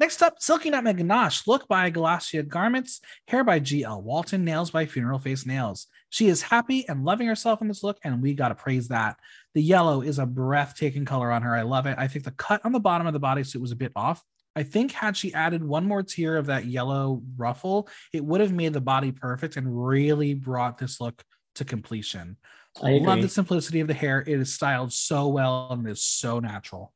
Next 0.00 0.22
up, 0.22 0.34
Silky 0.40 0.70
Nutmeg 0.70 0.96
Ganache. 0.96 1.46
Look 1.46 1.68
by 1.68 1.90
Galacia 1.90 2.42
Garments, 2.42 3.00
hair 3.28 3.44
by 3.44 3.60
GL 3.60 4.02
Walton, 4.02 4.44
nails 4.44 4.70
by 4.70 4.86
Funeral 4.86 5.20
Face 5.20 5.46
Nails. 5.46 5.86
She 6.10 6.28
is 6.28 6.42
happy 6.42 6.88
and 6.88 7.04
loving 7.04 7.28
herself 7.28 7.62
in 7.62 7.68
this 7.68 7.84
look, 7.84 7.98
and 8.02 8.20
we 8.20 8.34
got 8.34 8.48
to 8.48 8.56
praise 8.56 8.88
that. 8.88 9.16
The 9.54 9.62
yellow 9.62 10.00
is 10.00 10.18
a 10.18 10.26
breathtaking 10.26 11.04
color 11.04 11.30
on 11.30 11.42
her. 11.42 11.54
I 11.54 11.62
love 11.62 11.86
it. 11.86 11.96
I 11.96 12.08
think 12.08 12.24
the 12.24 12.32
cut 12.32 12.60
on 12.64 12.72
the 12.72 12.80
bottom 12.80 13.06
of 13.06 13.12
the 13.12 13.20
bodysuit 13.20 13.60
was 13.60 13.72
a 13.72 13.76
bit 13.76 13.92
off. 13.94 14.22
I 14.56 14.62
think 14.62 14.92
had 14.92 15.16
she 15.16 15.34
added 15.34 15.62
one 15.64 15.86
more 15.86 16.02
tier 16.02 16.36
of 16.36 16.46
that 16.46 16.66
yellow 16.66 17.22
ruffle, 17.36 17.88
it 18.12 18.24
would 18.24 18.40
have 18.40 18.52
made 18.52 18.72
the 18.72 18.80
body 18.80 19.12
perfect 19.12 19.56
and 19.56 19.86
really 19.86 20.34
brought 20.34 20.78
this 20.78 21.00
look 21.00 21.22
to 21.56 21.64
completion. 21.64 22.36
I 22.82 22.92
love 22.98 23.22
the 23.22 23.28
simplicity 23.28 23.80
of 23.80 23.88
the 23.88 23.94
hair. 23.94 24.20
It 24.20 24.40
is 24.40 24.52
styled 24.52 24.92
so 24.92 25.28
well 25.28 25.68
and 25.70 25.86
is 25.88 26.02
so 26.02 26.40
natural. 26.40 26.92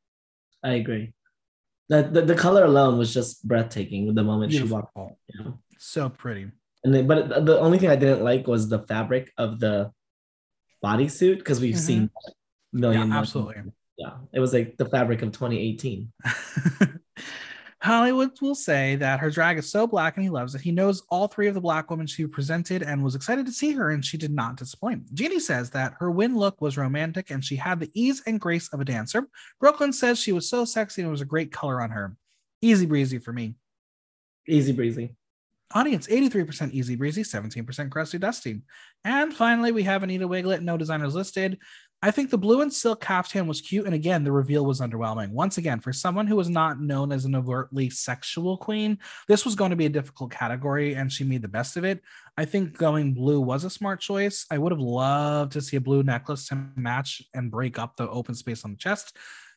I 0.62 0.72
agree. 0.74 1.12
The, 1.88 2.02
the, 2.02 2.22
the 2.22 2.34
color 2.34 2.64
alone 2.64 2.98
was 2.98 3.14
just 3.14 3.46
breathtaking 3.46 4.14
the 4.14 4.22
moment 4.24 4.52
she 4.52 4.62
walked. 4.62 4.94
Beautiful. 4.94 5.18
You 5.32 5.44
know? 5.44 5.58
So 5.78 6.08
pretty. 6.08 6.50
And 6.84 6.94
then, 6.94 7.06
but 7.06 7.46
the 7.46 7.58
only 7.58 7.78
thing 7.78 7.88
I 7.90 7.96
didn't 7.96 8.22
like 8.22 8.46
was 8.46 8.68
the 8.68 8.80
fabric 8.80 9.32
of 9.38 9.58
the 9.60 9.90
bodysuit 10.84 11.38
because 11.38 11.60
we've 11.60 11.74
Mhm. 11.74 11.78
seen 11.78 12.02
a 12.02 12.28
Yeah, 12.28 12.80
million. 12.80 13.12
absolutely. 13.12 13.62
Yeah, 13.96 14.16
it 14.32 14.38
was 14.40 14.52
like 14.52 14.76
the 14.76 14.84
fabric 14.86 15.22
of 15.22 15.32
2018. 15.32 16.12
Hollywood 17.80 18.32
will 18.40 18.56
say 18.56 18.96
that 18.96 19.20
her 19.20 19.30
drag 19.30 19.56
is 19.56 19.70
so 19.70 19.86
black 19.86 20.16
and 20.16 20.24
he 20.24 20.30
loves 20.30 20.54
it. 20.54 20.60
He 20.60 20.72
knows 20.72 21.02
all 21.10 21.28
three 21.28 21.46
of 21.46 21.54
the 21.54 21.60
black 21.60 21.90
women 21.90 22.08
she 22.08 22.26
presented 22.26 22.82
and 22.82 23.04
was 23.04 23.14
excited 23.14 23.46
to 23.46 23.52
see 23.52 23.72
her, 23.72 23.90
and 23.90 24.04
she 24.04 24.18
did 24.18 24.32
not 24.32 24.56
disappoint. 24.56 25.14
Jeannie 25.14 25.38
says 25.38 25.70
that 25.70 25.94
her 26.00 26.10
win 26.10 26.36
look 26.36 26.60
was 26.60 26.76
romantic 26.76 27.30
and 27.30 27.44
she 27.44 27.54
had 27.54 27.78
the 27.78 27.90
ease 27.94 28.20
and 28.26 28.40
grace 28.40 28.68
of 28.72 28.80
a 28.80 28.84
dancer. 28.84 29.28
Brooklyn 29.60 29.92
says 29.92 30.18
she 30.18 30.32
was 30.32 30.48
so 30.48 30.64
sexy 30.64 31.02
and 31.02 31.08
it 31.08 31.12
was 31.12 31.20
a 31.20 31.26
great 31.26 31.52
color 31.52 31.80
on 31.80 31.90
her. 31.90 32.16
Easy 32.60 32.86
breezy 32.86 33.18
for 33.18 33.32
me. 33.32 33.54
Easy 34.48 34.72
breezy. 34.72 35.14
Audience 35.74 36.06
83% 36.06 36.72
easy 36.72 36.96
breezy, 36.96 37.22
17% 37.22 37.90
crusty 37.90 38.18
dusty. 38.18 38.62
And 39.04 39.34
finally, 39.34 39.70
we 39.70 39.82
have 39.82 40.02
Anita 40.02 40.26
Wigl'it, 40.26 40.62
no 40.62 40.78
designers 40.78 41.14
listed. 41.14 41.58
I 42.00 42.12
think 42.12 42.30
the 42.30 42.38
blue 42.38 42.60
and 42.60 42.72
silk 42.72 43.00
caftan 43.00 43.48
was 43.48 43.60
cute. 43.60 43.84
And 43.84 43.94
again, 43.94 44.22
the 44.22 44.30
reveal 44.30 44.64
was 44.64 44.80
underwhelming. 44.80 45.30
Once 45.30 45.58
again, 45.58 45.80
for 45.80 45.92
someone 45.92 46.28
who 46.28 46.36
was 46.36 46.48
not 46.48 46.80
known 46.80 47.10
as 47.10 47.24
an 47.24 47.34
overtly 47.34 47.90
sexual 47.90 48.56
queen, 48.56 48.98
this 49.26 49.44
was 49.44 49.56
going 49.56 49.70
to 49.70 49.76
be 49.76 49.86
a 49.86 49.90
difficult 49.90 50.30
category 50.30 50.94
and 50.94 51.12
she 51.12 51.24
made 51.24 51.42
the 51.42 51.48
best 51.48 51.76
of 51.76 51.84
it. 51.84 52.00
I 52.36 52.44
think 52.44 52.78
going 52.78 53.14
blue 53.14 53.40
was 53.40 53.64
a 53.64 53.70
smart 53.70 54.00
choice. 54.00 54.46
I 54.48 54.58
would 54.58 54.70
have 54.70 54.80
loved 54.80 55.52
to 55.52 55.60
see 55.60 55.76
a 55.76 55.80
blue 55.80 56.04
necklace 56.04 56.46
to 56.48 56.68
match 56.76 57.20
and 57.34 57.50
break 57.50 57.80
up 57.80 57.96
the 57.96 58.08
open 58.08 58.36
space 58.36 58.64
on 58.64 58.70
the 58.72 58.76
chest. 58.76 59.16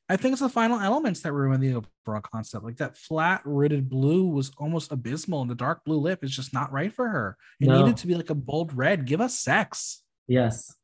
I 0.10 0.18
think 0.18 0.34
it's 0.34 0.42
the 0.42 0.50
final 0.50 0.80
elements 0.80 1.22
that 1.22 1.32
ruin 1.32 1.62
the 1.62 1.76
overall 1.76 2.22
concept. 2.22 2.66
Like 2.66 2.78
that 2.78 2.98
flat 2.98 3.44
rooted 3.46 3.88
blue 3.88 4.26
was 4.26 4.52
almost 4.58 4.92
abysmal, 4.92 5.42
and 5.42 5.50
the 5.50 5.56
dark 5.56 5.86
blue 5.86 6.00
lip 6.00 6.24
is 6.24 6.36
just 6.36 6.54
not 6.54 6.72
right 6.74 6.92
for 6.92 7.08
her. 7.08 7.38
It 7.62 7.68
No. 7.70 7.80
needed 7.80 7.98
to 7.98 8.08
be 8.08 8.16
like 8.16 8.30
a 8.30 8.36
bold 8.36 8.74
red. 8.76 9.06
Give 9.06 9.22
us 9.22 9.40
sex. 9.40 10.04
Yes. 10.28 10.76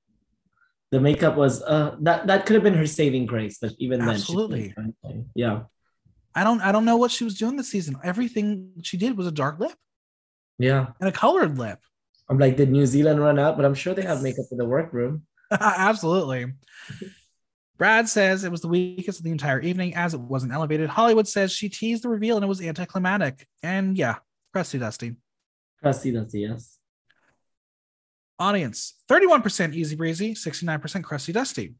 The 0.92 1.02
makeup 1.02 1.36
was 1.36 1.62
uh 1.64 1.96
that 2.02 2.28
that 2.28 2.46
could 2.46 2.54
have 2.54 2.64
been 2.64 2.74
her 2.74 2.88
saving 2.88 3.26
grace, 3.26 3.58
but 3.62 3.74
even 3.78 4.00
then, 4.00 4.10
Absolutely. 4.10 4.70
do 4.70 4.94
anything. 5.04 5.30
yeah, 5.36 5.64
I 6.34 6.44
don't 6.44 6.62
I 6.62 6.72
don't 6.72 6.86
know 6.86 6.98
what 6.98 7.12
she 7.12 7.24
was 7.24 7.38
doing 7.38 7.58
this 7.58 7.70
season. 7.70 7.98
Everything 8.04 8.72
she 8.84 8.98
did 8.98 9.18
was 9.18 9.28
a 9.28 9.32
dark 9.32 9.60
lip 9.60 9.74
yeah. 10.60 10.88
and 11.00 11.10
a 11.10 11.12
colored 11.12 11.58
lip. 11.58 11.80
I'm 12.30 12.38
like, 12.38 12.58
did 12.58 12.72
New 12.72 12.86
Zealand 12.86 13.20
run 13.20 13.40
out? 13.40 13.56
But 13.56 13.66
I'm 13.66 13.74
sure 13.74 13.94
they 13.94 14.04
have 14.04 14.22
makeup 14.22 14.46
in 14.52 14.58
the 14.58 14.66
workroom. 14.66 15.24
Absolutely. 15.52 16.54
Brad 17.78 18.10
says 18.10 18.44
it 18.44 18.52
was 18.52 18.62
the 18.62 18.68
weakest 18.68 19.20
of 19.20 19.24
the 19.24 19.32
entire 19.32 19.62
evening 19.62 19.96
as 19.96 20.14
it 20.14 20.20
wasn't 20.20 20.52
elevated. 20.52 20.90
Hollywood 20.90 21.28
says 21.28 21.52
she 21.52 21.70
teased 21.70 22.04
the 22.04 22.10
reveal 22.10 22.36
and 22.36 22.44
it 22.44 22.48
was 22.48 22.62
anticlimactic. 22.62 23.48
And 23.62 23.98
yeah, 23.98 24.16
crusty 24.52 24.80
dusty. 24.80 25.16
Crusty, 25.82 26.12
dusty, 26.12 26.42
yes. 26.42 26.77
Audience 28.40 28.94
31% 29.10 29.74
easy 29.74 29.96
breezy, 29.96 30.34
69% 30.34 31.04
crusty 31.04 31.32
dusty. 31.34 31.74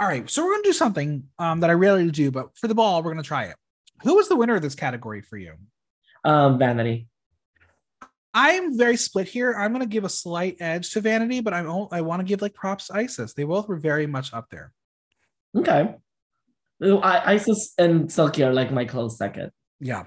All 0.00 0.06
right, 0.06 0.28
so 0.30 0.44
we're 0.44 0.52
going 0.52 0.62
to 0.62 0.68
do 0.68 0.72
something 0.72 1.24
um, 1.40 1.60
that 1.60 1.70
I 1.70 1.72
rarely 1.72 2.08
do, 2.10 2.30
but 2.30 2.56
for 2.56 2.68
the 2.68 2.74
ball, 2.74 3.02
we're 3.02 3.12
going 3.12 3.22
to 3.22 3.26
try 3.26 3.44
it. 3.44 3.56
Who 4.04 4.14
was 4.14 4.28
the 4.28 4.36
winner 4.36 4.54
of 4.54 4.62
this 4.62 4.76
category 4.76 5.22
for 5.22 5.36
you? 5.36 5.54
Um, 6.24 6.58
Vanity. 6.58 7.08
I'm 8.32 8.78
very 8.78 8.96
split 8.96 9.26
here. 9.26 9.54
I'm 9.54 9.72
going 9.72 9.82
to 9.82 9.88
give 9.88 10.04
a 10.04 10.08
slight 10.08 10.58
edge 10.60 10.92
to 10.92 11.00
Vanity, 11.00 11.40
but 11.40 11.52
I'm 11.52 11.88
I 11.90 12.02
want 12.02 12.20
to 12.20 12.24
give 12.24 12.40
like 12.40 12.54
props 12.54 12.86
to 12.86 12.92
Icesis. 12.92 13.34
They 13.34 13.42
both 13.42 13.66
were 13.66 13.76
very 13.76 14.06
much 14.06 14.32
up 14.32 14.48
there. 14.50 14.72
Okay. 15.56 15.96
I, 16.80 17.34
Icesis 17.34 17.72
and 17.78 18.12
Silky 18.12 18.44
are 18.44 18.52
like 18.52 18.70
my 18.70 18.84
close 18.84 19.18
second. 19.18 19.50
Yeah. 19.80 20.04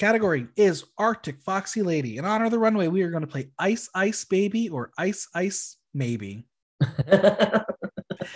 Category 0.00 0.46
is 0.56 0.84
Arctic 0.96 1.42
Foxy 1.42 1.82
Lady. 1.82 2.16
In 2.16 2.24
honor 2.24 2.46
of 2.46 2.50
the 2.50 2.58
runway, 2.58 2.88
we 2.88 3.02
are 3.02 3.10
going 3.10 3.20
to 3.20 3.26
play 3.26 3.50
Ice 3.58 3.90
Ice 3.94 4.24
Baby 4.24 4.70
or 4.70 4.92
Ice 4.96 5.28
Ice 5.34 5.76
Maybe. 5.92 6.46
I 6.82 6.86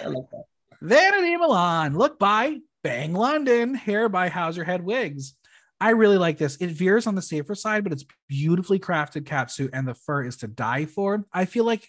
like 0.04 0.28
that. 0.30 0.44
Vanity 0.82 1.38
Milan, 1.38 1.96
look 1.96 2.18
by 2.18 2.58
Bang 2.82 3.14
London, 3.14 3.72
hair 3.72 4.10
by 4.10 4.28
Hauser 4.28 4.62
Head 4.62 4.84
Wigs. 4.84 5.36
I 5.80 5.90
really 5.90 6.18
like 6.18 6.36
this. 6.36 6.56
It 6.56 6.68
veers 6.68 7.06
on 7.06 7.14
the 7.14 7.22
safer 7.22 7.54
side, 7.54 7.82
but 7.82 7.94
it's 7.94 8.04
beautifully 8.28 8.78
crafted 8.78 9.22
catsuit, 9.22 9.70
and 9.72 9.88
the 9.88 9.94
fur 9.94 10.22
is 10.22 10.36
to 10.38 10.46
die 10.46 10.84
for. 10.84 11.24
I 11.32 11.46
feel 11.46 11.64
like 11.64 11.88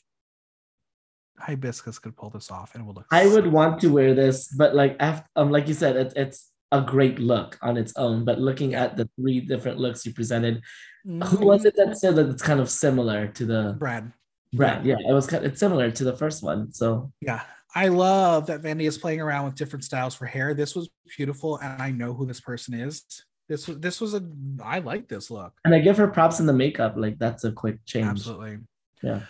Hibiscus 1.37 1.99
could 1.99 2.15
pull 2.15 2.29
this 2.29 2.49
off, 2.49 2.75
and 2.75 2.83
it 2.83 2.87
would 2.87 2.95
look. 2.95 3.07
I 3.11 3.27
would 3.27 3.47
want 3.47 3.81
to 3.81 3.89
wear 3.89 4.13
this, 4.13 4.47
but 4.47 4.73
like 4.73 4.95
after, 5.01 5.27
um, 5.35 5.51
like 5.51 5.67
you 5.67 5.73
said, 5.73 5.97
it, 5.97 6.13
it's 6.15 6.49
a 6.71 6.81
great 6.81 7.19
look 7.19 7.57
on 7.61 7.77
its 7.77 7.93
own. 7.95 8.25
But 8.25 8.39
looking 8.39 8.73
at 8.75 8.97
the 8.97 9.09
three 9.15 9.41
different 9.41 9.79
looks 9.79 10.05
you 10.05 10.13
presented, 10.13 10.61
who 11.03 11.19
mm-hmm. 11.19 11.43
was 11.43 11.65
it 11.65 11.75
that 11.77 11.97
said 11.97 12.15
that 12.15 12.29
it's 12.29 12.41
kind 12.41 12.59
of 12.59 12.69
similar 12.69 13.27
to 13.27 13.45
the 13.45 13.75
Brad. 13.77 14.11
Brad? 14.53 14.85
Yeah, 14.85 14.95
it 15.07 15.13
was 15.13 15.27
kind. 15.27 15.45
It's 15.45 15.59
similar 15.59 15.91
to 15.91 16.03
the 16.03 16.15
first 16.15 16.43
one. 16.43 16.71
So 16.71 17.11
Yeah, 17.21 17.41
I 17.73 17.89
love 17.89 18.47
that 18.47 18.61
Vandy 18.61 18.87
is 18.87 18.97
playing 18.97 19.21
around 19.21 19.45
with 19.45 19.55
different 19.55 19.83
styles 19.83 20.15
for 20.15 20.25
hair. 20.25 20.53
This 20.53 20.75
was 20.75 20.89
beautiful, 21.17 21.57
and 21.57 21.81
I 21.81 21.91
know 21.91 22.13
who 22.13 22.25
this 22.25 22.41
person 22.41 22.73
is. 22.73 23.03
This 23.47 23.67
was 23.67 23.79
this 23.79 24.01
was 24.01 24.15
a 24.15 24.27
I 24.63 24.79
like 24.79 25.07
this 25.07 25.29
look. 25.29 25.53
and 25.63 25.75
I 25.75 25.79
give 25.79 25.97
her 25.97 26.07
props 26.07 26.39
in 26.39 26.47
the 26.47 26.53
makeup. 26.53 26.95
Like 26.97 27.19
that's 27.19 27.43
a 27.43 27.51
quick 27.51 27.85
change. 27.85 28.07
Absolutely. 28.07 28.57
Yeah. 29.03 29.21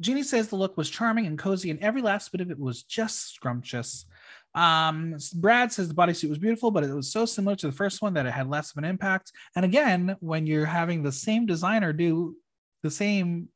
Jeannie 0.00 0.22
says 0.22 0.48
the 0.48 0.56
look 0.56 0.76
was 0.76 0.88
charming 0.88 1.26
and 1.26 1.38
cozy, 1.38 1.70
and 1.70 1.80
every 1.80 2.00
last 2.00 2.30
bit 2.30 2.40
of 2.40 2.50
it 2.50 2.58
was 2.58 2.84
just 2.84 3.34
scrumptious. 3.34 4.06
Um, 4.58 5.16
Brad 5.36 5.70
says 5.72 5.88
the 5.88 5.94
bodysuit 5.94 6.28
was 6.28 6.38
beautiful, 6.38 6.70
but 6.72 6.82
it 6.82 6.92
was 6.92 7.12
so 7.12 7.24
similar 7.26 7.54
to 7.56 7.66
the 7.66 7.72
first 7.72 8.02
one 8.02 8.14
that 8.14 8.26
it 8.26 8.32
had 8.32 8.48
less 8.50 8.72
of 8.72 8.78
an 8.78 8.84
impact. 8.84 9.30
And 9.54 9.64
again, 9.64 10.16
when 10.20 10.46
you're 10.46 10.66
having 10.66 11.02
the 11.02 11.12
same 11.12 11.46
designer 11.46 11.92
do 11.92 12.34
the 12.82 12.90
same 12.90 13.48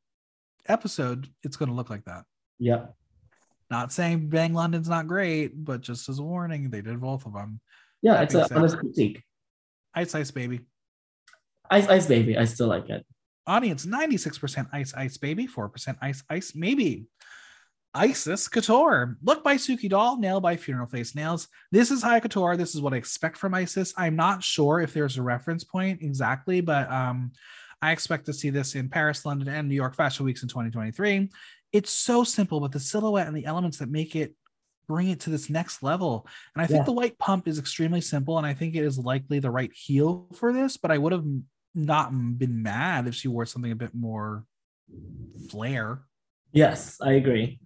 episode, 0.69 1.29
it's 1.43 1.57
going 1.57 1.71
to 1.71 1.75
look 1.75 1.91
like 1.91 2.05
that. 2.05 2.25
Yep. 2.61 2.95
Not 3.69 3.93
saying 3.93 4.29
Bang 4.29 4.55
London's 4.55 4.89
not 4.89 5.09
great, 5.09 5.65
but 5.65 5.81
just 5.81 6.09
as 6.09 6.19
a 6.21 6.23
warning, 6.23 6.71
they 6.71 6.83
did 6.83 7.01
both 7.01 7.27
of 7.27 7.33
them. 7.33 7.61
Yeah, 8.01 8.15
That 8.15 8.23
it's 8.25 8.35
makes 8.35 8.45
a 8.47 8.49
sense. 8.49 8.59
honest 8.59 8.79
critique. 8.79 9.23
Ice 9.95 10.15
Ice 10.15 10.31
Baby. 10.31 10.61
Ice 11.71 11.89
Ice 11.89 12.07
Baby, 12.07 12.39
I 12.39 12.45
still 12.45 12.69
like 12.69 12.89
it. 12.91 13.05
Audience 13.47 13.87
96% 13.87 14.69
Ice 14.73 14.95
Ice 14.95 15.17
Baby, 15.17 15.49
4% 15.49 15.97
Ice 16.01 16.23
Ice 16.31 16.53
Maybe. 16.55 17.07
Icesis 17.95 18.49
Couture. 18.49 19.17
Look 19.23 19.45
by 19.45 19.57
Suki 19.57 19.89
Doll, 19.89 20.19
nail 20.19 20.41
by 20.41 20.57
Funeral 20.57 20.87
Face 20.87 21.15
Nails. 21.15 21.49
This 21.71 21.91
is 21.91 22.03
high 22.03 22.21
couture. 22.21 22.57
This 22.57 22.75
is 22.75 22.81
what 22.81 22.95
I 22.95 22.97
expect 22.97 23.37
from 23.37 23.53
Icesis. 23.53 23.93
I'm 23.97 24.17
not 24.17 24.43
sure 24.43 24.81
if 24.81 24.95
there's 24.95 25.19
a 25.19 25.23
reference 25.23 25.63
point 25.63 26.01
exactly, 26.03 26.61
but 26.63 26.91
um, 26.91 27.33
I 27.83 27.93
expect 27.93 28.27
to 28.27 28.33
see 28.33 28.49
this 28.51 28.75
in 28.75 28.89
Paris, 28.89 29.27
London, 29.27 29.49
and 29.49 29.69
New 29.69 29.75
York 29.75 29.95
Fashion 29.95 30.25
Weeks 30.25 30.43
in 30.43 30.49
2023. 30.49 31.29
It's 31.73 31.91
so 31.91 32.25
simple, 32.25 32.61
but 32.61 32.73
the 32.73 32.81
silhouette 32.81 33.27
and 33.27 33.37
the 33.37 33.45
elements 33.45 33.79
that 33.79 33.91
make 33.91 34.17
it 34.17 34.35
bring 34.89 35.09
it 35.09 35.21
to 35.21 35.31
this 35.31 35.49
next 35.49 35.83
level. 35.83 36.27
And 36.55 36.63
I 36.63 36.67
think 36.67 36.81
Yeah. 36.81 36.85
the 36.85 36.93
white 36.93 37.19
pump 37.19 37.47
is 37.47 37.59
extremely 37.59 38.01
simple, 38.01 38.39
and 38.39 38.47
I 38.47 38.53
think 38.55 38.75
it 38.75 38.85
is 38.85 38.99
likely 38.99 39.39
the 39.39 39.51
right 39.51 39.73
heel 39.73 40.29
for 40.35 40.53
this, 40.53 40.77
but 40.77 40.91
I 40.91 40.99
would 40.99 41.13
have 41.13 41.25
not 41.75 42.11
been 42.39 42.63
mad 42.63 43.07
if 43.07 43.15
she 43.15 43.29
wore 43.29 43.47
something 43.47 43.71
a 43.73 43.77
bit 43.77 43.95
more 43.95 44.45
flair. 45.49 46.03
Yes, 46.53 46.99
I 47.01 47.13
agree. 47.13 47.61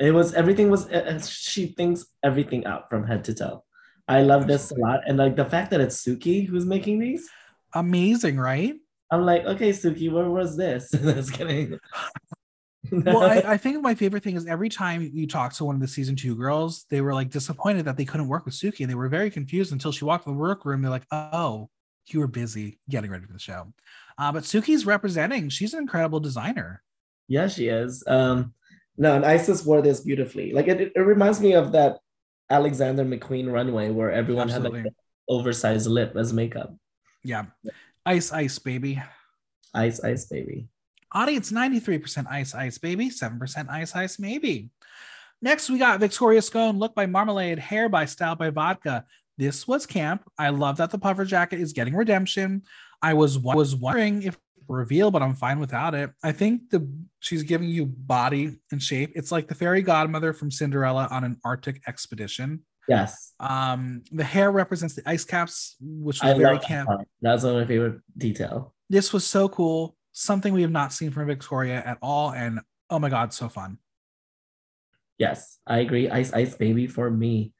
It 0.00 0.12
was 0.12 0.32
everything 0.32 0.70
was 0.70 0.88
uh, 0.88 1.04
uh, 1.06 1.20
she 1.20 1.66
thinks 1.66 2.06
everything 2.22 2.64
out 2.64 2.88
from 2.88 3.06
head 3.06 3.22
to 3.24 3.34
toe. 3.34 3.64
I 4.08 4.22
love 4.22 4.46
this 4.46 4.70
a 4.70 4.74
lot, 4.74 5.00
and 5.06 5.18
like 5.18 5.36
the 5.36 5.44
fact 5.44 5.70
that 5.70 5.80
it's 5.80 6.02
Suki 6.02 6.46
who's 6.46 6.64
making 6.64 6.98
these. 6.98 7.28
Amazing, 7.74 8.38
right? 8.38 8.74
I'm 9.10 9.26
like, 9.26 9.44
okay, 9.44 9.70
Suki, 9.70 10.10
where 10.10 10.28
was 10.28 10.56
this? 10.56 10.90
Just 10.92 11.34
kidding. 11.34 11.78
Well, 12.90 13.22
I, 13.22 13.36
I 13.46 13.56
think 13.56 13.82
my 13.82 13.94
favorite 13.94 14.24
thing 14.24 14.36
is 14.36 14.46
every 14.46 14.68
time 14.68 15.08
you 15.12 15.26
talk 15.26 15.52
to 15.54 15.64
one 15.64 15.74
of 15.74 15.80
the 15.80 15.88
season 15.88 16.16
two 16.16 16.34
girls, 16.34 16.86
they 16.90 17.02
were 17.02 17.12
like 17.12 17.30
disappointed 17.30 17.84
that 17.84 17.96
they 17.96 18.04
couldn't 18.04 18.28
work 18.28 18.46
with 18.46 18.54
Suki, 18.54 18.80
and 18.80 18.90
they 18.90 18.94
were 18.94 19.08
very 19.08 19.30
confused 19.30 19.72
until 19.72 19.92
she 19.92 20.04
walked 20.06 20.26
in 20.26 20.32
the 20.32 20.38
workroom. 20.38 20.80
They're 20.80 20.90
like, 20.90 21.06
"Oh, 21.12 21.68
you 22.08 22.20
were 22.20 22.26
busy 22.26 22.80
getting 22.88 23.10
ready 23.10 23.26
for 23.26 23.34
the 23.34 23.38
show." 23.38 23.72
Uh, 24.16 24.32
but 24.32 24.44
Suki's 24.44 24.86
representing; 24.86 25.50
she's 25.50 25.74
an 25.74 25.80
incredible 25.80 26.20
designer. 26.20 26.82
Yeah, 27.28 27.48
she 27.48 27.68
is. 27.68 28.02
Um, 28.06 28.54
no, 28.96 29.16
and 29.16 29.24
Icesis 29.24 29.64
wore 29.64 29.82
this 29.82 30.00
beautifully. 30.00 30.52
Like 30.52 30.68
it, 30.68 30.92
it 30.94 31.00
reminds 31.00 31.40
me 31.40 31.54
of 31.54 31.72
that 31.72 31.98
Alexander 32.50 33.04
McQueen 33.04 33.50
runway 33.50 33.90
where 33.90 34.10
everyone 34.10 34.50
Absolutely. 34.50 34.78
had 34.78 34.84
like 34.86 34.94
oversized 35.28 35.86
lip 35.86 36.16
as 36.16 36.32
makeup. 36.32 36.74
Yeah. 37.22 37.46
Ice 38.04 38.32
Ice 38.32 38.58
Baby. 38.58 39.00
Ice, 39.74 40.02
ice, 40.02 40.26
baby. 40.26 40.68
Audience 41.12 41.52
93% 41.52 42.26
Ice 42.30 42.54
Ice 42.54 42.78
Baby, 42.78 43.08
7% 43.08 43.68
Ice 43.68 43.94
Ice 43.94 44.18
Maybe. 44.18 44.70
Next, 45.42 45.70
we 45.70 45.78
got 45.78 46.00
Victoria 46.00 46.42
Scone, 46.42 46.78
Look 46.78 46.94
by 46.94 47.06
Marmalade, 47.06 47.58
Hair 47.58 47.88
by 47.88 48.04
Style 48.04 48.36
by 48.36 48.50
Vodka. 48.50 49.04
This 49.38 49.66
was 49.66 49.86
camp. 49.86 50.22
I 50.38 50.50
love 50.50 50.76
that 50.76 50.90
the 50.90 50.98
puffer 50.98 51.24
jacket 51.24 51.60
is 51.60 51.72
getting 51.72 51.94
redemption. 51.96 52.62
I 53.00 53.14
was 53.14 53.38
was 53.38 53.74
wondering 53.74 54.22
if 54.22 54.36
reveal, 54.70 55.10
but 55.10 55.22
I'm 55.22 55.34
fine 55.34 55.58
without 55.58 55.94
it. 55.94 56.10
I 56.22 56.32
think 56.32 56.70
the 56.70 56.88
she's 57.18 57.42
giving 57.42 57.68
you 57.68 57.86
body 57.86 58.56
and 58.70 58.82
shape. 58.82 59.12
It's 59.14 59.32
like 59.32 59.48
the 59.48 59.54
fairy 59.54 59.82
godmother 59.82 60.32
from 60.32 60.50
Cinderella 60.50 61.08
on 61.10 61.24
an 61.24 61.36
Arctic 61.44 61.82
expedition. 61.86 62.64
Yes. 62.88 63.34
Um, 63.38 64.02
the 64.10 64.24
hair 64.24 64.50
represents 64.50 64.94
the 64.94 65.02
ice 65.06 65.24
caps, 65.24 65.76
which 65.80 66.22
I 66.22 66.32
very 66.32 66.44
love 66.44 66.60
that 66.60 66.66
camp. 66.66 66.90
That's 67.20 67.44
one 67.44 67.54
of 67.54 67.60
my 67.60 67.66
favorite 67.66 68.00
detail. 68.16 68.74
This 68.88 69.12
was 69.12 69.26
so 69.26 69.48
cool. 69.48 69.96
Something 70.12 70.52
we 70.52 70.62
have 70.62 70.72
not 70.72 70.92
seen 70.92 71.10
from 71.10 71.26
Victoria 71.26 71.82
at 71.84 71.98
all, 72.02 72.32
and 72.32 72.60
oh 72.88 72.98
my 72.98 73.08
god, 73.08 73.32
so 73.32 73.48
fun. 73.48 73.78
Yes, 75.18 75.58
I 75.66 75.78
agree. 75.80 76.08
Ice, 76.08 76.32
ice, 76.32 76.54
baby 76.54 76.86
for 76.86 77.10
me. 77.10 77.52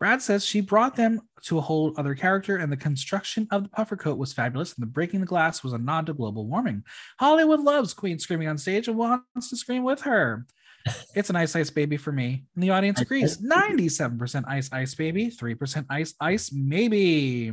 Brad 0.00 0.22
says 0.22 0.46
she 0.46 0.62
brought 0.62 0.96
them 0.96 1.20
to 1.42 1.58
a 1.58 1.60
whole 1.60 1.92
other 1.98 2.14
character, 2.14 2.56
and 2.56 2.72
the 2.72 2.76
construction 2.76 3.46
of 3.50 3.64
the 3.64 3.68
puffer 3.68 3.96
coat 3.96 4.16
was 4.16 4.32
fabulous, 4.32 4.72
and 4.74 4.82
the 4.82 4.86
breaking 4.90 5.20
the 5.20 5.26
glass 5.26 5.62
was 5.62 5.74
a 5.74 5.78
nod 5.78 6.06
to 6.06 6.14
global 6.14 6.46
warming. 6.46 6.84
Hollywood 7.18 7.60
loves 7.60 7.92
Queen 7.92 8.18
screaming 8.18 8.48
on 8.48 8.56
stage 8.56 8.88
and 8.88 8.96
wants 8.96 9.50
to 9.50 9.56
scream 9.56 9.84
with 9.84 10.00
her. 10.02 10.46
It's 11.14 11.28
an 11.28 11.36
ice 11.36 11.54
ice 11.54 11.68
baby 11.68 11.98
for 11.98 12.10
me, 12.10 12.46
and 12.54 12.64
the 12.64 12.70
audience 12.70 13.02
agrees. 13.02 13.38
Ninety-seven 13.42 14.16
percent 14.16 14.46
ice 14.48 14.70
ice 14.72 14.94
baby, 14.94 15.28
three 15.28 15.54
percent 15.54 15.86
ice 15.90 16.14
ice 16.18 16.50
maybe. 16.52 17.52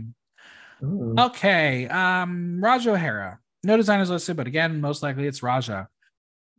Ooh. 0.81 1.13
Okay, 1.19 1.89
um, 1.89 2.61
Ra'Jah 2.63 2.93
O'Hara. 2.93 3.39
No 3.65 3.75
designers 3.75 4.09
listed, 4.09 4.37
but 4.37 4.47
again, 4.47 4.79
most 4.79 5.03
likely 5.03 5.27
it's 5.27 5.43
Raja. 5.43 5.89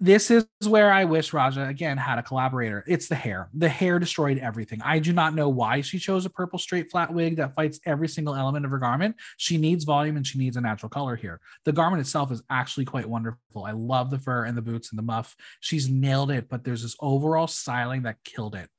This 0.00 0.30
is 0.30 0.46
where 0.64 0.92
I 0.92 1.04
wish 1.04 1.32
Raja 1.32 1.66
again 1.66 1.96
had 1.96 2.18
a 2.18 2.22
collaborator. 2.22 2.84
It's 2.86 3.08
the 3.08 3.16
hair. 3.16 3.48
The 3.52 3.68
hair 3.68 3.98
destroyed 3.98 4.38
everything. 4.38 4.80
I 4.84 5.00
do 5.00 5.12
not 5.12 5.34
know 5.34 5.48
why 5.48 5.80
she 5.80 5.98
chose 5.98 6.24
a 6.24 6.30
purple 6.30 6.58
straight 6.60 6.90
flat 6.90 7.12
wig 7.12 7.36
that 7.36 7.56
fights 7.56 7.80
every 7.84 8.06
single 8.06 8.36
element 8.36 8.64
of 8.64 8.70
her 8.70 8.78
garment. 8.78 9.16
She 9.38 9.58
needs 9.58 9.82
volume 9.82 10.16
and 10.16 10.24
she 10.24 10.38
needs 10.38 10.56
a 10.56 10.60
natural 10.60 10.88
color 10.88 11.16
here. 11.16 11.40
The 11.64 11.72
garment 11.72 12.00
itself 12.00 12.30
is 12.30 12.42
actually 12.48 12.84
quite 12.84 13.06
wonderful. 13.06 13.64
I 13.64 13.72
love 13.72 14.10
the 14.10 14.20
fur 14.20 14.44
and 14.44 14.56
the 14.56 14.62
boots 14.62 14.90
and 14.90 14.98
the 14.98 15.02
muff. 15.02 15.34
She's 15.58 15.88
nailed 15.88 16.30
it, 16.30 16.48
but 16.48 16.62
there's 16.62 16.82
this 16.82 16.96
overall 17.00 17.48
styling 17.48 18.02
that 18.02 18.22
killed 18.22 18.54
it. 18.54 18.70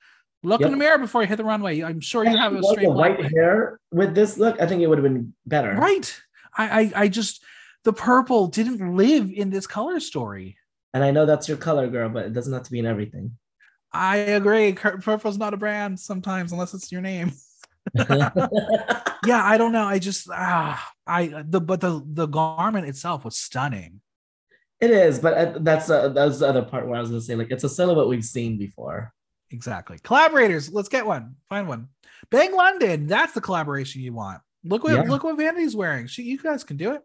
Look 0.42 0.62
in 0.62 0.72
the 0.72 0.78
mirror 0.78 0.98
before 0.98 1.22
you 1.22 1.28
hit 1.28 1.36
the 1.36 1.44
runway. 1.44 1.82
I'm 1.82 2.00
sure 2.00 2.24
you 2.24 2.38
have 2.38 2.56
a 2.56 2.64
straight 2.64 2.90
white 2.90 3.18
wig. 3.18 3.34
hair 3.36 3.82
with 3.92 4.16
this 4.16 4.38
look. 4.38 4.62
I 4.62 4.68
think 4.68 4.82
it 4.82 4.88
would 4.88 4.98
have 4.98 5.04
been 5.04 5.34
better. 5.46 5.74
Right. 5.74 6.18
I, 6.58 6.80
I 6.80 6.92
I 7.04 7.08
just 7.10 7.44
the 7.84 7.92
purple 7.92 8.48
didn't 8.48 8.96
live 8.96 9.32
in 9.32 9.50
this 9.50 9.68
color 9.68 10.00
story. 10.00 10.56
And 10.94 11.04
I 11.04 11.12
know 11.12 11.26
that's 11.26 11.48
your 11.48 11.58
color, 11.58 11.88
girl, 11.88 12.10
but 12.10 12.26
it 12.26 12.34
doesn't 12.34 12.52
have 12.54 12.64
to 12.64 12.72
be 12.72 12.80
in 12.80 12.86
everything. 12.86 13.38
I 13.92 14.18
agree. 14.18 14.74
Purple's 14.74 15.38
not 15.38 15.54
a 15.54 15.58
brand 15.58 16.00
sometimes, 16.00 16.52
unless 16.52 16.74
it's 16.74 16.92
your 16.92 17.02
name. 17.02 17.32
Yeah, 19.26 19.44
I 19.44 19.58
don't 19.58 19.74
know. 19.74 19.84
I 19.84 20.00
just 20.00 20.30
ah, 20.32 20.92
I 21.06 21.44
the 21.46 21.60
but 21.60 21.82
the 21.82 22.02
the 22.06 22.26
garment 22.26 22.88
itself 22.88 23.26
was 23.26 23.36
stunning. 23.38 24.00
it 24.80 24.92
is, 24.92 25.20
but 25.20 25.34
uh, 25.34 25.58
that's 25.60 25.90
uh, 25.90 26.08
that's 26.10 26.40
the 26.40 26.48
other 26.48 26.62
part 26.64 26.88
where 26.88 26.96
I 26.96 27.02
was 27.02 27.10
gonna 27.10 27.22
say 27.22 27.36
like 27.36 27.52
it's 27.52 27.66
a 27.66 27.70
silhouette 27.70 28.08
we've 28.08 28.24
seen 28.24 28.58
before. 28.58 29.12
Exactly. 29.52 29.98
Collaborators, 30.04 30.72
let's 30.72 30.88
get 30.90 31.06
one. 31.06 31.36
Find 31.50 31.68
one. 31.68 31.90
Bang 32.32 32.54
London. 32.56 33.08
That's 33.08 33.34
the 33.34 33.42
collaboration 33.42 34.02
you 34.02 34.14
want. 34.14 34.42
Look 34.64 34.84
what 34.86 34.94
Yeah. 34.94 35.02
look 35.02 35.24
what 35.26 35.38
Vanity's 35.38 35.76
wearing. 35.76 36.08
She, 36.08 36.24
you 36.24 36.38
guys 36.38 36.64
can 36.64 36.78
do 36.78 36.94
it. 36.94 37.02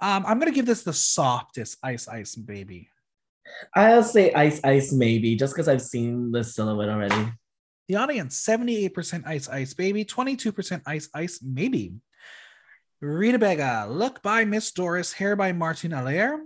Um, 0.00 0.24
I'm 0.26 0.38
gonna 0.38 0.52
give 0.52 0.66
this 0.66 0.82
the 0.82 0.92
softest 0.92 1.78
ice 1.82 2.08
ice 2.08 2.34
baby. 2.34 2.90
I'll 3.74 4.02
say 4.02 4.32
ice, 4.32 4.60
ice, 4.64 4.92
maybe 4.92 5.36
just 5.36 5.54
because 5.54 5.68
I've 5.68 5.82
seen 5.82 6.32
the 6.32 6.44
silhouette 6.44 6.88
already. 6.88 7.32
The 7.88 7.96
audience 7.96 8.44
78% 8.44 9.26
ice 9.26 9.48
ice 9.48 9.74
baby, 9.74 10.04
22% 10.04 10.82
ice 10.86 11.08
ice 11.14 11.40
maybe. 11.42 11.94
Rita 13.00 13.38
Baga, 13.38 13.86
look 13.88 14.22
by 14.22 14.44
Miss 14.44 14.72
Doris, 14.72 15.12
hair 15.12 15.36
by 15.36 15.52
Martin 15.52 15.92
Allaire. 15.92 16.40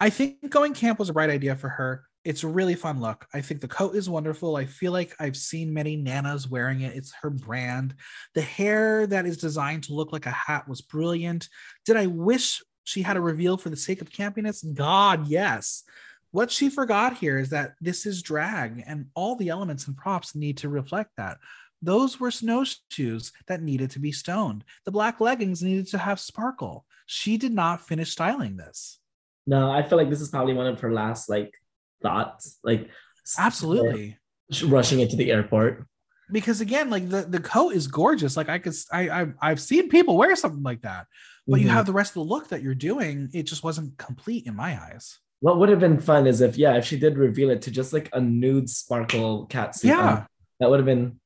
I 0.00 0.10
think 0.10 0.50
going 0.50 0.74
camp 0.74 0.98
was 0.98 1.10
a 1.10 1.12
right 1.12 1.30
idea 1.30 1.54
for 1.54 1.68
her. 1.68 2.05
It's 2.26 2.42
really 2.42 2.74
fun 2.74 3.00
look. 3.00 3.24
I 3.32 3.40
think 3.40 3.60
the 3.60 3.68
coat 3.68 3.94
is 3.94 4.10
wonderful. 4.10 4.56
I 4.56 4.64
feel 4.66 4.90
like 4.90 5.14
I've 5.20 5.36
seen 5.36 5.72
many 5.72 5.96
nanas 5.96 6.50
wearing 6.50 6.80
it. 6.80 6.96
It's 6.96 7.14
her 7.22 7.30
brand. 7.30 7.94
The 8.34 8.42
hair 8.42 9.06
that 9.06 9.26
is 9.26 9.36
designed 9.36 9.84
to 9.84 9.94
look 9.94 10.12
like 10.12 10.26
a 10.26 10.30
hat 10.30 10.68
was 10.68 10.80
brilliant. 10.80 11.48
Did 11.84 11.96
I 11.96 12.06
wish 12.06 12.64
she 12.82 13.02
had 13.02 13.16
a 13.16 13.20
reveal 13.20 13.56
for 13.56 13.70
the 13.70 13.76
sake 13.76 14.02
of 14.02 14.10
campiness? 14.10 14.64
God, 14.74 15.28
yes. 15.28 15.84
What 16.32 16.50
she 16.50 16.68
forgot 16.68 17.16
here 17.16 17.38
is 17.38 17.50
that 17.50 17.74
this 17.80 18.06
is 18.06 18.22
drag 18.22 18.82
and 18.84 19.06
all 19.14 19.36
the 19.36 19.50
elements 19.50 19.86
and 19.86 19.96
props 19.96 20.34
need 20.34 20.56
to 20.58 20.68
reflect 20.68 21.12
that. 21.18 21.38
Those 21.80 22.18
were 22.18 22.32
snowshoes 22.32 23.30
that 23.46 23.62
needed 23.62 23.92
to 23.92 24.00
be 24.00 24.10
stoned. 24.10 24.64
The 24.84 24.90
black 24.90 25.20
leggings 25.20 25.62
needed 25.62 25.86
to 25.90 25.98
have 25.98 26.18
sparkle. 26.18 26.86
She 27.06 27.36
did 27.36 27.52
not 27.52 27.86
finish 27.86 28.10
styling 28.10 28.56
this. 28.56 28.98
No, 29.46 29.70
I 29.70 29.84
feel 29.84 29.96
like 29.96 30.10
this 30.10 30.20
is 30.20 30.30
probably 30.30 30.54
one 30.54 30.66
of 30.66 30.80
her 30.80 30.92
last 30.92 31.28
like 31.28 31.54
thoughts, 32.02 32.58
like 32.64 32.90
Absolutely. 33.38 34.16
rushing 34.64 35.00
into 35.00 35.16
the 35.16 35.30
airport. 35.32 35.86
Because 36.30 36.60
again, 36.60 36.90
like 36.90 37.08
the, 37.08 37.22
the 37.22 37.40
coat 37.40 37.70
is 37.74 37.86
gorgeous. 37.86 38.36
Like 38.36 38.48
I 38.48 38.58
could 38.58 38.74
I, 38.92 39.08
I 39.22 39.26
I've 39.40 39.60
seen 39.60 39.88
people 39.88 40.16
wear 40.16 40.34
something 40.34 40.62
like 40.62 40.82
that, 40.82 41.06
but 41.46 41.60
you 41.60 41.68
Mhm. 41.68 41.70
have 41.70 41.86
the 41.86 41.92
rest 41.92 42.10
of 42.10 42.14
the 42.14 42.20
look 42.34 42.48
that 42.48 42.62
you're 42.62 42.74
doing. 42.74 43.28
It 43.32 43.44
just 43.44 43.62
wasn't 43.62 43.96
complete 43.96 44.46
in 44.46 44.56
my 44.56 44.80
eyes. 44.80 45.18
What 45.40 45.58
would 45.58 45.68
have 45.68 45.78
been 45.80 45.98
fun 46.00 46.26
is 46.26 46.40
if 46.40 46.56
yeah, 46.58 46.76
if 46.78 46.84
she 46.84 46.98
did 46.98 47.16
reveal 47.16 47.50
it 47.50 47.62
to 47.62 47.70
just 47.70 47.92
like 47.92 48.08
a 48.12 48.20
nude 48.20 48.68
sparkle 48.68 49.46
catsuit. 49.48 49.84
Yeah. 49.84 50.08
on. 50.08 50.26
that 50.60 50.70
would 50.70 50.80
have 50.80 50.86
been 50.86 51.20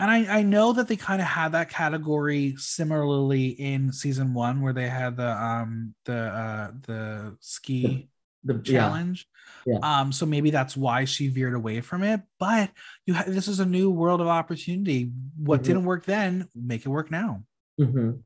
And 0.00 0.10
I, 0.10 0.38
I 0.38 0.42
know 0.42 0.72
that 0.72 0.88
they 0.88 0.96
kind 0.96 1.20
of 1.22 1.28
had 1.28 1.52
that 1.52 1.70
category 1.70 2.54
similarly 2.58 3.48
in 3.48 3.92
season 3.92 4.34
one 4.34 4.60
where 4.62 4.72
they 4.72 4.88
had 4.88 5.16
the 5.16 5.30
um 5.30 5.94
the 6.06 6.16
uh 6.18 6.70
the 6.86 7.36
ski 7.38 8.08
the 8.44 8.58
challenge. 8.58 9.26
Yeah. 9.66 9.78
Um, 9.82 10.12
so 10.12 10.26
maybe 10.26 10.50
that's 10.50 10.76
why 10.76 11.04
she 11.06 11.28
veered 11.28 11.54
away 11.54 11.80
from 11.80 12.02
it. 12.02 12.20
But 12.38 12.70
you 13.06 13.14
ha- 13.14 13.24
this 13.26 13.48
is 13.48 13.60
a 13.60 13.66
new 13.66 13.90
world 13.90 14.20
of 14.20 14.26
opportunity. 14.26 15.10
What 15.36 15.60
Mhm. 15.60 15.64
didn't 15.64 15.84
work 15.84 16.04
then, 16.04 16.48
make 16.54 16.84
it 16.84 16.88
work 16.90 17.10
now. 17.10 17.44
Mhm. 17.80 18.22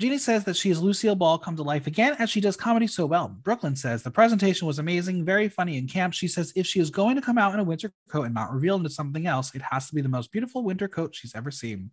Jeannie 0.00 0.18
says 0.18 0.42
that 0.44 0.56
she 0.56 0.70
is 0.70 0.80
Lucille 0.82 1.14
Ball 1.14 1.38
come 1.38 1.54
to 1.54 1.62
life 1.62 1.86
again 1.86 2.16
as 2.18 2.28
she 2.28 2.40
does 2.40 2.56
comedy 2.56 2.88
so 2.88 3.06
well. 3.06 3.28
Brooklyn 3.28 3.76
says 3.76 4.02
the 4.02 4.10
presentation 4.10 4.66
was 4.66 4.80
amazing, 4.80 5.24
very 5.24 5.48
funny 5.48 5.76
in 5.76 5.86
camp. 5.86 6.12
She 6.12 6.26
says 6.26 6.52
if 6.56 6.66
she 6.66 6.80
is 6.80 6.90
going 6.90 7.14
to 7.14 7.22
come 7.22 7.38
out 7.38 7.54
in 7.54 7.60
a 7.60 7.64
winter 7.64 7.92
coat 8.08 8.24
and 8.24 8.34
not 8.34 8.52
reveal 8.52 8.76
into 8.76 8.90
something 8.90 9.26
else, 9.28 9.54
it 9.54 9.62
has 9.62 9.86
to 9.88 9.94
be 9.94 10.00
the 10.00 10.08
most 10.08 10.32
beautiful 10.32 10.64
winter 10.64 10.88
coat 10.88 11.14
she's 11.14 11.36
ever 11.36 11.52
seen. 11.52 11.92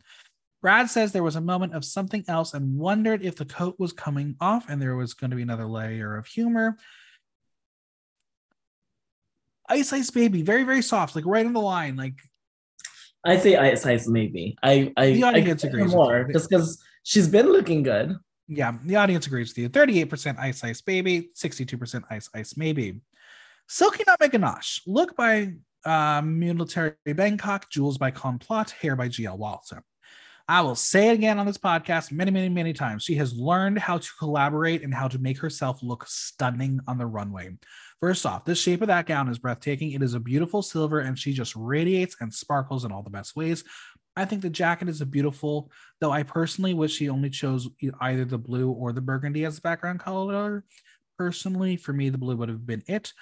Brad 0.61 0.89
says 0.89 1.11
there 1.11 1.23
was 1.23 1.37
a 1.37 1.41
moment 1.41 1.73
of 1.73 1.85
something 1.85 2.25
else 2.27 2.53
and 2.53 2.77
wondered 2.77 3.23
if 3.23 3.35
the 3.35 3.45
coat 3.45 3.75
was 3.79 3.93
coming 3.93 4.35
off 4.41 4.69
and 4.69 4.81
there 4.81 4.95
was 4.95 5.13
going 5.13 5.29
to 5.29 5.35
be 5.35 5.41
another 5.41 5.65
layer 5.65 6.17
of 6.17 6.27
humor. 6.27 6.77
Ice 9.69 9.93
Ice 9.93 10.09
Baby, 10.09 10.41
very, 10.41 10.63
very 10.63 10.81
soft, 10.81 11.15
like 11.15 11.25
right 11.25 11.45
on 11.45 11.53
the 11.53 11.61
line. 11.61 11.95
Like 11.95 12.15
I 13.25 13.37
say 13.37 13.55
ice 13.55 13.85
ice 13.85 14.07
maybe. 14.07 14.57
I 14.63 14.91
I 14.97 15.11
The 15.11 15.23
I 15.23 15.27
audience 15.29 15.63
her 15.63 15.69
agrees 15.69 15.93
more 15.93 16.27
just 16.31 16.49
because 16.49 16.81
she's 17.03 17.27
been 17.27 17.51
looking 17.51 17.83
good. 17.83 18.15
Yeah, 18.47 18.73
the 18.83 18.95
audience 18.95 19.27
agrees 19.27 19.49
with 19.51 19.59
you. 19.59 19.69
38% 19.69 20.39
Ice 20.39 20.63
Ice 20.63 20.81
Baby, 20.81 21.29
62% 21.35 22.03
Ice 22.09 22.29
Ice 22.33 22.57
Maybe. 22.57 22.99
Silky 23.67 24.03
Nutmeg 24.07 24.31
Ganache, 24.31 24.81
look 24.87 25.15
by 25.15 25.53
uh, 25.85 26.21
Military 26.23 26.95
Bangkok, 27.05 27.69
Jewels 27.69 27.99
by 27.99 28.09
Complot, 28.09 28.71
hair 28.71 28.95
by 28.95 29.07
GL 29.07 29.37
Walter. 29.37 29.83
I 30.49 30.61
will 30.61 30.73
say 30.73 31.09
it 31.09 31.13
again 31.13 31.37
on 31.37 31.45
this 31.45 31.59
podcast 31.59 32.11
many, 32.11 32.31
many, 32.31 32.49
many 32.49 32.73
times. 32.73 33.03
She 33.03 33.13
has 33.15 33.37
learned 33.37 33.77
how 33.77 33.99
to 33.99 34.09
collaborate 34.17 34.81
and 34.81 34.91
how 34.91 35.07
to 35.07 35.19
make 35.19 35.37
herself 35.37 35.83
look 35.83 36.07
stunning 36.07 36.79
on 36.87 36.97
the 36.97 37.05
runway. 37.05 37.55
First 38.01 38.25
off, 38.25 38.45
the 38.45 38.55
shape 38.55 38.81
of 38.81 38.87
that 38.87 39.05
gown 39.05 39.29
is 39.29 39.37
breathtaking. 39.37 39.91
It 39.91 40.01
is 40.01 40.15
a 40.15 40.19
beautiful 40.19 40.63
silver 40.63 41.01
and 41.01 41.19
she 41.19 41.33
just 41.33 41.55
radiates 41.55 42.15
and 42.19 42.33
sparkles 42.33 42.83
in 42.83 42.91
all 42.91 43.03
the 43.03 43.11
best 43.11 43.35
ways. 43.35 43.63
I 44.15 44.25
think 44.25 44.41
the 44.41 44.49
jacket 44.49 44.89
is 44.89 45.01
a 45.01 45.05
beautiful, 45.05 45.71
though 46.01 46.11
I 46.11 46.23
personally 46.23 46.73
wish 46.73 46.95
she 46.95 47.09
only 47.09 47.29
chose 47.29 47.69
either 48.01 48.25
the 48.25 48.39
blue 48.39 48.71
or 48.71 48.91
the 48.91 49.01
burgundy 49.01 49.45
as 49.45 49.57
the 49.57 49.61
background 49.61 49.99
color. 49.99 50.65
Personally, 51.15 51.75
for 51.75 51.93
me, 51.93 52.09
the 52.09 52.17
blue 52.17 52.35
would 52.37 52.49
have 52.49 52.65
been 52.65 52.81
it. 52.87 53.13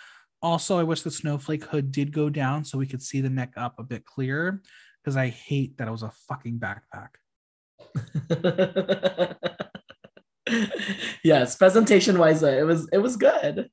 Also, 0.41 0.79
I 0.79 0.83
wish 0.83 1.01
the 1.01 1.11
snowflake 1.11 1.65
hood 1.65 1.91
did 1.91 2.13
go 2.13 2.29
down 2.29 2.63
so 2.63 2.77
we 2.77 2.87
could 2.87 3.01
see 3.01 3.19
the 3.19 3.29
neck 3.29 3.51
up 3.57 3.79
a 3.79 3.83
bit 3.83 4.05
clearer 4.05 4.61
because 5.07 5.15
I 5.15 5.29
hate 5.29 5.77
that 5.77 5.87
it 5.87 5.91
was 5.91 6.03
a 6.03 6.11
fucking 6.27 6.59
backpack. 6.59 7.15
yes, 11.23 11.55
presentation 11.55 12.19
wise, 12.19 12.43
uh, 12.43 12.47
it 12.47 12.65
was 12.65 12.89
it 12.91 12.97
was 12.97 13.15
good. 13.15 13.69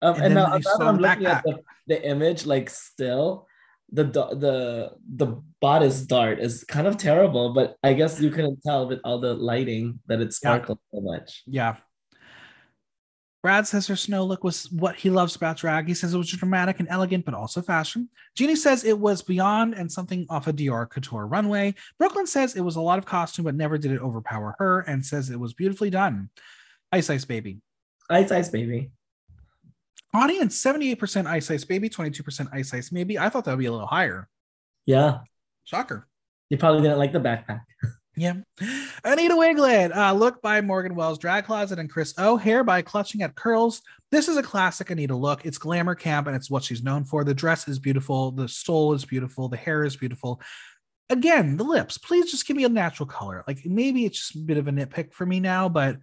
Um, 0.00 0.14
And 0.14 0.24
and, 0.24 0.34
now, 0.34 0.46
I 0.46 0.48
now 0.48 0.56
that 0.56 0.64
saw 0.64 0.88
I'm 0.88 0.96
the 0.96 1.02
looking 1.02 1.26
at 1.26 1.44
the, 1.44 1.60
the 1.88 2.08
image, 2.08 2.46
like 2.46 2.70
still, 2.70 3.46
the 3.92 4.04
the 4.04 4.92
the 5.14 5.42
bodice 5.60 6.00
dart 6.00 6.40
is 6.40 6.64
kind 6.64 6.86
of 6.86 6.96
terrible, 6.96 7.52
but 7.52 7.76
I 7.82 7.92
guess 7.92 8.18
you 8.18 8.30
couldn't 8.30 8.62
tell 8.64 8.88
with 8.88 9.00
all 9.04 9.18
the 9.20 9.34
lighting 9.34 10.00
that 10.06 10.22
it 10.22 10.32
sparkled 10.32 10.78
yeah. 10.90 10.98
so 10.98 11.04
much. 11.04 11.42
Yeah. 11.46 11.76
Brad 13.46 13.64
says 13.64 13.86
her 13.86 13.94
snow 13.94 14.24
look 14.24 14.42
was 14.42 14.68
what 14.72 14.96
he 14.96 15.08
loves 15.08 15.36
about 15.36 15.56
drag. 15.56 15.86
He 15.86 15.94
says 15.94 16.12
it 16.12 16.18
was 16.18 16.32
dramatic 16.32 16.80
and 16.80 16.88
elegant, 16.90 17.24
but 17.24 17.32
also 17.32 17.62
fashion. 17.62 18.08
Jeannie 18.34 18.56
says 18.56 18.82
it 18.82 18.98
was 18.98 19.22
beyond 19.22 19.74
and 19.74 19.90
something 19.92 20.26
off 20.28 20.48
a 20.48 20.52
Dior 20.52 20.90
couture 20.90 21.28
runway. 21.28 21.76
Brooklyn 21.96 22.26
says 22.26 22.56
it 22.56 22.62
was 22.62 22.74
a 22.74 22.80
lot 22.80 22.98
of 22.98 23.06
costume, 23.06 23.44
but 23.44 23.54
never 23.54 23.78
did 23.78 23.92
it 23.92 24.00
overpower 24.00 24.56
her, 24.58 24.80
and 24.80 25.06
says 25.06 25.30
it 25.30 25.38
was 25.38 25.54
beautifully 25.54 25.90
done. 25.90 26.28
Ice 26.90 27.08
Ice 27.08 27.24
Baby. 27.24 27.60
Ice 28.10 28.32
Ice 28.32 28.48
Baby. 28.48 28.90
Audience 30.12 30.60
78% 30.60 31.26
Ice 31.28 31.48
Ice 31.48 31.64
Baby, 31.64 31.88
22% 31.88 32.48
Ice 32.52 32.74
Ice 32.74 32.90
Maybe. 32.90 33.16
I 33.16 33.28
thought 33.28 33.44
that 33.44 33.52
would 33.52 33.60
be 33.60 33.66
a 33.66 33.70
little 33.70 33.86
higher. 33.86 34.28
Yeah. 34.86 35.18
Shocker. 35.62 36.08
You 36.50 36.58
probably 36.58 36.82
didn't 36.82 36.98
like 36.98 37.12
the 37.12 37.20
backpack. 37.20 37.60
Yeah. 38.16 38.34
Anita 39.04 39.34
Wigl'it, 39.34 39.94
uh, 39.94 40.14
look 40.14 40.40
by 40.40 40.62
Morgan 40.62 40.94
Wells 40.94 41.18
Drag 41.18 41.44
Closet 41.44 41.78
and 41.78 41.90
Chris 41.90 42.14
O. 42.16 42.38
Hair 42.38 42.64
by 42.64 42.80
Clutching 42.80 43.20
at 43.20 43.34
Curls. 43.34 43.82
This 44.10 44.28
is 44.28 44.38
a 44.38 44.42
classic 44.42 44.88
Anita 44.90 45.14
look. 45.14 45.44
It's 45.44 45.58
glamour 45.58 45.94
camp 45.94 46.26
and 46.26 46.34
it's 46.34 46.50
what 46.50 46.64
she's 46.64 46.82
known 46.82 47.04
for. 47.04 47.24
The 47.24 47.34
dress 47.34 47.68
is 47.68 47.78
beautiful. 47.78 48.30
The 48.30 48.48
stole 48.48 48.94
is 48.94 49.04
beautiful. 49.04 49.48
The 49.48 49.58
hair 49.58 49.84
is 49.84 49.96
beautiful. 49.96 50.40
Again, 51.10 51.58
the 51.58 51.64
lips. 51.64 51.98
Please 51.98 52.30
just 52.30 52.46
give 52.46 52.56
me 52.56 52.64
a 52.64 52.70
natural 52.70 53.06
color. 53.06 53.44
Like 53.46 53.66
maybe 53.66 54.06
it's 54.06 54.18
just 54.18 54.36
a 54.36 54.38
bit 54.38 54.56
of 54.56 54.66
a 54.66 54.72
nitpick 54.72 55.12
for 55.12 55.26
me 55.26 55.38
now, 55.38 55.68
but 55.68 55.96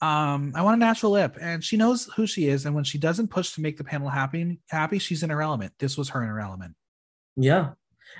um, 0.00 0.52
I 0.56 0.62
want 0.62 0.82
a 0.82 0.84
natural 0.84 1.12
lip. 1.12 1.38
And 1.40 1.62
she 1.62 1.76
knows 1.76 2.06
who 2.16 2.26
she 2.26 2.48
is. 2.48 2.66
And 2.66 2.74
when 2.74 2.84
she 2.84 2.98
doesn't 2.98 3.28
push 3.28 3.52
to 3.52 3.60
make 3.60 3.76
the 3.76 3.84
panel 3.84 4.08
happy, 4.08 4.58
happy, 4.68 4.98
she's 4.98 5.22
in 5.22 5.30
her 5.30 5.40
element. 5.40 5.74
This 5.78 5.96
was 5.96 6.08
her 6.08 6.22
in 6.22 6.28
her 6.28 6.40
element. 6.40 6.74
Yeah. 7.36 7.70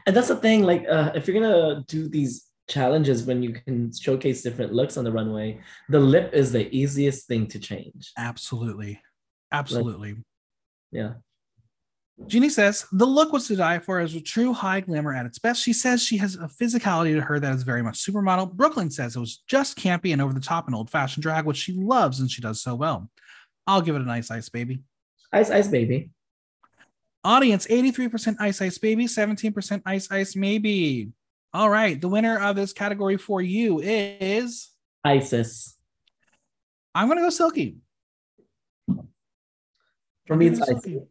And 0.07 0.15
that's 0.15 0.29
the 0.29 0.37
thing. 0.37 0.63
Like, 0.63 0.87
uh, 0.89 1.11
if 1.17 1.27
you're 1.27 1.41
gonna 1.41 1.85
do 1.89 2.09
these 2.09 2.47
challenges 2.73 3.25
when 3.25 3.43
you 3.43 3.53
can 3.53 3.93
showcase 3.93 4.43
different 4.43 4.73
looks 4.73 4.97
on 4.97 5.05
the 5.05 5.13
runway, 5.13 5.61
the 5.89 6.01
lip 6.01 6.31
is 6.33 6.53
the 6.53 6.75
easiest 6.75 7.27
thing 7.27 7.47
to 7.49 7.59
change. 7.59 8.13
Absolutely. 8.17 9.01
Absolutely. 9.53 10.15
Like, 10.15 10.23
yeah. 10.91 11.13
Jeannie 12.27 12.49
says 12.49 12.87
the 12.93 13.07
look 13.07 13.33
was 13.33 13.49
to 13.49 13.57
die 13.57 13.79
for 13.79 13.99
as 13.99 14.15
a 14.15 14.21
true 14.21 14.53
high 14.53 14.81
glamour 14.81 15.15
at 15.15 15.27
its 15.27 15.39
best. 15.39 15.63
She 15.63 15.73
says 15.73 16.03
she 16.03 16.19
has 16.19 16.37
a 16.37 16.49
physicality 16.49 17.15
to 17.15 17.21
her 17.21 17.41
that 17.41 17.55
is 17.55 17.63
very 17.63 17.83
much 17.83 18.05
supermodel. 18.05 18.53
Brooklyn 18.53 18.91
says 18.91 19.17
it 19.17 19.21
was 19.21 19.43
just 19.49 19.79
campy 19.79 20.13
and 20.13 20.23
over 20.23 20.33
the 20.33 20.41
top 20.41 20.67
and 20.67 20.75
old 20.75 20.91
fashioned 20.91 21.23
drag, 21.23 21.47
which 21.47 21.57
she 21.57 21.73
loves 21.73 22.21
and 22.21 22.31
she 22.31 22.41
does 22.41 22.63
so 22.63 22.75
well. 22.75 23.11
I'll 23.67 23.83
give 23.83 23.97
it 23.97 24.03
a 24.03 24.07
nice 24.07 24.31
ice 24.31 24.49
baby. 24.49 24.83
Ice 25.33 25.51
ice 25.51 25.69
baby. 25.69 26.11
Audience 27.25 27.67
83% 27.67 28.37
ice 28.41 28.61
ice 28.61 28.79
baby, 28.79 29.07
17% 29.07 29.83
ice 29.87 30.11
ice 30.11 30.37
maybe. 30.37 31.11
All 31.55 31.69
right. 31.69 32.01
The 32.01 32.09
winner 32.09 32.39
of 32.39 32.57
this 32.57 32.73
category 32.73 33.17
for 33.17 33.41
you 33.41 33.81
is 33.81 34.71
Icesis. 35.07 35.75
I'm 36.95 37.09
going 37.09 37.19
to 37.19 37.25
go 37.25 37.31
Silky. 37.31 37.79
For 40.27 40.37
me, 40.37 40.47
it's 40.47 40.61
Icesis. 40.61 41.03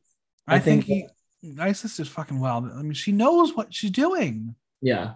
I, 0.48 0.56
I 0.56 0.60
think, 0.60 0.86
think 0.86 1.10
he, 1.42 1.56
Icesis 1.60 2.00
is 2.00 2.08
fucking 2.08 2.40
well. 2.40 2.70
I 2.74 2.82
mean, 2.82 2.94
she 2.94 3.12
knows 3.12 3.56
what 3.56 3.74
she's 3.74 3.92
doing. 3.92 4.56
Yeah. 4.82 5.14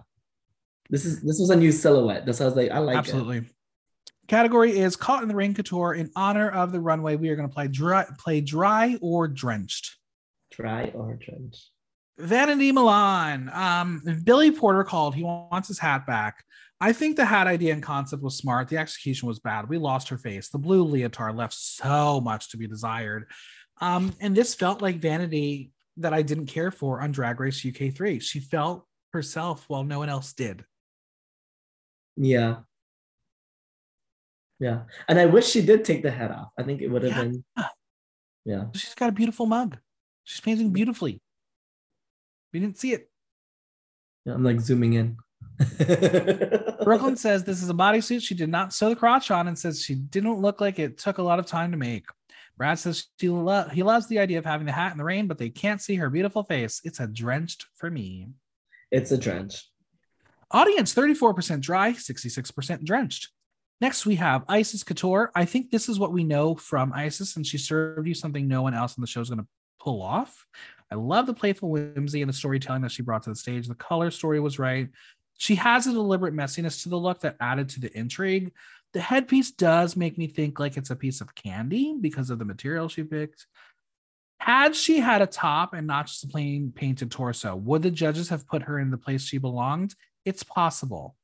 This 0.88 1.04
is 1.04 1.20
this 1.20 1.40
was 1.40 1.50
a 1.50 1.56
new 1.56 1.72
silhouette. 1.72 2.26
This 2.26 2.38
was 2.38 2.54
like 2.54 2.70
I 2.70 2.78
like 2.78 2.96
absolutely. 2.96 3.38
It. 3.38 3.44
Category 4.28 4.78
is 4.78 4.96
caught 4.96 5.22
in 5.22 5.28
the 5.28 5.34
rain 5.34 5.54
couture 5.54 5.94
in 5.94 6.10
honor 6.16 6.48
of 6.50 6.72
the 6.72 6.80
runway. 6.80 7.16
We 7.16 7.28
are 7.28 7.36
going 7.36 7.48
to 7.48 7.54
play 7.54 7.68
dry, 7.68 8.06
play 8.18 8.40
dry 8.40 8.96
or 9.00 9.28
drenched. 9.28 9.96
Dry 10.50 10.90
or 10.94 11.14
drenched. 11.14 11.70
Vanity 12.18 12.72
Milan. 12.72 13.50
Um, 13.52 14.02
Billy 14.24 14.50
Porter 14.50 14.84
called. 14.84 15.14
He 15.14 15.22
wants 15.22 15.68
his 15.68 15.78
hat 15.78 16.06
back. 16.06 16.44
I 16.80 16.92
think 16.92 17.16
the 17.16 17.24
hat 17.24 17.46
idea 17.46 17.72
and 17.72 17.82
concept 17.82 18.22
was 18.22 18.36
smart. 18.36 18.68
The 18.68 18.76
execution 18.76 19.28
was 19.28 19.38
bad. 19.38 19.68
We 19.68 19.78
lost 19.78 20.08
her 20.10 20.18
face. 20.18 20.48
The 20.48 20.58
blue 20.58 20.82
leotard 20.84 21.34
left 21.34 21.54
so 21.54 22.20
much 22.20 22.50
to 22.50 22.58
be 22.58 22.66
desired. 22.66 23.26
Um, 23.80 24.14
and 24.20 24.36
this 24.36 24.54
felt 24.54 24.82
like 24.82 24.96
vanity 24.96 25.70
that 25.98 26.12
I 26.12 26.22
didn't 26.22 26.46
care 26.46 26.70
for 26.70 27.00
on 27.00 27.12
Drag 27.12 27.40
Race 27.40 27.62
UK3. 27.62 28.20
She 28.20 28.40
felt 28.40 28.86
herself 29.12 29.64
while 29.68 29.84
no 29.84 29.98
one 29.98 30.10
else 30.10 30.34
did. 30.34 30.64
Yeah. 32.16 32.56
Yeah. 34.58 34.82
And 35.08 35.18
I 35.18 35.26
wish 35.26 35.48
she 35.48 35.62
did 35.62 35.84
take 35.84 36.02
the 36.02 36.10
hat 36.10 36.30
off. 36.30 36.48
I 36.58 36.62
think 36.62 36.80
it 36.80 36.88
would 36.88 37.02
have 37.02 37.12
yeah. 37.12 37.22
been. 37.22 37.44
Yeah. 38.44 38.66
She's 38.76 38.94
got 38.94 39.08
a 39.08 39.12
beautiful 39.12 39.44
mug. 39.46 39.76
She's 40.22 40.40
painting 40.40 40.70
beautifully. 40.70 41.20
We 42.56 42.60
didn't 42.60 42.78
see 42.78 42.94
it. 42.94 43.10
Yeah, 44.24 44.32
I'm 44.32 44.42
like 44.42 44.60
zooming 44.60 44.94
in. 44.94 45.18
Brooklyn 46.84 47.18
says 47.18 47.44
this 47.44 47.62
is 47.62 47.68
a 47.68 47.74
bodysuit 47.74 48.22
she 48.22 48.34
did 48.34 48.48
not 48.48 48.72
sew 48.72 48.88
the 48.88 48.96
crotch 48.96 49.30
on 49.30 49.46
and 49.46 49.58
says 49.58 49.82
she 49.82 49.94
didn't 49.94 50.40
look 50.40 50.62
like 50.62 50.78
it 50.78 50.96
took 50.96 51.18
a 51.18 51.22
lot 51.22 51.38
of 51.38 51.44
time 51.44 51.70
to 51.72 51.76
make. 51.76 52.06
Brad 52.56 52.78
says 52.78 53.08
she 53.20 53.28
lo- 53.28 53.68
he 53.70 53.82
loves 53.82 54.08
the 54.08 54.18
idea 54.18 54.38
of 54.38 54.46
having 54.46 54.64
the 54.64 54.72
hat 54.72 54.92
in 54.92 54.96
the 54.96 55.04
rain, 55.04 55.26
but 55.26 55.36
they 55.36 55.50
can't 55.50 55.82
see 55.82 55.96
her 55.96 56.08
beautiful 56.08 56.44
face. 56.44 56.80
It's 56.82 56.98
a 56.98 57.06
drenched 57.06 57.66
for 57.74 57.90
me. 57.90 58.28
It's 58.90 59.12
a 59.12 59.18
drench. 59.18 59.68
Audience 60.50 60.94
34% 60.94 61.60
dry, 61.60 61.92
66% 61.92 62.84
drenched. 62.84 63.28
Next, 63.82 64.06
we 64.06 64.14
have 64.14 64.46
Icesis 64.48 64.82
Couture. 64.82 65.30
I 65.34 65.44
think 65.44 65.70
this 65.70 65.90
is 65.90 65.98
what 65.98 66.14
we 66.14 66.24
know 66.24 66.54
from 66.54 66.94
Icesis, 66.94 67.36
and 67.36 67.46
she 67.46 67.58
served 67.58 68.08
you 68.08 68.14
something 68.14 68.48
no 68.48 68.62
one 68.62 68.72
else 68.72 68.96
in 68.96 69.02
the 69.02 69.06
show 69.06 69.20
is 69.20 69.28
going 69.28 69.42
to 69.42 69.48
pull 69.78 70.00
off. 70.02 70.46
I 70.90 70.94
love 70.94 71.26
the 71.26 71.34
playful 71.34 71.70
whimsy 71.70 72.22
and 72.22 72.28
the 72.28 72.34
storytelling 72.34 72.82
that 72.82 72.92
she 72.92 73.02
brought 73.02 73.24
to 73.24 73.30
the 73.30 73.36
stage. 73.36 73.66
The 73.66 73.74
color 73.74 74.10
story 74.10 74.38
was 74.40 74.58
right. 74.58 74.88
She 75.38 75.56
has 75.56 75.86
a 75.86 75.92
deliberate 75.92 76.34
messiness 76.34 76.82
to 76.82 76.88
the 76.88 76.98
look 76.98 77.20
that 77.20 77.36
added 77.40 77.68
to 77.70 77.80
the 77.80 77.96
intrigue. 77.96 78.52
The 78.92 79.00
headpiece 79.00 79.50
does 79.50 79.96
make 79.96 80.16
me 80.16 80.28
think 80.28 80.58
like 80.58 80.76
it's 80.76 80.90
a 80.90 80.96
piece 80.96 81.20
of 81.20 81.34
candy 81.34 81.96
because 82.00 82.30
of 82.30 82.38
the 82.38 82.44
material 82.44 82.88
she 82.88 83.02
picked. 83.02 83.46
Had 84.38 84.76
she 84.76 85.00
had 85.00 85.22
a 85.22 85.26
top 85.26 85.74
and 85.74 85.86
not 85.86 86.06
just 86.06 86.24
a 86.24 86.28
plain 86.28 86.72
painted 86.74 87.10
torso, 87.10 87.56
would 87.56 87.82
the 87.82 87.90
judges 87.90 88.28
have 88.28 88.46
put 88.46 88.62
her 88.62 88.78
in 88.78 88.90
the 88.90 88.98
place 88.98 89.24
she 89.24 89.38
belonged? 89.38 89.94
It's 90.24 90.42
possible. 90.42 91.16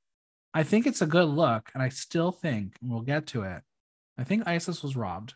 I 0.55 0.65
think 0.65 0.87
it's 0.87 1.03
a 1.03 1.07
good 1.07 1.29
look, 1.29 1.71
and 1.73 1.83
I 1.83 1.89
still 1.89 2.33
think, 2.33 2.77
and 2.83 2.91
we'll 2.91 3.01
get 3.01 3.29
to 3.29 3.43
it. 3.43 3.63
I 4.19 4.25
think 4.25 4.47
Icesis 4.47 4.83
was 4.83 4.97
robbed. 4.97 5.35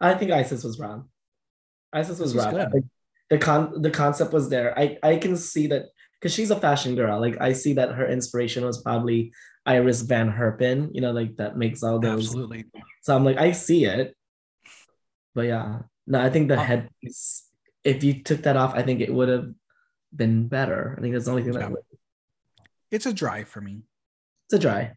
I 0.00 0.14
think 0.14 0.30
Icesis 0.30 0.64
was 0.64 0.78
robbed. 0.78 1.08
Icesis 1.94 2.20
was, 2.20 2.34
was 2.34 2.44
robbed 2.44 2.84
the 3.32 3.38
con 3.38 3.80
the 3.80 3.90
concept 3.90 4.30
was 4.34 4.50
there. 4.50 4.78
I 4.78 4.98
I 5.02 5.16
can 5.16 5.38
see 5.38 5.66
that 5.68 5.86
because 6.20 6.34
she's 6.34 6.50
a 6.50 6.60
fashion 6.60 6.94
girl. 6.94 7.18
Like 7.18 7.40
I 7.40 7.54
see 7.54 7.72
that 7.74 7.92
her 7.92 8.06
inspiration 8.06 8.62
was 8.62 8.82
probably 8.82 9.32
Iris 9.64 10.02
Van 10.02 10.30
Herpen. 10.30 10.90
You 10.92 11.00
know, 11.00 11.12
like 11.12 11.36
that 11.36 11.56
makes 11.56 11.82
all 11.82 11.98
those. 11.98 12.26
Absolutely. 12.26 12.66
So 13.00 13.16
I'm 13.16 13.24
like, 13.24 13.38
I 13.38 13.52
see 13.52 13.86
it. 13.86 14.14
But 15.34 15.46
yeah, 15.46 15.78
no, 16.06 16.20
I 16.20 16.28
think 16.28 16.48
the 16.48 16.60
oh. 16.60 16.62
headpiece. 16.62 17.48
If 17.84 18.04
you 18.04 18.22
took 18.22 18.42
that 18.42 18.58
off, 18.58 18.74
I 18.74 18.82
think 18.82 19.00
it 19.00 19.12
would 19.12 19.30
have 19.30 19.48
been 20.14 20.46
better. 20.46 20.94
I 20.98 21.00
think 21.00 21.14
that's 21.14 21.24
the 21.24 21.30
only 21.30 21.42
thing 21.42 21.54
yeah. 21.54 21.60
that. 21.60 21.70
Would... 21.70 21.80
It's 22.90 23.06
a 23.06 23.14
dry 23.14 23.44
for 23.44 23.62
me. 23.62 23.80
It's 24.46 24.54
a 24.54 24.58
dry. 24.58 24.92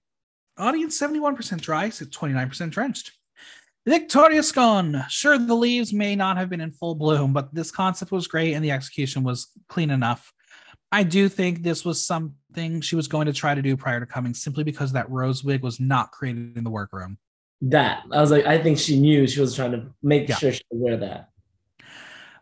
Audience 0.58 1.00
71% 1.00 1.62
dry, 1.62 1.90
so 1.90 2.06
29% 2.06 2.70
drenched. 2.70 3.14
Victoria 3.88 4.42
Scone. 4.42 5.04
Sure, 5.10 5.38
the 5.38 5.54
leaves 5.54 5.94
may 5.94 6.16
not 6.16 6.38
have 6.38 6.50
been 6.50 6.62
in 6.62 6.72
full 6.72 6.96
bloom, 6.96 7.34
but 7.34 7.54
this 7.54 7.72
concept 7.72 8.12
was 8.12 8.28
great 8.28 8.54
and 8.54 8.66
the 8.66 8.72
execution 8.72 9.24
was 9.24 9.48
clean 9.70 9.92
enough. 9.92 10.34
I 10.92 11.04
do 11.04 11.30
think 11.30 11.62
this 11.62 11.86
was 11.86 12.06
something 12.06 12.82
she 12.82 12.96
was 12.96 13.08
going 13.08 13.28
to 13.28 13.34
try 13.34 13.54
to 13.54 13.62
do 13.62 13.78
prior 13.78 14.00
to 14.00 14.06
coming 14.06 14.34
simply 14.34 14.64
because 14.64 14.94
that 14.94 15.10
rose 15.10 15.44
wig 15.44 15.62
was 15.62 15.80
not 15.80 16.12
created 16.12 16.58
in 16.58 16.64
the 16.64 16.70
workroom. 16.70 17.18
That 17.62 18.04
I 18.12 18.22
was 18.22 18.32
like, 18.32 18.46
I 18.46 18.58
think 18.58 18.80
she 18.80 19.00
knew 19.00 19.28
she 19.28 19.42
was 19.42 19.56
trying 19.56 19.72
to 19.74 19.88
make 20.02 20.30
yeah. 20.30 20.36
sure 20.36 20.52
she 20.52 20.64
would 20.72 20.82
wear 20.82 20.98
that. 20.98 21.30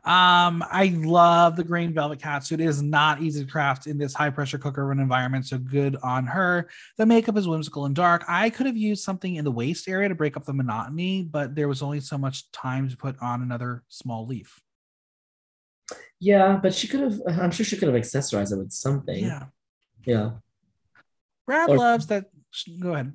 Um, 0.06 0.66
I 0.70 0.94
love 0.98 1.56
the 1.56 1.64
green 1.64 1.94
velvet 1.94 2.20
catsuit. 2.20 2.56
It 2.56 2.62
is 2.62 2.82
not 2.82 3.22
easy 3.22 3.46
to 3.46 3.50
craft 3.50 3.88
in 3.88 3.98
this 3.98 4.14
high 4.14 4.32
pressure 4.32 4.58
cooker 4.58 4.86
run 4.86 5.00
environment, 5.00 5.48
so 5.48 5.58
good 5.58 5.96
on 6.04 6.26
her. 6.26 6.70
The 6.98 7.06
makeup 7.06 7.38
is 7.38 7.48
whimsical 7.48 7.86
and 7.86 7.96
dark. 7.96 8.26
I 8.28 8.50
could 8.50 8.66
have 8.66 8.76
used 8.76 9.02
something 9.02 9.38
in 9.38 9.46
the 9.46 9.52
waist 9.52 9.88
area 9.88 10.10
to 10.10 10.16
break 10.16 10.36
up 10.36 10.44
the 10.44 10.54
monotony, 10.54 11.24
but 11.24 11.56
there 11.56 11.70
was 11.70 11.82
only 11.82 12.02
so 12.02 12.18
much 12.18 12.52
time 12.52 12.90
to 12.90 12.98
put 12.98 13.16
on 13.22 13.42
another 13.42 13.84
small 13.88 14.28
leaf. 14.28 14.62
Yeah, 16.20 16.60
but 16.62 16.74
she 16.74 16.90
could 16.90 17.00
have. 17.00 17.22
I'm 17.26 17.52
sure 17.52 17.66
she 17.66 17.78
could 17.78 17.88
have 17.88 18.02
accessorized 18.02 18.52
it 18.52 18.58
with 18.58 18.74
something. 18.74 19.24
Yeah, 19.24 19.46
yeah. 20.06 20.32
Brad 21.46 21.70
or, 21.70 21.78
loves 21.78 22.08
that. 22.08 22.26
Go 22.80 22.94
ahead. 22.94 23.14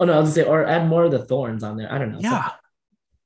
Oh 0.00 0.06
no, 0.06 0.14
I 0.14 0.18
was 0.20 0.34
gonna 0.34 0.46
say, 0.46 0.50
or 0.50 0.66
add 0.66 0.88
more 0.88 1.04
of 1.04 1.10
the 1.10 1.24
thorns 1.24 1.62
on 1.62 1.76
there. 1.76 1.92
I 1.92 1.98
don't 1.98 2.12
know. 2.12 2.20
Yeah, 2.20 2.52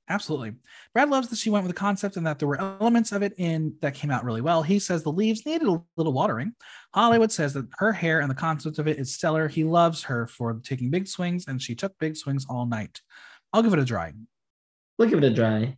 Absolutely. 0.09 0.53
Brad 0.93 1.11
loves 1.11 1.29
that 1.29 1.39
she 1.39 1.51
went 1.51 1.65
with 1.65 1.75
the 1.75 1.79
concept 1.79 2.17
and 2.17 2.27
that 2.27 2.39
there 2.39 2.47
were 2.47 2.61
elements 2.61 3.11
of 3.11 3.23
it 3.23 3.35
in 3.39 3.75
that 3.81 3.95
came 3.95 4.11
out 4.11 4.25
really 4.25 4.41
well. 4.41 4.63
He 4.63 4.79
says 4.79 5.03
the 5.03 5.11
leaves 5.11 5.45
needed 5.45 5.67
a 5.67 5.83
little 5.97 6.13
watering. 6.13 6.53
Hollywood 6.95 7.33
says 7.33 7.55
that 7.55 7.67
her 7.79 7.93
hair 7.93 8.21
and 8.21 8.31
the 8.31 8.35
concept 8.35 8.79
of 8.79 8.87
it 8.87 8.99
is 8.99 9.13
stellar. 9.13 9.49
He 9.49 9.65
loves 9.65 10.05
her 10.05 10.29
for 10.29 10.61
taking 10.63 10.91
big 10.91 11.09
swings, 11.09 11.49
and 11.49 11.61
she 11.61 11.75
took 11.75 11.99
big 11.99 12.17
swings 12.17 12.47
all 12.49 12.67
night. 12.67 13.01
I'll 13.53 13.65
give 13.65 13.73
it 13.73 13.81
a 13.81 13.85
dry. 13.85 14.13
We'll 14.97 15.09
give 15.09 15.19
it 15.19 15.25
a 15.25 15.35
dry. 15.35 15.77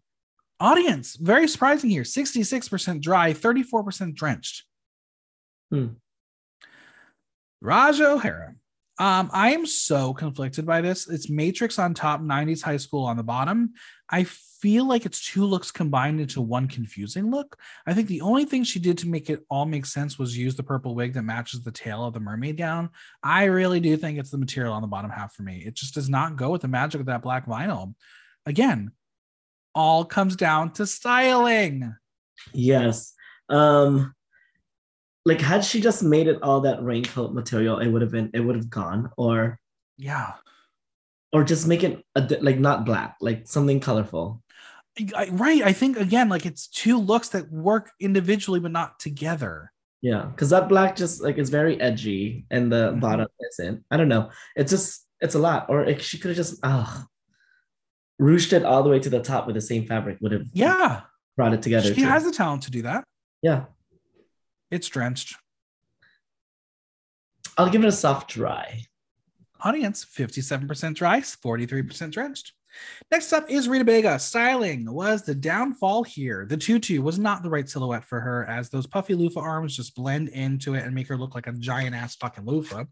Audience, 0.61 1.17
very 1.17 1.49
surprising 1.49 1.89
here 1.89 2.03
66% 2.03 3.01
dry, 3.01 3.33
34% 3.33 4.15
drenched. 4.15 4.65
Hmm. 5.71 5.87
Ra'Jah 7.65 8.15
O'Hara. 8.15 8.55
Um, 9.01 9.31
I 9.33 9.53
am 9.53 9.65
so 9.65 10.13
conflicted 10.13 10.67
by 10.67 10.81
this. 10.81 11.09
It's 11.09 11.31
Matrix 11.31 11.79
on 11.79 11.95
top, 11.95 12.21
90s 12.21 12.63
high 12.63 12.77
school 12.79 13.05
on 13.05 13.17
the 13.17 13.23
bottom. 13.23 13.75
I 14.11 14.25
feel 14.25 14.87
like 14.87 15.07
it's 15.07 15.25
two 15.25 15.45
looks 15.45 15.71
combined 15.71 16.21
into 16.21 16.41
one 16.41 16.67
confusing 16.67 17.31
look. 17.31 17.57
I 17.87 17.95
think 17.95 18.09
the 18.09 18.23
only 18.23 18.45
thing 18.45 18.65
she 18.65 18.79
did 18.79 18.99
to 18.99 19.09
make 19.09 19.31
it 19.31 19.45
all 19.49 19.67
make 19.67 19.87
sense 19.87 20.19
was 20.19 20.37
use 20.37 20.57
the 20.57 20.63
purple 20.63 20.95
wig 20.95 21.15
that 21.15 21.23
matches 21.23 21.63
the 21.63 21.71
tail 21.71 22.05
of 22.05 22.15
the 22.15 22.21
mermaid 22.21 22.57
gown. 22.57 22.91
I 23.23 23.45
really 23.45 23.81
do 23.81 23.97
think 23.97 24.19
it's 24.19 24.31
the 24.31 24.39
material 24.39 24.73
on 24.73 24.83
the 24.83 24.89
bottom 24.89 25.11
half 25.11 25.35
for 25.35 25.43
me. 25.43 25.63
It 25.65 25.75
just 25.75 25.95
does 25.95 26.09
not 26.09 26.37
go 26.37 26.51
with 26.51 26.63
the 26.63 26.69
magic 26.69 27.01
of 27.01 27.07
that 27.07 27.23
black 27.23 27.47
vinyl. 27.47 27.95
Again, 28.47 28.91
all 29.75 30.05
comes 30.05 30.35
down 30.35 30.73
to 30.73 30.87
styling. 30.87 31.95
Yes. 32.53 33.15
Um 33.49 34.15
like 35.25 35.41
had 35.41 35.65
she 35.65 35.81
just 35.81 36.03
made 36.03 36.27
it 36.27 36.43
all 36.43 36.63
that 36.63 36.83
raincoat 36.83 37.35
material, 37.35 37.79
it 37.79 37.89
would 37.89 38.03
have 38.03 38.11
been 38.11 38.31
it 38.35 38.41
would 38.41 38.57
have 38.57 38.71
gone 38.71 39.11
or 39.17 39.61
Yeah. 39.97 40.33
Or 41.33 41.45
just 41.45 41.67
make 41.67 41.83
it 41.85 42.03
a, 42.15 42.21
like 42.41 42.59
not 42.59 42.85
black, 42.85 43.17
like 43.21 43.47
something 43.47 43.81
colorful. 43.81 44.43
I, 45.15 45.29
right. 45.31 45.63
I 45.63 45.73
think 45.73 45.97
again, 45.97 46.29
like 46.29 46.45
it's 46.47 46.67
two 46.69 46.99
looks 46.99 47.29
that 47.31 47.51
work 47.53 47.91
individually 48.01 48.61
but 48.61 48.73
not 48.73 48.99
together. 48.99 49.73
Yeah, 50.01 50.25
because 50.27 50.51
that 50.51 50.69
black 50.69 50.97
just 50.97 51.23
like 51.23 51.39
is 51.39 51.51
very 51.51 51.81
edgy 51.81 52.47
and 52.51 52.71
the 52.73 52.93
Mhm. 52.93 53.01
bottom 53.01 53.29
isn't. 53.53 53.85
I 53.91 53.97
don't 53.97 54.09
know. 54.09 54.31
It's 54.57 54.71
just 54.71 55.07
it's 55.21 55.35
a 55.35 55.39
lot. 55.39 55.67
Or 55.69 55.85
it, 55.85 56.03
she 56.03 56.19
could 56.19 56.29
have 56.29 56.37
just 56.37 56.59
ah 56.63 57.07
ruched 58.21 58.53
it 58.53 58.65
all 58.65 58.83
the 58.83 58.91
way 58.91 58.99
to 58.99 59.11
the 59.11 59.21
top 59.21 59.47
with 59.47 59.55
the 59.55 59.61
same 59.61 59.87
fabric 59.87 60.19
would 60.21 60.33
have 60.33 60.47
Yeah. 60.53 61.03
brought 61.37 61.53
it 61.53 61.63
together. 61.63 61.89
She 61.95 62.01
too. 62.03 62.07
has 62.07 62.25
the 62.25 62.33
talent 62.33 62.63
to 62.65 62.71
do 62.71 62.83
that. 62.83 63.05
yeah. 63.43 63.67
It's 64.71 64.89
drenched. 64.89 65.37
I'll 67.57 67.71
give 67.71 67.83
it 67.85 67.89
a 67.89 67.93
soft 67.93 68.31
dry. 68.31 68.83
Audience 69.63 70.05
57% 70.05 70.95
dry, 70.95 71.21
43% 71.21 72.11
drenched. 72.11 72.53
Next 73.11 73.33
up 73.33 73.51
is 73.51 73.69
Rita 73.69 73.85
Baga. 73.85 74.19
Styling 74.19 74.93
was 74.93 75.23
the 75.23 75.35
downfall 75.35 76.05
here. 76.05 76.47
The 76.47 76.57
tutu 76.57 77.01
was 77.03 77.19
not 77.19 77.43
the 77.43 77.51
right 77.51 77.69
silhouette 77.69 78.05
for 78.05 78.21
her, 78.21 78.45
as 78.47 78.69
those 78.69 78.87
puffy 78.87 79.15
loofah 79.15 79.41
arms 79.41 79.77
just 79.77 79.97
blend 79.97 80.29
into 80.29 80.75
it 80.75 80.85
and 80.85 80.95
make 80.95 81.09
her 81.09 81.17
look 81.17 81.35
like 81.35 81.47
a 81.47 81.53
giant 81.53 81.95
ass 81.95 82.17
fucking 82.17 82.45
loofah. 82.45 82.85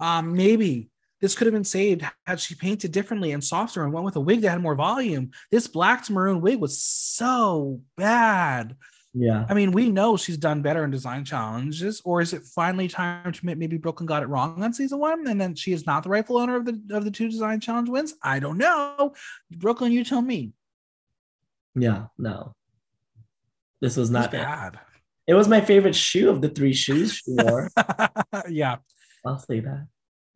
Um, 0.00 0.34
maybe 0.34 0.90
this 1.20 1.34
could 1.34 1.46
have 1.46 1.54
been 1.54 1.64
saved 1.64 2.04
had 2.26 2.40
she 2.40 2.54
painted 2.54 2.92
differently 2.92 3.32
and 3.32 3.42
softer 3.42 3.84
and 3.84 3.92
went 3.92 4.04
with 4.04 4.16
a 4.16 4.20
wig 4.20 4.42
that 4.42 4.50
had 4.50 4.60
more 4.60 4.74
volume. 4.74 5.30
This 5.50 5.68
black 5.68 6.04
to 6.04 6.12
maroon 6.12 6.40
wig 6.40 6.58
was 6.58 6.82
so 6.82 7.80
bad. 7.96 8.76
Yeah. 9.16 9.46
I 9.48 9.54
mean, 9.54 9.70
we 9.70 9.90
know 9.90 10.16
she's 10.16 10.36
done 10.36 10.60
better 10.60 10.82
in 10.82 10.90
design 10.90 11.24
challenges, 11.24 12.02
or 12.04 12.20
is 12.20 12.32
it 12.32 12.42
finally 12.42 12.88
time 12.88 13.32
to 13.32 13.38
admit 13.38 13.58
maybe 13.58 13.78
Brooklyn 13.78 14.06
got 14.06 14.24
it 14.24 14.28
wrong 14.28 14.62
on 14.62 14.72
season 14.72 14.98
one, 14.98 15.28
and 15.28 15.40
then 15.40 15.54
she 15.54 15.72
is 15.72 15.86
not 15.86 16.02
the 16.02 16.08
rightful 16.08 16.36
owner 16.36 16.56
of 16.56 16.64
the 16.64 16.80
of 16.90 17.04
the 17.04 17.12
two 17.12 17.28
design 17.28 17.60
challenge 17.60 17.88
wins? 17.88 18.14
I 18.22 18.40
don't 18.40 18.58
know. 18.58 19.14
Brooklyn, 19.52 19.92
you 19.92 20.04
tell 20.04 20.20
me. 20.20 20.52
Yeah. 21.76 22.06
No. 22.18 22.54
This 23.80 23.96
was 23.96 24.10
not 24.10 24.26
it. 24.26 24.38
bad. 24.38 24.80
It 25.26 25.34
was 25.34 25.46
my 25.48 25.60
favorite 25.60 25.94
shoe 25.94 26.28
of 26.28 26.42
the 26.42 26.48
three 26.48 26.74
shoes 26.74 27.14
she 27.14 27.22
wore. 27.28 27.70
yeah. 28.48 28.76
I'll 29.24 29.38
say 29.38 29.60
that. 29.60 29.86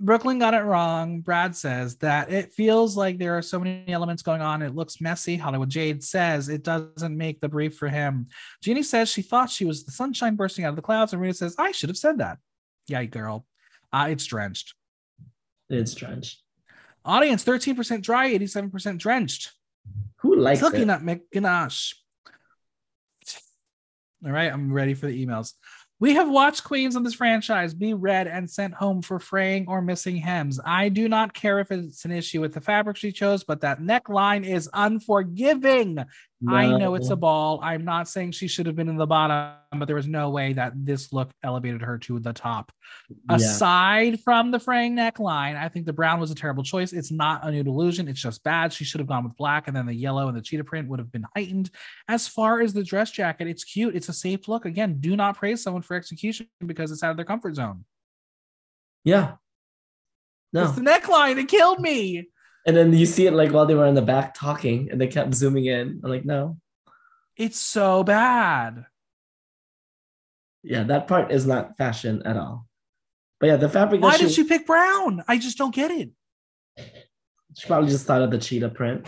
Brooklyn 0.01 0.39
got 0.39 0.55
it 0.55 0.63
wrong. 0.63 1.21
Brad 1.21 1.57
says 1.57 1.97
that 1.97 2.31
it 2.31 2.53
feels 2.53 2.97
like 2.97 3.19
there 3.19 3.37
are 3.37 3.43
so 3.43 3.59
many 3.59 3.85
elements 3.89 4.23
going 4.23 4.41
on. 4.41 4.63
It 4.63 4.75
looks 4.75 5.01
messy. 5.01 5.37
Hollywood 5.37 5.71
Jade 5.71 6.05
says 6.05 6.49
it 6.49 6.63
doesn't 6.63 7.17
make 7.17 7.41
the 7.41 7.49
brief 7.49 7.77
for 7.77 7.89
him. 7.89 8.29
Jeannie 8.63 8.85
says 8.85 9.09
she 9.09 9.23
thought 9.23 9.51
she 9.51 9.65
was 9.65 9.85
the 9.85 9.91
sunshine 9.91 10.37
bursting 10.37 10.65
out 10.65 10.71
of 10.71 10.77
the 10.77 10.83
clouds. 10.83 11.13
And 11.13 11.21
Rita 11.21 11.35
says, 11.35 11.57
I 11.59 11.73
should 11.73 11.91
have 11.91 11.97
said 11.97 12.19
that. 12.19 12.39
Yeah, 12.87 13.05
girl. 13.05 13.45
Uh, 13.93 14.07
it's 14.11 14.25
drenched. 14.25 14.75
It's 15.69 15.95
drenched. 15.95 16.43
Audience 17.05 17.45
13% 17.45 18.01
dry, 18.03 18.33
87% 18.35 18.99
drenched. 18.99 19.53
Who 20.19 20.37
likes 20.37 20.61
Silky 20.61 20.83
it? 20.83 21.31
Ganache. 21.33 21.95
All 24.25 24.33
right, 24.33 24.53
I'm 24.53 24.73
ready 24.73 24.95
for 24.95 25.07
the 25.07 25.27
emails. 25.27 25.55
We 26.01 26.15
have 26.15 26.31
watched 26.31 26.63
queens 26.63 26.95
on 26.95 27.03
this 27.03 27.15
franchise 27.15 27.75
be 27.75 27.93
read 27.93 28.29
and 28.29 28.49
sent 28.49 28.75
home 28.75 29.03
for 29.03 29.19
fraying 29.19 29.67
or 29.67 29.83
missing 29.83 30.17
hems. 30.17 30.61
I 30.65 30.91
do 30.91 31.09
not 31.09 31.35
care 31.35 31.59
if 31.59 31.73
it's 31.73 32.05
an 32.05 32.13
issue 32.13 32.41
with 32.41 32.55
the 32.55 32.61
fabric 32.61 32.97
she 32.97 33.11
chose, 33.11 33.43
but 33.43 33.63
that 33.63 33.81
neckline 33.81 34.47
is 34.47 34.71
unforgiving. 34.73 36.05
I 36.47 36.69
know 36.77 36.95
it's 36.95 37.11
a 37.11 37.17
ball. 37.17 37.59
I'm 37.63 37.85
not 37.85 38.07
saying 38.07 38.31
she 38.31 38.47
should 38.47 38.67
have 38.67 38.77
been 38.77 38.89
in 38.89 38.97
the 38.97 39.07
bottom, 39.07 39.57
but 39.77 39.87
there 39.87 39.97
was 39.97 40.07
no 40.07 40.31
way 40.31 40.53
that 40.53 40.73
this 40.77 41.13
look 41.13 41.33
elevated 41.43 41.83
her 41.83 41.99
to 41.99 42.21
the 42.21 42.33
top. 42.33 42.71
Yeah. 43.09 43.37
Aside 43.37 44.21
from 44.21 44.53
the 44.53 44.61
fraying 44.61 44.95
neckline, 44.95 45.57
I 45.57 45.69
think 45.69 45.87
the 45.87 45.93
brown 45.93 46.21
was 46.21 46.31
a 46.31 46.37
terrible 46.37 46.63
choice. 46.63 46.93
It's 46.93 47.11
not 47.11 47.45
a 47.45 47.51
new 47.51 47.65
delusion, 47.65 48.07
It's 48.07 48.23
just 48.23 48.45
bad. 48.45 48.73
She 48.73 48.85
should 48.85 49.01
have 49.01 49.09
gone 49.09 49.25
with 49.25 49.37
black, 49.37 49.67
and 49.67 49.77
then 49.77 49.87
the 49.87 49.95
yellow 49.95 50.29
and 50.29 50.37
the 50.37 50.43
cheetah 50.43 50.63
print 50.63 50.89
would 50.89 51.01
have 51.01 51.11
been 51.11 51.27
heightened. 51.35 51.71
As 52.07 52.29
far 52.29 52.61
as 52.61 52.73
the 52.73 52.85
dress 52.85 53.11
jacket, 53.11 53.49
it's 53.49 53.65
cute. 53.65 53.97
It's 53.97 54.09
a 54.09 54.13
safe 54.13 54.47
look. 54.47 54.65
Again, 54.65 54.99
do 55.01 55.17
not 55.17 55.37
praise 55.37 55.63
someone 55.63 55.83
for 55.83 55.97
execution 55.97 56.47
because 56.65 56.93
it's 56.93 57.03
out 57.03 57.11
of 57.11 57.17
their 57.17 57.27
comfort 57.27 57.57
zone. 57.57 57.85
Yeah. 59.03 59.33
No. 60.53 60.65
It's 60.65 60.77
the 60.77 60.83
neckline. 60.83 61.39
It 61.39 61.49
killed 61.49 61.81
me. 61.81 62.29
And 62.69 62.77
then 62.77 62.93
you 62.93 63.07
see 63.07 63.27
it 63.27 63.33
like 63.33 63.51
while 63.51 63.65
they 63.65 63.75
were 63.75 63.87
in 63.87 63.95
the 63.95 64.03
back 64.03 64.35
talking 64.35 64.91
and 64.91 65.01
they 65.01 65.07
kept 65.07 65.33
zooming 65.33 65.65
in. 65.65 66.03
I'm 66.05 66.11
like, 66.11 66.27
no. 66.27 66.59
It's 67.35 67.59
so 67.59 68.05
bad. 68.05 68.85
Yeah, 70.63 70.83
that 70.83 71.09
part 71.09 71.33
is 71.33 71.47
not 71.47 71.79
fashion 71.79 72.23
at 72.27 72.37
all. 72.37 72.67
But 73.41 73.47
yeah, 73.47 73.57
the 73.57 73.71
fabric 73.71 74.03
Why 74.03 74.19
did 74.19 74.33
she 74.33 74.45
pick 74.45 74.67
brown? 74.67 75.25
I 75.27 75.39
just 75.39 75.57
don't 75.57 75.75
get 75.75 75.91
it. 75.91 76.11
she 77.57 77.67
probably 77.67 77.89
just 77.89 78.05
thought 78.05 78.21
of 78.21 78.31
the 78.31 78.37
cheetah 78.37 78.69
print. 78.69 79.07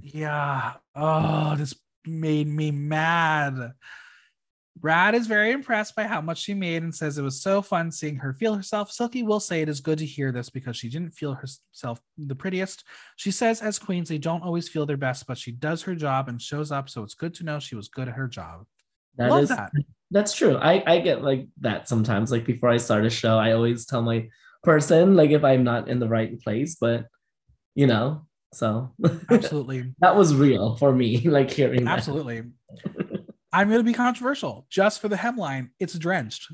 Yeah. 0.00 0.76
Oh, 0.94 1.56
this 1.56 1.74
made 2.06 2.48
me 2.48 2.70
mad. 2.70 3.72
Brad 4.80 5.14
is 5.14 5.26
very 5.26 5.50
impressed 5.52 5.94
by 5.94 6.04
how 6.04 6.22
much 6.22 6.38
she 6.38 6.54
made 6.54 6.82
and 6.82 6.94
says 6.94 7.18
it 7.18 7.22
was 7.22 7.42
so 7.42 7.60
fun 7.60 7.90
seeing 7.90 8.16
her 8.16 8.32
feel 8.32 8.54
herself. 8.54 8.90
Silky 8.90 9.22
will 9.22 9.40
say 9.40 9.60
it 9.60 9.68
is 9.68 9.80
good 9.80 9.98
to 9.98 10.06
hear 10.06 10.32
this 10.32 10.48
because 10.48 10.76
she 10.76 10.88
didn't 10.88 11.10
feel 11.10 11.34
herself 11.34 12.00
the 12.16 12.34
prettiest. 12.34 12.84
She 13.16 13.30
says, 13.30 13.60
as 13.60 13.78
queens, 13.78 14.08
they 14.08 14.16
don't 14.16 14.42
always 14.42 14.68
feel 14.68 14.86
their 14.86 14.96
best, 14.96 15.26
but 15.26 15.36
she 15.36 15.52
does 15.52 15.82
her 15.82 15.94
job 15.94 16.28
and 16.28 16.40
shows 16.40 16.72
up. 16.72 16.88
So 16.88 17.02
it's 17.02 17.14
good 17.14 17.34
to 17.34 17.44
know 17.44 17.58
she 17.58 17.76
was 17.76 17.88
good 17.88 18.08
at 18.08 18.14
her 18.14 18.26
job. 18.26 18.64
That 19.16 19.30
Love 19.30 19.42
is 19.42 19.48
that. 19.50 19.70
that's 20.10 20.32
true. 20.32 20.56
I 20.56 20.82
I 20.86 21.00
get 21.00 21.22
like 21.22 21.48
that 21.60 21.88
sometimes. 21.88 22.30
Like 22.30 22.46
before 22.46 22.70
I 22.70 22.78
start 22.78 23.04
a 23.04 23.10
show, 23.10 23.38
I 23.38 23.52
always 23.52 23.84
tell 23.84 24.02
my 24.02 24.28
person 24.62 25.14
like 25.14 25.30
if 25.30 25.44
I'm 25.44 25.64
not 25.64 25.88
in 25.88 25.98
the 25.98 26.08
right 26.08 26.40
place, 26.40 26.76
but 26.80 27.06
you 27.74 27.86
know, 27.86 28.26
so 28.54 28.94
Absolutely. 29.30 29.92
that 30.00 30.16
was 30.16 30.34
real 30.34 30.76
for 30.76 30.92
me. 30.92 31.18
Like 31.28 31.50
hearing 31.50 31.84
that. 31.84 31.98
Absolutely. 31.98 32.44
I'm 33.52 33.68
going 33.68 33.80
to 33.80 33.84
be 33.84 33.92
controversial 33.92 34.66
just 34.70 35.00
for 35.00 35.08
the 35.08 35.16
hemline. 35.16 35.70
It's 35.78 35.98
drenched. 35.98 36.52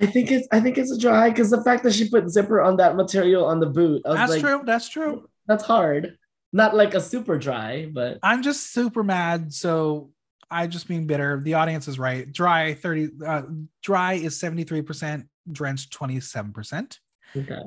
I 0.00 0.06
think 0.06 0.30
it's 0.30 0.46
I 0.52 0.60
think 0.60 0.76
it's 0.76 0.92
a 0.92 0.98
dry 0.98 1.30
because 1.30 1.50
the 1.50 1.62
fact 1.64 1.82
that 1.84 1.94
she 1.94 2.08
put 2.10 2.28
zipper 2.28 2.60
on 2.60 2.76
that 2.76 2.96
material 2.96 3.46
on 3.46 3.60
the 3.60 3.66
boot, 3.66 4.02
That's 4.04 4.32
like, 4.32 4.40
true. 4.40 4.62
That's 4.64 4.88
true. 4.88 5.28
that's 5.46 5.64
hard. 5.64 6.18
Not 6.52 6.76
like 6.76 6.94
a 6.94 7.00
super 7.00 7.38
dry, 7.38 7.88
but 7.90 8.18
I'm 8.22 8.42
just 8.42 8.72
super 8.72 9.02
mad. 9.02 9.52
So 9.52 10.10
I 10.50 10.66
just 10.66 10.88
mean 10.88 11.06
bitter. 11.06 11.40
The 11.42 11.54
audience 11.54 11.88
is 11.88 11.98
right. 11.98 12.30
Dry 12.30 12.74
30, 12.74 13.08
uh, 13.26 13.42
dry 13.82 14.14
is 14.14 14.38
73%, 14.38 15.26
drenched 15.50 15.98
27%. 15.98 16.98
okay. 17.36 17.62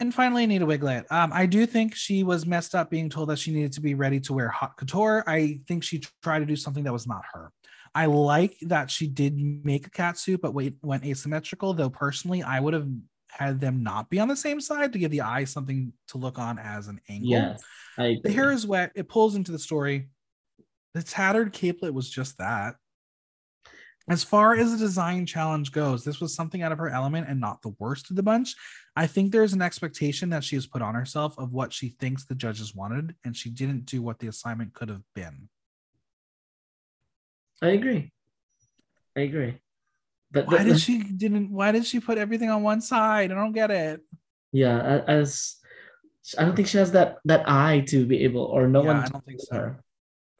And 0.00 0.14
finally, 0.14 0.44
Anita 0.44 0.66
Wigl'it. 0.66 1.04
Um, 1.12 1.30
I 1.32 1.44
do 1.44 1.66
think 1.66 1.94
she 1.94 2.22
was 2.22 2.46
messed 2.46 2.74
up 2.74 2.90
being 2.90 3.10
told 3.10 3.28
that 3.28 3.38
she 3.38 3.52
needed 3.52 3.72
to 3.72 3.82
be 3.82 3.94
ready 3.94 4.18
to 4.20 4.32
wear 4.32 4.48
haute 4.48 4.76
couture. 4.78 5.22
I 5.26 5.60
think 5.68 5.84
she 5.84 6.02
tried 6.22 6.38
to 6.38 6.46
do 6.46 6.56
something 6.56 6.84
that 6.84 6.92
was 6.92 7.06
not 7.06 7.22
her. 7.34 7.52
I 7.94 8.06
like 8.06 8.56
that 8.62 8.90
she 8.90 9.06
did 9.06 9.36
make 9.36 9.86
a 9.86 9.90
cat 9.90 10.16
suit, 10.16 10.40
but 10.40 10.54
wait, 10.54 10.76
went 10.80 11.04
asymmetrical. 11.04 11.74
Though 11.74 11.90
personally, 11.90 12.42
I 12.42 12.60
would 12.60 12.72
have 12.72 12.88
had 13.28 13.60
them 13.60 13.82
not 13.82 14.08
be 14.08 14.18
on 14.18 14.28
the 14.28 14.36
same 14.36 14.60
side 14.60 14.92
to 14.92 14.98
give 14.98 15.10
the 15.10 15.20
eye 15.20 15.44
something 15.44 15.92
to 16.08 16.18
look 16.18 16.38
on 16.38 16.58
as 16.58 16.88
an 16.88 17.00
angle. 17.08 17.30
Yes. 17.30 17.62
The 17.98 18.32
hair 18.32 18.52
is 18.52 18.66
wet. 18.66 18.92
It 18.94 19.08
pulls 19.08 19.34
into 19.34 19.52
the 19.52 19.58
story. 19.58 20.08
The 20.94 21.02
tattered 21.02 21.52
capelet 21.52 21.92
was 21.92 22.08
just 22.08 22.38
that. 22.38 22.76
As 24.10 24.24
far 24.24 24.56
as 24.56 24.72
the 24.72 24.76
design 24.78 25.24
challenge 25.24 25.70
goes, 25.70 26.02
this 26.04 26.20
was 26.20 26.34
something 26.34 26.62
out 26.62 26.72
of 26.72 26.78
her 26.78 26.90
element 26.90 27.28
and 27.28 27.38
not 27.38 27.62
the 27.62 27.72
worst 27.78 28.10
of 28.10 28.16
the 28.16 28.24
bunch. 28.24 28.56
I 28.96 29.06
think 29.06 29.30
there's 29.30 29.52
an 29.52 29.62
expectation 29.62 30.30
that 30.30 30.42
she 30.42 30.56
has 30.56 30.66
put 30.66 30.82
on 30.82 30.96
herself 30.96 31.38
of 31.38 31.52
what 31.52 31.72
she 31.72 31.90
thinks 31.90 32.24
the 32.24 32.34
judges 32.34 32.74
wanted, 32.74 33.14
and 33.24 33.36
she 33.36 33.50
didn't 33.50 33.86
do 33.86 34.02
what 34.02 34.18
the 34.18 34.26
assignment 34.26 34.74
could 34.74 34.88
have 34.88 35.02
been. 35.14 35.48
I 37.62 37.68
agree. 37.68 38.10
I 39.16 39.20
agree. 39.20 39.60
But 40.32 40.48
Why 40.48 40.64
the- 40.64 40.72
did 40.72 40.80
she 40.80 41.04
didn't? 41.04 41.52
Why 41.52 41.70
did 41.70 41.86
she 41.86 42.00
put 42.00 42.18
everything 42.18 42.50
on 42.50 42.64
one 42.64 42.80
side? 42.80 43.30
I 43.30 43.34
don't 43.36 43.52
get 43.52 43.70
it. 43.70 44.00
yeah, 44.50 45.02
as 45.06 45.56
I 46.36 46.44
don't 46.44 46.56
think 46.56 46.66
she 46.66 46.78
has 46.78 46.90
that 46.92 47.18
that 47.26 47.48
eye 47.48 47.84
to 47.88 48.04
be 48.06 48.24
able 48.24 48.42
or 48.42 48.66
no 48.66 48.82
Yeah, 48.82 48.88
one 48.88 48.96
I 49.04 49.06
don't 49.08 49.24
think 49.24 49.40
so. 49.40 49.54
her. 49.54 49.84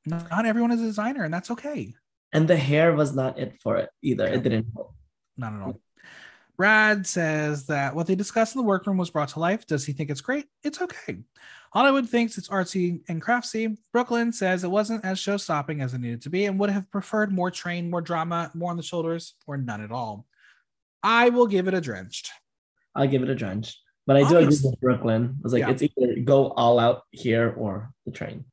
Not 0.07 0.45
everyone 0.45 0.73
is 0.73 0.81
a 0.81 0.85
designer, 0.87 1.23
and 1.23 1.33
that's 1.33 1.53
okay. 1.53 1.95
And 2.33 2.47
the 2.47 2.57
hair 2.57 2.95
was 2.95 3.15
not 3.15 3.39
it 3.39 3.61
for 3.63 3.77
it 3.77 3.91
either. 4.03 4.27
It 4.27 4.43
didn't 4.43 4.67
help. 4.75 4.95
Not 5.37 5.55
at 5.55 5.61
all. 5.63 5.81
Brad 6.57 7.07
says 7.07 7.67
that 7.67 7.95
what 7.95 8.07
they 8.07 8.15
discussed 8.15 8.55
in 8.55 8.61
the 8.61 8.67
workroom 8.67 8.99
was 8.99 9.09
brought 9.11 9.31
to 9.31 9.41
life. 9.41 9.67
Does 9.67 9.87
he 9.87 9.95
think 9.95 10.11
it's 10.11 10.21
great? 10.21 10.45
It's 10.63 10.81
okay. 10.83 11.21
Hollywood 11.73 12.09
thinks 12.09 12.37
it's 12.37 12.49
artsy 12.49 13.01
and 13.09 13.23
craftsy. 13.23 13.79
Brooklyn 13.93 14.33
says 14.33 14.63
it 14.63 14.71
wasn't 14.71 15.05
as 15.05 15.19
show 15.19 15.39
stopping 15.39 15.81
as 15.81 15.95
it 15.95 16.01
needed 16.01 16.21
to 16.23 16.31
be 16.31 16.45
and 16.45 16.59
would 16.59 16.69
have 16.69 16.91
preferred 16.91 17.33
more 17.33 17.51
train, 17.51 17.89
more 17.89 18.03
drama, 18.03 18.51
more 18.55 18.71
on 18.71 18.77
the 18.77 18.83
shoulders, 18.83 19.35
or 19.47 19.57
none 19.57 19.81
at 19.83 19.91
all. 19.91 20.27
I 21.03 21.31
will 21.31 21.47
give 21.47 21.67
it 21.67 21.73
a 21.75 21.81
drenched. 21.81 22.31
I'll 22.95 23.07
give 23.09 23.23
it 23.23 23.31
a 23.31 23.35
drench. 23.35 23.79
But 24.07 24.17
I 24.17 24.29
do 24.29 24.37
agree 24.37 24.59
with 24.63 24.81
Brooklyn. 24.81 25.37
I 25.39 25.43
was 25.43 25.53
like, 25.53 25.61
Yeah. 25.61 25.71
it's 25.71 25.83
either 25.83 26.17
go 26.25 26.49
all 26.51 26.79
out 26.79 27.03
here 27.11 27.55
or 27.57 27.93
the 28.05 28.13
train. 28.13 28.45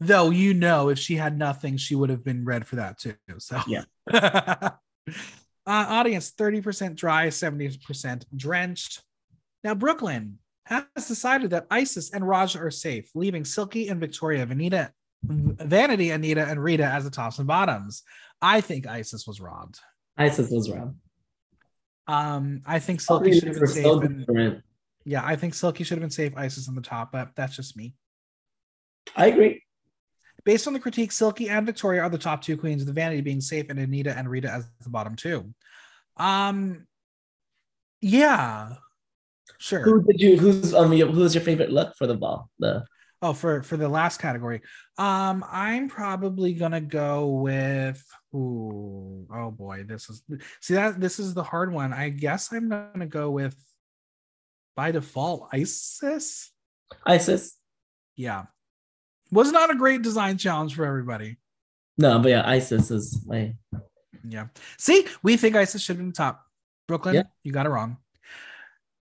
Though 0.00 0.30
you 0.30 0.54
know, 0.54 0.88
if 0.88 0.98
she 0.98 1.16
had 1.16 1.38
nothing, 1.38 1.76
she 1.76 1.94
would 1.94 2.10
have 2.10 2.24
been 2.24 2.44
red 2.44 2.66
for 2.66 2.76
that 2.76 2.98
too. 2.98 3.14
So 3.38 3.60
Yeah. 3.66 3.84
uh, 4.12 4.70
audience 5.66 6.32
30% 6.32 6.94
dry, 6.96 7.28
70% 7.28 8.24
drenched. 8.36 9.02
Now 9.62 9.74
Brooklyn 9.74 10.38
has 10.66 10.84
decided 11.08 11.50
that 11.50 11.66
Icesis 11.70 12.12
and 12.12 12.24
Ra'Jah 12.24 12.60
are 12.60 12.70
safe, 12.70 13.10
leaving 13.14 13.44
Silky 13.44 13.88
and 13.88 14.00
Victoria, 14.00 14.46
Vanita, 14.46 14.90
Vanity, 15.22 16.10
Anita, 16.10 16.44
and 16.46 16.62
Rita 16.62 16.84
as 16.84 17.04
the 17.04 17.10
tops 17.10 17.38
and 17.38 17.46
bottoms. 17.46 18.02
I 18.42 18.60
think 18.60 18.86
Icesis 18.86 19.26
was 19.26 19.40
robbed. 19.40 19.78
Icesis 20.18 20.50
was 20.50 20.70
wrong. 20.70 20.96
Um, 22.06 22.60
I 22.66 22.78
think 22.78 23.00
Silky 23.00 23.32
should 23.32 23.48
have 23.48 23.56
been 23.56 23.66
safe. 23.66 23.84
so 23.84 24.00
and- 24.00 24.62
yeah, 25.06 25.22
I 25.24 25.36
think 25.36 25.54
Silky 25.54 25.84
should 25.84 25.96
have 25.96 26.02
been 26.02 26.10
safe. 26.10 26.32
Icesis 26.36 26.68
on 26.68 26.74
the 26.74 26.80
top, 26.82 27.12
but 27.12 27.30
that's 27.36 27.54
just 27.56 27.76
me. 27.76 27.94
I 29.16 29.26
agree. 29.26 29.63
Based 30.44 30.66
on 30.66 30.72
the 30.74 30.80
critique, 30.80 31.10
Silky 31.12 31.48
and 31.48 31.64
Victoria 31.64 32.02
are 32.02 32.10
the 32.10 32.18
top 32.18 32.42
two 32.42 32.56
queens, 32.56 32.84
the 32.84 32.92
Vanity 32.92 33.22
being 33.22 33.40
safe, 33.40 33.70
and 33.70 33.78
Anita 33.78 34.16
and 34.16 34.28
Rita 34.28 34.50
as 34.50 34.66
the 34.82 34.90
bottom 34.90 35.16
two. 35.16 35.54
Um, 36.16 36.86
yeah, 38.00 38.74
sure. 39.58 39.80
Who 39.80 40.02
did 40.04 40.20
you? 40.20 40.38
Who's 40.38 40.74
um? 40.74 40.92
your- 40.92 41.08
Who's 41.08 41.34
your 41.34 41.42
favorite 41.44 41.70
look 41.70 41.96
for 41.96 42.06
the 42.06 42.14
ball? 42.14 42.50
The 42.58 42.84
Oh, 43.22 43.32
for 43.32 43.62
for 43.62 43.78
the 43.78 43.88
last 43.88 44.20
category, 44.20 44.60
um, 44.98 45.42
I'm 45.50 45.88
probably 45.88 46.52
gonna 46.52 46.82
go 46.82 47.28
with. 47.28 48.04
Ooh, 48.34 49.26
oh 49.34 49.50
boy, 49.50 49.84
this 49.88 50.10
is 50.10 50.22
see 50.60 50.74
that 50.74 51.00
this 51.00 51.18
is 51.18 51.32
the 51.32 51.42
hard 51.42 51.72
one. 51.72 51.94
I 51.94 52.10
guess 52.10 52.52
I'm 52.52 52.68
gonna 52.68 53.06
go 53.06 53.30
with 53.30 53.56
by 54.76 54.90
default 54.90 55.48
Icesis. 55.54 56.50
Icesis. 57.08 57.52
Yeah, 58.14 58.44
was 59.34 59.50
not 59.52 59.70
a 59.70 59.74
great 59.74 60.02
design 60.02 60.38
challenge 60.38 60.74
for 60.74 60.86
everybody. 60.86 61.36
No, 61.98 62.18
but 62.20 62.28
yeah, 62.30 62.48
Icesis 62.48 62.90
is 62.90 63.24
my. 63.26 63.54
Yeah. 64.26 64.46
See, 64.78 65.06
we 65.22 65.36
think 65.36 65.56
Icesis 65.56 65.82
should 65.82 65.96
been 65.98 66.12
top. 66.12 66.44
Brooklyn, 66.88 67.14
Yeah. 67.16 67.22
you 67.42 67.52
got 67.52 67.66
it 67.66 67.70
wrong. 67.70 67.98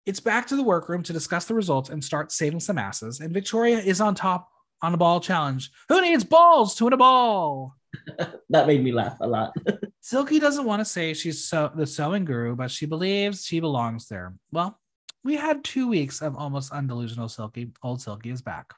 It's 0.07 0.21
back 0.21 0.49
to 0.49 0.57
the 0.57 0.63
workroom 0.63 1.03
to 1.05 1.13
discuss 1.13 1.45
the 1.45 1.55
results 1.55 1.91
and 1.91 2.03
start 2.03 2.33
saving 2.33 2.61
some 2.61 2.79
asses. 2.79 3.21
And 3.21 3.33
Victoria 3.33 3.79
is 3.79 4.01
on 4.01 4.15
top 4.15 4.49
on 4.83 4.95
a 4.95 4.97
ball 4.97 5.21
challenge. 5.21 5.71
Who 5.89 6.01
needs 6.01 6.25
balls 6.25 6.75
to 6.77 6.85
win 6.85 6.93
a 6.93 6.97
ball? 6.97 7.75
That 8.51 8.67
made 8.67 8.83
me 8.85 8.93
laugh 8.93 9.17
a 9.21 9.27
lot. 9.27 9.55
Silky 10.01 10.39
doesn't 10.39 10.67
want 10.67 10.81
to 10.81 10.85
say 10.85 11.15
she's 11.15 11.45
so, 11.45 11.71
the 11.75 11.87
sewing 11.87 12.25
guru, 12.27 12.55
but 12.55 12.71
she 12.71 12.85
believes 12.85 13.47
she 13.47 13.61
belongs 13.61 14.09
there. 14.09 14.35
Well, 14.51 14.79
we 15.25 15.37
had 15.37 15.65
two 15.65 15.89
weeks 15.89 16.21
of 16.21 16.37
almost 16.37 16.73
undelusional 16.73 17.31
Silky. 17.31 17.73
Old 17.83 18.03
Silky 18.03 18.29
is 18.31 18.43
back. 18.43 18.75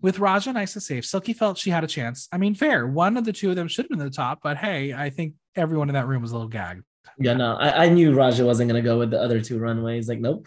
With 0.00 0.18
Ra'Jah 0.18 0.22
nice 0.22 0.46
and 0.48 0.58
Icesis 0.58 0.86
safe, 0.86 1.06
Silky 1.06 1.32
felt 1.32 1.56
she 1.56 1.70
had 1.70 1.82
a 1.82 1.86
chance. 1.86 2.28
I 2.30 2.36
mean, 2.36 2.54
fair. 2.54 2.86
One 2.86 3.16
of 3.16 3.24
the 3.24 3.32
two 3.32 3.48
of 3.48 3.56
them 3.56 3.68
should 3.68 3.84
have 3.84 3.90
been 3.90 3.98
the 3.98 4.10
top, 4.10 4.40
but 4.42 4.58
hey, 4.58 4.92
I 4.92 5.08
think 5.08 5.34
everyone 5.56 5.88
in 5.88 5.94
that 5.94 6.06
room 6.06 6.20
was 6.20 6.32
a 6.32 6.34
little 6.34 6.48
gagged. 6.48 6.82
yeah, 7.18 7.32
no, 7.32 7.54
I, 7.54 7.84
I 7.84 7.88
knew 7.88 8.12
Ra'Jah 8.12 8.44
wasn't 8.44 8.68
gonna 8.68 8.82
go 8.82 8.98
with 8.98 9.10
the 9.10 9.20
other 9.20 9.40
two 9.40 9.58
runways. 9.58 10.08
Like, 10.08 10.20
nope. 10.20 10.46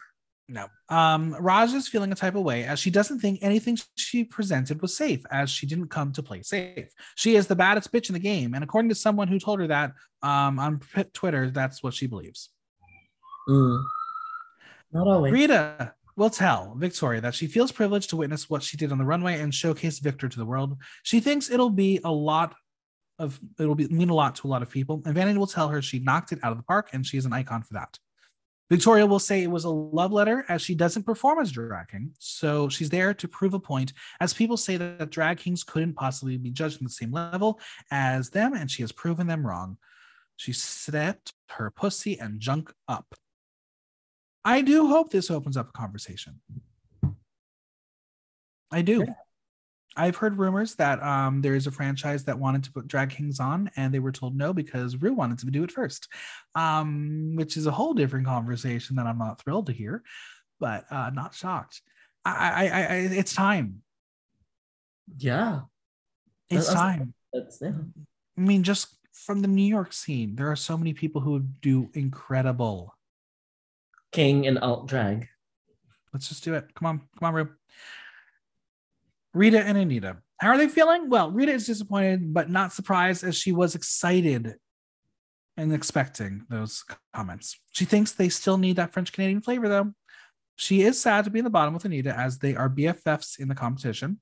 No. 0.49 0.67
Um, 0.89 1.35
Raj 1.39 1.73
is 1.73 1.89
feeling 1.89 2.11
a 2.11 2.15
type 2.15 2.35
of 2.35 2.43
way 2.43 2.63
as 2.63 2.79
she 2.79 2.89
doesn't 2.89 3.19
think 3.19 3.39
anything 3.41 3.77
she 3.95 4.23
presented 4.23 4.81
was 4.81 4.95
safe, 4.95 5.25
as 5.29 5.49
she 5.49 5.65
didn't 5.65 5.89
come 5.89 6.13
to 6.13 6.23
play 6.23 6.41
safe. 6.41 6.89
She 7.15 7.35
is 7.35 7.47
the 7.47 7.55
baddest 7.55 7.91
bitch 7.91 8.09
in 8.09 8.13
the 8.13 8.19
game, 8.19 8.53
and 8.53 8.63
according 8.63 8.89
to 8.89 8.95
someone 8.95 9.27
who 9.27 9.39
told 9.39 9.59
her 9.59 9.67
that 9.67 9.91
um, 10.21 10.59
on 10.59 10.81
Twitter, 11.13 11.49
that's 11.49 11.83
what 11.83 11.93
she 11.93 12.07
believes. 12.07 12.49
Mm. 13.49 13.83
Not 14.93 15.07
always. 15.07 15.33
Rita 15.33 15.93
will 16.17 16.29
tell 16.29 16.73
Victoria 16.75 17.21
that 17.21 17.35
she 17.35 17.47
feels 17.47 17.71
privileged 17.71 18.09
to 18.09 18.17
witness 18.17 18.49
what 18.49 18.63
she 18.63 18.75
did 18.75 18.91
on 18.91 18.97
the 18.97 19.05
runway 19.05 19.39
and 19.39 19.53
showcase 19.53 19.99
Victor 19.99 20.27
to 20.27 20.37
the 20.37 20.45
world. 20.45 20.77
She 21.03 21.21
thinks 21.21 21.49
it'll 21.49 21.69
be 21.69 22.01
a 22.03 22.11
lot 22.11 22.55
of 23.19 23.39
it'll 23.59 23.75
be 23.75 23.87
mean 23.87 24.09
a 24.09 24.13
lot 24.13 24.35
to 24.35 24.47
a 24.47 24.49
lot 24.49 24.61
of 24.61 24.69
people, 24.69 25.01
and 25.05 25.15
Vanity 25.15 25.39
will 25.39 25.47
tell 25.47 25.69
her 25.69 25.81
she 25.81 25.99
knocked 25.99 26.31
it 26.31 26.39
out 26.43 26.51
of 26.51 26.57
the 26.57 26.63
park 26.63 26.89
and 26.91 27.05
she 27.05 27.17
is 27.17 27.25
an 27.25 27.33
icon 27.33 27.63
for 27.63 27.75
that. 27.75 27.97
Victoria 28.69 29.05
will 29.05 29.19
say 29.19 29.41
it 29.41 29.49
was 29.49 29.63
a 29.63 29.69
love 29.69 30.11
letter 30.11 30.43
as 30.49 30.61
she 30.61 30.75
doesn't 30.75 31.03
perform 31.03 31.39
as 31.39 31.51
drag 31.51 31.87
king, 31.87 32.11
so 32.19 32.67
she's 32.67 32.89
there 32.89 33.13
to 33.13 33.27
prove 33.27 33.53
a 33.53 33.59
point. 33.59 33.93
As 34.19 34.33
people 34.33 34.57
say 34.57 34.75
that, 34.75 34.99
that 34.99 35.09
drag 35.09 35.37
kings 35.37 35.63
couldn't 35.63 35.93
possibly 35.93 36.37
be 36.37 36.51
judged 36.51 36.81
on 36.81 36.83
the 36.83 36.89
same 36.89 37.11
level 37.11 37.59
as 37.91 38.29
them, 38.29 38.53
and 38.53 38.69
she 38.69 38.83
has 38.83 38.91
proven 38.91 39.25
them 39.25 39.47
wrong. 39.47 39.77
She 40.35 40.51
stepped 40.51 41.33
her 41.49 41.71
pussy 41.71 42.19
and 42.19 42.41
junk 42.41 42.73
up. 42.89 43.15
I 44.47 44.61
do 44.61 44.87
hope 44.87 45.11
this 45.11 45.29
opens 45.29 45.57
up 45.57 45.69
a 45.69 45.71
conversation. 45.77 46.39
I 48.71 48.81
do. 48.81 49.03
Yeah. 49.05 49.13
I've 49.97 50.15
heard 50.15 50.37
rumors 50.37 50.75
that 50.75 51.01
um, 51.01 51.41
there 51.41 51.55
is 51.55 51.65
a 51.67 51.71
franchise 51.71 52.23
that 52.25 52.37
wanted 52.39 52.63
to 52.65 52.71
put 52.71 52.87
Drag 52.87 53.09
Kings 53.09 53.39
on, 53.39 53.69
and 53.75 53.93
they 53.93 53.99
were 53.99 54.11
told 54.11 54.37
no 54.37 54.53
because 54.53 54.95
Rue 54.95 55.13
wanted 55.13 55.39
to 55.39 55.47
do 55.47 55.63
it 55.63 55.71
first, 55.71 56.07
um, 56.55 57.33
which 57.35 57.57
is 57.57 57.65
a 57.65 57.71
whole 57.71 57.93
different 57.93 58.27
conversation 58.27 58.95
that 58.97 59.07
I'm 59.07 59.17
not 59.17 59.41
thrilled 59.41 59.65
to 59.67 59.73
hear, 59.73 60.03
but 60.59 60.85
uh, 60.91 61.09
not 61.13 61.33
shocked. 61.33 61.81
I, 62.23 62.31
I, 62.31 62.67
I, 62.67 62.81
I 62.81 62.95
it's 63.21 63.33
time. 63.33 63.81
Yeah, 65.17 65.61
It's 66.49 66.67
That's- 66.67 66.73
time. 66.81 67.13
that's 67.33 67.59
yeah. 67.61 67.71
I 68.37 68.41
mean, 68.41 68.61
just 68.63 68.95
from 69.13 69.41
the 69.41 69.47
New 69.47 69.67
York 69.67 69.93
scene, 69.93 70.35
there 70.35 70.51
are 70.51 70.55
so 70.55 70.77
many 70.77 70.93
people 70.93 71.21
who 71.21 71.39
do 71.61 71.89
incredible. 71.95 72.93
King 74.11 74.47
and 74.47 74.59
alt 74.59 74.87
drag. 74.87 75.27
Let's 76.13 76.29
just 76.29 76.43
do 76.43 76.53
it. 76.55 76.73
Come 76.75 76.85
on, 76.85 76.99
come 77.19 77.27
on, 77.27 77.33
Rue. 77.33 77.49
Rita 79.33 79.61
and 79.61 79.77
Anita. 79.77 80.17
How 80.39 80.49
are 80.49 80.57
they 80.57 80.67
feeling? 80.67 81.09
Well, 81.09 81.31
Rita 81.31 81.51
is 81.51 81.65
disappointed, 81.65 82.33
but 82.33 82.49
not 82.49 82.73
surprised 82.73 83.23
as 83.23 83.35
she 83.35 83.51
was 83.51 83.75
excited 83.75 84.55
and 85.57 85.73
expecting 85.73 86.45
those 86.49 86.83
comments. 87.13 87.59
She 87.71 87.85
thinks 87.85 88.11
they 88.11 88.29
still 88.29 88.57
need 88.57 88.75
that 88.75 88.93
French 88.93 89.11
Canadian 89.11 89.41
flavor, 89.41 89.67
though. 89.67 89.93
She 90.55 90.81
is 90.81 90.99
sad 90.99 91.25
to 91.25 91.31
be 91.31 91.39
in 91.39 91.45
the 91.45 91.51
bottom 91.51 91.73
with 91.73 91.85
Anita 91.85 92.15
as 92.17 92.39
they 92.39 92.55
are 92.55 92.69
BFFs 92.69 93.39
in 93.39 93.47
the 93.47 93.55
competition. 93.55 94.19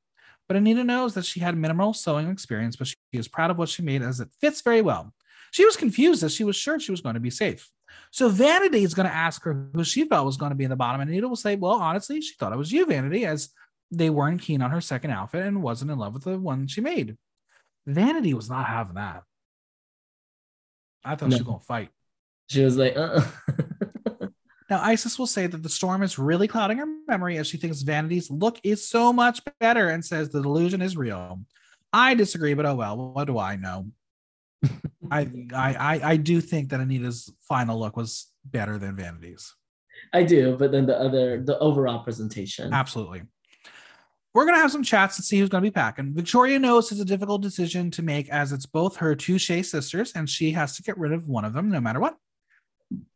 But 0.48 0.58
Anita 0.58 0.84
knows 0.84 1.14
that 1.14 1.26
she 1.26 1.40
had 1.40 1.58
minimal 1.58 1.94
sewing 1.94 2.30
experience, 2.30 2.76
but 2.76 2.88
she 2.88 2.96
is 3.14 3.28
proud 3.28 3.52
of 3.52 3.58
what 3.58 3.70
she 3.70 3.82
made 3.82 4.02
as 4.02 4.20
it 4.20 4.30
fits 4.40 4.62
very 4.62 4.82
well. 4.82 5.14
She 5.52 5.66
was 5.66 5.78
confused 5.78 6.24
as 6.24 6.34
she 6.34 6.44
was 6.44 6.56
sure 6.56 6.80
she 6.80 6.92
was 6.92 7.02
going 7.02 7.16
to 7.16 7.22
be 7.22 7.30
safe. 7.30 7.70
So 8.12 8.30
Vanity 8.30 8.84
is 8.84 8.94
going 8.94 9.08
to 9.08 9.16
ask 9.16 9.44
her 9.44 9.70
who 9.74 9.84
she 9.84 10.06
felt 10.06 10.26
was 10.26 10.38
going 10.38 10.52
to 10.52 10.56
be 10.56 10.64
in 10.64 10.70
the 10.70 10.76
bottom, 10.76 11.02
and 11.02 11.10
Anita 11.10 11.28
will 11.28 11.36
say, 11.36 11.56
"Well, 11.56 11.74
honestly, 11.74 12.22
she 12.22 12.36
thought 12.36 12.54
it 12.54 12.58
was 12.58 12.72
you, 12.72 12.86
Vanity, 12.86 13.26
as 13.26 13.50
they 13.92 14.10
weren't 14.10 14.42
keen 14.42 14.62
on 14.62 14.72
her 14.72 14.82
second 14.82 15.12
outfit 15.12 15.46
and 15.46 15.62
wasn't 15.62 15.92
in 15.92 15.98
love 15.98 16.14
with 16.14 16.24
the 16.24 16.40
one 16.40 16.68
she 16.68 16.82
made." 16.82 17.18
Vanity 17.86 18.34
was 18.34 18.50
not 18.50 18.66
having 18.66 18.96
that. 18.96 19.24
I 21.04 21.16
thought 21.16 21.32
she 21.32 21.40
was 21.40 21.42
going 21.44 21.60
to 21.60 21.66
fight. 21.66 21.90
She 22.50 22.64
was 22.64 22.78
like, 22.78 22.96
uh. 22.96 23.22
Now, 24.68 24.82
Icesis 24.82 25.20
will 25.20 25.28
say 25.28 25.46
that 25.46 25.62
the 25.62 25.70
storm 25.70 26.02
is 26.02 26.18
really 26.18 26.48
clouding 26.48 26.80
her 26.80 26.88
memory 27.08 27.38
as 27.38 27.46
she 27.46 27.58
thinks 27.58 27.84
Vanity's 27.84 28.32
look 28.32 28.60
is 28.64 28.88
so 28.88 29.14
much 29.14 29.40
better 29.60 29.90
and 29.90 30.04
says 30.04 30.30
the 30.30 30.42
delusion 30.42 30.82
is 30.82 30.98
real. 30.98 31.42
I 31.94 32.16
disagree, 32.16 32.56
but 32.56 32.66
oh 32.66 32.76
well, 32.76 33.14
what 33.14 33.26
do 33.26 33.38
I 33.38 33.58
know? 33.58 33.92
I, 35.12 35.22
I 35.54 35.74
I 35.74 36.02
I 36.12 36.18
do 36.18 36.42
think 36.42 36.70
that 36.70 36.80
Anita's 36.80 37.32
final 37.48 37.80
look 37.80 37.98
was 37.98 38.28
better 38.46 38.78
than 38.78 38.96
Vanity's. 38.96 39.54
I 40.14 40.24
do, 40.24 40.56
but 40.58 40.72
then 40.72 40.86
the 40.86 41.00
other, 41.00 41.42
the 41.42 41.58
overall 41.60 42.04
presentation. 42.04 42.74
Absolutely. 42.74 43.24
We're 44.34 44.46
gonna 44.46 44.58
have 44.58 44.72
some 44.72 44.84
chats 44.84 45.16
to 45.16 45.22
see 45.22 45.40
who's 45.40 45.50
gonna 45.50 45.62
be 45.62 45.72
packing. 45.72 46.14
Victoria 46.14 46.60
knows 46.60 46.92
it's 46.92 47.02
a 47.02 47.06
difficult 47.06 47.42
decision 47.42 47.90
to 47.92 48.02
make 48.02 48.30
as 48.30 48.52
it's 48.52 48.66
both 48.66 48.98
her 48.98 49.16
two 49.16 49.38
Shea 49.38 49.64
sisters, 49.64 50.12
and 50.14 50.30
she 50.30 50.52
has 50.52 50.76
to 50.76 50.84
get 50.84 50.98
rid 50.98 51.14
of 51.14 51.28
one 51.28 51.46
of 51.46 51.54
them 51.54 51.70
no 51.70 51.80
matter 51.80 52.00
what. 52.00 52.18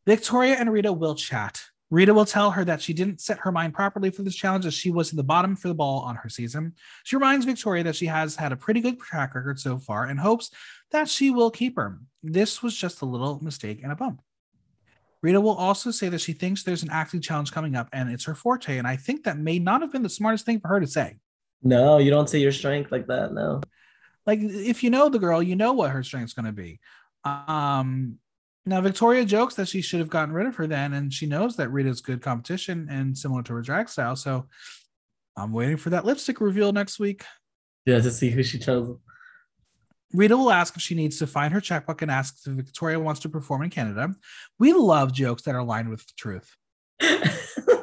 Victoria 0.05 0.55
and 0.55 0.71
Rita 0.71 0.91
will 0.91 1.15
chat. 1.15 1.61
Rita 1.91 2.13
will 2.13 2.25
tell 2.25 2.51
her 2.51 2.63
that 2.65 2.81
she 2.81 2.93
didn't 2.93 3.19
set 3.19 3.39
her 3.39 3.51
mind 3.51 3.73
properly 3.73 4.11
for 4.11 4.21
this 4.21 4.35
challenge 4.35 4.65
as 4.65 4.75
she 4.75 4.91
was 4.91 5.11
in 5.11 5.17
the 5.17 5.23
bottom 5.23 5.55
for 5.55 5.67
the 5.67 5.73
ball 5.73 6.01
on 6.01 6.15
her 6.17 6.29
season. 6.29 6.73
She 7.03 7.15
reminds 7.15 7.45
Victoria 7.45 7.83
that 7.83 7.95
she 7.95 8.05
has 8.05 8.35
had 8.35 8.51
a 8.51 8.57
pretty 8.57 8.79
good 8.79 8.99
track 8.99 9.33
record 9.33 9.59
so 9.59 9.79
far 9.79 10.05
and 10.05 10.19
hopes 10.19 10.51
that 10.91 11.09
she 11.09 11.31
will 11.31 11.49
keep 11.49 11.77
her. 11.77 11.99
This 12.21 12.61
was 12.61 12.75
just 12.75 13.01
a 13.01 13.05
little 13.05 13.43
mistake 13.43 13.81
and 13.81 13.91
a 13.91 13.95
bump. 13.95 14.21
Rita 15.21 15.41
will 15.41 15.55
also 15.55 15.91
say 15.91 16.09
that 16.09 16.21
she 16.21 16.33
thinks 16.33 16.63
there's 16.63 16.83
an 16.83 16.91
acting 16.91 17.21
challenge 17.21 17.51
coming 17.51 17.75
up 17.75 17.89
and 17.91 18.09
it's 18.09 18.25
her 18.25 18.35
forte. 18.35 18.77
And 18.77 18.87
I 18.87 18.95
think 18.95 19.23
that 19.23 19.37
may 19.37 19.59
not 19.59 19.81
have 19.81 19.91
been 19.91 20.03
the 20.03 20.09
smartest 20.09 20.45
thing 20.45 20.59
for 20.59 20.69
her 20.69 20.79
to 20.79 20.87
say. 20.87 21.17
No, 21.61 21.97
you 21.97 22.09
don't 22.09 22.29
say 22.29 22.39
your 22.39 22.51
strength 22.51 22.91
like 22.91 23.07
that. 23.07 23.33
No. 23.33 23.61
Like 24.25 24.39
if 24.41 24.83
you 24.83 24.91
know 24.91 25.09
the 25.09 25.19
girl, 25.19 25.41
you 25.41 25.55
know 25.55 25.73
what 25.73 25.91
her 25.91 26.03
strength's 26.03 26.33
going 26.33 26.45
to 26.45 26.51
be. 26.51 26.79
Um, 27.25 28.19
now 28.69 28.81
Victoria 28.81 29.25
jokes 29.25 29.55
that 29.55 29.67
she 29.67 29.81
should 29.81 29.99
have 29.99 30.09
gotten 30.09 30.33
rid 30.33 30.47
of 30.47 30.55
her 30.55 30.67
then, 30.67 30.93
and 30.93 31.13
she 31.13 31.25
knows 31.25 31.55
that 31.57 31.69
Rita's 31.69 32.01
good 32.01 32.21
competition 32.21 32.87
and 32.89 33.17
similar 33.17 33.43
to 33.43 33.53
her 33.53 33.61
drag 33.61 33.89
style. 33.89 34.15
So 34.15 34.47
I'm 35.35 35.51
waiting 35.51 35.77
for 35.77 35.89
that 35.89 36.05
lipstick 36.05 36.39
reveal 36.39 36.71
next 36.71 36.99
week. 36.99 37.23
Yeah, 37.85 37.99
to 37.99 38.11
see 38.11 38.29
who 38.29 38.43
she 38.43 38.59
chose. 38.59 38.97
Rita 40.13 40.35
will 40.35 40.51
ask 40.51 40.75
if 40.75 40.81
she 40.81 40.95
needs 40.95 41.19
to 41.19 41.27
find 41.27 41.53
her 41.53 41.61
checkbook 41.61 42.01
and 42.01 42.09
asks 42.09 42.47
if 42.47 42.53
Victoria 42.53 42.99
wants 42.99 43.21
to 43.21 43.29
perform 43.29 43.63
in 43.63 43.69
Canada. 43.69 44.13
We 44.57 44.73
love 44.73 45.13
jokes 45.13 45.43
that 45.43 45.55
are 45.55 45.63
lined 45.63 45.89
with 45.89 46.05
the 46.05 46.13
truth. 46.17 46.55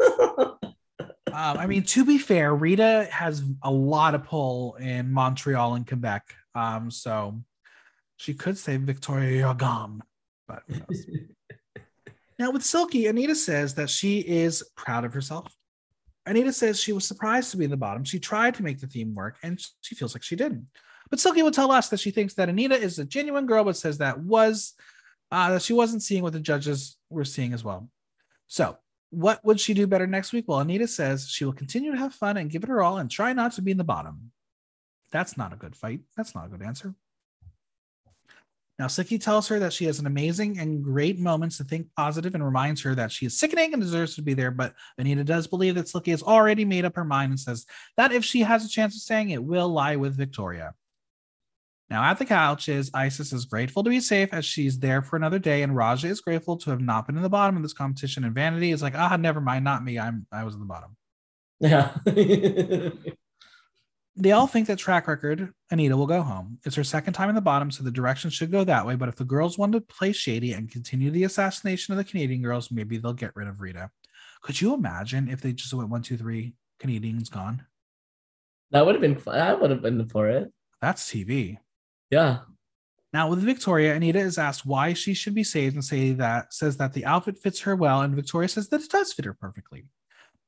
Um, 1.36 1.58
I 1.58 1.66
mean, 1.66 1.82
to 1.82 2.02
be 2.06 2.16
fair, 2.16 2.54
Rita 2.54 3.08
has 3.12 3.44
a 3.62 3.70
lot 3.70 4.14
of 4.14 4.24
pull 4.24 4.76
in 4.76 5.12
Montreal 5.12 5.74
and 5.74 5.86
Quebec. 5.86 6.34
Um, 6.54 6.90
so 6.90 7.42
she 8.16 8.32
could 8.32 8.56
say 8.56 8.78
Victoria 8.78 9.54
Gam, 9.58 10.02
but 10.46 10.62
now 12.38 12.50
with 12.50 12.64
Silky, 12.64 13.06
Anita 13.06 13.34
says 13.34 13.74
that 13.74 13.90
she 13.90 14.20
is 14.20 14.62
proud 14.76 15.04
of 15.04 15.12
herself. 15.12 15.54
Anita 16.26 16.52
says 16.52 16.80
she 16.80 16.92
was 16.92 17.06
surprised 17.06 17.50
to 17.52 17.56
be 17.56 17.64
in 17.64 17.70
the 17.70 17.76
bottom. 17.76 18.04
She 18.04 18.18
tried 18.18 18.54
to 18.56 18.64
make 18.64 18.80
the 18.80 18.86
theme 18.86 19.14
work 19.14 19.36
and 19.42 19.60
she 19.80 19.94
feels 19.94 20.14
like 20.14 20.22
she 20.24 20.36
didn't. 20.36 20.66
But 21.08 21.20
Silky 21.20 21.42
will 21.42 21.52
tell 21.52 21.70
us 21.70 21.88
that 21.88 22.00
she 22.00 22.10
thinks 22.10 22.34
that 22.34 22.48
Anita 22.48 22.74
is 22.74 22.98
a 22.98 23.04
genuine 23.04 23.46
girl, 23.46 23.62
but 23.62 23.76
says 23.76 23.98
that 23.98 24.18
was 24.18 24.74
uh, 25.30 25.52
that 25.52 25.62
she 25.62 25.72
wasn't 25.72 26.02
seeing 26.02 26.22
what 26.22 26.32
the 26.32 26.40
judges 26.40 26.96
were 27.10 27.24
seeing 27.24 27.52
as 27.52 27.62
well. 27.62 27.88
So 28.48 28.76
what 29.10 29.44
would 29.44 29.60
she 29.60 29.74
do 29.74 29.86
better 29.86 30.06
next 30.06 30.32
week? 30.32 30.46
Well, 30.48 30.60
Anita 30.60 30.88
says 30.88 31.28
she 31.28 31.44
will 31.44 31.52
continue 31.52 31.92
to 31.92 31.98
have 31.98 32.14
fun 32.14 32.36
and 32.36 32.50
give 32.50 32.64
it 32.64 32.68
her 32.68 32.82
all 32.82 32.98
and 32.98 33.10
try 33.10 33.32
not 33.32 33.52
to 33.52 33.62
be 33.62 33.70
in 33.70 33.76
the 33.76 33.84
bottom. 33.84 34.32
That's 35.12 35.36
not 35.36 35.52
a 35.52 35.56
good 35.56 35.76
fight. 35.76 36.00
That's 36.16 36.34
not 36.34 36.46
a 36.46 36.48
good 36.48 36.62
answer. 36.62 36.94
Now, 38.78 38.88
Silky 38.88 39.18
tells 39.18 39.48
her 39.48 39.58
that 39.58 39.72
she 39.72 39.86
has 39.86 39.98
an 39.98 40.06
amazing 40.06 40.58
and 40.58 40.84
great 40.84 41.18
moments 41.18 41.56
to 41.56 41.64
think 41.64 41.86
positive 41.96 42.34
and 42.34 42.44
reminds 42.44 42.82
her 42.82 42.94
that 42.94 43.10
she 43.10 43.24
is 43.24 43.38
sickening 43.38 43.72
and 43.72 43.82
deserves 43.82 44.14
to 44.16 44.22
be 44.22 44.34
there. 44.34 44.50
But 44.50 44.74
Anita 44.98 45.24
does 45.24 45.46
believe 45.46 45.76
that 45.76 45.88
Silky 45.88 46.10
has 46.10 46.22
already 46.22 46.66
made 46.66 46.84
up 46.84 46.94
her 46.96 47.04
mind 47.04 47.30
and 47.30 47.40
says 47.40 47.64
that 47.96 48.12
if 48.12 48.22
she 48.22 48.40
has 48.40 48.66
a 48.66 48.68
chance 48.68 48.94
of 48.94 49.00
staying, 49.00 49.30
it 49.30 49.42
will 49.42 49.68
lie 49.68 49.96
with 49.96 50.14
Victoria. 50.14 50.74
Now, 51.88 52.02
at 52.02 52.18
the 52.18 52.24
couches, 52.24 52.90
Icesis 52.92 53.32
is 53.32 53.44
grateful 53.44 53.84
to 53.84 53.90
be 53.90 54.00
safe 54.00 54.34
as 54.34 54.44
she's 54.44 54.78
there 54.78 55.02
for 55.02 55.16
another 55.16 55.38
day, 55.38 55.62
and 55.62 55.72
Ra'Jah 55.72 56.10
is 56.10 56.20
grateful 56.20 56.56
to 56.58 56.70
have 56.70 56.80
not 56.80 57.06
been 57.06 57.16
in 57.16 57.22
the 57.22 57.28
bottom 57.28 57.56
of 57.56 57.62
this 57.62 57.72
competition. 57.72 58.24
And 58.24 58.34
Vanity 58.34 58.72
is 58.72 58.82
like, 58.82 58.96
ah, 58.96 59.16
never 59.16 59.40
mind, 59.40 59.64
not 59.64 59.84
me. 59.84 59.98
I'm 59.98 60.26
I 60.32 60.44
was 60.44 60.54
in 60.54 60.60
the 60.60 60.66
bottom. 60.66 60.96
Yeah. 61.60 61.94
They 64.18 64.32
all 64.32 64.46
think 64.46 64.66
that 64.68 64.78
track 64.78 65.08
record, 65.08 65.52
Anita 65.70 65.96
will 65.96 66.06
go 66.06 66.22
home. 66.22 66.58
It's 66.64 66.76
her 66.76 66.84
second 66.84 67.12
time 67.12 67.28
in 67.28 67.34
the 67.34 67.42
bottom, 67.42 67.70
so 67.70 67.84
the 67.84 67.90
direction 67.90 68.30
should 68.30 68.50
go 68.50 68.64
that 68.64 68.86
way. 68.86 68.94
But 68.94 69.10
if 69.10 69.16
the 69.16 69.24
girls 69.24 69.58
want 69.58 69.72
to 69.72 69.80
play 69.82 70.12
shady 70.12 70.52
and 70.52 70.70
continue 70.70 71.10
the 71.10 71.24
assassination 71.24 71.92
of 71.92 71.98
the 71.98 72.04
Canadian 72.04 72.40
girls, 72.42 72.70
maybe 72.70 72.96
they'll 72.96 73.12
get 73.12 73.36
rid 73.36 73.46
of 73.46 73.60
Rita. 73.60 73.90
Could 74.40 74.60
you 74.60 74.72
imagine 74.72 75.28
if 75.28 75.42
they 75.42 75.52
just 75.52 75.74
went 75.74 75.90
one, 75.90 76.02
two, 76.02 76.16
three, 76.16 76.54
Canadians 76.80 77.28
gone? 77.28 77.66
that 78.70 78.84
would 78.84 78.94
have 78.94 79.02
been 79.02 79.16
fun. 79.16 79.38
I 79.38 79.54
would 79.54 79.70
have 79.70 79.82
been 79.82 80.08
for 80.08 80.28
it. 80.28 80.52
That's 80.80 81.10
TV. 81.10 81.58
Yeah. 82.10 82.38
Now 83.12 83.30
with 83.30 83.40
Victoria, 83.40 83.94
Anita 83.94 84.18
is 84.18 84.38
asked 84.38 84.66
why 84.66 84.92
she 84.92 85.14
should 85.14 85.34
be 85.34 85.44
saved 85.44 85.74
and 85.74 85.84
say 85.84 86.12
that 86.12 86.52
says 86.52 86.76
that 86.78 86.92
the 86.92 87.04
outfit 87.04 87.38
fits 87.38 87.60
her 87.60 87.76
well, 87.76 88.02
and 88.02 88.14
Victoria 88.14 88.48
says 88.48 88.68
that 88.68 88.82
it 88.82 88.90
does 88.90 89.12
fit 89.12 89.24
her 89.24 89.34
perfectly. 89.34 89.86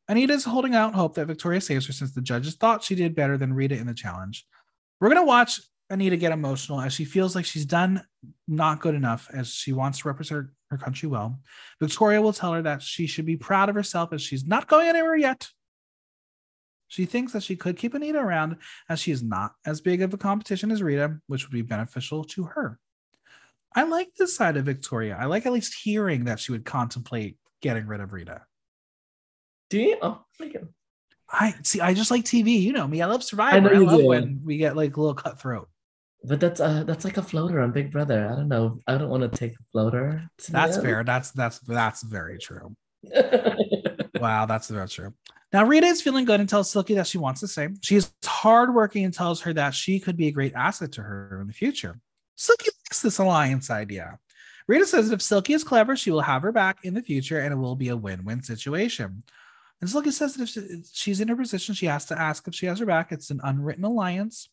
Anita 0.09 0.33
is 0.33 0.45
holding 0.45 0.75
out 0.75 0.95
hope 0.95 1.15
that 1.15 1.27
Victoria 1.27 1.61
saves 1.61 1.87
her 1.87 1.93
since 1.93 2.13
the 2.13 2.23
judges 2.23 2.55
thought 2.55 2.83
she 2.83 2.95
did 2.95 3.15
better 3.15 3.37
than 3.37 3.53
Rita 3.53 3.77
in 3.77 3.87
the 3.87 3.95
challenge. 3.95 4.47
We're 5.01 5.09
gonna 5.09 5.25
watch 5.25 5.61
Anita 5.91 6.17
get 6.17 6.33
emotional 6.33 6.81
as 6.81 6.93
she 6.93 7.05
feels 7.05 7.35
like 7.35 7.45
she's 7.45 7.67
done 7.67 8.03
not 8.47 8.81
good 8.81 8.95
enough 8.95 9.29
as 9.33 9.49
she 9.49 9.73
wants 9.73 9.99
to 9.99 10.09
represent 10.09 10.37
her, 10.37 10.53
her 10.71 10.79
country 10.79 11.09
well. 11.09 11.41
Victoria 11.81 12.21
will 12.23 12.33
tell 12.33 12.53
her 12.53 12.63
that 12.63 12.83
she 12.83 13.07
should 13.07 13.27
be 13.27 13.37
proud 13.37 13.69
of 13.69 13.75
herself 13.75 14.13
as 14.13 14.23
she's 14.23 14.47
not 14.47 14.67
going 14.67 14.89
anywhere 14.89 15.17
yet. 15.17 15.49
She 16.89 17.05
thinks 17.05 17.33
that 17.33 17.43
she 17.43 17.57
could 17.57 17.77
keep 17.77 17.93
Anita 17.95 18.19
around 18.19 18.57
as 18.89 19.01
she 19.01 19.13
is 19.13 19.23
not 19.23 19.53
as 19.67 19.83
big 19.83 20.01
of 20.01 20.15
a 20.15 20.19
competition 20.19 20.71
as 20.71 20.83
Rita, 20.83 21.19
which 21.27 21.45
would 21.45 21.53
be 21.53 21.63
beneficial 21.63 22.25
to 22.25 22.45
her. 22.45 22.79
I 23.75 23.83
like 23.83 24.15
this 24.19 24.35
side 24.35 24.57
of 24.57 24.65
Victoria. 24.65 25.17
I 25.21 25.27
like 25.27 25.45
at 25.45 25.53
least 25.53 25.75
hearing 25.75 26.25
that 26.25 26.41
she 26.41 26.53
would 26.53 26.65
contemplate 26.65 27.37
getting 27.61 27.87
rid 27.87 28.01
of 28.01 28.15
Rita. 28.15 28.43
Do 29.71 29.79
you? 29.79 29.97
Oh, 30.03 30.25
my 30.41 30.49
God. 30.49 30.69
I 31.31 31.55
see. 31.63 31.81
I 31.81 31.95
just 31.95 32.11
like 32.11 32.25
TV. 32.25 32.61
You 32.61 32.73
know 32.73 32.89
me. 32.89 33.03
I 33.03 33.07
love 33.07 33.23
Survivor. 33.23 33.71
I 33.71 33.75
I, 33.75 33.79
love 33.79 34.01
do. 34.01 34.07
when 34.07 34.41
we 34.45 34.57
get 34.57 34.77
like 34.77 34.97
a 34.97 35.01
little 35.01 35.15
cutthroat. 35.15 35.69
But 36.25 36.41
that's 36.41 36.59
uh 36.59 36.85
that's 36.85 37.05
like 37.05 37.17
a 37.17 37.23
floater 37.23 37.61
on 37.61 37.71
Big 37.71 37.93
Brother. 37.93 38.29
I 38.31 38.35
don't 38.35 38.49
know. 38.49 38.81
I 38.87 38.97
don't 38.97 39.11
want 39.11 39.31
to 39.31 39.39
take 39.39 39.53
a 39.53 39.63
floater. 39.71 40.29
That's 40.49 40.77
the 40.77 40.83
fair. 40.83 41.05
That's 41.05 41.31
that's 41.33 41.59
that's 41.61 42.03
very 42.03 42.39
true. 42.39 42.75
Wow, 44.21 44.47
that's 44.47 44.69
very 44.69 44.89
true. 44.89 45.15
Now 45.53 45.65
Rita 45.65 45.87
is 45.87 46.03
feeling 46.03 46.25
good 46.25 46.41
and 46.41 46.49
tells 46.49 46.71
Silky 46.71 46.95
that 46.95 47.07
she 47.07 47.19
wants 47.19 47.41
to 47.41 47.49
stay. 47.49 47.69
She 47.83 47.97
is 47.97 48.13
hardworking 48.25 49.05
and 49.05 49.15
tells 49.15 49.41
her 49.43 49.53
that 49.55 49.75
she 49.75 49.99
could 50.01 50.17
be 50.17 50.29
a 50.29 50.33
great 50.33 50.55
asset 50.55 50.93
to 50.93 51.03
her 51.03 51.39
in 51.41 51.47
the 51.47 51.53
future. 51.53 51.99
Silky 52.37 52.69
likes 52.87 53.01
this 53.01 53.19
alliance 53.19 53.71
idea. 53.71 54.19
Rita 54.67 54.87
says 54.87 55.09
that 55.09 55.15
if 55.15 55.23
Silky 55.23 55.55
is 55.55 55.65
clever, 55.65 55.97
she 55.97 56.11
will 56.11 56.21
have 56.21 56.43
her 56.43 56.53
back 56.53 56.79
in 56.85 56.93
the 56.95 57.03
future 57.03 57.41
and 57.41 57.53
it 57.53 57.57
will 57.57 57.77
be 57.77 57.89
a 57.89 57.97
win-win 57.97 58.43
situation. 58.43 59.23
And 59.81 59.89
Silky 59.89 60.11
says 60.11 60.35
that 60.35 60.43
if 60.43 60.49
she- 60.49 60.83
she's 60.93 61.21
in 61.21 61.29
her 61.29 61.37
position, 61.37 61.75
she 61.75 61.87
has 61.87 62.05
to 62.07 62.19
ask 62.19 62.47
if 62.49 62.55
she 62.55 62.67
has 62.67 62.79
her 62.81 62.87
back. 62.87 63.13
It's 63.13 63.31
an 63.31 63.41
unwritten 63.45 63.85
alliance. 63.85 64.49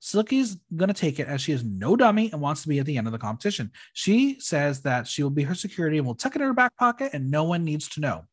Silky's 0.00 0.56
going 0.74 0.88
to 0.88 0.94
take 0.94 1.18
it 1.18 1.26
as 1.26 1.40
she 1.40 1.52
is 1.52 1.64
no 1.64 1.96
dummy 1.96 2.30
and 2.30 2.40
wants 2.40 2.62
to 2.62 2.68
be 2.68 2.78
at 2.78 2.86
the 2.86 2.96
end 2.96 3.06
of 3.08 3.12
the 3.12 3.18
competition. 3.18 3.72
She 3.94 4.38
says 4.38 4.80
that 4.82 5.08
she 5.08 5.22
will 5.22 5.30
be 5.30 5.42
her 5.42 5.54
security 5.56 5.98
and 5.98 6.06
will 6.06 6.14
tuck 6.14 6.36
it 6.36 6.40
in 6.40 6.46
her 6.46 6.54
back 6.54 6.76
pocket 6.76 7.10
and 7.14 7.30
no 7.30 7.44
one 7.44 7.64
needs 7.64 7.88
to 7.90 8.00
know. 8.00 8.24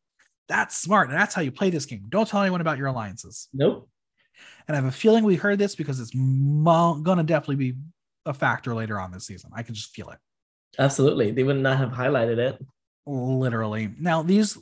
That's 0.48 0.76
smart. 0.76 1.10
And 1.10 1.18
that's 1.18 1.34
how 1.34 1.42
you 1.42 1.50
play 1.50 1.70
this 1.70 1.84
game. 1.86 2.04
Don't 2.08 2.28
tell 2.28 2.40
anyone 2.40 2.60
about 2.60 2.78
your 2.78 2.86
alliances. 2.86 3.48
nope. 3.52 3.88
And 4.68 4.76
I 4.76 4.80
have 4.80 4.88
a 4.88 4.92
feeling 4.96 5.24
we 5.24 5.36
heard 5.36 5.58
this 5.58 5.74
because 5.74 5.98
it's 5.98 6.12
mo- 6.14 7.00
going 7.02 7.18
to 7.18 7.24
definitely 7.24 7.72
be 7.72 7.78
a 8.26 8.34
factor 8.34 8.74
later 8.74 9.00
on 9.00 9.10
this 9.10 9.26
season. 9.26 9.50
I 9.54 9.62
can 9.62 9.74
just 9.74 9.94
feel 9.94 10.10
it. 10.10 10.18
Absolutely. 10.78 11.30
They 11.30 11.42
would 11.42 11.56
not 11.56 11.78
have 11.78 11.90
highlighted 11.90 12.38
it. 12.38 12.64
literally. 13.06 13.90
Now, 13.98 14.22
these 14.22 14.58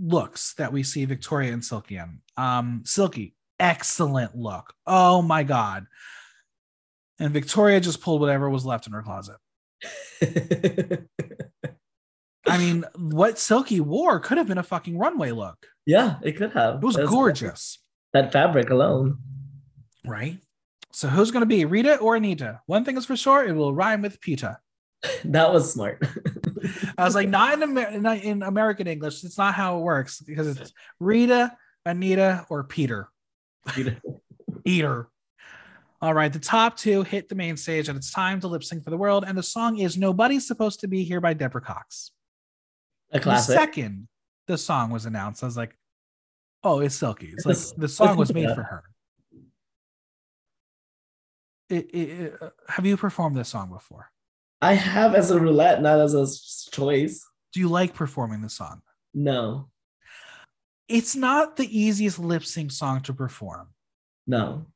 looks 0.00 0.54
that 0.54 0.72
we 0.72 0.82
see 0.82 1.04
Victoria 1.04 1.52
and 1.52 1.64
Silky 1.64 1.96
in, 1.96 2.20
um, 2.36 2.82
Silky, 2.84 3.34
excellent 3.58 4.36
look. 4.36 4.72
Oh 4.86 5.22
my 5.22 5.42
god! 5.42 5.86
And 7.18 7.32
Victoria 7.32 7.80
just 7.80 8.00
pulled 8.02 8.20
whatever 8.20 8.48
was 8.50 8.66
left 8.66 8.86
in 8.86 8.92
her 8.92 9.02
closet. 9.02 9.36
I 12.48 12.58
mean, 12.58 12.84
what 12.96 13.38
Silky 13.38 13.80
wore 13.80 14.20
could 14.20 14.38
have 14.38 14.46
been 14.46 14.58
a 14.58 14.62
fucking 14.62 14.98
runway 14.98 15.32
look. 15.32 15.66
yeah, 15.84 16.16
it 16.22 16.36
could 16.36 16.52
have. 16.52 16.76
It 16.76 16.82
was 16.82 16.96
gorgeous, 16.96 17.78
That 18.12 18.32
fabric 18.32 18.70
alone. 18.70 19.18
right? 20.06 20.38
So 20.92 21.08
who's 21.08 21.30
going 21.30 21.42
to 21.42 21.46
be 21.46 21.64
Rita 21.64 21.96
or 21.98 22.16
Anita? 22.16 22.60
One 22.66 22.84
thing 22.84 22.96
is 22.96 23.04
for 23.04 23.16
sure, 23.16 23.44
it 23.44 23.52
will 23.52 23.74
rhyme 23.74 24.00
with 24.02 24.20
Pita. 24.20 24.58
That 25.24 25.52
was 25.52 25.72
smart. 25.72 26.02
I 26.98 27.04
was 27.04 27.14
like, 27.14 27.28
not 27.28 27.54
in, 27.54 27.62
Amer- 27.62 28.14
in 28.14 28.42
American 28.42 28.86
English. 28.86 29.22
It's 29.24 29.38
not 29.38 29.54
how 29.54 29.78
it 29.78 29.82
works 29.82 30.20
because 30.20 30.46
it's 30.58 30.72
Rita, 31.00 31.56
Anita, 31.84 32.46
or 32.48 32.64
Peter. 32.64 33.08
Eater. 34.64 35.08
All 36.02 36.12
right, 36.14 36.32
the 36.32 36.38
top 36.38 36.76
two 36.76 37.02
hit 37.02 37.28
the 37.28 37.34
main 37.34 37.56
stage, 37.56 37.88
and 37.88 37.96
it's 37.96 38.10
time 38.12 38.40
to 38.40 38.48
lip 38.48 38.62
sync 38.64 38.84
for 38.84 38.90
the 38.90 38.96
world. 38.96 39.24
And 39.26 39.36
the 39.36 39.42
song 39.42 39.78
is 39.78 39.96
"Nobody's 39.96 40.46
Supposed 40.46 40.80
to 40.80 40.88
Be 40.88 41.04
Here" 41.04 41.20
by 41.20 41.34
Deborah 41.34 41.60
Cox. 41.62 42.10
A 43.12 43.18
The 43.18 43.20
classic. 43.22 43.54
second 43.56 44.08
the 44.46 44.58
song 44.58 44.90
was 44.90 45.06
announced, 45.06 45.42
I 45.42 45.46
was 45.46 45.56
like, 45.56 45.76
"Oh, 46.62 46.80
it's 46.80 46.94
Silky." 46.96 47.28
It's 47.32 47.46
like 47.46 47.56
the 47.78 47.88
song 47.88 48.16
was 48.16 48.32
made 48.34 48.54
for 48.54 48.62
her. 48.62 48.84
It, 51.68 51.90
it, 51.90 51.96
it- 51.96 52.34
uh, 52.42 52.50
have 52.68 52.86
you 52.86 52.96
performed 52.96 53.36
this 53.36 53.48
song 53.48 53.70
before? 53.70 54.10
I 54.60 54.74
have 54.74 55.14
as 55.14 55.30
a 55.30 55.38
roulette, 55.38 55.82
not 55.82 56.00
as 56.00 56.14
a 56.14 56.26
choice. 56.70 57.26
Do 57.52 57.60
you 57.60 57.68
like 57.68 57.94
performing 57.94 58.42
the 58.42 58.48
song? 58.50 58.82
No, 59.14 59.68
It's 60.88 61.16
not 61.16 61.56
the 61.56 61.66
easiest 61.78 62.18
lip 62.18 62.44
sync 62.44 62.70
song 62.72 63.00
to 63.02 63.12
perform. 63.14 63.68
no. 64.26 64.66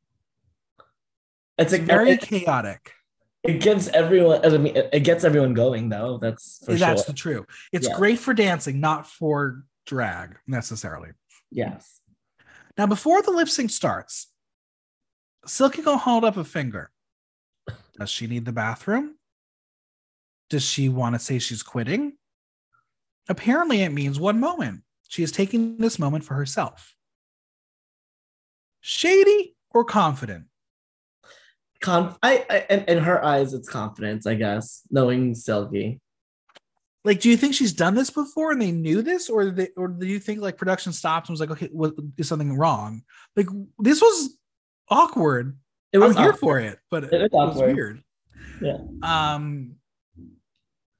It's 1.58 1.74
It's 1.74 1.82
a 1.82 1.84
very 1.84 2.12
it, 2.12 2.22
chaotic. 2.22 2.92
it 3.42 3.60
gives 3.60 3.88
everyone. 3.88 4.42
I 4.46 4.56
mean, 4.56 4.74
it, 4.76 5.00
gets 5.04 5.24
everyone 5.24 5.52
going 5.52 5.90
though. 5.90 6.16
That's 6.16 6.64
for 6.64 6.72
That's 6.74 7.02
sure. 7.02 7.06
the 7.06 7.12
true. 7.12 7.46
It's 7.70 7.86
Yeah. 7.86 7.96
great 7.96 8.18
for 8.18 8.32
dancing, 8.32 8.80
not 8.80 9.06
for 9.06 9.64
drag 9.86 10.38
necessarily. 10.46 11.10
yes. 11.50 12.00
Now, 12.78 12.86
before 12.86 13.20
the 13.20 13.30
lip 13.30 13.48
sync 13.50 13.70
starts, 13.70 14.28
Silky 15.46 15.82
gonna 15.82 15.98
hold 15.98 16.24
up 16.24 16.38
a 16.38 16.44
finger. 16.44 16.90
Does 17.98 18.08
she 18.08 18.26
need 18.26 18.46
the 18.46 18.52
bathroom? 18.52 19.16
Does 20.50 20.64
she 20.64 20.88
want 20.88 21.14
to 21.14 21.18
say 21.18 21.38
she's 21.38 21.62
quitting? 21.62 22.14
Apparently, 23.28 23.82
it 23.82 23.90
means 23.90 24.18
one 24.20 24.40
moment. 24.40 24.82
She 25.08 25.22
is 25.22 25.32
taking 25.32 25.78
this 25.78 25.98
moment 25.98 26.24
for 26.24 26.34
herself. 26.34 26.94
Shady 28.80 29.54
or 29.70 29.84
confident? 29.84 30.46
Conf- 31.80 32.18
I, 32.22 32.44
I 32.50 32.66
in, 32.68 32.84
in 32.84 32.98
her 33.04 33.24
eyes, 33.24 33.54
it's 33.54 33.68
confidence, 33.68 34.26
I 34.26 34.34
guess, 34.34 34.82
knowing 34.90 35.34
Silky. 35.34 36.00
Like, 37.04 37.20
do 37.20 37.30
you 37.30 37.36
think 37.36 37.54
she's 37.54 37.72
done 37.72 37.94
this 37.94 38.10
before 38.10 38.52
and 38.52 38.60
they 38.60 38.72
knew 38.72 39.00
this, 39.00 39.30
or 39.30 39.50
they, 39.50 39.68
or 39.76 39.88
do 39.88 40.06
you 40.06 40.18
think 40.18 40.40
like 40.40 40.58
production 40.58 40.92
stopped 40.92 41.28
and 41.28 41.32
was 41.32 41.40
like, 41.40 41.50
okay, 41.50 41.68
what 41.72 41.94
is 42.18 42.28
something 42.28 42.56
wrong? 42.58 43.02
Like, 43.36 43.46
this 43.78 44.02
was 44.02 44.36
awkward. 44.90 45.56
It 45.92 45.98
was 45.98 46.16
I'm 46.16 46.22
here 46.22 46.32
for 46.34 46.58
it, 46.58 46.78
but 46.90 47.04
it, 47.04 47.12
It 47.14 47.32
was 47.32 47.56
awkward. 47.56 47.74
weird. 47.74 48.02
Yeah. 48.60 48.76
Um, 49.02 49.76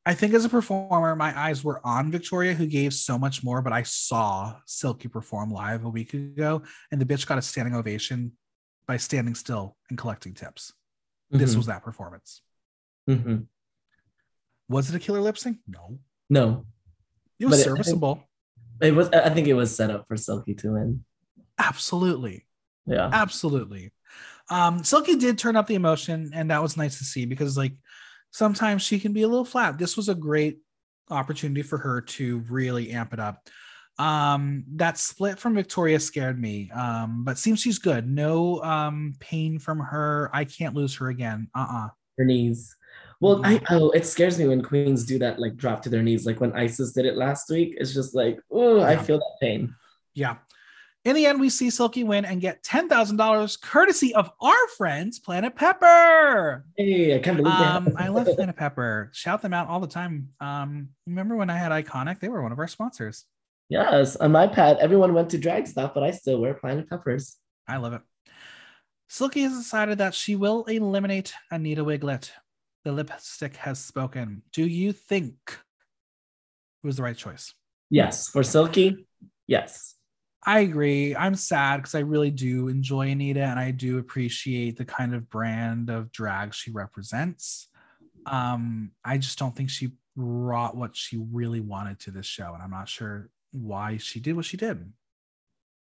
I 0.06 0.14
think 0.14 0.32
as 0.32 0.44
a 0.44 0.48
performer, 0.48 1.14
my 1.14 1.38
eyes 1.38 1.62
were 1.62 1.80
on 1.86 2.10
Victoria, 2.10 2.54
who 2.54 2.66
gave 2.66 2.94
so 2.94 3.18
much 3.18 3.44
more. 3.44 3.60
But 3.60 3.72
I 3.72 3.82
saw 3.82 4.56
Silky 4.66 5.08
perform 5.08 5.50
live 5.52 5.84
a 5.84 5.88
week 5.90 6.14
ago, 6.14 6.62
and 6.90 7.00
the 7.00 7.04
bitch 7.04 7.26
got 7.26 7.38
a 7.38 7.42
standing 7.42 7.74
ovation 7.74 8.32
by 8.86 8.96
standing 8.96 9.34
still 9.34 9.76
and 9.88 9.98
collecting 9.98 10.34
tips. 10.34 10.72
This 11.30 11.52
Mhm. 11.52 11.56
was 11.58 11.66
that 11.66 11.84
performance. 11.84 12.42
Mhm. 13.08 13.46
Was 14.68 14.88
it 14.88 14.96
a 14.96 14.98
killer 14.98 15.20
lip 15.20 15.36
sync? 15.38 15.58
No, 15.66 16.00
no. 16.28 16.66
it 17.38 17.46
was 17.46 17.56
But 17.56 17.60
it- 17.60 17.64
serviceable. 17.64 18.28
It 18.82 18.94
was. 18.94 19.08
I 19.10 19.30
think 19.30 19.46
it 19.48 19.54
was 19.54 19.74
set 19.74 19.90
up 19.90 20.06
for 20.08 20.16
Silky 20.16 20.54
to 20.56 20.72
win. 20.72 21.04
Absolutely. 21.58 22.46
Yeah. 22.86 23.08
Absolutely. 23.12 23.92
Um, 24.48 24.82
Silky 24.84 25.16
did 25.16 25.38
turn 25.38 25.54
up 25.56 25.66
the 25.66 25.74
emotion, 25.74 26.30
and 26.34 26.50
that 26.50 26.62
was 26.62 26.76
nice 26.76 26.98
to 26.98 27.04
see 27.04 27.24
because, 27.26 27.56
like, 27.56 27.76
sometimes 28.30 28.82
she 28.82 28.98
can 28.98 29.12
be 29.12 29.22
a 29.22 29.28
little 29.28 29.44
flat. 29.44 29.78
This 29.78 29.96
was 29.96 30.08
a 30.08 30.14
great 30.14 30.58
opportunity 31.10 31.62
for 31.62 31.78
her 31.78 32.00
to 32.00 32.38
really 32.48 32.92
amp 32.92 33.12
it 33.12 33.20
up. 33.20 33.48
Um, 33.98 34.64
that 34.76 34.96
split 34.96 35.38
from 35.38 35.54
Victoria 35.54 36.00
scared 36.00 36.40
me, 36.40 36.70
um, 36.70 37.24
but 37.24 37.36
seems 37.36 37.60
she's 37.60 37.78
good. 37.78 38.08
No 38.08 38.62
um, 38.62 39.14
pain 39.20 39.58
from 39.58 39.78
her. 39.78 40.30
I 40.32 40.44
can't 40.44 40.74
lose 40.74 40.94
her 40.96 41.08
again. 41.08 41.48
Uh 41.54 41.66
uh 41.70 41.88
Her 42.16 42.24
knees. 42.24 42.76
Well, 43.20 43.42
I 43.44 43.60
oh, 43.68 43.90
it 43.90 44.06
scares 44.06 44.38
me 44.38 44.48
when 44.48 44.62
queens 44.62 45.04
do 45.04 45.18
that, 45.18 45.38
like 45.38 45.56
drop 45.56 45.82
to 45.82 45.90
their 45.90 46.02
knees. 46.02 46.24
Like 46.24 46.40
when 46.40 46.52
Icesis 46.52 46.94
did 46.94 47.04
it 47.04 47.16
last 47.16 47.50
week. 47.50 47.74
It's 47.78 47.92
just 47.92 48.14
like, 48.14 48.40
oh, 48.50 48.80
I 48.80 48.96
feel 48.96 49.18
that 49.18 49.36
pain. 49.42 49.74
Yeah. 50.14 50.36
In 51.04 51.16
the 51.16 51.24
end, 51.24 51.40
we 51.40 51.48
see 51.48 51.70
Silky 51.70 52.04
win 52.04 52.26
and 52.26 52.42
get 52.42 52.62
$10,000 52.62 53.62
courtesy 53.62 54.14
of 54.14 54.30
our 54.40 54.68
friends, 54.76 55.18
Planet 55.18 55.56
Pepper. 55.56 56.66
Hey, 56.76 57.16
I 57.16 57.20
can't 57.20 57.38
believe 57.38 57.56
they 57.56 57.64
Um, 57.64 57.94
I 57.96 58.08
love 58.08 58.26
Planet 58.36 58.54
Pepper. 58.54 59.08
Shout 59.14 59.40
them 59.40 59.54
out 59.54 59.68
all 59.68 59.80
the 59.80 59.86
time. 59.86 60.28
Um, 60.40 60.90
remember 61.06 61.36
when 61.36 61.48
I 61.48 61.56
had 61.56 61.72
Iconic? 61.72 62.20
They 62.20 62.28
were 62.28 62.42
one 62.42 62.52
of 62.52 62.58
our 62.58 62.68
sponsors. 62.68 63.24
Yes, 63.70 64.16
on 64.16 64.32
my 64.32 64.46
pad, 64.46 64.76
everyone 64.80 65.14
went 65.14 65.30
to 65.30 65.38
drag 65.38 65.66
stuff, 65.66 65.94
but 65.94 66.02
I 66.02 66.10
still 66.10 66.38
wear 66.38 66.52
Planet 66.52 66.90
Peppers. 66.90 67.36
I 67.66 67.78
love 67.78 67.94
it. 67.94 68.02
Silky 69.08 69.40
has 69.42 69.56
decided 69.56 69.98
that 69.98 70.14
she 70.14 70.36
will 70.36 70.64
eliminate 70.64 71.32
Anita 71.50 71.82
Wigl'it. 71.82 72.30
The 72.84 72.92
lipstick 72.92 73.56
has 73.56 73.78
spoken. 73.78 74.42
Do 74.52 74.66
you 74.66 74.92
think 74.92 75.34
it 75.46 76.86
was 76.86 76.96
the 76.96 77.02
right 77.04 77.16
choice? 77.16 77.54
Yes, 77.88 78.28
for 78.28 78.42
Silky, 78.42 79.06
yes. 79.46 79.94
I 80.44 80.60
agree. 80.60 81.14
I'm 81.14 81.34
sad 81.34 81.78
because 81.78 81.94
I 81.94 82.00
really 82.00 82.30
do 82.30 82.68
enjoy 82.68 83.10
Anita 83.10 83.42
and 83.42 83.58
I 83.58 83.72
do 83.72 83.98
appreciate 83.98 84.76
the 84.78 84.84
kind 84.86 85.14
of 85.14 85.28
brand 85.28 85.90
of 85.90 86.10
drag 86.12 86.54
she 86.54 86.70
represents. 86.70 87.68
Um, 88.26 88.92
I 89.04 89.18
just 89.18 89.38
don't 89.38 89.54
think 89.54 89.70
she 89.70 89.92
brought 90.16 90.76
what 90.76 90.96
she 90.96 91.18
really 91.32 91.60
wanted 91.60 92.00
to 92.00 92.10
this 92.10 92.26
show, 92.26 92.52
and 92.54 92.62
I'm 92.62 92.70
not 92.70 92.88
sure 92.88 93.30
why 93.52 93.96
she 93.98 94.20
did 94.20 94.36
what 94.36 94.44
she 94.44 94.56
did. 94.56 94.92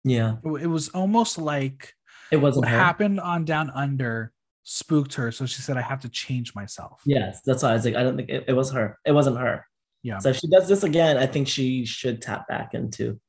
Yeah, 0.05 0.37
It, 0.45 0.63
it 0.63 0.67
was 0.67 0.89
almost 0.91 1.39
like 1.39 1.95
it 2.31 2.37
wasn't 2.37 2.67
what 2.67 2.71
her. 2.73 2.79
happened 2.79 3.21
on 3.21 3.45
Down 3.45 3.71
Under 3.71 4.33
spooked 4.63 5.15
her, 5.15 5.33
so 5.33 5.47
she 5.47 5.61
said, 5.63 5.77
"I 5.77 5.83
have 5.83 6.01
to 6.03 6.09
change 6.09 6.55
myself." 6.55 7.03
Yes, 7.05 7.41
that's 7.45 7.63
why 7.63 7.71
I 7.71 7.73
was 7.75 7.85
like, 7.85 7.97
I 7.97 8.03
don't 8.03 8.17
think 8.17 8.29
it, 8.29 8.45
it 8.49 8.53
was 8.53 8.73
her. 8.73 8.99
It 9.05 9.13
wasn't 9.13 9.39
her. 9.39 9.67
Yeah. 10.03 10.19
So 10.19 10.31
if 10.31 10.37
she 10.37 10.49
does 10.49 10.69
this 10.69 10.85
again, 10.85 11.17
I 11.17 11.27
think 11.27 11.49
she 11.49 11.85
should 11.85 12.23
tap 12.23 12.47
back 12.49 12.75
into. 12.75 13.21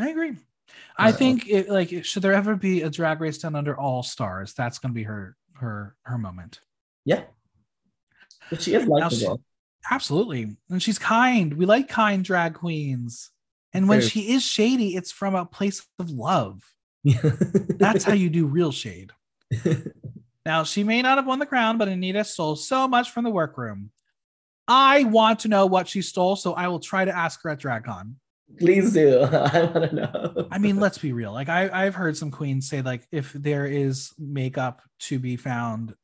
I 0.00 0.10
agree. 0.10 0.36
I 0.96 1.08
Yeah. 1.08 1.12
think 1.16 1.48
it 1.48 1.68
like 1.68 2.04
should 2.04 2.22
there 2.22 2.32
ever 2.32 2.56
be 2.56 2.82
a 2.82 2.90
Drag 2.90 3.20
Race 3.20 3.38
Down 3.38 3.54
Under 3.54 3.78
All 3.78 4.02
Stars, 4.02 4.54
that's 4.54 4.78
going 4.78 4.90
to 4.92 4.94
be 4.94 5.04
her 5.04 5.36
her 5.54 5.96
her 6.02 6.18
moment. 6.18 6.60
Yeah. 7.04 7.24
But 8.50 8.62
she 8.62 8.74
is 8.74 8.86
likable. 8.86 9.40
Absolutely. 9.90 10.56
And 10.70 10.82
she's 10.82 10.98
kind. 10.98 11.54
We 11.54 11.66
like 11.66 11.88
kind 11.88 12.24
drag 12.24 12.54
queens. 12.54 13.30
And 13.72 13.88
when 13.88 14.00
she 14.02 14.32
is 14.32 14.42
shady, 14.42 14.94
it's 14.96 15.10
from 15.10 15.34
a 15.34 15.46
place 15.46 15.84
of 15.98 16.10
love. 16.10 16.62
That's 17.04 18.04
how 18.04 18.12
you 18.12 18.28
do 18.28 18.46
real 18.46 18.70
shade. 18.72 19.12
Now, 20.44 20.64
she 20.64 20.82
may 20.82 21.02
not 21.02 21.18
have 21.18 21.26
won 21.26 21.38
the 21.38 21.46
crown, 21.46 21.78
but 21.78 21.86
Anita 21.86 22.24
stole 22.24 22.56
so 22.56 22.88
much 22.88 23.12
from 23.12 23.22
the 23.22 23.30
workroom. 23.30 23.90
I 24.66 25.04
want 25.04 25.40
to 25.40 25.48
know 25.48 25.66
what 25.66 25.86
she 25.86 26.02
stole, 26.02 26.34
so 26.34 26.52
I 26.54 26.66
will 26.66 26.80
try 26.80 27.04
to 27.04 27.16
ask 27.16 27.40
her 27.42 27.50
at 27.50 27.60
DragCon. 27.60 28.14
Please 28.58 28.92
do. 28.92 29.20
I 29.22 29.64
want 29.64 29.90
to 29.90 29.94
know. 29.94 30.48
I 30.50 30.58
mean, 30.58 30.78
let's 30.78 30.98
be 30.98 31.12
real. 31.12 31.32
Like 31.32 31.48
I, 31.48 31.70
I've 31.72 31.94
heard 31.94 32.16
some 32.16 32.30
queens 32.30 32.68
say, 32.68 32.82
like, 32.82 33.06
if 33.10 33.32
there 33.32 33.66
is 33.66 34.12
makeup 34.18 34.82
to 35.00 35.18
be 35.18 35.36
found, 35.36 35.94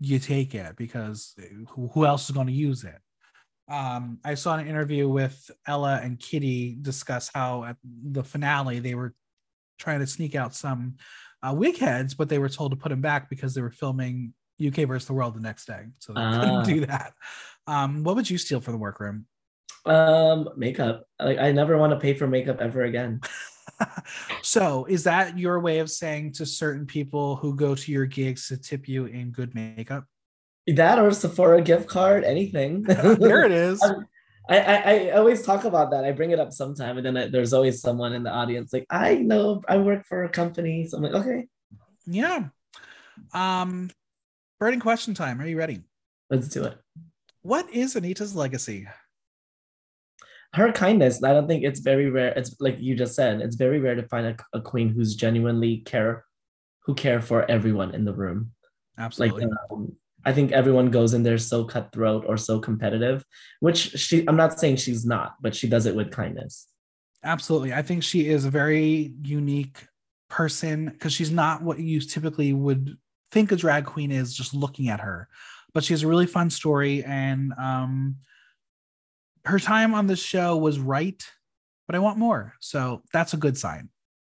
you 0.00 0.18
take 0.18 0.54
it 0.54 0.76
because 0.76 1.34
who, 1.70 1.88
who 1.88 2.06
else 2.06 2.28
is 2.28 2.34
going 2.34 2.46
to 2.46 2.52
use 2.52 2.84
it? 2.84 2.98
Um, 3.70 4.18
I 4.24 4.34
saw 4.34 4.56
an 4.56 4.66
interview 4.66 5.08
with 5.08 5.50
Ella 5.66 6.00
and 6.02 6.18
Kitty 6.18 6.78
discuss 6.80 7.30
how 7.34 7.64
at 7.64 7.76
the 7.84 8.24
finale 8.24 8.78
they 8.78 8.94
were 8.94 9.14
trying 9.78 10.00
to 10.00 10.06
sneak 10.06 10.34
out 10.34 10.54
some 10.54 10.96
uh, 11.42 11.52
wig 11.54 11.76
heads, 11.78 12.14
but 12.14 12.28
they 12.28 12.38
were 12.38 12.48
told 12.48 12.70
to 12.72 12.76
put 12.76 12.88
them 12.88 13.00
back 13.02 13.28
because 13.28 13.54
they 13.54 13.60
were 13.60 13.70
filming 13.70 14.32
UK 14.64 14.88
versus 14.88 15.06
the 15.06 15.12
world 15.12 15.34
the 15.34 15.40
next 15.40 15.66
day, 15.66 15.84
so 15.98 16.12
they 16.12 16.20
Ah. 16.20 16.40
couldn't 16.40 16.64
do 16.64 16.86
that. 16.86 17.12
Um, 17.66 18.02
what 18.04 18.16
would 18.16 18.28
you 18.30 18.38
steal 18.38 18.60
for 18.60 18.72
the 18.72 18.78
workroom? 18.78 19.26
Um, 19.84 20.48
makeup. 20.56 21.04
Like 21.20 21.38
I 21.38 21.52
never 21.52 21.78
want 21.78 21.92
to 21.92 21.98
pay 21.98 22.14
for 22.14 22.26
makeup 22.26 22.60
ever 22.60 22.82
again. 22.82 23.20
so 24.42 24.86
is 24.86 25.04
that 25.04 25.38
your 25.38 25.60
way 25.60 25.78
of 25.78 25.88
saying 25.88 26.32
to 26.32 26.44
certain 26.44 26.84
people 26.84 27.36
who 27.36 27.54
go 27.54 27.76
to 27.76 27.92
your 27.92 28.06
gigs 28.06 28.48
to 28.48 28.56
tip 28.56 28.88
you 28.88 29.04
in 29.04 29.30
good 29.30 29.54
makeup 29.54 30.04
That 30.66 30.98
or 30.98 31.12
Sephora 31.12 31.62
gift 31.62 31.86
card, 31.86 32.24
anything. 32.24 32.82
there 32.82 33.44
it 33.44 33.52
is 33.52 33.80
I, 34.50 34.58
I, 34.58 34.74
I 34.76 35.10
always 35.10 35.42
talk 35.42 35.64
about 35.64 35.90
that. 35.90 36.04
I 36.04 36.12
bring 36.12 36.30
it 36.30 36.40
up 36.40 36.52
sometime, 36.52 36.96
and 36.96 37.06
then 37.06 37.16
I, 37.18 37.28
there's 37.28 37.52
always 37.52 37.82
someone 37.82 38.14
in 38.14 38.22
the 38.22 38.32
audience 38.32 38.72
like, 38.72 38.86
I 38.88 39.16
know 39.16 39.62
I 39.68 39.76
work 39.76 40.06
for 40.06 40.24
a 40.24 40.28
company. 40.28 40.88
So 40.88 40.96
I'm 40.96 41.02
like, 41.02 41.12
okay, 41.12 41.46
yeah 42.10 42.48
um 43.34 43.90
burning 44.58 44.80
question 44.80 45.14
time 45.14 45.40
are 45.40 45.46
you 45.46 45.58
ready 45.58 45.82
let's 46.30 46.48
do 46.48 46.64
it. 46.64 46.78
what 47.42 47.68
is 47.70 47.96
anita's 47.96 48.34
legacy 48.34 48.86
Her 50.54 50.72
kindness, 50.72 51.22
I 51.22 51.32
don't 51.34 51.46
think 51.46 51.64
it's 51.64 51.80
very 51.80 52.10
rare. 52.10 52.32
It's 52.36 52.56
like 52.60 52.76
you 52.80 52.96
just 52.96 53.14
said, 53.14 53.40
it's 53.40 53.56
very 53.56 53.80
rare 53.80 53.94
to 53.94 54.08
find 54.08 54.26
a, 54.26 54.36
a 54.56 54.60
queen 54.60 54.88
who's 54.88 55.14
genuinely 55.14 55.78
care, 55.78 56.24
who 56.84 56.94
care 56.94 57.20
for 57.20 57.48
everyone 57.50 57.94
in 57.94 58.04
the 58.04 58.14
room. 58.14 58.52
Like, 58.96 59.04
absolutely 59.04 59.44
um, 59.70 59.92
I 60.24 60.32
think 60.32 60.52
everyone 60.52 60.90
goes 60.90 61.14
in 61.14 61.22
there 61.22 61.38
so 61.38 61.64
cutthroat 61.64 62.24
or 62.26 62.36
so 62.36 62.58
competitive, 62.60 63.24
which 63.60 63.78
she, 63.92 64.26
I'm 64.26 64.36
not 64.36 64.58
saying 64.58 64.76
she's 64.76 65.06
not, 65.06 65.34
but 65.40 65.54
she 65.54 65.68
does 65.68 65.86
it 65.86 65.94
with 65.94 66.10
kindness. 66.10 66.66
absolutely 67.24 67.72
i 67.72 67.82
think 67.82 68.02
she 68.02 68.28
is 68.28 68.44
a 68.44 68.50
very 68.50 69.12
unique 69.22 69.86
person 70.28 70.86
because 70.86 71.12
she's 71.12 71.30
not 71.30 71.62
what 71.62 71.78
you 71.78 72.00
typically 72.00 72.52
would 72.52 72.96
think 73.32 73.50
a 73.50 73.56
drag 73.56 73.84
queen 73.84 74.12
is 74.12 74.34
just 74.34 74.54
looking 74.54 74.88
at 74.88 75.00
her 75.00 75.28
but 75.74 75.82
she 75.82 75.92
has 75.92 76.02
a 76.02 76.06
really 76.06 76.26
fun 76.26 76.50
story 76.50 77.02
and 77.04 77.52
um 77.58 78.16
her 79.48 79.58
time 79.58 79.94
on 79.94 80.06
the 80.06 80.16
show 80.16 80.56
was 80.56 80.78
right 80.78 81.24
but 81.86 81.94
i 81.96 81.98
want 81.98 82.18
more 82.18 82.54
so 82.60 83.02
that's 83.12 83.32
a 83.34 83.36
good 83.36 83.56
sign 83.56 83.88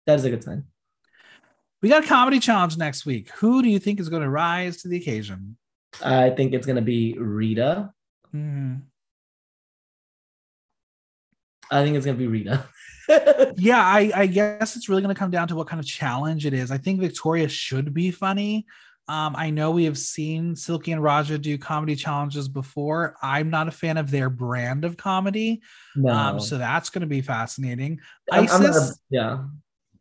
That 0.07 0.19
is 0.19 0.25
a 0.25 0.31
good 0.31 0.43
sign. 0.43 0.65
we 1.83 1.89
got 1.89 2.05
a 2.05 2.07
comedy 2.07 2.39
challenge 2.41 2.77
next 2.77 3.05
week 3.07 3.31
who 3.31 3.63
do 3.63 3.69
you 3.69 3.79
think 3.79 4.01
is 4.01 4.09
going 4.09 4.23
to 4.23 4.31
rise 4.31 4.79
to 4.83 4.89
the 4.89 4.97
occasion 4.97 5.57
I 6.03 6.31
think 6.31 6.55
it's 6.55 6.67
gonna 6.67 6.81
be 6.81 7.19
Rita. 7.19 7.93
Hmm. 8.31 8.77
I 11.71 11.83
think 11.85 11.97
it's 11.97 12.07
gonna 12.07 12.17
be 12.19 12.27
Rita. 12.29 12.65
yeah 13.57 13.81
I, 13.85 14.11
I 14.15 14.27
guess 14.27 14.77
it's 14.77 14.89
really 14.89 15.03
going 15.03 15.15
to 15.15 15.19
come 15.19 15.31
down 15.31 15.49
to 15.49 15.55
what 15.57 15.67
kind 15.67 15.81
of 15.81 15.87
challenge 15.87 16.47
it 16.47 16.55
is 16.55 16.71
i 16.71 16.79
think 16.79 17.01
victoria 17.01 17.49
should 17.49 17.93
be 17.93 18.11
funny 18.11 18.65
um, 19.09 19.35
i 19.37 19.51
know 19.51 19.71
we 19.71 19.85
have 19.85 19.99
seen 19.99 20.55
silky 20.55 20.93
and 20.93 21.03
ra'jah 21.03 21.41
do 21.41 21.59
comedy 21.59 21.97
challenges 21.97 22.49
before. 22.49 23.17
I'm 23.23 23.51
not 23.51 23.69
a 23.69 23.73
fan 23.73 23.97
of 23.97 24.11
their 24.11 24.31
brand 24.31 24.85
of 24.85 24.97
comedy. 24.97 25.63
No, 25.97 26.13
um, 26.13 26.41
so 26.41 26.59
that's 26.59 26.91
going 26.91 27.01
to 27.01 27.07
be 27.07 27.21
fascinating. 27.21 28.01
I'm- 28.31 28.49
I'm 28.51 28.63
a- 28.65 28.69
icesis? 28.69 28.99
yeah, 29.11 29.45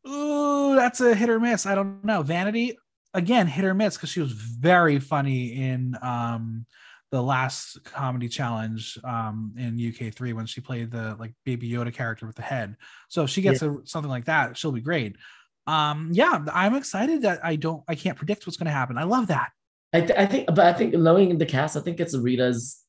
ooh 0.08 0.76
that's 0.76 1.02
a 1.02 1.16
hit 1.16 1.30
or 1.30 1.40
miss. 1.40 1.66
I 1.66 1.76
don't 1.76 2.04
know. 2.04 2.22
Vanity 2.22 2.78
again 3.14 3.48
hit 3.48 3.66
or 3.66 3.74
miss 3.74 3.98
because 3.98 4.10
she 4.10 4.22
was 4.22 4.32
very 4.32 5.00
funny 5.00 5.62
in 5.62 5.98
um 6.02 6.66
the 7.12 7.22
last 7.22 7.84
comedy 7.84 8.30
challenge 8.30 8.98
um 9.04 9.54
in 9.58 9.78
uk3 9.78 10.34
when 10.34 10.46
she 10.46 10.62
played 10.62 10.90
the 10.90 11.16
like 11.20 11.34
baby 11.44 11.70
yoda 11.70 11.94
character 11.94 12.26
with 12.26 12.38
the 12.38 12.42
head. 12.42 12.78
So 13.10 13.24
if 13.24 13.30
she 13.30 13.42
gets 13.42 13.62
a, 13.62 13.76
something 13.84 14.10
like 14.10 14.26
that 14.26 14.56
she'll 14.58 14.72
be 14.72 14.80
great 14.80 15.18
um 15.68 16.10
yeah 16.12 16.44
i'm 16.54 16.76
excited 16.76 17.22
that 17.22 17.40
i 17.44 17.56
don't 17.56 17.84
i 17.88 17.96
can't 17.96 18.18
predict 18.18 18.46
what's 18.46 18.58
going 18.58 18.66
to 18.66 18.72
happen 18.72 18.98
i 18.98 19.04
love 19.04 19.28
that 19.28 19.52
I, 19.94 20.02
th- 20.02 20.18
I 20.18 20.26
think, 20.26 20.48
but 20.48 20.60
I 20.60 20.74
think 20.74 20.94
knowing 20.94 21.38
the 21.38 21.46
cast, 21.46 21.76
I 21.76 21.82
think 21.82 22.00
it's 22.00 22.16
Rita's. 22.16 22.82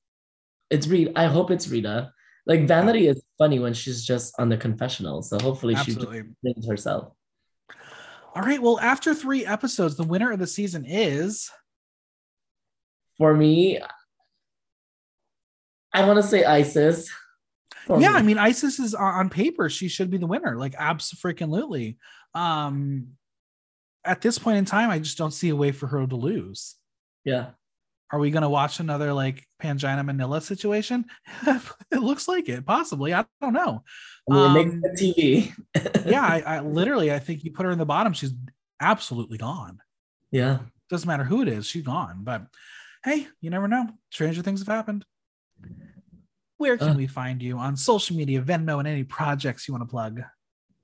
It's 0.70 0.86
Rita. 0.86 1.12
I 1.16 1.26
hope 1.26 1.50
it's 1.50 1.68
Rita. 1.68 2.12
Like 2.46 2.66
Vanity 2.66 3.08
is 3.08 3.22
funny 3.38 3.58
when 3.58 3.74
she's 3.74 4.04
just 4.04 4.34
on 4.38 4.48
the 4.48 4.56
confessional, 4.56 5.22
so 5.22 5.38
hopefully 5.38 5.74
Absolutely. 5.74 6.22
she 6.44 6.54
just 6.54 6.68
herself. 6.68 7.12
All 8.34 8.42
right. 8.42 8.62
Well, 8.62 8.80
after 8.80 9.14
three 9.14 9.44
episodes, 9.44 9.96
the 9.96 10.04
winner 10.04 10.32
of 10.32 10.38
the 10.38 10.46
season 10.46 10.84
is. 10.86 11.50
For 13.18 13.34
me, 13.34 13.78
I 15.92 16.06
want 16.06 16.16
to 16.16 16.22
say 16.22 16.44
Icesis. 16.44 17.10
Yeah. 17.88 18.12
I 18.12 18.22
mean, 18.22 18.38
Icesis 18.38 18.78
is 18.78 18.94
on 18.94 19.14
on 19.14 19.30
paper. 19.30 19.68
She 19.68 19.88
should 19.88 20.10
be 20.10 20.18
the 20.18 20.26
winner. 20.26 20.56
Like, 20.56 20.74
absolutely. 20.78 21.98
Um, 22.34 23.08
at 24.04 24.20
this 24.20 24.38
point 24.38 24.58
in 24.58 24.64
time, 24.64 24.90
I 24.90 24.98
just 24.98 25.18
don't 25.18 25.32
see 25.32 25.50
a 25.50 25.56
way 25.56 25.72
for 25.72 25.86
her 25.86 26.06
to 26.06 26.16
lose. 26.16 26.76
yeah. 27.24 27.50
Are 28.10 28.18
we 28.18 28.30
going 28.30 28.42
to 28.42 28.48
watch 28.50 28.78
another 28.78 29.14
like 29.14 29.42
Pangina 29.62 30.04
Manila 30.04 30.42
situation? 30.42 31.06
it 31.90 31.98
looks 32.02 32.28
like 32.28 32.46
it, 32.50 32.66
possibly. 32.66 33.14
I 33.14 33.24
don't 33.40 33.54
know. 33.54 33.84
Um, 34.30 34.52
makes 34.52 34.74
good 34.74 34.98
TV. 34.98 35.52
Yeah, 36.04 36.20
I, 36.20 36.40
I 36.40 36.60
literally, 36.60 37.10
I 37.10 37.18
think 37.18 37.42
you 37.42 37.52
put 37.52 37.64
her 37.64 37.72
in 37.72 37.78
the 37.78 37.86
bottom, 37.86 38.12
she's 38.12 38.34
absolutely 38.80 39.38
gone. 39.38 39.78
yeah. 40.30 40.58
Doesn't 40.90 41.06
matter 41.08 41.24
who 41.24 41.40
it 41.40 41.48
is, 41.48 41.66
she's 41.66 41.84
gone. 41.84 42.18
But 42.22 42.42
hey, 43.02 43.26
you 43.40 43.48
never 43.48 43.66
know. 43.66 43.88
Stranger 44.10 44.42
things 44.42 44.60
have 44.60 44.68
happened. 44.68 45.06
Where 46.62 46.76
can 46.76 46.90
Uh. 46.90 46.94
we 46.94 47.08
find 47.08 47.42
you 47.42 47.58
on 47.58 47.76
social 47.76 48.14
media, 48.14 48.40
Venmo, 48.40 48.78
and 48.78 48.86
any 48.86 49.02
projects 49.02 49.66
you 49.66 49.74
want 49.74 49.82
to 49.82 49.90
plug? 49.90 50.22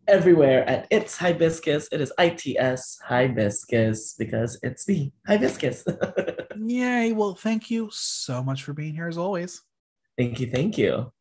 Everywhere 0.08 0.68
at 0.68 0.88
It's 0.90 1.16
Hibiscus. 1.16 1.86
It 1.92 2.00
is 2.00 2.12
ITS 2.18 2.98
Hibiscus 3.08 4.14
because 4.18 4.58
it's 4.64 4.88
me, 4.88 5.12
Hibiscus. 5.28 5.84
Yay. 6.56 7.12
Well, 7.12 7.36
thank 7.36 7.70
you 7.70 7.90
so 7.92 8.42
much 8.42 8.64
for 8.64 8.72
being 8.72 8.92
here 8.92 9.06
as 9.06 9.16
always. 9.18 9.62
thank 10.18 10.40
you. 10.40 10.48
Thank 10.50 10.78
you. 10.78 11.12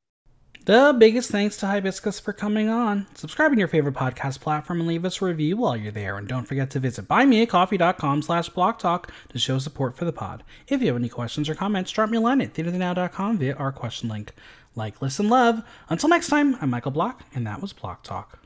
The 0.68 0.94
biggest 0.99 1.31
thanks 1.31 1.56
to 1.57 1.65
Hibiscus 1.65 2.19
for 2.19 2.34
coming 2.34 2.68
on. 2.68 3.07
Subscribe 3.15 3.52
on 3.52 3.57
your 3.57 3.69
favorite 3.69 3.95
podcast 3.95 4.41
platform 4.41 4.81
and 4.81 4.88
leave 4.89 5.06
us 5.06 5.22
a 5.22 5.26
review 5.26 5.56
while 5.56 5.77
you're 5.77 5.94
there. 5.94 6.18
And 6.18 6.27
don't 6.27 6.44
forget 6.44 6.69
to 6.72 6.80
visit 6.81 7.07
buymeacoffee.com 7.07 8.22
slash 8.22 8.49
blocktalk 8.49 9.06
to 9.30 9.39
show 9.39 9.60
support 9.60 9.95
for 9.95 10.03
the 10.03 10.11
pod. 10.11 10.44
If 10.68 10.81
you 10.81 10.88
have 10.88 10.98
any 10.98 11.07
questions 11.07 11.48
or 11.48 11.56
comments, 11.56 11.91
drop 11.91 12.10
me 12.10 12.18
a 12.18 12.19
line 12.19 12.41
at 12.41 12.53
TheaterNow.com 12.53 13.38
via 13.38 13.56
our 13.56 13.72
question 13.72 14.10
link. 14.10 14.34
Like, 14.76 15.02
listen, 15.02 15.30
love. 15.30 15.64
Until 15.88 16.10
next 16.10 16.27
time, 16.27 16.57
I'm 16.60 16.69
Michael 16.69 16.91
Block, 16.91 17.23
and 17.34 17.48
that 17.48 17.61
was 17.61 17.72
Block 17.72 18.03
Talk. 18.03 18.38